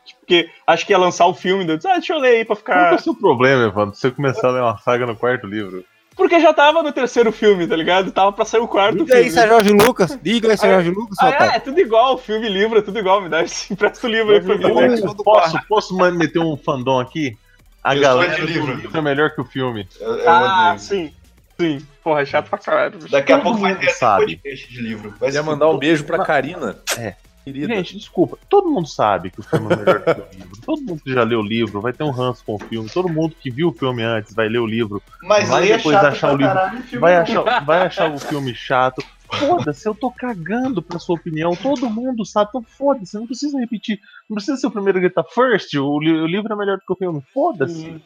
tipo, 0.05 0.19
Porque 0.21 0.49
acho 0.67 0.85
que 0.85 0.93
ia 0.93 0.97
lançar 0.97 1.25
o 1.25 1.33
filme, 1.33 1.67
eu 1.67 1.75
disse, 1.77 1.87
ah, 1.87 1.93
deixa 1.93 2.13
eu 2.13 2.19
ler 2.19 2.37
aí 2.37 2.45
pra 2.45 2.55
Qual 2.55 2.63
que 2.65 2.71
é 2.71 2.83
ficar. 2.85 2.95
o 2.95 2.99
seu 3.03 3.15
problema, 3.15 3.65
Evandro? 3.65 3.95
Você 3.95 4.11
começar 4.11 4.49
a 4.49 4.51
ler 4.51 4.61
uma 4.61 4.77
saga 4.77 5.05
no 5.05 5.15
quarto 5.15 5.47
livro? 5.47 5.83
Porque 6.15 6.39
já 6.39 6.53
tava 6.53 6.83
no 6.83 6.91
terceiro 6.91 7.31
filme, 7.31 7.65
tá 7.65 7.75
ligado? 7.75 8.11
Tava 8.11 8.31
pra 8.31 8.45
sair 8.45 8.61
o 8.61 8.67
quarto 8.67 8.99
Diga 8.99 9.13
filme. 9.15 9.29
isso 9.29 9.39
a 9.39 9.47
Jorge 9.47 9.71
Lucas. 9.71 10.19
Diga 10.21 10.53
isso 10.53 10.65
a 10.65 10.69
Jorge 10.69 10.91
Lucas, 10.91 11.17
Ah, 11.19 11.29
otário. 11.29 11.53
é, 11.53 11.55
é 11.55 11.59
tudo 11.59 11.79
igual, 11.79 12.17
filme 12.19 12.45
e 12.45 12.49
livro, 12.53 12.77
é 12.77 12.81
tudo 12.83 12.99
igual, 12.99 13.19
me 13.19 13.29
dá 13.29 13.41
esse 13.41 13.65
empresta 13.73 14.05
o 14.05 14.09
livro 14.11 14.31
aí 14.31 14.39
pra 14.39 14.55
mim. 14.55 14.63
Né? 14.91 14.97
Posso, 15.23 15.59
posso 15.67 15.97
meter 16.11 16.37
um 16.39 16.55
fandom 16.55 16.99
aqui? 16.99 17.35
A 17.83 17.95
Eu 17.95 18.01
galera 18.01 18.37
do 18.37 18.45
livro. 18.45 18.75
livro 18.75 18.97
é 18.97 19.01
melhor 19.01 19.31
que 19.31 19.41
o 19.41 19.43
filme. 19.43 19.87
Eu, 19.99 20.15
eu 20.19 20.29
Ah, 20.29 20.65
odeio. 20.75 20.79
sim. 20.79 21.13
Sim. 21.59 21.79
Porra, 22.03 22.21
é 22.21 22.25
chato 22.25 22.49
pra 22.49 22.57
caralho. 22.57 22.99
Daqui 23.09 23.31
a 23.31 23.39
pouco 23.39 23.59
vai 23.59 23.75
ter 23.77 23.89
sabe. 23.91 24.37
podcast 24.37 24.69
de 24.71 24.81
livro. 24.81 25.09
Vai 25.19 25.29
Queria 25.29 25.43
mandar 25.43 25.69
um 25.69 25.77
beijo 25.77 26.03
pra 26.03 26.23
Karina. 26.25 26.77
É. 26.97 27.15
Querida. 27.43 27.67
Gente, 27.75 27.97
desculpa, 27.97 28.37
todo 28.47 28.69
mundo 28.71 28.87
sabe 28.87 29.29
que 29.29 29.41
o 29.41 29.43
filme 29.43 29.73
é 29.73 29.75
melhor 29.75 30.01
que 30.01 30.11
o 30.11 30.25
livro. 30.31 30.61
Todo 30.65 30.81
mundo 30.81 31.01
que 31.03 31.13
já 31.13 31.23
leu 31.23 31.39
o 31.39 31.43
livro 31.45 31.81
vai 31.81 31.91
ter 31.91 32.03
um 32.05 32.09
ranço 32.09 32.41
com 32.45 32.55
o 32.55 32.59
filme. 32.59 32.89
Todo 32.89 33.09
mundo 33.09 33.35
que 33.37 33.51
viu 33.51 33.67
o 33.67 33.73
filme 33.73 34.01
antes 34.01 34.33
vai 34.33 34.47
ler 34.47 34.59
o 34.59 34.65
livro. 34.65 35.03
Mas 35.21 35.49
vai 35.49 35.61
leia 35.61 35.75
depois 35.77 35.93
chato 35.93 36.05
achar 36.05 36.33
o 36.33 36.37
livro. 36.37 36.53
caralho 36.53 36.83
filme 36.83 36.99
Vai 37.01 37.15
não. 37.15 37.21
achar, 37.21 37.65
vai 37.65 37.79
achar 37.85 38.11
o 38.13 38.17
filme 38.17 38.55
chato. 38.55 39.03
Foda-se, 39.29 39.85
eu 39.85 39.93
tô 39.95 40.09
cagando 40.09 40.81
pra 40.81 40.99
sua 40.99 41.15
opinião. 41.15 41.53
Todo 41.53 41.89
mundo 41.89 42.23
sabe. 42.25 42.47
Então 42.49 42.63
foda-se, 42.63 43.15
não 43.17 43.25
precisa 43.27 43.59
repetir. 43.59 43.99
Não 44.29 44.35
precisa 44.35 44.55
ser 44.55 44.67
o 44.67 44.71
primeiro 44.71 44.99
a 44.99 45.01
gritar 45.01 45.25
first. 45.25 45.73
O, 45.73 45.99
li- 45.99 46.11
o 46.21 46.27
livro 46.27 46.53
é 46.53 46.55
melhor 46.55 46.77
do 46.77 46.83
que 46.85 46.93
o 46.93 46.95
filme. 46.95 47.21
Foda-se. 47.33 48.01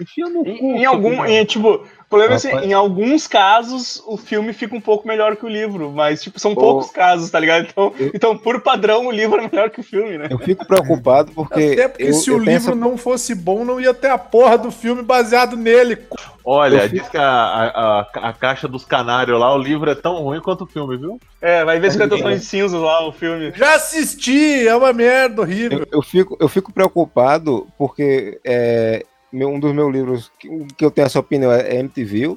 Enfia 0.00 0.26
no 0.28 0.44
cu. 0.44 0.48
Em, 0.48 0.78
em 0.82 0.84
algum, 0.84 1.24
em, 1.24 1.44
tipo, 1.44 1.74
o 1.74 2.08
problema 2.08 2.34
é 2.34 2.36
assim, 2.36 2.48
Rapaz. 2.48 2.66
em 2.68 2.72
alguns 2.72 3.26
casos 3.26 4.00
o 4.06 4.16
filme 4.16 4.52
fica 4.52 4.76
um 4.76 4.80
pouco 4.80 5.06
melhor 5.08 5.34
que 5.36 5.44
o 5.44 5.48
livro, 5.48 5.90
mas 5.90 6.22
tipo, 6.22 6.38
são 6.38 6.54
poucos 6.54 6.90
casos, 6.90 7.30
tá 7.30 7.40
ligado? 7.40 7.66
Então, 7.68 7.92
Eu- 7.98 8.10
então, 8.14 8.38
por 8.38 8.60
padrão, 8.60 9.06
o 9.06 9.10
livro 9.10 9.40
é 9.40 9.48
melhor 9.50 9.70
que 9.70 9.80
o 9.80 9.84
filme, 9.84 10.16
né? 10.16 10.28
Eu 10.30 10.38
fico 10.38 10.64
preocupado 10.64 11.32
porque. 11.32 11.70
Até 11.72 11.88
porque 11.88 12.04
eu, 12.04 12.12
se 12.14 12.30
eu 12.30 12.36
o 12.36 12.38
livro 12.38 12.70
essa- 12.70 12.74
não 12.76 12.96
fosse 12.96 13.34
bom, 13.34 13.64
não 13.64 13.80
ia 13.80 13.92
ter 13.92 14.08
a 14.10 14.18
porra 14.18 14.56
do 14.56 14.70
filme 14.70 15.02
baseado 15.02 15.56
nele. 15.56 15.98
Olha, 16.44 16.82
fico- 16.82 16.94
diz 16.94 17.08
que 17.08 17.16
a, 17.18 17.22
a, 17.22 18.00
a- 18.00 18.28
a 18.28 18.32
caixa 18.32 18.68
dos 18.68 18.84
canários 18.84 19.38
lá, 19.38 19.52
o 19.54 19.58
livro 19.58 19.90
é 19.90 19.94
tão 19.96 20.22
ruim 20.22 20.40
quanto 20.40 20.62
o 20.62 20.66
filme, 20.66 20.96
viu? 20.96 21.18
É, 21.42 21.64
vai 21.64 21.78
ver 21.80 21.90
50 21.90 22.16
tons 22.18 22.38
de 22.40 22.46
cinzas 22.46 22.80
lá, 22.80 23.06
o 23.06 23.12
filme. 23.12 23.52
Já 23.54 23.74
assisti, 23.74 24.66
é 24.66 24.74
uma 24.74 24.92
merda 24.92 25.42
horrível. 25.42 25.80
Eu, 25.80 25.86
eu 25.98 26.02
fico, 26.02 26.36
eu 26.40 26.48
fico 26.48 26.72
preocupado 26.72 27.66
porque 27.76 28.40
é, 28.46 29.04
meu- 29.32 29.48
um 29.50 29.58
dos 29.60 29.72
meus 29.72 29.92
livros 29.92 30.30
que, 30.38 30.48
que 30.76 30.84
eu 30.84 30.90
tenho 30.90 31.06
essa 31.06 31.20
opinião 31.20 31.52
é 31.52 31.76
MTV. 31.76 32.36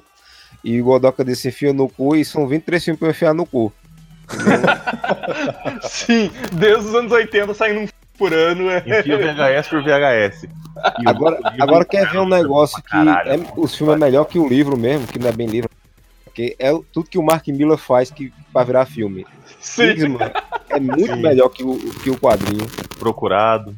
E 0.64 0.80
o 0.82 0.86
Godoka 0.86 1.26
disse 1.26 1.48
enfia 1.50 1.74
no 1.74 1.90
cu 1.90 2.16
e 2.16 2.24
são 2.24 2.48
23 2.48 2.84
filmes 2.84 3.00
pra 3.00 3.08
eu 3.08 3.12
enfiar 3.12 3.34
no 3.34 3.46
cu. 3.46 3.74
Sim, 5.84 6.30
desde 6.54 6.86
os 6.90 6.96
anos 6.96 7.12
80 7.12 7.54
saindo 7.54 7.82
um 7.82 7.88
por 8.18 8.34
ano. 8.34 8.70
É. 8.70 8.78
Enfia 9.00 9.18
VHS 9.18 9.68
por 9.68 9.84
VHS. 9.84 10.48
E 11.00 11.08
Agora, 11.08 11.38
agora 11.60 11.86
quer 11.86 12.10
ver 12.10 12.20
um 12.20 12.28
negócio 12.28 12.82
que 12.82 12.90
caralho, 12.90 13.30
é, 13.34 13.40
os 13.58 13.76
filmes 13.76 13.94
é 13.96 14.00
melhor 14.00 14.24
que 14.24 14.40
o 14.40 14.48
livro 14.48 14.78
mesmo, 14.78 15.06
que 15.06 15.20
não 15.20 15.28
é 15.28 15.32
bem 15.32 15.46
livro. 15.46 15.70
Porque 16.24 16.56
é 16.58 16.72
tudo 16.94 17.10
que 17.10 17.18
o 17.20 17.22
Mark 17.24 17.46
Miller 17.50 17.78
faz 17.78 18.10
que, 18.10 18.34
pra 18.54 18.64
virar 18.64 18.86
filme. 18.86 19.26
Sim. 19.60 19.94
Kingsman 19.94 20.32
é 20.70 20.80
muito 20.80 21.14
Sim. 21.14 21.22
melhor 21.22 21.50
que 21.50 21.62
o, 21.64 21.78
que 22.02 22.10
o 22.10 22.18
quadrinho. 22.18 22.66
Procurado. 22.98 23.76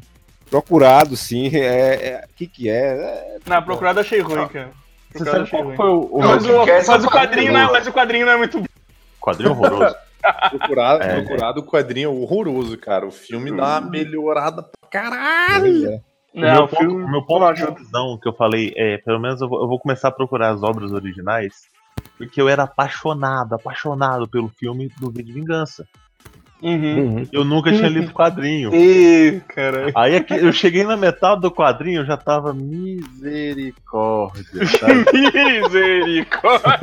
Procurado, 0.54 1.18
sim. 1.18 1.50
É, 1.56 2.24
o 2.30 2.34
que 2.36 2.46
que 2.46 2.70
é? 2.70 2.74
é 2.76 3.38
Na 3.48 3.60
procurada 3.60 4.02
achei 4.02 4.20
ruim, 4.20 4.48
cara. 4.48 4.70
Você 5.12 5.26
sabe 5.26 5.50
qual 5.50 5.64
ruim. 5.64 5.76
foi 5.76 5.90
o, 5.90 6.10
o 6.12 6.20
Não, 6.22 6.28
Mas 6.30 6.46
o, 6.46 6.66
mas 6.92 7.06
quadrinho 7.08 7.50
é 7.50 7.52
não 7.54 7.60
é, 7.60 7.72
mas 7.72 7.88
o 7.88 7.92
quadrinho 7.92 8.26
não 8.28 8.34
é 8.34 8.38
muito 8.38 8.60
bom. 8.60 8.66
quadrinho 9.20 9.50
horroroso? 9.52 9.96
Procurado, 10.52 11.04
É. 11.04 11.22
procurado 11.22 11.60
o 11.62 11.64
quadrinho 11.66 12.06
é 12.10 12.14
horroroso, 12.14 12.78
cara. 12.78 13.06
O 13.08 13.12
filme 13.12 13.50
dá 13.50 13.80
uma 13.80 13.82
melhorada 13.90 14.62
pra 14.62 14.90
caralho. 14.92 15.90
É. 15.92 16.02
O 16.36 16.40
Não, 16.40 16.54
meu 16.54 16.64
o 16.64 16.68
filme 16.68 16.88
ponto, 16.88 16.98
meu 16.98 17.08
não 17.12 17.26
ponto 17.26 17.54
de 17.54 17.64
ajuda. 17.64 17.80
visão 17.80 18.20
que 18.22 18.28
eu 18.30 18.34
falei 18.34 18.74
é, 18.78 19.00
pelo 19.00 19.20
menos 19.20 19.42
eu 19.42 19.50
vou, 19.50 19.60
eu 19.62 19.68
vou 19.68 19.80
começar 19.80 20.10
a 20.10 20.12
procurar 20.12 20.50
as 20.52 20.62
obras 20.64 20.92
originais, 20.92 21.64
porque 22.18 22.40
eu 22.40 22.48
era 22.48 22.64
apaixonado, 22.64 23.54
apaixonado 23.56 24.28
pelo 24.28 24.50
filme 24.50 24.90
do 25.00 25.12
V 25.12 25.24
de 25.24 25.34
Vingança. 25.34 25.86
Uhum. 26.64 26.98
Uhum. 26.98 27.28
Eu 27.30 27.44
nunca 27.44 27.72
tinha 27.74 27.90
lido 27.90 28.10
o 28.10 28.14
quadrinho. 28.14 28.74
Ih, 28.74 29.42
caralho. 29.50 29.92
Aí 29.94 30.16
aqui, 30.16 30.34
eu 30.34 30.54
cheguei 30.54 30.86
na 30.86 30.96
metade 30.96 31.42
do 31.42 31.52
quadrinho, 31.52 32.00
eu 32.02 32.06
já 32.06 32.16
tava 32.16 32.54
misericórdia. 32.54 34.46
sabe? 34.80 35.06
Misericórdia. 35.62 36.80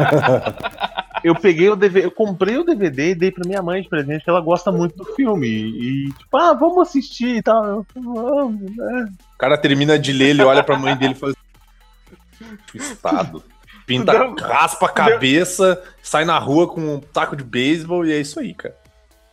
eu 1.25 1.35
peguei 1.35 1.71
o 1.71 1.77
DVD, 1.77 2.05
eu 2.05 2.11
comprei 2.11 2.59
o 2.59 2.65
DVD 2.65 3.13
e 3.13 3.15
dei 3.15 3.31
pra 3.31 3.49
minha 3.49 3.63
mãe 3.63 3.81
de 3.81 3.89
presente, 3.89 4.23
que 4.23 4.29
ela 4.29 4.43
gosta 4.43 4.71
muito 4.71 4.95
do 4.97 5.07
filme. 5.15 5.49
E, 5.49 6.13
tipo, 6.13 6.37
ah, 6.37 6.53
vamos 6.53 6.87
assistir 6.87 7.37
e 7.37 7.43
tal. 7.43 7.65
Eu, 7.65 7.87
vamos, 7.95 8.61
né? 8.77 9.09
O 9.35 9.39
cara 9.39 9.57
termina 9.57 9.99
de 9.99 10.13
ler, 10.13 10.31
ele 10.31 10.43
olha 10.43 10.63
pra 10.63 10.79
mãe 10.79 10.95
dele 10.95 11.15
e 11.15 11.17
fala 11.17 11.33
assim, 11.33 11.41
Twistado. 12.67 13.43
Pinta, 13.87 14.13
raspa 14.41 14.87
a 14.87 14.91
cabeça, 14.91 15.83
sai 16.03 16.25
na 16.25 16.39
rua 16.39 16.69
com 16.69 16.81
um 16.81 17.01
taco 17.01 17.35
de 17.35 17.43
beisebol 17.43 18.07
e 18.07 18.13
é 18.13 18.21
isso 18.21 18.39
aí, 18.39 18.55
cara. 18.55 18.77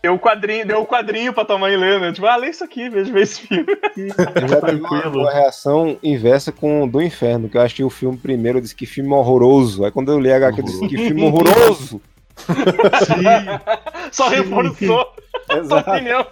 Deu 0.01 0.13
o 0.13 0.19
quadrinho, 0.19 0.65
deu 0.65 0.81
o 0.81 0.85
quadrinho 0.85 1.33
pra 1.33 1.43
tua 1.43 1.57
mãe 1.57 1.75
ler, 1.75 1.99
né? 1.99 2.13
Tipo, 2.13 2.27
ah, 2.27 2.35
lê 2.35 2.49
isso 2.49 2.63
aqui, 2.63 2.87
veja 2.87 3.11
ver 3.11 3.23
esse 3.23 3.41
filme. 3.41 3.65
Eu 3.97 4.47
já 4.47 4.61
tive 4.61 4.81
uma, 5.17 5.31
reação 5.31 5.97
inversa 6.03 6.51
com 6.51 6.83
o 6.83 6.87
do 6.87 7.01
Inferno, 7.01 7.49
que 7.49 7.57
eu 7.57 7.61
achei 7.61 7.83
o 7.83 7.89
filme 7.89 8.15
primeiro, 8.17 8.59
eu 8.59 8.61
disse 8.61 8.75
que 8.75 8.85
filme 8.85 9.11
horroroso. 9.11 9.83
Aí 9.83 9.91
quando 9.91 10.11
eu 10.11 10.19
li 10.19 10.31
a 10.31 10.37
HQ, 10.37 10.59
eu 10.59 10.65
disse 10.65 10.87
que 10.87 10.97
filme 10.97 11.23
horroroso. 11.23 11.99
Só 14.11 14.29
reforçou 14.29 15.13
a 15.49 15.57
Exato. 15.57 15.89
opinião. 15.89 16.25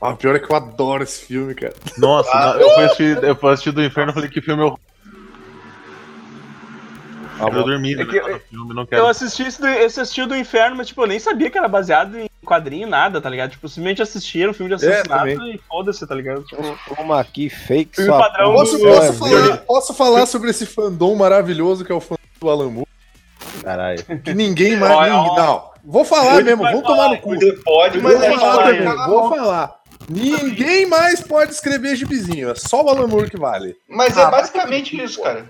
Ah, 0.00 0.14
pior 0.14 0.36
é 0.36 0.38
que 0.38 0.50
eu 0.50 0.56
adoro 0.56 1.02
esse 1.02 1.24
filme, 1.24 1.54
cara. 1.54 1.74
Nossa, 1.98 2.30
Ah, 2.32 2.56
eu, 2.58 2.70
fui 2.70 2.84
assistir, 2.84 3.24
eu 3.24 3.34
fui 3.36 3.52
assistir 3.52 3.72
do 3.72 3.82
inferno 3.82 4.12
e 4.12 4.14
falei 4.14 4.30
que 4.30 4.40
filme 4.40 4.62
eu. 7.40 7.48
eu 7.48 7.64
dormi 7.64 7.92
É 8.00 8.04
que 8.04 8.16
eu- 8.16 8.34
do 8.34 8.40
filme, 8.40 8.74
não 8.74 8.82
Eu 8.82 8.86
quero. 8.86 9.06
assisti 9.06 9.42
esse 9.44 9.60
do, 9.60 9.68
esse 9.68 10.00
assisti 10.00 10.24
do 10.26 10.36
Inferno, 10.36 10.76
mas 10.76 10.88
tipo, 10.88 11.02
eu 11.02 11.06
nem 11.06 11.18
sabia 11.18 11.50
que 11.50 11.58
era 11.58 11.68
baseado 11.68 12.18
em 12.18 12.28
quadrinho, 12.44 12.88
nada, 12.88 13.20
tá 13.20 13.28
ligado? 13.28 13.50
Tipo, 13.50 13.68
simplesmente 13.68 14.02
assisti, 14.02 14.40
era 14.42 14.50
um 14.50 14.54
filme 14.54 14.68
de 14.68 14.74
assassinato 14.76 15.08
também. 15.32 15.54
e 15.54 15.58
foda-se, 15.68 16.06
tá 16.06 16.14
ligado? 16.14 16.42
Tipo, 16.44 16.78
Toma 16.96 17.20
aqui, 17.20 17.48
fake 17.50 17.96
Filme 17.96 18.10
padrão 18.10 18.52
Posso, 18.54 18.78
posso 18.78 19.02
é 19.02 19.12
falar, 19.12 19.56
posso 19.58 19.94
falar 19.94 20.26
sobre 20.26 20.50
esse 20.50 20.64
fandom 20.66 21.14
maravilhoso 21.14 21.84
que 21.84 21.92
é 21.92 21.94
o 21.94 22.00
fandom 22.00 22.18
do 22.40 22.48
Alan 22.50 22.70
Moore? 22.70 22.88
Caralho. 23.62 24.02
Que 24.24 24.34
ninguém 24.34 24.76
mais. 24.76 24.92
Olha, 24.96 25.12
ninguém- 25.12 25.36
não, 25.36 25.70
vou 25.84 26.04
falar 26.04 26.42
mesmo, 26.42 26.62
vai 26.62 26.72
vou 26.72 26.82
tomar 26.82 27.08
no 27.10 27.18
cu. 27.18 27.34
Você 27.34 27.52
pode, 27.64 28.00
mas 28.00 28.14
Vou 28.14 28.22
é 28.22 28.32
falar 28.38 28.50
falar, 28.72 28.90
a 29.04 29.06
vou 29.08 29.28
falar. 29.28 29.78
Ninguém 30.08 30.86
mais 30.86 31.20
pode 31.20 31.52
escrever 31.52 31.94
gibizinho, 31.96 32.50
é 32.50 32.54
só 32.54 32.82
o 32.82 32.88
Alan 32.88 33.06
Moore 33.06 33.28
que 33.30 33.36
vale. 33.36 33.76
Mas 33.88 34.16
Ah, 34.16 34.22
é 34.22 34.30
basicamente 34.30 35.00
isso, 35.02 35.20
cara. 35.22 35.44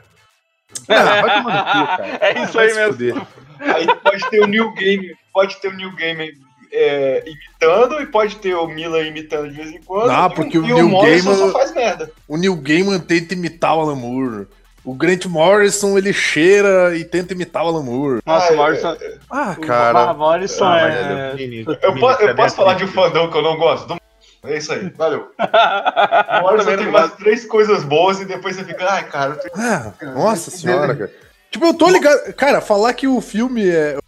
Ah, 0.89 1.21
vai 1.23 1.37
tomar 1.37 1.55
no 1.57 1.65
cu, 1.65 1.87
cara. 1.97 2.19
É 2.21 2.43
isso 2.45 2.53
Vai 2.53 2.69
aí 2.71 2.75
mesmo. 2.75 3.27
Aí 3.61 3.87
pode 4.03 4.31
ter 4.31 4.41
o 4.41 4.47
New 4.47 4.73
Game, 4.75 5.15
pode 5.33 5.57
ter 5.61 5.69
o 5.69 5.75
New 5.77 5.95
Game 5.97 6.33
é, 6.73 7.25
imitando 7.27 8.01
e 8.01 8.07
pode 8.07 8.37
ter 8.37 8.55
o 8.55 8.67
Mila 8.69 9.01
imitando 9.01 9.49
de 9.51 9.57
vez 9.57 9.71
em 9.73 9.81
quando. 9.83 10.11
E 10.13 10.35
porque 10.35 10.59
o 10.59 10.65
e 10.65 10.73
Neil 10.73 10.89
Morrison 10.89 11.31
Gaiman- 11.31 11.47
só 11.47 11.53
faz 11.59 11.75
merda. 11.75 12.11
O 12.29 12.37
Neil 12.37 12.55
Gaiman 12.57 12.99
tenta 13.01 13.35
imitar 13.35 13.77
o 13.77 13.81
Alan 13.81 13.97
Moore. 13.97 14.47
O 14.85 14.95
Grant 14.95 15.27
Morrison, 15.27 15.99
ele 15.99 16.13
cheira 16.15 16.97
e 16.97 17.05
tenta 17.05 17.35
imitar 17.35 17.63
o 17.65 17.69
Alan 17.69 17.83
Moore. 17.83 18.21
Nossa, 18.25 18.49
Ah, 18.49 18.53
o 18.53 18.57
Morrison. 18.57 18.97
Ah, 19.31 19.55
O 19.59 19.61
cara. 19.61 20.15
Morrison 20.15 20.65
Ah, 20.67 20.79
é. 20.81 21.31
mas 21.33 21.41
ele- 21.41 21.65
Eu, 21.83 21.95
po- 21.99 22.11
eu 22.13 22.35
posso 22.37 22.57
falar 22.57 22.75
de 22.75 22.85
um 22.85 22.87
um 22.87 22.91
fandom 22.93 23.31
que 23.31 23.37
eu 23.37 23.43
não 23.43 23.57
gosto? 23.59 23.89
Do- 23.89 23.99
É 24.45 24.57
isso 24.57 24.73
aí, 24.73 24.89
valeu. 24.91 25.31
O 25.39 26.41
Morrison 26.43 26.65
Também 26.71 26.79
tem 26.79 26.89
umas 26.89 27.13
três 27.15 27.45
coisas 27.47 27.83
boas 27.85 28.21
e 28.21 28.25
depois 28.25 28.57
você 28.57 28.65
fica, 28.65 28.89
ai, 28.91 29.09
cara, 29.09 29.33
eu 29.33 29.39
tô- 29.39 29.61
Ah, 29.61 29.93
nossa 30.15 30.51
senhora, 30.51 30.95
cara. 30.95 31.13
Tipo, 31.51 31.67
eu 31.67 31.75
tô 31.75 31.89
ligado. 31.89 32.33
Cara, 32.35 32.61
falar 32.61 32.93
que 32.95 33.09
o 33.09 33.21
filme 33.21 33.67
é. 33.69 33.99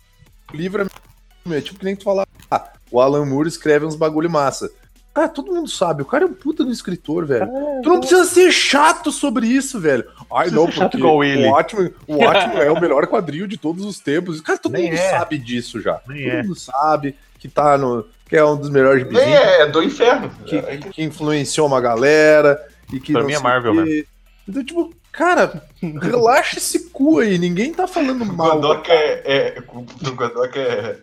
O 0.52 0.56
livro 0.56 0.82
é. 0.82 1.56
É 1.56 1.60
tipo 1.60 1.78
que 1.78 1.84
nem 1.84 1.96
tu 1.96 2.04
falar. 2.04 2.26
Ah, 2.50 2.68
o 2.90 3.00
Alan 3.00 3.24
Moore 3.24 3.48
escreve 3.48 3.86
uns 3.86 3.96
bagulho 3.96 4.30
massa. 4.30 4.70
Cara, 5.12 5.28
todo 5.28 5.52
mundo 5.52 5.68
sabe, 5.68 6.02
o 6.02 6.04
cara 6.06 6.22
é 6.22 6.26
um 6.26 6.32
puta 6.32 6.62
do 6.64 6.70
escritor, 6.70 7.26
velho. 7.26 7.48
tu 7.82 7.88
não 7.88 7.98
precisa 7.98 8.24
ser 8.24 8.52
chato 8.52 9.10
sobre 9.10 9.46
isso, 9.46 9.80
velho. 9.80 10.04
Ai, 10.32 10.50
não, 10.50 10.66
porque 10.70 11.02
o 11.02 11.50
Watchmen, 11.50 11.92
o 12.06 12.16
Watchmen 12.18 12.58
é 12.62 12.70
o 12.70 12.80
melhor 12.80 13.06
quadril 13.08 13.48
de 13.48 13.56
todos 13.56 13.84
os 13.84 13.98
tempos. 13.98 14.40
Cara, 14.40 14.58
todo 14.58 14.72
Nem 14.72 14.84
mundo 14.84 14.94
é. 15.00 15.10
sabe 15.10 15.36
disso 15.38 15.80
já. 15.80 16.00
Nem 16.06 16.22
todo 16.24 16.36
é. 16.36 16.42
mundo 16.42 16.54
sabe 16.54 17.16
que 17.40 17.48
tá 17.48 17.76
no. 17.76 18.06
que 18.28 18.36
é 18.36 18.44
um 18.44 18.56
dos 18.56 18.70
melhores 18.70 19.00
gibizinhos, 19.02 19.40
é, 19.40 19.62
é 19.62 19.66
do 19.66 19.82
inferno. 19.82 20.30
que, 20.46 20.60
que 20.90 21.02
influenciou 21.02 21.66
uma 21.66 21.80
galera. 21.80 22.60
E 22.92 23.00
que 23.00 23.12
Pra 23.12 23.24
mim 23.24 23.32
é 23.32 23.38
Marvel 23.40 23.84
quê. 23.84 24.06
Então, 24.48 24.64
tipo, 24.64 24.94
cara, 25.12 25.62
relaxa 26.00 26.58
esse 26.58 26.90
cu 26.90 27.20
aí. 27.20 27.38
Ninguém 27.38 27.72
tá 27.72 27.86
falando 27.86 28.22
O 28.22 28.32
mal. 28.36 28.60
Godok 28.60 28.90
é, 28.90 29.22
é, 29.24 29.58
o 29.68 30.12
Godok 30.14 30.58
é, 30.58 30.96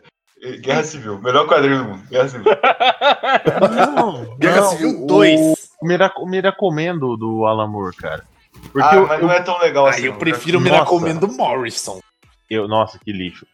é 0.43 0.51
Guerra 0.57 0.83
Civil, 0.83 1.17
melhor 1.21 1.47
quadrinho 1.47 1.77
do 1.79 1.89
mundo, 1.91 2.03
Guerra 2.09 2.27
Civil. 2.29 2.51
Não, 3.95 4.35
Guerra 4.39 4.61
não, 4.61 4.69
Civil 4.71 5.03
o- 5.03 5.07
2. 5.07 5.39
O 5.81 5.85
Mirac- 5.87 6.19
o 6.19 6.25
Miracomendo 6.25 7.15
do 7.17 7.45
Alan 7.45 7.67
Moore, 7.67 7.95
cara. 7.95 8.23
Porque 8.73 8.81
ah, 8.81 8.95
eu, 8.95 9.07
mas 9.07 9.21
eu, 9.21 9.27
não 9.27 9.33
é 9.33 9.41
tão 9.41 9.59
legal 9.59 9.85
Ah, 9.87 9.91
assim. 9.91 10.05
eu 10.07 10.11
não, 10.13 10.19
prefiro 10.19 10.57
o. 10.57 10.61
Miracomendo 10.61 11.27
do 11.27 11.33
Morrison. 11.33 11.99
eu- 12.49 12.67
Nossa, 12.67 12.99
que 12.99 13.11
lixo. 13.13 13.45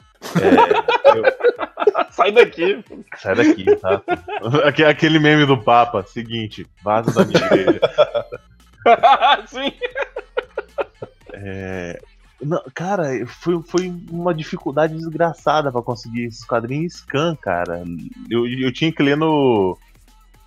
É, 0.42 1.18
eu- 1.20 1.24
Sai 2.12 2.32
daqui. 2.32 2.84
sai 3.18 3.36
daqui, 3.36 3.76
tá? 3.78 4.02
Aque- 4.66 4.84
Aquele 4.86 5.20
meme 5.20 5.46
do 5.46 5.58
Papa, 5.58 6.04
seguinte, 6.04 6.66
vaza 6.84 7.12
da 7.12 7.26
minha 7.26 7.46
igreja. 7.46 7.80
Sim. 9.48 9.72
É, 11.34 12.00
não, 12.42 12.62
cara, 12.74 13.06
foi, 13.26 13.62
foi 13.64 13.94
uma 14.10 14.34
dificuldade 14.34 14.96
desgraçada 14.96 15.72
pra 15.72 15.82
conseguir 15.82 16.26
esses 16.26 16.44
quadrinhos 16.46 16.94
scan, 16.96 17.36
cara. 17.36 17.84
Eu, 18.30 18.46
eu 18.48 18.72
tinha 18.72 18.92
que 18.92 19.02
ler 19.02 19.16
no, 19.18 19.78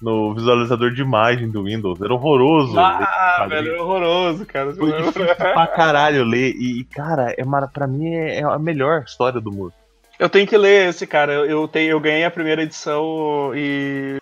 no 0.01 0.35
visualizador 0.35 0.93
de 0.93 1.01
imagem 1.03 1.51
do 1.51 1.65
Windows. 1.65 2.01
Era 2.01 2.13
horroroso. 2.15 2.79
Ah, 2.79 3.47
velho, 3.49 3.75
é 3.75 3.81
horroroso, 3.81 4.45
cara. 4.47 4.75
Foi 4.75 4.93
difícil 4.93 5.27
pra 5.37 5.67
caralho 5.67 6.25
ler. 6.25 6.55
E, 6.55 6.85
cara, 6.85 7.35
é, 7.37 7.43
pra 7.73 7.87
mim 7.87 8.07
é, 8.15 8.41
é 8.41 8.45
a 8.45 8.59
melhor 8.59 9.03
história 9.07 9.41
do 9.41 9.51
Moore. 9.51 9.75
Eu 10.19 10.29
tenho 10.29 10.47
que 10.47 10.57
ler 10.57 10.89
esse, 10.89 11.07
cara. 11.07 11.33
Eu, 11.33 11.69
tenho, 11.69 11.91
eu 11.91 12.01
ganhei 12.01 12.25
a 12.25 12.31
primeira 12.31 12.63
edição 12.63 13.53
e. 13.55 14.17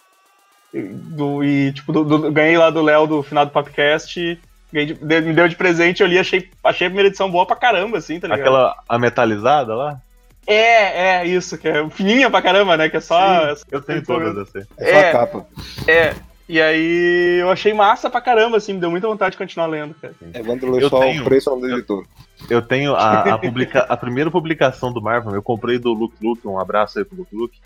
e 0.73 0.81
Do, 0.83 1.43
e, 1.45 1.73
tipo, 1.73 1.93
do- 1.93 2.05
do- 2.05 2.33
ganhei 2.33 2.57
lá 2.59 2.71
do 2.71 2.83
Léo 2.83 3.07
do 3.07 3.23
final 3.23 3.45
do 3.47 3.53
podcast. 3.53 4.39
de- 4.73 4.99
me 5.23 5.33
deu 5.33 5.47
de 5.47 5.55
presente, 5.55 6.03
eu 6.03 6.09
li, 6.09 6.19
achei, 6.19 6.51
achei 6.65 6.87
a 6.89 6.91
primeira 6.91 7.09
edição 7.09 7.31
boa 7.31 7.47
pra 7.47 7.55
caramba, 7.55 7.99
assim, 7.99 8.19
tá 8.19 8.27
ligado? 8.27 8.41
Aquela 8.41 8.75
a 8.89 8.99
metalizada 8.99 9.73
lá? 9.75 10.01
É, 10.47 11.21
é, 11.21 11.27
isso, 11.27 11.57
que 11.57 11.69
é 11.69 11.89
fininha 11.91 12.29
pra 12.29 12.43
caramba, 12.43 12.77
né? 12.77 12.89
Que 12.89 12.97
é 12.97 13.01
só. 13.01 13.55
Eu 13.71 13.81
tenho 13.81 14.05
todas 14.05 14.37
assim. 14.37 14.67
É 14.77 14.91
só 14.93 14.99
É. 14.99 15.09
a 15.09 15.13
capa. 15.13 15.47
É. 15.87 16.15
E 16.47 16.61
aí 16.61 17.39
eu 17.41 17.51
achei 17.51 17.73
massa 17.73 18.11
pra 18.11 18.21
caramba, 18.21 18.59
assim, 18.59 18.75
me 18.75 18.81
deu 18.81 18.91
muita 18.91 19.09
vontade 19.09 19.33
de 19.33 19.39
continuar 19.39 19.67
lendo, 19.67 19.95
cara. 19.95 20.15
Evandro 20.35 20.79
Eu 20.79 20.91
só 20.91 21.01
tenho. 21.01 21.23
o 21.23 21.25
preço 21.25 21.57
do 21.57 21.71
editor. 21.71 22.05
Eu 22.51 22.61
tenho 22.61 22.95
a, 22.95 23.35
a, 23.35 23.39
publica- 23.39 23.87
a 23.89 23.97
primeira 23.97 24.31
publicação 24.31 24.93
do 24.93 25.01
Marvel, 25.01 25.35
eu 25.35 25.43
comprei 25.43 25.79
do 25.79 25.93
Luke 25.95 26.17
Luke, 26.23 26.47
um 26.47 26.59
abraço 26.59 26.99
aí 26.99 27.05
pro 27.05 27.17
Luke 27.17 27.35
Luke. 27.35 27.59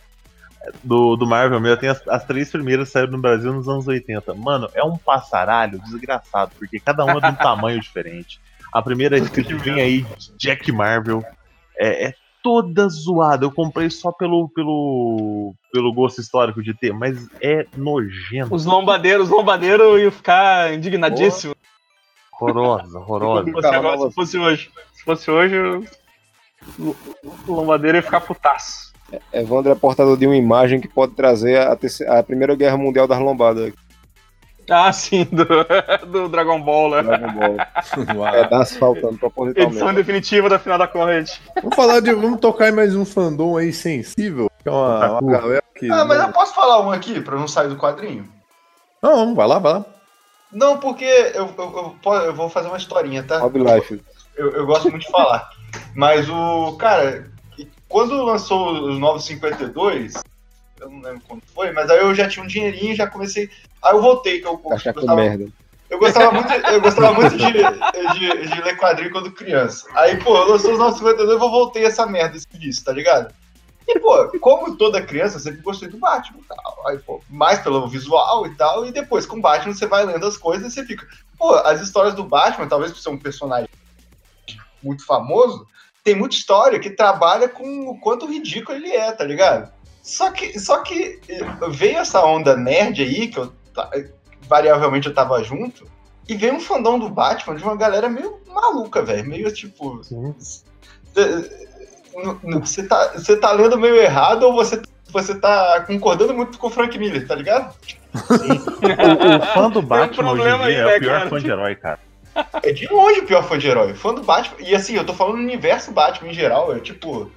Do, 0.84 1.16
do 1.16 1.26
Marvel, 1.26 1.64
eu 1.64 1.76
tenho 1.76 1.92
as, 1.92 2.06
as 2.08 2.24
três 2.24 2.50
primeiras 2.50 2.90
saíram 2.90 3.12
no 3.12 3.18
Brasil 3.18 3.52
nos 3.52 3.68
anos 3.68 3.88
80. 3.88 4.34
Mano, 4.34 4.68
é 4.74 4.82
um 4.84 4.96
passaralho 4.98 5.80
desgraçado, 5.80 6.52
porque 6.58 6.78
cada 6.78 7.04
uma 7.04 7.18
é 7.18 7.20
de 7.20 7.26
um 7.28 7.34
tamanho 7.36 7.80
diferente. 7.80 8.40
A 8.72 8.82
primeira 8.82 9.16
é 9.16 9.20
escrito 9.20 9.56
vem 9.58 9.80
aí 9.80 10.06
Jack 10.36 10.70
Marvel. 10.70 11.24
É, 11.76 12.08
é 12.08 12.14
toda 12.42 12.88
zoada. 12.88 13.44
Eu 13.44 13.52
comprei 13.52 13.88
só 13.90 14.10
pelo, 14.12 14.48
pelo, 14.50 15.54
pelo 15.72 15.92
gosto 15.92 16.20
histórico 16.20 16.62
de 16.62 16.74
ter, 16.74 16.92
mas 16.92 17.28
é 17.40 17.66
nojento. 17.76 18.54
Os 18.54 18.64
lombadeiros, 18.64 19.24
os 19.24 19.30
lombadeiros 19.30 20.00
iam 20.00 20.10
ficar 20.10 20.72
indignadíssimos. 20.74 21.56
Horrorosa, 22.40 22.98
horrorosa. 22.98 23.50
Se 23.60 23.66
agora, 23.66 24.08
se 24.08 24.14
fosse 24.14 24.38
hoje. 24.38 24.70
Se 24.94 25.04
fosse 25.04 25.30
hoje, 25.30 25.56
o 26.78 26.94
o 27.46 27.52
lombadeiro 27.52 27.98
ia 27.98 28.02
ficar 28.02 28.20
putaço. 28.20 28.92
Evandro 29.32 29.72
é 29.72 29.74
portador 29.74 30.16
de 30.16 30.26
uma 30.26 30.36
imagem 30.36 30.80
que 30.80 30.88
pode 30.88 31.14
trazer 31.14 31.60
a, 31.60 31.74
terceira- 31.74 32.18
a 32.18 32.22
Primeira 32.22 32.54
Guerra 32.54 32.76
Mundial 32.76 33.06
das 33.08 33.18
Lombadas. 33.18 33.72
Ah, 34.70 34.92
sim, 34.92 35.24
do, 35.24 35.46
do 36.06 36.28
Dragon 36.28 36.60
Ball, 36.60 36.90
né? 36.90 37.02
Dragon 37.02 37.32
Ball. 37.32 37.56
Uau. 38.16 38.32
Pedaço 38.32 38.78
faltando 38.78 39.08
Edição 39.08 39.30
propositalmente. 39.30 39.96
definitiva 39.96 40.48
da 40.48 40.58
final 40.58 40.78
da 40.78 40.86
corrente. 40.86 41.40
Vamos 41.56 41.74
falar 41.74 42.00
de. 42.00 42.12
Vamos 42.12 42.40
tocar 42.40 42.68
em 42.68 42.72
mais 42.72 42.94
um 42.94 43.04
fandom 43.04 43.56
aí 43.56 43.72
sensível. 43.72 44.50
Que 44.62 44.68
é 44.68 44.72
uma, 44.72 45.20
uma 45.20 45.32
galera 45.32 45.62
que. 45.74 45.90
Ah, 45.90 46.04
mas 46.04 46.20
eu 46.20 46.32
posso 46.32 46.54
falar 46.54 46.80
um 46.80 46.90
aqui 46.90 47.20
pra 47.20 47.36
não 47.36 47.48
sair 47.48 47.68
do 47.68 47.76
quadrinho? 47.76 48.28
Não, 49.02 49.34
vai 49.34 49.46
lá, 49.46 49.58
vai 49.58 49.72
lá. 49.74 49.84
Não, 50.52 50.78
porque 50.78 51.04
eu, 51.04 51.52
eu, 51.56 51.96
eu, 52.04 52.12
eu 52.12 52.34
vou 52.34 52.48
fazer 52.48 52.68
uma 52.68 52.78
historinha, 52.78 53.22
tá? 53.22 53.38
Hobby 53.38 53.60
Life. 53.60 54.02
Eu, 54.36 54.50
eu 54.52 54.66
gosto 54.66 54.90
muito 54.90 55.04
de 55.04 55.10
falar. 55.10 55.50
Mas 55.94 56.28
o. 56.28 56.76
Cara, 56.76 57.30
quando 57.88 58.22
lançou 58.22 58.72
os 58.90 58.98
Novos 58.98 59.24
52, 59.24 60.14
eu 60.80 60.90
não 60.90 61.00
lembro 61.00 61.22
quando 61.26 61.42
foi, 61.54 61.72
mas 61.72 61.90
aí 61.90 61.98
eu 61.98 62.14
já 62.14 62.28
tinha 62.28 62.44
um 62.44 62.48
dinheirinho 62.48 62.92
e 62.92 62.96
já 62.96 63.06
comecei. 63.06 63.50
Aí 63.82 63.94
eu 63.94 64.00
voltei, 64.00 64.40
que 64.40 64.46
eu, 64.46 64.52
eu 64.52 64.58
com 64.58 64.68
gostava, 64.70 65.14
merda. 65.14 65.48
eu 65.90 65.98
gostava 65.98 66.32
muito, 66.32 66.52
eu 66.52 66.80
gostava 66.80 67.12
muito 67.14 67.36
de, 67.36 67.52
de, 67.52 68.48
de 68.48 68.62
ler 68.62 68.76
quadrinho 68.76 69.10
quando 69.10 69.32
criança. 69.32 69.86
Aí, 69.94 70.16
pô, 70.22 70.36
eu 70.36 70.50
lançou 70.50 70.72
os 70.72 70.78
952 70.78 71.40
eu 71.40 71.50
voltei 71.50 71.84
essa 71.84 72.06
merda, 72.06 72.36
esse 72.36 72.46
disso, 72.58 72.84
tá 72.84 72.92
ligado? 72.92 73.32
E, 73.88 73.98
pô, 74.00 74.28
como 74.38 74.76
toda 74.76 75.00
criança, 75.00 75.36
eu 75.36 75.40
sempre 75.40 75.62
gostei 75.62 75.88
do 75.88 75.96
Batman 75.96 76.40
e 76.40 76.44
tal. 76.44 76.88
Aí, 76.88 76.98
pô, 76.98 77.22
mais 77.28 77.58
pelo 77.60 77.88
visual 77.88 78.46
e 78.46 78.54
tal. 78.54 78.86
E 78.86 78.92
depois, 78.92 79.24
com 79.24 79.38
o 79.38 79.40
Batman, 79.40 79.72
você 79.72 79.86
vai 79.86 80.04
lendo 80.04 80.26
as 80.26 80.36
coisas 80.36 80.70
e 80.70 80.74
você 80.74 80.84
fica. 80.84 81.06
Pô, 81.38 81.54
as 81.54 81.80
histórias 81.80 82.14
do 82.14 82.22
Batman, 82.22 82.68
talvez 82.68 82.92
por 82.92 82.98
ser 82.98 83.08
um 83.08 83.18
personagem 83.18 83.68
muito 84.82 85.06
famoso, 85.06 85.66
tem 86.04 86.14
muita 86.14 86.36
história 86.36 86.78
que 86.78 86.90
trabalha 86.90 87.48
com 87.48 87.88
o 87.88 87.98
quanto 87.98 88.26
ridículo 88.26 88.76
ele 88.76 88.92
é, 88.92 89.10
tá 89.10 89.24
ligado? 89.24 89.72
Só 90.08 90.30
que, 90.30 90.58
só 90.58 90.78
que 90.78 91.20
eh, 91.28 91.44
veio 91.68 91.98
essa 91.98 92.24
onda 92.24 92.56
nerd 92.56 93.02
aí, 93.02 93.28
que 93.28 93.38
eu 93.38 93.52
variavelmente 94.48 95.06
eu 95.06 95.12
tava 95.12 95.44
junto, 95.44 95.84
e 96.26 96.34
veio 96.34 96.54
um 96.54 96.60
fandom 96.60 96.98
do 96.98 97.10
Batman 97.10 97.56
de 97.56 97.62
uma 97.62 97.76
galera 97.76 98.08
meio 98.08 98.40
maluca, 98.46 99.02
velho. 99.02 99.28
Meio 99.28 99.52
tipo. 99.52 100.00
eh, 101.14 101.68
Você 102.58 102.84
tá, 102.84 103.12
você 103.12 103.36
tá 103.36 103.52
lendo 103.52 103.78
meio 103.78 103.96
errado 103.96 104.44
ou 104.44 104.54
você, 104.54 104.80
você 105.10 105.34
tá 105.38 105.84
concordando 105.86 106.32
muito 106.32 106.58
com 106.58 106.68
o 106.68 106.70
Frank 106.70 106.98
Miller, 106.98 107.28
tá 107.28 107.34
ligado? 107.34 107.76
O, 108.14 109.36
o 109.36 109.46
fã 109.52 109.68
do 109.68 109.82
Batman 109.82 110.32
hoje 110.32 110.42
em 110.42 110.44
dia 110.64 110.78
é 110.78 110.84
né, 110.86 110.96
o 110.96 111.00
pior 111.00 111.18
cara? 111.18 111.30
fã 111.30 111.38
de 111.38 111.50
herói, 111.50 111.74
cara. 111.76 112.00
É 112.62 112.72
de 112.72 112.86
longe 112.86 113.20
o 113.20 113.26
pior 113.26 113.44
fã 113.44 113.58
de 113.58 113.68
herói. 113.68 113.92
Fã 113.92 114.14
do 114.14 114.22
Batman. 114.22 114.56
E 114.60 114.74
assim, 114.74 114.94
eu 114.94 115.04
tô 115.04 115.12
falando 115.12 115.36
no 115.36 115.42
universo 115.42 115.92
Batman 115.92 116.30
em 116.30 116.34
geral, 116.34 116.74
é 116.74 116.80
tipo. 116.80 117.30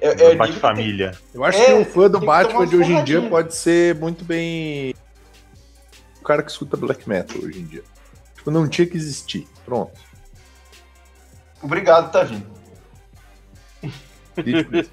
É, 0.00 0.08
é 0.08 0.10
É 0.10 0.14
nível 0.14 0.36
Bate 0.38 0.52
que 0.52 0.60
família. 0.60 1.12
Eu 1.34 1.44
acho 1.44 1.58
É, 1.58 1.66
que 1.66 1.72
um 1.72 1.84
fã 1.84 2.08
do 2.08 2.18
tem 2.18 2.26
Batman 2.26 2.66
de 2.66 2.76
hoje 2.76 2.92
em 2.92 3.04
dia 3.04 3.22
pode 3.22 3.54
ser 3.54 3.94
muito 3.96 4.24
bem. 4.24 4.94
O 6.20 6.24
cara 6.24 6.42
que 6.42 6.50
escuta 6.50 6.76
black 6.76 7.08
metal 7.08 7.38
hoje 7.42 7.60
em 7.60 7.64
dia. 7.64 7.82
Tipo, 8.36 8.50
não 8.50 8.68
tinha 8.68 8.86
que 8.86 8.96
existir. 8.96 9.46
Pronto. 9.64 9.92
Obrigado, 11.62 12.12
tá 12.12 12.22
vindo. 12.22 12.46
Dito 14.44 14.76
isso. 14.76 14.90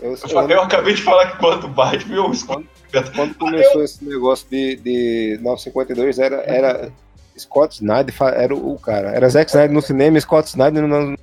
Eu, 0.00 0.16
Eu, 0.16 0.48
eu 0.48 0.62
acabei 0.62 0.94
de 0.94 1.02
falar 1.02 1.32
que 1.32 1.38
quanto 1.38 1.68
Batman 1.68 2.16
eu 2.16 2.30
escuto. 2.32 2.66
quando 3.14 3.34
começou 3.34 3.84
esse 3.84 4.02
negócio 4.02 4.46
de, 4.50 4.76
de 4.76 5.38
952, 5.42 6.18
era, 6.18 6.36
era 6.46 6.90
Scott 7.38 7.74
Snyder, 7.74 8.14
era 8.34 8.54
o, 8.54 8.74
o 8.74 8.78
cara. 8.78 9.10
Era 9.10 9.28
Zack 9.28 9.50
Snyder 9.50 9.72
no 9.72 9.82
cinema 9.82 10.16
e 10.16 10.20
Scott 10.20 10.48
Snyder 10.48 10.86
no. 10.86 11.16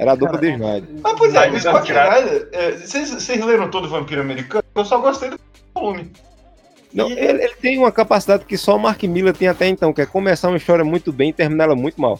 Era 0.00 0.12
a 0.12 0.14
dupla 0.14 0.38
de 0.38 0.50
Snyder. 0.52 0.88
Mas 1.02 1.14
pois 1.18 1.34
é, 1.34 1.50
o 1.50 1.60
Scott 1.60 1.92
Snyder, 1.92 2.48
é, 2.52 2.70
vocês 2.72 3.10
vocês 3.10 3.44
leram 3.44 3.70
todo 3.70 3.84
o 3.84 3.88
Vampiro 3.88 4.20
Americano? 4.22 4.64
Eu 4.74 4.84
só 4.84 4.98
gostei 4.98 5.30
do 5.30 5.38
volume. 5.74 6.10
Não, 6.92 7.08
E- 7.08 7.12
ele, 7.12 7.44
ele 7.44 7.54
tem 7.60 7.78
uma 7.78 7.92
capacidade 7.92 8.44
que 8.46 8.56
só 8.56 8.76
o 8.76 8.78
Mark 8.78 9.02
Miller 9.04 9.34
tem 9.36 9.46
até 9.48 9.66
então, 9.68 9.92
que 9.92 10.00
é 10.00 10.06
começar 10.06 10.48
uma 10.48 10.56
história 10.56 10.84
muito 10.84 11.12
bem 11.12 11.28
e 11.30 11.32
terminar 11.32 11.64
ela 11.64 11.76
muito 11.76 12.00
mal. 12.00 12.18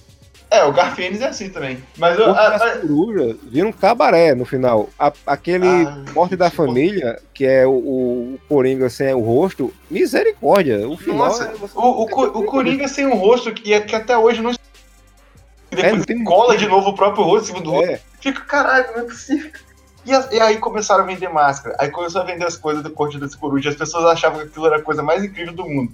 É, 0.51 0.65
o 0.65 0.73
Garfienes 0.73 1.21
é 1.21 1.29
assim 1.29 1.49
também. 1.49 1.79
Mas 1.97 2.19
eu. 2.19 2.27
O 2.27 2.31
a- 2.33 2.57
a- 2.57 2.79
Coruja 2.81 3.37
vira 3.45 3.69
um 3.69 3.73
cabaré 3.73 4.35
no 4.35 4.45
final. 4.45 4.89
A- 4.99 5.13
aquele 5.27 5.67
Ah, 5.67 6.03
Morte 6.13 6.35
da 6.37 6.51
Família, 6.51 7.19
que 7.33 7.47
é 7.47 7.65
o, 7.67 7.71
o, 7.71 8.35
o 8.35 8.39
Coringa 8.49 8.91
sem 8.91 9.15
o 9.15 9.21
rosto, 9.21 9.73
misericórdia. 9.89 10.89
O 10.89 10.97
final 10.97 11.19
Nossa, 11.29 11.45
é 11.45 11.53
o, 11.75 11.81
o, 11.81 12.03
o 12.03 12.45
Coringa 12.47 12.89
sem 12.89 13.07
um 13.07 13.15
rosto 13.15 13.53
que, 13.55 13.73
é- 13.73 13.81
que 13.81 13.95
até 13.95 14.19
hoje 14.19 14.43
não. 14.43 14.51
E 15.71 15.75
É, 15.75 15.83
depois 15.83 15.97
não 15.99 16.05
tem- 16.05 16.25
cola 16.25 16.57
de 16.57 16.67
novo 16.67 16.91
o 16.91 16.95
próprio 16.95 17.25
rosto 17.25 17.45
em 17.45 17.47
cima 17.55 17.61
do 17.61 17.75
outro. 17.75 17.91
É, 17.93 18.01
Fica, 18.21 18.41
caralho, 18.43 18.87
não 18.93 19.01
é 19.03 19.05
possível. 19.05 19.51
E, 20.05 20.13
as- 20.13 20.31
e 20.33 20.41
aí 20.41 20.57
começaram 20.59 21.05
a 21.05 21.07
vender 21.07 21.29
máscara. 21.29 21.77
Aí 21.79 21.91
começou 21.91 22.21
a 22.23 22.25
vender 22.25 22.45
as 22.47 22.57
coisas 22.57 22.83
do 22.83 22.91
Corte 22.91 23.19
das 23.19 23.35
Corujas. 23.35 23.73
As 23.75 23.79
pessoas 23.79 24.05
achavam 24.07 24.41
que 24.41 24.47
aquilo 24.47 24.67
era 24.67 24.77
a 24.77 24.83
coisa 24.83 25.03
mais 25.03 25.23
incrível 25.23 25.53
do 25.55 25.65
mundo. 25.69 25.93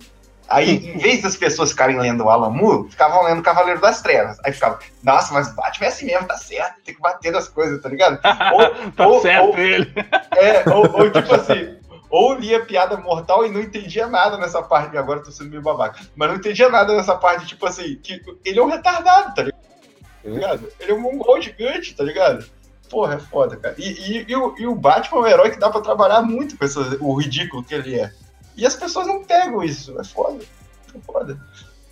Aí, 0.49 0.77
em 0.95 0.97
vez 0.99 1.23
das 1.23 1.37
pessoas 1.37 1.71
ficarem 1.73 1.99
lendo 1.99 2.23
o 2.25 2.31
Alan 2.31 2.51
Moore, 2.51 2.89
ficavam 2.89 3.25
lendo 3.25 3.43
Cavaleiro 3.43 3.81
das 3.81 4.01
Trevas. 4.01 4.39
Aí 4.45 4.53
ficava, 4.53 4.79
nossa, 5.03 5.35
mas 5.35 5.53
Batman 5.53 5.87
é 5.87 5.89
assim 5.89 6.07
mesmo, 6.07 6.25
tá 6.29 6.37
certo, 6.37 6.77
tem 6.85 6.95
que 6.95 7.01
bater 7.01 7.33
nas 7.33 7.49
coisas, 7.49 7.83
tá 7.83 7.89
ligado? 7.89 8.21
Ou, 8.55 8.93
Tá 8.93 9.07
ou- 9.09 9.21
certo 9.21 9.49
ou- 9.49 9.59
ele. 9.59 9.93
é, 10.37 10.63
ou, 10.71 10.89
ou 11.01 11.11
tipo 11.11 11.35
assim, 11.35 11.77
ou 12.17 12.35
lia 12.35 12.65
piada 12.65 12.97
mortal 12.97 13.45
e 13.45 13.51
não 13.51 13.61
entendia 13.61 14.07
nada 14.07 14.39
nessa 14.39 14.63
parte. 14.63 14.97
Agora 14.97 15.23
tô 15.23 15.31
sendo 15.31 15.51
meio 15.51 15.61
babaca. 15.63 16.01
Mas 16.17 16.29
não 16.31 16.37
entendia 16.37 16.69
nada 16.71 16.95
nessa 16.97 17.15
parte, 17.15 17.47
tipo 17.47 17.67
assim, 17.67 17.97
que 17.97 18.23
ele 18.45 18.59
é 18.59 18.63
um 18.63 18.69
retardado, 18.71 19.35
tá 19.35 19.43
ligado? 20.25 20.69
Ele 20.81 20.93
é 20.93 20.95
um 20.95 21.01
mongol 21.01 21.41
gigante, 21.43 21.95
tá 21.95 22.03
ligado? 22.03 22.47
Porra, 22.89 23.15
é 23.17 23.19
foda, 23.19 23.57
cara. 23.57 23.75
E, 23.77 23.89
e- 23.89 24.25
e 24.29 24.37
o, 24.37 24.55
e 24.59 24.67
o 24.67 24.75
Batman 24.75 25.19
é 25.19 25.21
um 25.23 25.27
herói 25.27 25.51
que 25.51 25.59
dá 25.59 25.69
pra 25.69 25.81
trabalhar 25.81 26.23
muito 26.23 26.57
com 26.57 26.65
essa- 26.65 26.97
o 27.01 27.15
ridículo 27.15 27.63
que 27.63 27.75
ele 27.75 27.99
é. 27.99 28.11
E 28.57 28.65
as 28.65 28.75
pessoas 28.75 29.07
não 29.07 29.23
pegam 29.25 29.63
isso. 29.63 29.99
É 30.01 30.05
foda. 30.05 30.43
É 30.95 30.99
foda. 31.05 31.39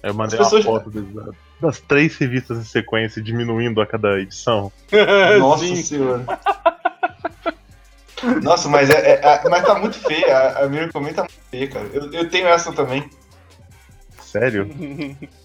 Eu 0.02 0.14
mandei 0.14 0.38
As 0.40 0.52
uma 0.52 0.62
foto 0.62 0.90
das, 0.90 1.34
das 1.60 1.80
três 1.80 2.16
revistas 2.16 2.58
em 2.58 2.64
sequência 2.64 3.20
diminuindo 3.22 3.80
a 3.80 3.86
cada 3.86 4.18
edição. 4.20 4.72
Nossa 5.38 5.64
Sim. 5.66 5.76
senhora. 5.82 6.24
Nossa, 8.42 8.68
mas, 8.68 8.90
é, 8.90 9.12
é- 9.12 9.20
é- 9.22 9.48
mas 9.48 9.64
tá 9.64 9.74
muito 9.74 9.98
feia. 9.98 10.36
A, 10.36 10.64
a 10.64 10.68
Miracle 10.68 11.00
Man 11.00 11.12
tá 11.12 11.22
muito 11.22 11.40
feia, 11.50 11.68
cara. 11.68 11.86
Eu, 11.92 12.12
eu 12.12 12.28
tenho 12.28 12.46
essa 12.48 12.72
também. 12.72 13.08
Sério? 14.20 14.68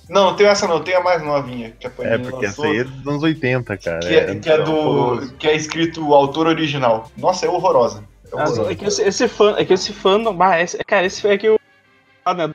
Não, 0.10 0.26
não 0.32 0.36
tenho 0.36 0.50
essa 0.50 0.68
não, 0.68 0.76
eu 0.78 0.84
tenho 0.84 0.98
a 0.98 1.04
mais 1.04 1.22
novinha. 1.22 1.72
Que 1.80 1.86
a 1.86 1.92
É, 2.00 2.18
porque 2.18 2.46
lançou, 2.46 2.66
essa 2.66 2.68
aí 2.68 2.80
é 2.80 2.84
dos 2.84 3.08
anos 3.08 3.24
80, 3.24 3.78
cara. 3.78 4.00
que, 4.00 4.16
é, 4.16 4.36
que 4.36 4.50
é 4.50 4.58
do. 4.64 5.32
que 5.38 5.48
é 5.48 5.56
escrito 5.56 6.08
o 6.08 6.14
autor 6.16 6.48
original. 6.48 7.12
Nossa, 7.16 7.46
é 7.46 7.50
horrorosa. 7.50 8.04
É 8.26 8.30
Ah, 8.34 8.44
horrorosa. 8.44 8.72
é 8.72 8.76
que 8.76 8.86
esse, 8.86 9.02
esse 9.04 9.28
fã, 9.28 9.56
é 9.58 9.64
que 9.66 9.74
esse 9.74 9.94
fandom, 9.94 10.36
bah, 10.36 10.60
esse, 10.60 10.78
cara, 10.84 11.06
esse 11.06 11.28
é 11.28 11.38
que 11.38 11.50
o 11.50 11.60
ah, 12.26 12.34
né, 12.34 12.54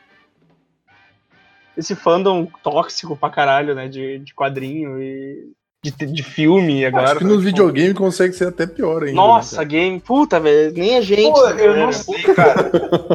esse 1.77 1.95
fandom 1.95 2.47
tóxico 2.63 3.17
pra 3.17 3.31
caralho, 3.31 3.75
né, 3.75 3.89
de, 3.89 4.19
de 4.21 4.35
quadrinho 4.35 5.01
e 5.01 5.53
de, 5.91 6.07
de 6.07 6.23
filme 6.23 6.85
agora. 6.87 7.05
Acho 7.11 7.19
que 7.19 7.25
nos 7.25 7.33
tipo, 7.39 7.45
videogames 7.45 7.93
consegue 7.95 8.33
ser 8.35 8.49
até 8.49 8.67
pior 8.67 9.03
ainda. 9.03 9.15
Nossa, 9.15 9.59
né, 9.59 9.65
game, 9.67 10.01
puta, 10.01 10.41
velho, 10.41 10.73
nem 10.73 10.97
a 10.97 11.01
gente. 11.03 11.31
Pô, 11.31 11.47
né, 11.51 11.53
eu 11.53 11.73
velho? 11.73 11.77
não 11.87 11.93
sei, 11.93 12.23
cara. 12.23 12.71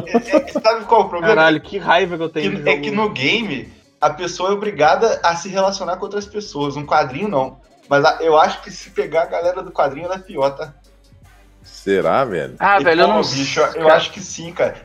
É- 0.06 0.36
é- 0.36 0.46
sabe 0.48 0.84
qual 0.84 1.02
é 1.02 1.04
o 1.04 1.08
problema? 1.08 1.34
Caralho, 1.34 1.60
que 1.60 1.78
raiva 1.78 2.16
que 2.16 2.22
eu 2.22 2.28
tenho. 2.28 2.62
Que- 2.62 2.68
é 2.70 2.76
que 2.78 2.90
no 2.90 3.10
game 3.10 3.72
a 4.00 4.10
pessoa 4.10 4.50
é 4.50 4.52
obrigada 4.52 5.18
a 5.22 5.34
se 5.34 5.48
relacionar 5.48 5.96
com 5.96 6.04
outras 6.04 6.26
pessoas. 6.26 6.76
Um 6.76 6.86
quadrinho 6.86 7.28
não. 7.28 7.58
Mas 7.88 8.04
a- 8.04 8.18
eu 8.20 8.38
acho 8.38 8.62
que 8.62 8.70
se 8.70 8.90
pegar 8.90 9.22
a 9.22 9.26
galera 9.26 9.62
do 9.62 9.72
quadrinho 9.72 10.06
ela 10.06 10.14
é 10.14 10.18
pior, 10.20 10.50
tá? 10.50 10.72
Será, 11.62 12.24
velho? 12.24 12.54
Ah, 12.58 12.80
E, 12.80 12.84
velho, 12.84 13.00
eu 13.02 13.06
pô, 13.08 13.12
não 13.14 13.20
bicho, 13.22 13.60
eu 13.60 13.72
cara, 13.72 13.94
acho 13.96 14.12
que 14.12 14.20
sim, 14.20 14.52
cara. 14.52 14.76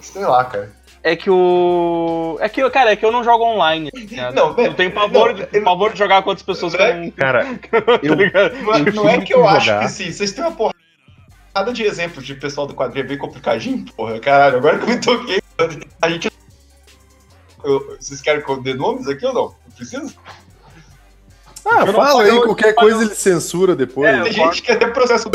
Sei 0.00 0.24
lá, 0.24 0.44
cara. 0.44 0.70
É 1.06 1.14
que 1.14 1.30
o. 1.30 2.36
É 2.40 2.48
que, 2.48 2.68
cara, 2.68 2.90
é 2.90 2.96
que 2.96 3.06
eu 3.06 3.12
não 3.12 3.22
jogo 3.22 3.44
online. 3.44 3.92
tá 3.92 3.98
ligado? 4.00 4.34
Não, 4.34 4.56
eu 4.58 4.74
tenho 4.74 4.90
pavor, 4.90 5.28
não, 5.32 5.46
de, 5.46 5.60
pavor 5.60 5.92
de 5.92 5.98
jogar 6.00 6.20
com 6.22 6.30
outras 6.30 6.44
pessoas 6.44 6.74
que 6.74 6.82
eu 6.82 6.94
não. 6.96 7.10
Cara, 7.12 7.44
tá 7.70 7.78
eu-? 8.02 8.16
Não, 8.16 8.24
é- 8.24 8.80
Eu 8.88 8.92
não 8.92 9.08
é 9.08 9.20
que 9.20 9.32
eu 9.32 9.42
que 9.42 9.46
acho 9.48 9.66
jogar. 9.66 9.80
que 9.82 9.88
sim. 9.92 10.10
Vocês 10.10 10.32
têm 10.32 10.42
uma 10.42 10.50
porrada 10.50 11.72
de 11.72 11.84
exemplos 11.84 12.26
de 12.26 12.34
pessoal 12.34 12.66
do 12.66 12.74
quadrinho 12.74 13.04
é 13.04 13.06
bem 13.06 13.18
complicadinho, 13.18 13.84
porra. 13.96 14.18
Caralho, 14.18 14.56
agora 14.56 14.78
que 14.78 14.84
eu 14.84 14.88
me 14.88 15.00
toquei, 15.00 15.40
a 16.02 16.08
gente. 16.10 16.28
Eu- 17.62 17.96
vocês 18.00 18.20
querem 18.20 18.42
que 18.42 18.50
eu 18.50 18.60
dê 18.60 18.74
nomes 18.74 19.06
aqui 19.06 19.24
ou 19.26 19.32
não? 19.32 19.42
Não 19.64 19.76
precisa? 19.76 20.12
Ah, 21.64 21.84
Eu 21.86 21.92
fala 21.92 22.24
aí, 22.24 22.30
eu- 22.30 22.42
qualquer 22.42 22.74
coisa 22.74 23.04
ele 23.04 23.14
censura 23.14 23.76
depois. 23.76 24.08
É, 24.12 24.22
Tem 24.24 24.32
gente 24.32 24.60
que 24.60 24.72
até 24.72 24.88
processo. 24.88 25.30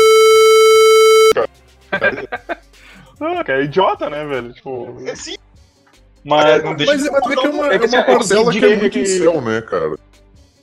Ah, 3.20 3.42
cara, 3.44 3.62
é 3.62 3.64
idiota, 3.64 4.10
né, 4.10 4.22
velho? 4.26 4.52
Tipo. 4.52 4.98
Sim, 5.14 5.36
Mas. 6.24 6.62
não 6.64 6.74
deixa 6.74 6.92
Mas, 6.92 7.10
mas 7.10 7.22
tu 7.22 7.28
vê 7.28 7.36
que 7.36 7.46
é 7.46 7.50
uma, 7.50 7.66
É 7.72 7.74
é 7.74 7.78
que 7.78 7.86
uma 7.86 7.96
é 7.98 8.02
que 8.04 8.12
parcela 8.12 8.52
que 8.52 8.64
é 8.64 8.68
aí 8.68 8.76
muito 8.76 8.92
que- 8.92 9.00
incel, 9.00 9.40
né, 9.40 9.60
cara? 9.62 9.96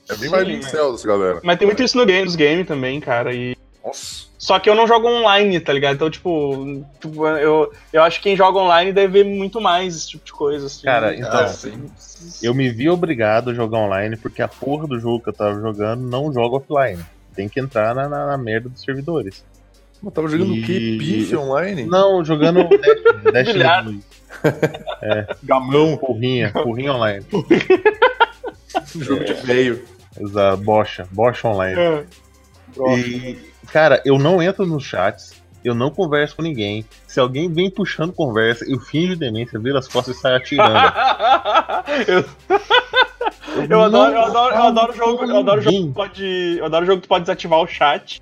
É 0.08 0.14
bem 0.16 0.18
Sim, 0.24 0.28
mais 0.30 0.48
né? 0.48 0.54
incel 0.54 0.92
dessa 0.92 1.06
galera. 1.06 1.40
Mas 1.42 1.58
tem 1.58 1.66
muito 1.66 1.82
isso 1.82 1.96
no 1.96 2.04
game, 2.06 2.24
nos 2.24 2.34
games 2.36 2.66
também, 2.66 2.98
cara. 3.00 3.32
E... 3.34 3.56
Nossa. 3.84 4.28
Só 4.38 4.58
que 4.58 4.68
eu 4.70 4.74
não 4.74 4.86
jogo 4.86 5.06
online, 5.06 5.60
tá 5.60 5.72
ligado? 5.72 5.94
Então, 5.96 6.10
tipo, 6.10 6.82
tipo, 7.00 7.26
eu, 7.26 7.70
eu 7.92 8.02
acho 8.02 8.16
que 8.16 8.22
quem 8.24 8.36
joga 8.36 8.58
online 8.58 8.90
deve 8.92 9.22
ver 9.22 9.24
muito 9.28 9.60
mais 9.60 9.94
esse 9.94 10.08
tipo 10.08 10.24
de 10.24 10.32
coisa. 10.32 10.66
Assim. 10.66 10.82
Cara, 10.82 11.14
então, 11.14 11.30
Ah, 11.40 11.46
sim. 11.48 11.90
eu 12.42 12.54
me 12.54 12.70
vi 12.70 12.88
obrigado 12.88 13.50
a 13.50 13.54
jogar 13.54 13.78
online 13.78 14.16
porque 14.16 14.40
a 14.40 14.48
porra 14.48 14.86
do 14.88 14.98
jogo 14.98 15.22
que 15.22 15.28
eu 15.28 15.32
tava 15.34 15.60
jogando 15.60 16.00
não 16.02 16.32
joga 16.32 16.56
offline. 16.56 17.04
Tem 17.36 17.48
que 17.50 17.60
entrar 17.60 17.94
na, 17.94 18.08
na- 18.08 18.26
na 18.28 18.38
merda 18.38 18.68
dos 18.70 18.80
servidores. 18.82 19.44
Eu 20.02 20.10
tava 20.10 20.26
jogando 20.28 20.54
E- 20.54 20.62
o 20.62 20.66
quê? 20.66 20.96
Pif 20.98 21.36
online? 21.36 21.84
Não, 21.84 22.24
jogando 22.24 22.66
Dash, 22.70 23.32
Dash 23.32 23.52
Bilhar. 23.52 23.86
É. 25.02 25.26
Gamão. 25.42 25.96
Porrinha, 25.96 26.52
porrinha 26.52 26.92
online. 26.92 27.24
Jogo 28.94 29.24
de 29.24 29.32
velho. 29.32 29.82
Exato, 30.18 30.62
bocha, 30.62 31.08
bocha 31.10 31.48
online. 31.48 31.80
É. 31.80 32.04
E, 32.98 33.38
cara, 33.72 34.02
eu 34.04 34.18
não 34.18 34.42
entro 34.42 34.66
nos 34.66 34.84
chats, 34.84 35.32
eu 35.64 35.74
não 35.74 35.90
converso 35.90 36.36
com 36.36 36.42
ninguém. 36.42 36.84
Se 37.06 37.18
alguém 37.18 37.50
vem 37.50 37.70
puxando 37.70 38.12
conversa, 38.12 38.64
eu 38.68 38.78
finjo 38.78 39.16
demência, 39.16 39.58
viro 39.58 39.78
as 39.78 39.88
costas 39.88 40.16
e 40.16 40.20
saio 40.20 40.36
atirando. 40.36 40.76
eu, 42.06 42.24
eu 43.62 43.68
não 43.68 43.82
adoro, 43.82 44.12
eu 44.12 44.22
adoro, 44.22 44.54
eu 44.54 44.62
adoro 44.62 44.92
jogo, 44.92 45.24
eu 45.24 45.38
adoro 45.38 45.62
jogo 45.62 45.86
que 45.86 45.92
pode, 45.94 46.56
eu 46.58 46.64
adoro 46.66 46.86
jogo 46.86 47.00
que 47.00 47.08
pode 47.08 47.24
desativar 47.24 47.60
o 47.60 47.66
chat 47.66 48.20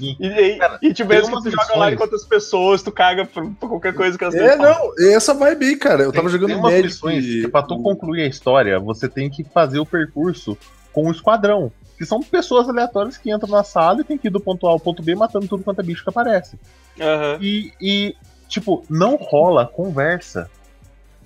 Sim. 0.00 0.16
E, 0.18 0.26
e, 0.26 0.56
Cara, 0.58 0.78
e 0.82 0.92
tipo, 0.94 1.08
mesmo 1.10 1.36
que 1.36 1.50
tu 1.50 1.50
joga 1.50 1.66
missões- 1.74 1.94
com 1.96 2.02
outras 2.02 2.24
pessoas, 2.24 2.82
tu 2.82 2.90
caga 2.90 3.26
por, 3.26 3.48
por 3.52 3.68
qualquer 3.68 3.94
coisa 3.94 4.16
que 4.18 4.24
elas 4.24 4.34
É, 4.34 4.56
não, 4.56 4.92
essa 4.98 5.34
vibe 5.34 5.66
aí, 5.66 5.76
cara. 5.76 6.02
Eu 6.02 6.12
tava 6.12 6.28
Tem- 6.28 6.32
jogando 6.32 6.48
tem 6.48 6.56
umas 6.56 6.70
Magic. 6.72 6.86
missões 6.88 7.24
que 7.24 7.48
pra 7.48 7.62
tu 7.62 7.80
concluir 7.82 8.22
a 8.22 8.26
história, 8.26 8.80
você 8.80 9.08
tem 9.08 9.28
que 9.30 9.44
fazer 9.44 9.78
o 9.78 9.86
percurso 9.86 10.56
com 10.92 11.06
o 11.06 11.10
esquadrão. 11.12 11.70
Que 11.98 12.06
são 12.06 12.22
pessoas 12.22 12.66
aleatórias 12.66 13.18
que 13.18 13.30
entram 13.30 13.50
na 13.50 13.62
sala 13.62 14.00
e 14.00 14.04
tem 14.04 14.16
que 14.16 14.28
ir 14.28 14.30
do 14.30 14.40
ponto 14.40 14.66
A 14.66 14.70
ao 14.70 14.80
ponto 14.80 15.02
B 15.02 15.14
matando 15.14 15.46
tudo 15.46 15.62
quanto 15.62 15.80
é 15.80 15.84
bicho 15.84 16.02
que 16.02 16.08
aparece. 16.08 16.58
Aham. 16.98 17.36
E, 17.42 17.72
e, 17.78 18.16
tipo, 18.48 18.82
não 18.88 19.16
rola 19.16 19.66
conversa. 19.66 20.50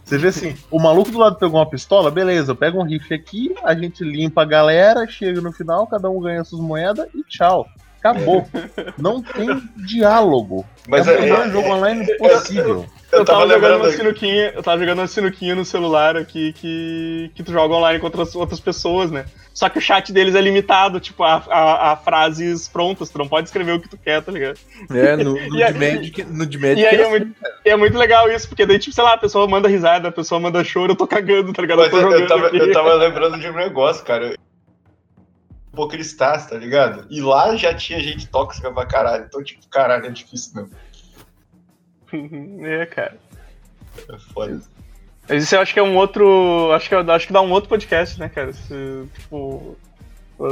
Você 0.05 0.19
vê 0.19 0.29
assim, 0.29 0.55
o 0.71 0.79
maluco 0.79 1.11
do 1.11 1.19
lado 1.19 1.37
pegou 1.37 1.59
uma 1.59 1.71
pistola, 1.71 2.11
beleza, 2.11 2.53
eu 2.53 2.57
pego 2.57 2.79
um 2.79 2.85
rifle 2.85 3.15
aqui, 3.17 3.55
a 3.65 3.75
gente 3.75 4.05
limpa 4.05 4.43
a 4.43 4.45
galera, 4.45 5.07
chega 5.07 5.41
no 5.41 5.51
final, 5.51 5.87
cada 5.87 6.11
um 6.11 6.21
ganha 6.21 6.45
suas 6.45 6.61
moedas 6.61 7.09
e 7.15 7.23
tchau. 7.23 7.67
Acabou. 8.05 8.47
Não 8.99 9.23
tem 9.23 9.63
diálogo. 9.77 10.67
Mas 10.87 11.09
é 11.09 11.13
o 11.13 11.15
é- 11.15 11.21
melhor 11.23 11.47
é- 11.47 11.51
jogo 11.51 11.69
online 11.71 12.07
possível. 12.19 12.85
Eu, 13.11 13.21
Eu 13.21 13.25
tava, 13.25 13.41
tava 13.41 13.55
jogando 13.55 13.77
uma 13.81 13.91
sinuquinha, 13.93 14.53
eu 14.55 14.63
tava 14.63 14.79
jogando 14.79 14.99
uma 14.99 15.07
sinuquinha 15.07 15.55
no 15.55 15.65
celular 15.65 16.15
aqui 16.17 16.53
que, 16.53 17.31
que 17.35 17.43
tu 17.43 17.51
joga 17.53 17.73
online 17.75 17.99
com 18.01 18.07
outras, 18.07 18.35
outras 18.35 18.61
pessoas, 18.61 19.11
né? 19.11 19.25
Só 19.55 19.69
que 19.69 19.79
o 19.79 19.81
chat 19.81 20.13
deles 20.13 20.35
é 20.35 20.41
limitado, 20.41 20.99
tipo, 21.01 21.23
a, 21.23 21.37
a, 21.49 21.93
a 21.93 21.97
frases 21.97 22.67
prontas, 22.69 23.09
tu 23.09 23.17
não 23.17 23.29
pode 23.29 23.47
escrever 23.49 23.73
o 23.73 23.81
que 23.81 23.89
tu 23.89 23.97
quer, 23.97 24.21
tá 24.21 24.33
ligado? 24.33 24.59
É, 24.91 25.17
no, 25.23 25.35
no 25.35 25.65
aí- 25.65 25.73
de 25.73 25.79
Magic, 25.79 26.25
no 26.25 26.45
de 26.45 26.59
Magic 26.59 26.81
E 26.81 26.87
aí 26.87 26.97
é 26.97 27.03
é 27.03 27.09
muito, 27.09 27.37
e 27.65 27.71
é 27.71 27.77
muito 27.77 27.97
legal 27.97 28.29
isso, 28.31 28.49
porque 28.49 28.67
daí, 28.67 28.79
tipo, 28.81 28.95
sei 28.95 29.05
lá, 29.05 29.15
a 29.15 29.19
pessoa 29.19 29.47
manda 29.47 29.69
risada, 29.69 30.09
a 30.09 30.13
pessoa 30.13 30.41
manda 30.41 30.63
choro, 30.65 30.93
eu 30.93 30.97
tô 30.97 31.07
cagando, 31.07 31.53
tá 31.53 31.63
ligado? 31.63 31.79
Mas 31.79 31.93
eu, 31.93 32.11
eu 32.11 32.27
tava, 32.27 32.49
eu 32.49 32.73
tava 32.73 32.95
lembrando 32.95 33.39
de 33.39 33.49
um 33.49 33.55
negócio, 33.55 34.05
cara. 34.05 34.35
Hipocristas, 35.75 36.47
tá 36.47 36.57
ligado? 36.57 37.07
E 37.11 37.21
lá 37.21 37.55
já 37.57 37.75
tinha 37.75 38.01
gente 38.01 38.27
tóxica 38.29 38.71
pra 38.73 38.87
caralho. 38.87 39.25
Então, 39.29 39.43
tipo, 39.43 39.67
caralho, 39.69 40.07
é 40.07 40.11
difícil 40.11 40.55
mesmo. 40.55 40.71
é, 42.67 42.87
cara. 42.87 43.17
É 44.09 44.19
foda. 44.33 44.61
Mas 45.29 45.43
isso 45.45 45.55
eu 45.55 45.61
acho 45.61 45.73
que 45.73 45.79
é 45.81 45.83
um 45.83 45.97
outro. 45.97 46.71
Acho 46.73 46.89
que, 46.89 46.95
acho 46.95 47.27
que 47.27 47.33
dá 47.33 47.41
um 47.41 47.51
outro 47.51 47.69
podcast, 47.69 48.19
né, 48.21 48.29
cara? 48.29 48.51
Esse, 48.51 49.09
tipo. 49.15 49.77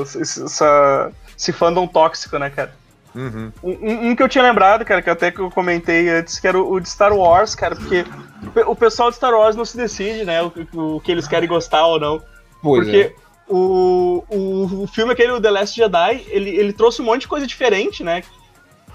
esse- 0.00 0.42
Essa, 0.44 1.12
esse 1.36 1.52
fandom 1.52 1.86
tóxico, 1.86 2.38
né, 2.38 2.50
cara? 2.50 2.74
Uhum. 3.14 3.52
Um, 3.62 4.08
um- 4.10 4.16
que 4.16 4.22
eu 4.22 4.28
tinha 4.28 4.42
lembrado, 4.42 4.84
cara, 4.86 5.02
que 5.02 5.10
até 5.10 5.30
que 5.30 5.38
eu 5.40 5.50
comentei 5.50 6.08
antes, 6.08 6.40
que 6.40 6.48
era 6.48 6.58
o, 6.58 6.72
o 6.72 6.80
de 6.80 6.88
Star 6.88 7.12
Wars, 7.12 7.54
cara, 7.54 7.76
porque 7.76 8.04
o 8.66 8.74
pessoal 8.74 9.10
de 9.10 9.16
Star 9.16 9.32
Wars 9.34 9.54
não 9.54 9.66
se 9.66 9.76
decide, 9.76 10.24
né, 10.24 10.42
o, 10.42 10.96
o 10.96 11.00
que 11.00 11.12
eles 11.12 11.28
querem 11.28 11.46
gostar 11.48 11.84
ou 11.86 12.00
não. 12.00 12.22
Pois 12.62 12.84
porque 12.86 12.96
é. 13.14 13.21
O, 13.48 14.24
o, 14.28 14.82
o 14.82 14.86
filme 14.86 15.12
aquele, 15.12 15.32
o 15.32 15.40
The 15.40 15.50
Last 15.50 15.76
Jedi, 15.76 16.24
ele, 16.28 16.50
ele 16.50 16.72
trouxe 16.72 17.02
um 17.02 17.04
monte 17.04 17.22
de 17.22 17.28
coisa 17.28 17.46
diferente, 17.46 18.02
né? 18.02 18.22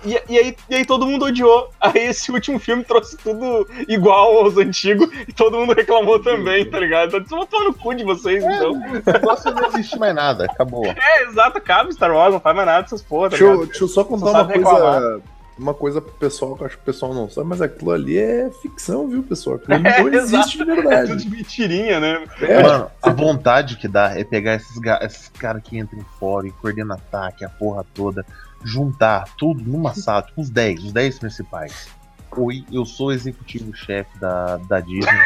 E, 0.05 0.21
e, 0.29 0.37
aí, 0.37 0.55
e 0.69 0.75
aí 0.75 0.85
todo 0.85 1.05
mundo 1.05 1.25
odiou. 1.25 1.69
Aí 1.79 2.05
esse 2.05 2.29
último 2.31 2.59
filme 2.59 2.83
trouxe 2.83 3.17
tudo 3.17 3.67
igual 3.87 4.37
aos 4.37 4.57
antigos 4.57 5.09
e 5.27 5.33
todo 5.33 5.57
mundo 5.57 5.73
reclamou 5.73 6.19
também, 6.19 6.69
tá 6.69 6.79
ligado? 6.79 7.17
Então, 7.17 7.37
vou 7.39 7.47
tomar 7.47 7.65
no 7.65 7.73
cu 7.73 7.93
de 7.93 8.03
vocês, 8.03 8.43
então. 8.43 8.73
O 8.73 9.11
negócio 9.11 9.53
não 9.53 9.67
existe 9.67 9.97
mais 9.97 10.13
nada, 10.13 10.45
acabou. 10.45 10.85
É, 10.97 11.23
exato, 11.23 11.57
acaba 11.57 11.91
Star 11.91 12.13
Wars, 12.13 12.33
não 12.33 12.39
faz 12.39 12.55
mais 12.55 12.67
nada 12.67 12.81
dessas 12.83 13.01
porra, 13.01 13.29
tá 13.29 13.29
Deixa, 13.31 13.43
eu, 13.43 13.51
ligado? 13.53 13.67
deixa 13.67 13.83
eu 13.83 13.87
só 13.87 14.03
contar 14.03 14.25
Só 14.25 14.31
uma 14.31 14.45
coisa. 14.45 14.57
reclamar. 14.57 15.19
Uma 15.57 15.73
coisa 15.73 15.99
pro 16.01 16.13
pessoal 16.13 16.55
que 16.55 16.61
eu 16.61 16.67
acho 16.67 16.75
que 16.77 16.83
o 16.83 16.85
pessoal 16.85 17.13
não 17.13 17.29
sabe, 17.29 17.47
mas 17.47 17.61
aquilo 17.61 17.91
ali 17.91 18.17
é 18.17 18.49
ficção, 18.61 19.07
viu, 19.07 19.23
pessoal? 19.23 19.55
Aquilo 19.55 19.73
É, 19.87 20.01
não 20.03 20.13
existe 20.13 20.57
de 20.57 20.63
É 20.63 20.75
tudo 20.75 20.89
verdade. 20.89 21.29
mentirinha, 21.29 21.99
né? 21.99 22.23
É, 22.41 22.61
Mano, 22.61 22.91
a 23.01 23.09
vontade 23.09 23.77
que 23.77 23.87
dá 23.87 24.17
é 24.17 24.23
pegar 24.23 24.55
esses, 24.55 24.77
esses 25.01 25.29
caras 25.29 25.63
que 25.63 25.77
entram 25.77 25.99
em 25.99 26.05
fora 26.19 26.47
e 26.47 26.51
coordena 26.51 26.93
ataque, 26.95 27.43
a 27.43 27.49
porra 27.49 27.83
toda, 27.93 28.25
juntar 28.63 29.25
tudo 29.37 29.63
numa 29.63 29.93
sala, 29.95 30.21
tipo 30.21 30.41
os 30.41 30.49
10, 30.49 30.85
os 30.85 30.91
10 30.93 31.19
principais. 31.19 31.87
Oi, 32.35 32.63
eu 32.71 32.85
sou 32.85 33.07
o 33.07 33.11
executivo-chefe 33.11 34.19
da, 34.19 34.57
da 34.57 34.79
Disney. 34.79 35.21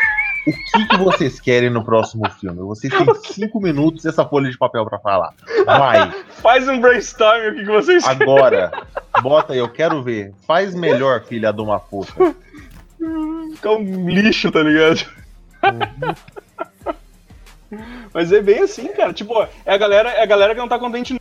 O 0.47 0.51
que, 0.51 0.87
que 0.87 0.97
vocês 0.97 1.39
querem 1.39 1.69
no 1.69 1.83
próximo 1.83 2.27
filme? 2.31 2.59
Vocês 2.61 2.91
têm 2.91 3.05
5 3.13 3.61
minutos 3.61 4.05
e 4.05 4.09
essa 4.09 4.25
folha 4.25 4.49
de 4.49 4.57
papel 4.57 4.83
pra 4.85 4.97
falar. 4.97 5.33
Vai, 5.65 6.11
Faz 6.41 6.67
um 6.67 6.81
brainstorm 6.81 7.49
o 7.49 7.55
que, 7.55 7.59
que 7.59 7.71
vocês 7.71 8.03
agora. 8.07 8.71
Bota 9.21 9.53
aí, 9.53 9.59
eu 9.59 9.69
quero 9.69 10.01
ver. 10.01 10.33
Faz 10.47 10.73
melhor, 10.73 11.21
filha 11.23 11.53
de 11.53 11.61
uma 11.61 11.79
puta. 11.79 12.13
Ficar 13.53 13.71
um 13.71 14.09
lixo, 14.09 14.51
tá 14.51 14.63
ligado? 14.63 15.05
Mas 18.13 18.31
é 18.31 18.41
bem 18.41 18.59
assim, 18.59 18.87
cara. 18.89 19.13
Tipo, 19.13 19.43
é 19.65 19.73
a 19.73 19.77
galera, 19.77 20.09
é 20.09 20.23
a 20.23 20.25
galera 20.25 20.55
que 20.55 20.59
não 20.59 20.67
tá 20.67 20.79
contente. 20.79 21.19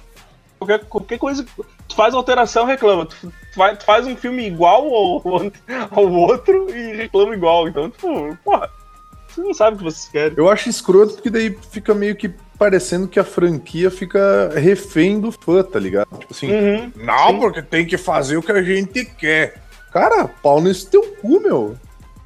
Qualquer, 0.59 0.81
qualquer 0.87 1.19
coisa. 1.19 1.45
Tu 1.89 1.95
faz 1.95 2.15
alteração, 2.15 2.65
reclama. 2.65 3.05
Tu 3.07 3.17
faz, 3.55 3.79
tu 3.79 3.85
faz 3.85 4.07
um 4.07 4.17
filme 4.17 4.47
igual 4.47 4.83
ao, 4.95 5.23
ao 5.91 6.11
outro 6.11 6.75
e 6.75 6.97
reclama 6.97 7.35
igual. 7.35 7.69
Então, 7.69 7.91
tipo, 7.91 8.37
porra. 8.43 8.80
Vocês 9.33 9.47
não 9.47 9.55
sabem 9.55 9.75
o 9.75 9.79
que 9.79 9.85
vocês 9.85 10.09
querem. 10.11 10.35
Eu 10.37 10.49
acho 10.49 10.69
escroto 10.69 11.15
porque 11.15 11.31
daí 11.31 11.57
fica 11.71 11.95
meio 11.95 12.17
que 12.17 12.29
parecendo 12.59 13.09
que 13.09 13.19
a 13.19 13.25
franquia 13.25 13.91
fica 13.91 14.51
refém 14.55 15.19
do 15.21 15.33
fã, 15.33 15.63
tá 15.63 15.79
ligado? 15.79 16.09
Tipo 16.19 16.33
assim, 16.33 16.51
Uhum. 16.53 16.93
não, 16.97 17.39
porque 17.39 17.63
tem 17.63 17.87
que 17.87 17.97
fazer 17.97 18.37
o 18.37 18.43
que 18.43 18.53
a 18.53 18.63
gente 18.63 19.05
quer. 19.05 19.63
Cara, 19.93 20.29
pau 20.29 20.61
nesse 20.61 20.87
teu 20.89 21.03
cu, 21.21 21.41
meu. 21.41 21.77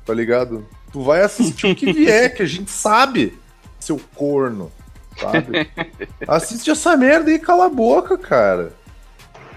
Tá 0.05 0.13
ligado? 0.13 0.67
Tu 0.93 1.03
vai 1.03 1.23
assistir 1.23 1.67
o 1.67 1.75
que 1.75 1.93
vier, 1.93 2.35
que 2.35 2.43
a 2.43 2.47
gente 2.47 2.71
sabe, 2.71 3.39
seu 3.81 4.01
corno. 4.15 4.71
Sabe? 5.19 5.71
Assiste 6.27 6.71
essa 6.71 6.97
merda 6.97 7.31
e 7.31 7.39
cala 7.39 7.67
a 7.67 7.71
boca, 7.71 8.19
cara. 8.19 8.73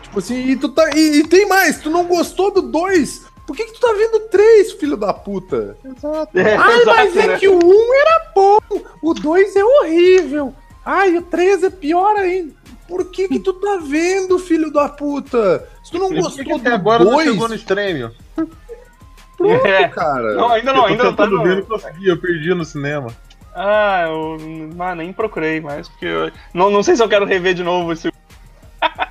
Tipo 0.03 0.19
assim, 0.19 0.35
e 0.47 0.55
tu 0.55 0.69
tá. 0.69 0.89
E, 0.95 1.19
e 1.19 1.23
tem 1.27 1.47
mais, 1.47 1.79
tu 1.79 1.89
não 1.89 2.05
gostou 2.05 2.53
do 2.53 2.61
2? 2.61 3.23
Por 3.47 3.55
que, 3.55 3.63
que 3.63 3.73
tu 3.73 3.79
tá 3.79 3.93
vendo 3.93 4.27
3, 4.27 4.73
filho 4.73 4.97
da 4.97 5.13
puta? 5.13 5.77
É, 6.35 6.55
Ai, 6.55 6.83
mas 6.83 7.15
exato, 7.15 7.19
é 7.19 7.27
né? 7.27 7.39
que 7.39 7.47
o 7.47 7.57
1 7.57 7.93
era 7.93 8.31
bom, 8.35 8.59
o 9.01 9.13
2 9.13 9.55
é 9.55 9.63
horrível. 9.63 10.53
Ai, 10.85 11.17
o 11.17 11.21
3 11.21 11.63
é 11.63 11.69
pior 11.69 12.17
ainda. 12.17 12.53
Por 12.89 13.05
que 13.09 13.29
que 13.29 13.39
tu 13.39 13.53
tá 13.53 13.77
vendo, 13.81 14.37
filho 14.37 14.69
da 14.71 14.89
puta? 14.89 15.67
Se 15.81 15.91
tu 15.91 15.97
não 15.97 16.07
Por 16.09 16.15
que 16.15 16.21
gostou 16.21 16.45
que 16.45 16.51
até 16.51 16.69
do 16.71 16.75
agora 16.75 17.05
não 17.05 17.13
2, 17.13 17.29
chegou 17.29 17.47
no 17.47 17.55
extremo? 17.55 18.11
pronto, 19.37 19.65
É. 19.65 19.87
cara. 19.87 20.35
Não, 20.35 20.49
ainda 20.49 20.73
não, 20.73 20.85
ainda 20.85 21.03
não 21.05 21.15
tá 21.15 21.25
não 21.25 21.45
no... 21.45 21.65
consegui, 21.65 22.09
eu 22.09 22.17
perdi 22.17 22.53
no 22.53 22.65
cinema. 22.65 23.07
Ah, 23.55 24.07
eu 24.07 24.37
ah, 24.77 24.93
nem 24.93 25.13
procurei 25.13 25.61
mais, 25.61 25.87
porque 25.87 26.05
eu... 26.05 26.31
não, 26.53 26.69
não 26.69 26.83
sei 26.83 26.97
se 26.97 27.01
eu 27.03 27.09
quero 27.09 27.25
rever 27.25 27.53
de 27.53 27.63
novo 27.63 27.93
esse. 27.93 28.11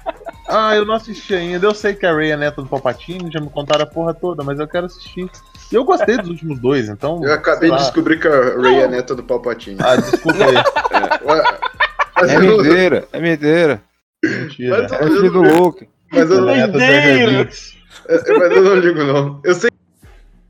Ah, 0.49 0.75
eu 0.77 0.85
não 0.85 0.95
assisti 0.95 1.35
ainda. 1.35 1.67
Eu 1.67 1.75
sei 1.75 1.95
que 1.95 2.07
a 2.07 2.13
Ray 2.15 2.31
é 2.31 2.37
neta 2.37 2.63
do 2.63 2.69
Palpatine, 2.69 3.31
já 3.33 3.41
me 3.41 3.51
contaram 3.51 3.83
a 3.83 3.87
porra 3.87 4.15
toda, 4.15 4.45
mas 4.45 4.59
eu 4.61 4.69
quero 4.69 4.87
assistir. 4.87 5.29
E 5.73 5.75
eu 5.75 5.85
gostei 5.85 6.17
dos 6.19 6.29
últimos 6.31 6.61
dois, 6.61 6.89
então. 6.89 7.21
Eu 7.25 7.33
acabei 7.33 7.71
de 7.71 7.77
descobrir 7.79 8.21
que 8.21 8.29
a 8.29 8.57
Ray 8.61 8.77
é 8.81 8.89
neta 8.89 9.15
do 9.15 9.23
Palpatine. 9.25 9.79
Ah, 9.83 9.97
desculpa 9.97 10.39
aí. 10.45 10.55
É 12.19 12.39
não- 12.39 12.57
mentira, 12.57 13.07
é 13.13 13.21
mentira. 13.21 13.83
Mentira. 14.25 14.83
Mas 14.83 14.93
É 14.93 15.05
o 15.05 15.31
do 15.31 15.43
Luke. 15.43 15.87
mas 16.11 16.31
eu 16.31 16.41
não-. 16.41 16.69
Binks. 16.73 17.77
É, 18.09 18.15
Mas 18.39 18.51
eu 18.57 18.63
não 18.63 18.75
ligo, 18.77 19.05
não. 19.05 19.41
Eu 19.45 19.55
sei 19.55 19.71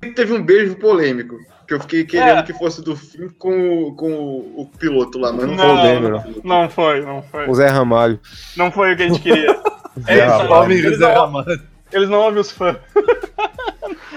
que 0.00 0.10
teve 0.12 0.32
um 0.32 0.42
beijo 0.44 0.76
polêmico. 0.76 1.36
Que 1.66 1.74
eu 1.74 1.80
fiquei 1.80 2.04
querendo 2.04 2.38
É. 2.38 2.42
que 2.44 2.52
fosse 2.52 2.80
do 2.84 2.94
fim 2.94 3.28
com, 3.40 3.88
o- 3.88 3.96
com 3.96 4.12
o, 4.12 4.60
o 4.60 4.66
piloto 4.78 5.18
lá, 5.18 5.32
mas 5.32 5.46
não, 5.48 5.56
Não. 5.56 5.64
foi. 5.64 5.66
Paul 5.66 5.82
Dameron. 5.82 6.24
Não 6.44 6.70
foi, 6.70 7.00
não 7.04 7.22
foi. 7.24 7.48
O 7.48 7.54
Zé 7.56 7.66
Ramalho. 7.66 8.20
Não 8.56 8.70
foi 8.70 8.94
o 8.94 8.96
que 8.96 9.02
a 9.02 9.08
gente 9.08 9.20
queria. 9.20 9.60
Zé 10.00 10.12
É 10.12 10.26
isso, 10.26 10.36
Ramalho. 10.38 10.72
eles, 10.72 10.98
não, 10.98 11.44
eles 11.92 12.08
não 12.08 12.18
ouvem 12.20 12.40
os 12.40 12.50
fãs. 12.52 12.76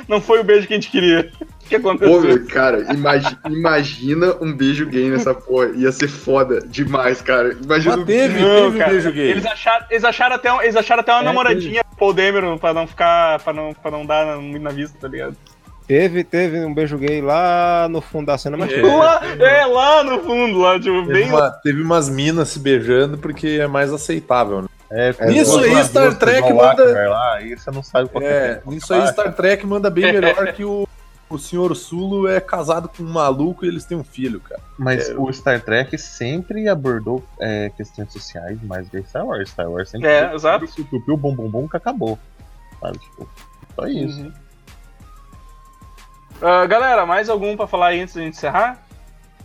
Não 0.08 0.20
foi 0.20 0.40
o 0.40 0.44
beijo 0.44 0.66
que 0.68 0.74
a 0.74 0.78
gente 0.78 0.90
queria. 0.90 1.32
O 1.40 1.70
que 1.70 1.78
Pô, 1.78 1.90
aconteceu? 1.92 2.22
meu, 2.22 2.48
cara, 2.48 2.92
imagi- 2.92 3.38
imagina 3.48 4.36
um 4.42 4.52
beijo 4.52 4.88
gay 4.88 5.08
nessa 5.08 5.36
porra. 5.36 5.68
Ia 5.76 5.92
ser 5.92 6.08
foda 6.08 6.62
demais, 6.66 7.22
cara. 7.22 7.56
Imagina 7.64 7.96
Mas 7.96 8.04
um- 8.04 8.06
teve, 8.08 8.40
Não, 8.42 8.56
teve 8.56 8.76
um 8.76 8.80
cara, 8.80 8.92
beijo 8.92 9.12
gay. 9.12 9.30
Eles 9.32 9.46
acharam, 9.46 9.86
eles 9.92 10.04
acharam 10.04 10.36
até, 10.36 10.52
um- 10.52 10.62
eles 10.64 10.76
acharam 10.76 11.02
até 11.02 11.12
uma 11.12 11.22
É, 11.22 11.26
namoradinha 11.26 11.84
pro 11.84 11.96
Paul 11.98 12.14
Dameron 12.14 12.58
pra 12.58 12.74
não 12.74 12.88
ficar. 12.88 13.38
pra 13.40 13.54
não, 13.54 13.72
pra 13.72 13.92
não 13.92 14.04
dar 14.04 14.38
muito 14.38 14.64
na 14.64 14.72
vista, 14.72 14.98
tá 15.00 15.08
ligado? 15.08 15.38
Teve, 15.88 16.24
teve 16.24 16.60
um 16.66 16.74
beijo 16.74 16.98
gay 16.98 17.22
lá 17.22 17.88
no 17.88 18.02
fundo 18.02 18.26
da 18.28 18.38
cena, 18.38 18.58
mas 18.58 18.72
É. 18.74 18.82
Lá, 18.82 19.22
é, 19.40 19.66
lá 19.68 20.04
no 20.04 20.20
fundo, 20.24 20.58
lá, 20.60 20.80
tipo, 20.80 21.06
Teve, 21.06 21.14
bem. 21.14 21.30
uma- 21.30 21.52
teve 21.52 21.82
umas 21.84 22.10
minas 22.10 22.50
se 22.50 22.58
beijando 22.60 23.16
porque 23.20 23.60
é 23.62 23.68
mais 23.68 23.94
aceitável, 23.94 24.64
né? 24.64 24.68
É, 24.92 25.12
duas 25.14 25.56
aí, 25.58 25.84
Star 25.86 26.18
Trek 26.18 26.52
manda- 26.54 27.10
Lá, 27.10 27.36
aí 27.36 27.56
você 27.58 27.70
não 27.72 27.84
sabe 27.84 28.10
qual 28.10 28.22
que 28.22 28.28
É, 28.28 28.32
é. 28.32 28.62
nisso 28.66 28.94
aí 28.94 29.08
Star 29.08 29.34
Trek 29.36 29.66
manda 29.66 29.90
bem 29.90 30.06
melhor 30.14 30.52
que 30.54 30.66
o, 30.66 30.88
o 31.30 31.38
senhor 31.38 31.76
Sulo 31.76 32.28
é 32.28 32.40
casado 32.42 32.90
com 32.90 33.04
um 33.04 33.12
maluco 33.12 33.64
e 33.64 33.68
eles 33.68 33.86
têm 33.86 33.96
um 33.98 34.04
filho, 34.04 34.40
cara. 34.40 34.60
Mas 34.80 35.10
o 35.16 35.32
Star 35.32 35.62
Trek 35.62 35.96
sempre 35.98 36.68
abordou 36.68 37.24
é, 37.40 37.70
questões 37.78 38.12
sociais 38.12 38.58
mais 38.64 38.90
que 38.90 39.00
Star 39.04 39.26
Wars. 39.28 39.50
Star 39.50 39.70
Wars 39.70 39.90
sempre 39.90 40.08
É, 40.08 40.34
exato. 40.34 40.66
isso, 40.66 40.84
piu, 40.86 41.00
piu, 41.06 41.16
bum, 41.16 41.36
bum, 41.36 41.50
bum, 41.50 41.68
que 41.68 41.78
acabou. 41.78 42.18
Sabe, 42.80 42.98
tipo, 42.98 43.30
só 43.76 43.86
isso. 43.86 44.22
Uhum. 44.22 44.34
Ah, 46.42 46.66
galera, 46.66 47.06
mais 47.06 47.30
algum 47.30 47.56
pra 47.58 47.68
falar 47.68 47.88
aí 47.88 48.02
antes 48.02 48.16
da 48.16 48.22
gente 48.22 48.36
encerrar? 48.38 48.82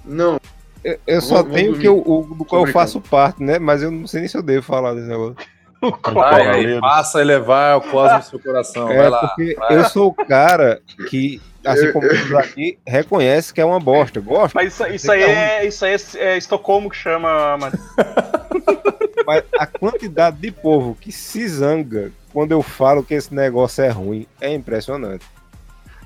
Não, 0.05 0.39
Eu, 0.85 0.99
eu 1.07 1.21
só 1.21 1.37
Vamos- 1.37 1.53
tenho 1.55 1.67
vamos 1.69 1.81
que 1.81 1.89
eu, 1.89 1.99
o, 1.99 2.35
do 2.37 2.45
qual 2.45 2.67
eu 2.67 2.73
faço 2.73 3.01
parte, 3.01 3.43
né? 3.43 3.59
Mas 3.59 3.83
eu 3.83 3.91
não 3.91 4.07
sei 4.07 4.21
nem 4.21 4.29
se 4.29 4.37
eu 4.37 4.43
devo 4.43 4.63
falar 4.65 4.93
desse 4.95 5.09
negócio. 5.09 5.37
Vai, 6.15 6.49
aí, 6.49 6.81
passa 6.81 7.21
a 7.21 7.23
levar 7.23 7.77
o 7.77 7.81
cosmo 7.83 8.17
no 8.17 8.23
seu 8.23 8.39
coração. 8.39 8.91
É, 8.91 8.97
vai 8.97 9.11
lá. 9.11 9.19
porque 9.29 9.55
vai. 9.55 9.77
eu 9.77 9.85
sou 9.85 10.09
o 10.09 10.15
cara 10.15 10.81
que, 11.11 11.43
assim 11.63 11.93
como 11.93 12.09
todos 12.09 12.35
aqui, 12.37 12.79
reconhece 12.87 13.53
que 13.53 13.61
é 13.61 13.65
uma 13.65 13.79
bosta. 13.81 14.19
Gosto, 14.21 14.55
Mas 14.55 14.73
isso, 14.73 14.87
isso 14.87 15.13
aí 15.13 15.23
é. 15.23 15.67
Isso 15.67 15.85
aí 15.85 15.93
é, 15.93 16.19
é 16.29 16.39
Estocolmo 16.39 16.89
que 16.89 16.97
chama, 16.97 17.57
mano. 17.59 17.79
mas 19.27 19.43
a 19.59 19.67
quantidade 19.67 20.39
de 20.39 20.51
povo 20.51 20.97
que 20.99 21.13
se 21.13 21.47
zanga 21.49 22.13
quando 22.33 22.53
eu 22.53 22.63
falo 22.63 23.03
que 23.03 23.15
esse 23.15 23.35
negócio 23.35 23.85
é 23.85 23.89
ruim 23.89 24.27
é 24.41 24.53
impressionante. 24.53 25.25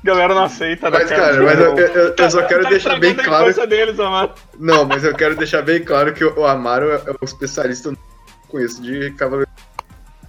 Galera 0.05 0.35
não 0.35 0.45
aceita, 0.45 0.91
né, 0.91 0.99
Mas, 1.01 1.09
cara, 1.11 1.43
mas 1.43 1.59
eu, 1.59 1.77
eu- 1.77 2.15
eu 2.17 2.31
só 2.31 2.43
quero 2.47 2.63
Tá 2.63 2.69
deixar 2.71 3.01
bem 3.01 3.15
claro. 3.15 3.67
deles, 3.67 3.99
Amaro. 3.99 4.31
Não, 4.59 4.85
mas 4.85 5.03
eu 5.05 5.15
quero 5.15 5.35
deixar 5.37 5.63
bem 5.63 5.83
claro 5.83 6.13
que 6.15 6.25
o 6.25 6.47
Amaro 6.47 6.91
é 6.91 7.01
o 7.21 7.25
especialista 7.25 7.93
com 8.49 8.61
isso 8.61 8.81
de 8.81 9.11
Cavaleiro 9.13 9.51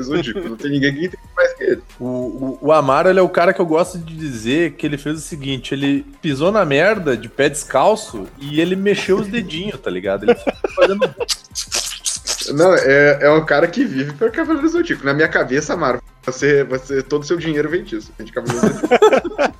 Zodíaco. 0.02 0.40
Não 0.50 0.56
tem 0.56 0.72
ninguém 0.72 0.94
que 0.94 1.06
entende 1.06 1.24
mais 1.36 1.54
que 1.54 1.64
ele. 1.64 1.84
O, 2.00 2.06
o, 2.06 2.60
o 2.62 2.72
Amaro 2.72 3.10
ele 3.10 3.20
é 3.20 3.22
o 3.22 3.30
cara 3.30 3.54
que 3.54 3.60
eu 3.62 3.66
gosto 3.66 3.98
de 4.00 4.16
dizer 4.16 4.72
que 4.74 4.86
ele 4.88 4.98
fez 4.98 5.18
o 5.18 5.22
seguinte: 5.22 5.74
ele 5.74 6.06
pisou 6.22 6.52
na 6.52 6.66
merda 6.66 7.16
de 7.16 7.30
pé 7.30 7.48
descalço 7.50 8.26
e 8.40 8.60
ele 8.60 8.76
mexeu 8.76 9.18
os 9.18 9.28
dedinhos, 9.28 9.80
tá 9.80 9.90
ligado? 9.92 10.24
Ele 10.24 10.36
ficou 10.36 10.54
fazendo. 10.76 11.16
Não, 12.54 12.74
é, 12.74 13.20
é 13.22 13.30
um 13.32 13.46
cara 13.46 13.68
que 13.68 13.84
vive 13.86 14.14
para 14.14 14.30
Cavaleiro 14.32 14.68
Zodíaco. 14.70 15.06
Na 15.06 15.14
minha 15.14 15.28
cabeça, 15.28 15.74
Amaro, 15.74 16.02
você, 16.26 16.64
você, 16.64 17.04
todo 17.04 17.22
o 17.22 17.26
seu 17.26 17.38
dinheiro 17.38 17.70
vem 17.70 17.84
disso. 17.84 18.12
Vem 18.18 18.26
de 18.26 18.32
Cavaleiro 18.34 18.68
Zodíaco. 18.68 19.54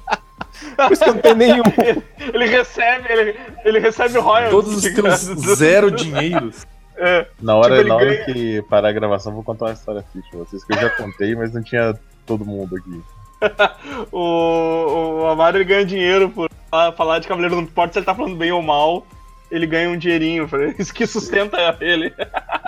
Por 0.88 0.94
isso 0.94 1.04
que 1.04 1.10
eu 1.10 1.14
não 1.14 1.22
tenho 1.22 1.36
nenhum. 1.36 1.64
Ele 2.34 2.46
recebe, 2.48 3.12
ele, 3.12 3.36
ele 3.66 3.80
recebe 3.80 4.18
royalties. 4.20 4.52
Todos 4.52 4.76
os 4.86 4.94
teus 4.94 5.58
zero 5.58 5.92
dinheiros. 5.92 6.66
É. 7.02 7.26
Na 7.42 7.56
hora, 7.56 7.78
Tipo, 7.78 7.88
na 7.88 7.96
hora 7.96 8.06
ganha- 8.14 8.26
que 8.26 8.62
parar 8.64 8.90
a 8.90 8.92
gravação, 8.92 9.32
vou 9.34 9.42
contar 9.42 9.68
uma 9.68 9.72
história 9.72 10.04
fixa 10.12 10.28
pra 10.32 10.40
vocês, 10.40 10.66
que 10.66 10.74
eu 10.74 10.78
já 10.82 10.90
contei, 10.90 11.34
mas 11.34 11.54
não 11.54 11.64
tinha 11.64 11.98
todo 12.26 12.44
mundo 12.44 12.76
aqui. 12.76 13.02
O, 14.12 15.22
o 15.22 15.26
Amaro 15.28 15.64
ganha 15.64 15.86
dinheiro 15.86 16.30
por 16.30 16.50
fa- 16.70 16.92
falar 16.92 17.20
de 17.20 17.28
Cavaleiro, 17.30 17.56
não 17.56 17.64
importa 17.64 17.94
se 17.94 18.00
ele 18.00 18.06
tá 18.06 18.14
falando 18.14 18.36
bem 18.36 18.52
ou 18.52 18.62
mal, 18.62 19.08
ele 19.50 19.66
ganha 19.66 19.90
um 19.90 19.98
dinheirinho, 19.98 20.46
isso 20.78 20.94
que 20.94 21.08
sustenta 21.08 21.58
ele. 21.80 22.14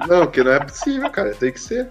Não, 0.08 0.26
que 0.28 0.42
não 0.42 0.54
é 0.54 0.60
possível, 0.62 1.10
cara. 1.10 1.34
Tem 1.36 1.52
que 1.52 1.60
ser. 1.60 1.90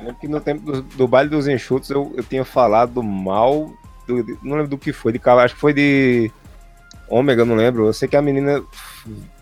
Lembro 0.00 0.14
que 0.14 0.28
no 0.28 0.40
tempo 0.40 0.62
do, 0.72 0.80
do 0.82 1.06
baile 1.06 1.28
dos 1.28 1.46
enxutos 1.46 1.90
eu, 1.90 2.10
eu 2.16 2.24
tinha 2.24 2.44
falado 2.44 3.02
mal. 3.02 3.70
Do- 4.08 4.22
de- 4.24 4.38
não 4.42 4.56
lembro 4.56 4.70
do 4.70 4.78
que 4.78 4.92
foi, 4.92 5.12
de 5.12 5.18
cavalo, 5.18 5.44
acho 5.44 5.54
que 5.54 5.60
foi 5.60 5.72
de 5.72 6.30
Ômega, 7.08 7.44
não 7.44 7.54
lembro. 7.54 7.86
Eu 7.86 7.92
sei 7.92 8.08
que 8.08 8.16
a 8.16 8.22
menina 8.22 8.62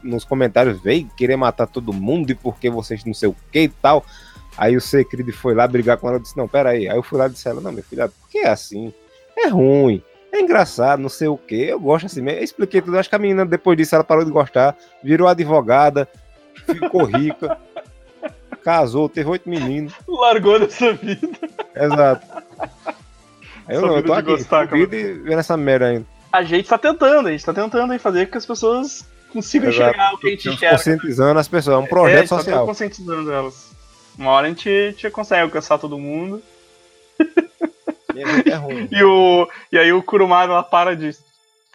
nos 0.02 0.24
comentários 0.24 0.80
veio 0.80 1.08
querer 1.16 1.36
matar 1.36 1.66
todo 1.66 1.92
mundo 1.92 2.30
e 2.30 2.34
porque 2.34 2.68
vocês 2.70 3.04
não 3.04 3.14
sei 3.14 3.28
o 3.28 3.36
que 3.50 3.60
e 3.62 3.68
tal. 3.68 4.04
Aí 4.58 4.76
o 4.76 4.80
Secrid 4.80 5.30
foi 5.32 5.54
lá 5.54 5.66
brigar 5.66 5.96
com 5.96 6.08
ela 6.08 6.18
e 6.18 6.22
disse: 6.22 6.36
Não, 6.36 6.46
pera 6.48 6.70
aí. 6.70 6.88
Aí 6.88 6.96
eu 6.96 7.02
fui 7.02 7.18
lá 7.18 7.26
e 7.26 7.30
disse: 7.30 7.48
ela, 7.48 7.60
Não, 7.60 7.72
minha 7.72 7.82
filha, 7.82 8.08
por 8.08 8.28
que 8.30 8.38
é 8.38 8.48
assim? 8.48 8.92
É 9.36 9.48
ruim, 9.48 10.02
é 10.32 10.40
engraçado, 10.40 11.00
não 11.00 11.08
sei 11.08 11.28
o 11.28 11.36
que. 11.36 11.56
Eu 11.62 11.78
gosto 11.80 12.06
assim 12.06 12.22
mesmo. 12.22 12.40
Eu 12.40 12.44
expliquei 12.44 12.80
tudo. 12.80 12.98
Acho 12.98 13.08
que 13.08 13.14
a 13.16 13.18
menina, 13.18 13.44
depois 13.44 13.76
disso, 13.76 13.94
ela 13.94 14.04
parou 14.04 14.24
de 14.24 14.30
gostar, 14.30 14.76
virou 15.02 15.28
advogada, 15.28 16.08
ficou 16.66 17.04
rica, 17.04 17.58
casou, 18.64 19.08
teve 19.08 19.28
oito 19.28 19.48
meninos. 19.48 19.92
Largou 20.08 20.58
dessa 20.58 20.92
vida. 20.94 21.28
Exato. 21.74 22.26
Eu 23.68 23.80
Só 23.80 23.86
não, 23.86 23.96
eu 23.96 24.02
tô 24.04 24.12
aqui, 24.12 24.30
gostar, 24.30 24.68
e 24.76 24.86
vendo 24.86 25.38
essa 25.38 25.56
merda 25.56 25.86
ainda. 25.86 26.06
A 26.32 26.42
gente 26.42 26.68
tá 26.68 26.78
tentando, 26.78 27.28
a 27.28 27.32
gente 27.32 27.44
tá 27.44 27.52
tentando 27.54 27.92
aí 27.92 27.98
fazer 27.98 28.26
com 28.26 28.32
que 28.32 28.38
as 28.38 28.46
pessoas 28.46 29.04
consigam 29.32 29.68
Exato. 29.70 29.88
enxergar 29.90 30.14
o 30.14 30.18
que 30.18 30.26
a 30.26 30.30
gente 30.30 30.48
enxerga. 30.48 30.76
Conscientizando 30.76 31.38
as 31.40 31.48
pessoas, 31.48 31.74
é 31.74 31.78
um 31.78 31.82
É, 31.82 31.86
a 31.86 31.88
projeto 31.88 32.18
gente 32.20 32.28
tá 32.28 32.36
social. 32.36 32.66
conscientizando 32.66 33.32
elas. 33.32 33.72
Uma 34.18 34.30
hora 34.30 34.46
a 34.46 34.50
gente, 34.50 34.68
a 34.68 34.90
gente 34.90 35.10
consegue 35.10 35.42
alcançar 35.42 35.78
todo 35.78 35.98
mundo. 35.98 36.42
É 38.46 38.54
ruim. 38.54 38.88
E, 38.92 39.02
o, 39.02 39.48
e 39.70 39.78
aí 39.78 39.92
o 39.92 40.02
Kurumada 40.02 40.52
ela 40.52 40.62
para 40.62 40.96
de 40.96 41.10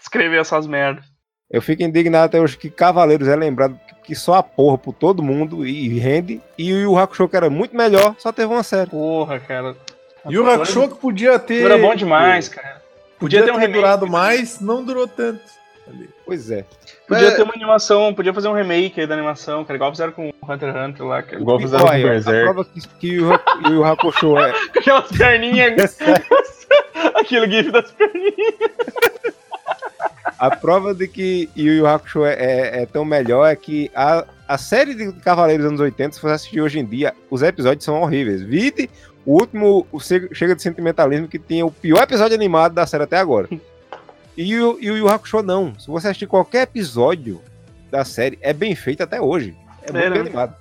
escrever 0.02 0.40
essas 0.40 0.66
merdas. 0.66 1.04
Eu 1.50 1.62
fico 1.62 1.84
indignado 1.84 2.26
até 2.26 2.40
hoje 2.40 2.58
que 2.58 2.70
Cavaleiros 2.70 3.28
é 3.28 3.36
lembrado 3.36 3.78
que- 3.88 3.92
que 4.02 4.16
só 4.16 4.36
a 4.36 4.44
porra 4.44 4.78
por 4.78 4.94
todo 4.94 5.22
mundo 5.22 5.66
e 5.68 6.00
rende. 6.00 6.42
E 6.58 6.74
o 6.74 6.78
Yu 6.82 6.98
Hakusho, 6.98 7.28
que 7.30 7.36
era 7.36 7.50
muito 7.50 7.76
melhor, 7.76 8.16
só 8.18 8.32
teve 8.32 8.52
uma 8.52 8.64
série. 8.64 8.90
Porra, 8.90 9.40
cara. 9.40 9.76
E 10.30 10.38
o 10.38 10.50
Hakusho 10.50 10.90
que 10.90 10.96
podia 10.96 11.38
ter. 11.40 11.64
Era 11.66 11.78
bom 11.78 11.96
demais, 11.96 12.48
cara. 12.50 12.82
Podia, 13.20 13.44
ter, 13.44 13.52
um 13.52 13.56
remake. 13.56 13.74
durado 13.74 14.08
mais, 14.08 14.60
não 14.60 14.84
durou 14.84 15.08
tanto. 15.08 15.42
Ali. 15.88 16.10
Pois 16.26 16.50
é. 16.50 16.64
Podia 17.08 17.28
Mas- 17.28 17.36
ter 17.36 17.44
uma 17.44 17.54
animação, 17.54 18.14
podia 18.14 18.34
fazer 18.34 18.48
um 18.48 18.54
remake 18.54 19.00
aí 19.02 19.06
da 19.08 19.14
animação, 19.16 19.64
cara. 19.66 19.76
Igual 19.78 19.92
fizeram 19.92 20.12
com 20.12 20.30
o 20.30 20.34
Hunter 20.52 20.70
x 20.70 20.78
Hunter 20.90 21.06
lá, 21.06 21.22
cara. 21.22 21.42
Igual 21.42 21.60
fizeram 21.60 21.86
Olha, 21.86 22.02
com 22.02 22.08
a 22.08 22.12
Berserk. 22.12 22.44
prova 22.44 22.66
que, 22.66 22.88
que 23.00 23.20
o 23.20 23.34
Haku- 23.34 23.68
o 23.68 23.74
Yu 23.74 23.84
Hakusho 23.84 24.38
é. 24.40 24.52
Com 24.74 24.80
aquelas 24.80 25.12
perninhas. 25.12 25.98
Aquele 27.16 27.50
gif 27.52 27.72
das 27.72 27.92
perninhas. 27.92 28.72
A 30.40 30.56
prova 30.56 30.94
de 30.94 31.08
que 31.08 31.50
Yu 31.56 31.74
Yu 31.74 31.88
Hakusho 31.88 32.26
é, 32.26 32.34
é- 32.34 32.82
é 32.84 32.86
tão 32.86 33.04
melhor 33.06 33.46
é 33.46 33.56
que 33.56 33.92
a, 33.94 34.26
a 34.48 34.58
série 34.58 34.94
de 34.96 35.12
Cavaleiros 35.22 35.64
dos 35.64 35.70
anos 35.72 35.82
80, 35.82 36.16
se 36.16 36.22
você 36.22 36.34
assistir 36.34 36.62
hoje 36.62 36.80
em 36.80 36.86
dia, 36.86 37.14
os 37.30 37.42
episódios 37.44 37.84
são 37.86 38.02
horríveis. 38.02 38.42
Vide 38.42 38.90
o 39.26 39.34
último, 39.40 39.86
o 39.92 40.00
Chega 40.00 40.56
de 40.56 40.62
Sentimentalismo, 40.62 41.28
que 41.28 41.38
tinha 41.40 41.66
o 41.66 41.72
pior 41.72 42.02
episódio 42.04 42.36
animado 42.36 42.74
da 42.74 42.86
série 42.88 43.04
até 43.04 43.18
agora. 43.18 43.48
E 44.38 44.58
o 44.58 44.78
e 44.80 44.90
o 44.90 44.96
Yu 44.96 45.10
Hakusho 45.10 45.44
não. 45.44 45.78
Se 45.78 45.88
você 45.88 46.08
assistir 46.08 46.26
qualquer 46.26 46.62
episódio 46.62 47.42
da 47.92 48.06
série, 48.06 48.40
é 48.42 48.54
bem 48.54 48.74
feito 48.74 49.04
até 49.04 49.20
hoje. 49.20 49.54
É 49.84 49.92
muito 49.92 49.98
É, 50.06 50.10
bem 50.10 50.10
né? 50.10 50.20
animado. 50.22 50.56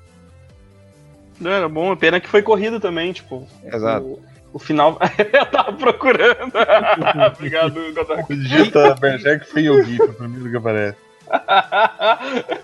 Não, 1.40 1.50
era 1.52 1.68
bom, 1.68 1.94
pena 1.94 2.18
que 2.20 2.28
foi 2.28 2.42
corrido 2.42 2.80
também, 2.80 3.12
tipo. 3.12 3.46
Exato. 3.64 4.04
O, 4.04 4.22
o 4.54 4.58
final. 4.58 4.98
Eu 5.32 5.46
tava 5.46 5.72
procurando. 5.72 6.52
Obrigado, 7.32 7.94
Godard. 7.94 8.26
Digita 8.36 8.94
Berserk 8.96 9.46
Fail 9.46 9.84
GIF, 9.84 10.02
o 10.02 10.14
primeiro 10.14 10.50
que 10.50 10.56
aparece. 10.56 10.98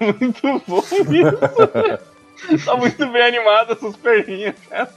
muito 0.00 0.62
bom 0.66 0.82
isso. 0.90 2.64
tá 2.64 2.76
muito 2.76 3.12
bem 3.12 3.22
animado 3.22 3.72
essas 3.72 3.96
perninhas, 3.96 4.56
cara. 4.68 4.90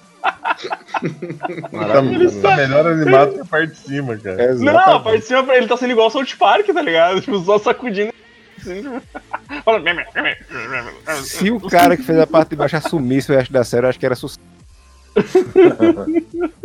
Maravilhoso. 1.72 2.42
Tá 2.42 2.56
melhor 2.58 2.86
animado 2.88 3.34
que 3.34 3.40
a 3.42 3.46
parte 3.46 3.72
de 3.72 3.78
cima, 3.78 4.18
cara. 4.18 4.44
Exato. 4.44 4.64
Não, 4.64 4.96
a 4.96 5.00
parte 5.00 5.20
de 5.20 5.26
cima 5.26 5.54
ele 5.56 5.68
tá 5.68 5.78
sendo 5.78 5.92
igual 5.92 6.06
ao 6.06 6.12
South 6.12 6.36
Park, 6.38 6.68
tá 6.68 6.82
ligado? 6.82 7.22
Tipo, 7.22 7.40
só 7.44 7.58
sacudindo. 7.60 8.14
Se 11.24 11.50
o 11.52 11.62
cara 11.62 11.96
que 11.96 12.04
fez 12.04 12.20
a 12.20 12.28
parte 12.28 12.50
de 12.50 12.56
baixo 12.58 12.76
assumisse 12.76 13.32
o 13.32 13.36
resto 13.36 13.54
da 13.54 13.64
série, 13.64 13.86
eu 13.86 13.90
acho 13.90 14.00
que 14.00 14.06
era 14.06 14.16
sucesso. 14.16 14.40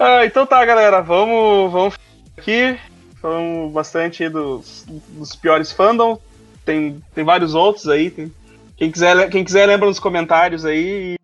Ah, 0.00 0.24
então 0.24 0.46
tá, 0.46 0.64
galera. 0.64 1.00
Vamos, 1.00 1.72
vamos 1.72 1.98
aqui. 2.36 2.78
Falamos 3.20 3.72
bastante 3.72 4.22
aí 4.22 4.28
dos, 4.28 4.84
dos 5.08 5.34
piores 5.34 5.72
fandom. 5.72 6.20
Tem, 6.64 7.02
tem 7.12 7.24
vários 7.24 7.52
outros 7.52 7.88
aí. 7.88 8.08
tem- 8.08 8.32
Quem, 8.76 8.92
quiser, 8.92 9.28
quem 9.28 9.42
quiser 9.42 9.66
lembra 9.66 9.88
nos 9.88 9.98
comentários 9.98 10.64
aí. 10.64 11.18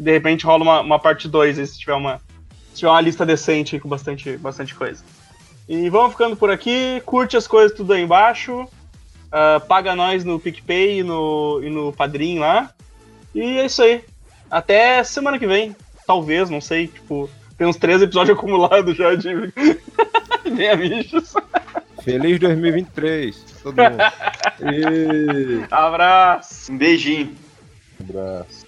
E, 0.00 0.02
e 0.02 0.02
de 0.02 0.10
repente 0.10 0.46
rola 0.46 0.62
uma, 0.62 0.80
uma 0.80 0.98
parte 0.98 1.28
2 1.28 1.58
aí, 1.58 1.66
se 1.66 1.78
tiver 1.78 1.94
uma, 1.94 2.20
se 2.72 2.78
tiver 2.80 2.90
uma 2.90 3.00
lista 3.00 3.26
decente 3.26 3.76
aí 3.76 3.80
com 3.80 3.88
bastante, 3.88 4.36
bastante 4.36 4.74
coisa. 4.74 5.04
E 5.68 5.88
vamos 5.88 6.12
ficando 6.12 6.36
por 6.36 6.50
aqui. 6.50 7.00
Curte 7.06 7.36
as 7.36 7.46
coisas 7.46 7.76
tudo 7.76 7.92
aí 7.92 8.02
embaixo. 8.02 8.68
ah, 9.30 9.60
paga 9.60 9.94
nós 9.94 10.24
no 10.24 10.40
PicPay 10.40 10.98
e 10.98 11.02
no, 11.04 11.60
e 11.62 11.70
no 11.70 11.92
Padrim 11.92 12.40
lá. 12.40 12.74
E 13.32 13.40
é 13.40 13.66
isso 13.66 13.82
aí. 13.82 14.04
Até 14.50 15.04
semana 15.04 15.38
que 15.38 15.46
vem. 15.46 15.76
Talvez, 16.06 16.50
não 16.50 16.60
sei. 16.60 16.88
Tipo, 16.88 17.30
tem 17.56 17.68
uns 17.68 17.76
três 17.76 18.02
episódios 18.02 18.34
acumulados 18.36 18.96
já 18.96 19.14
de. 19.14 19.28
Nem 20.50 20.76
bichos. 20.76 21.34
Feliz 22.02 22.40
2023, 22.40 23.36
todo 23.62 23.76
mundo. 23.76 24.02
Abraço. 25.70 26.72
Um 26.72 26.78
beijinho. 26.78 27.36
Um 28.00 28.04
abraço. 28.04 28.66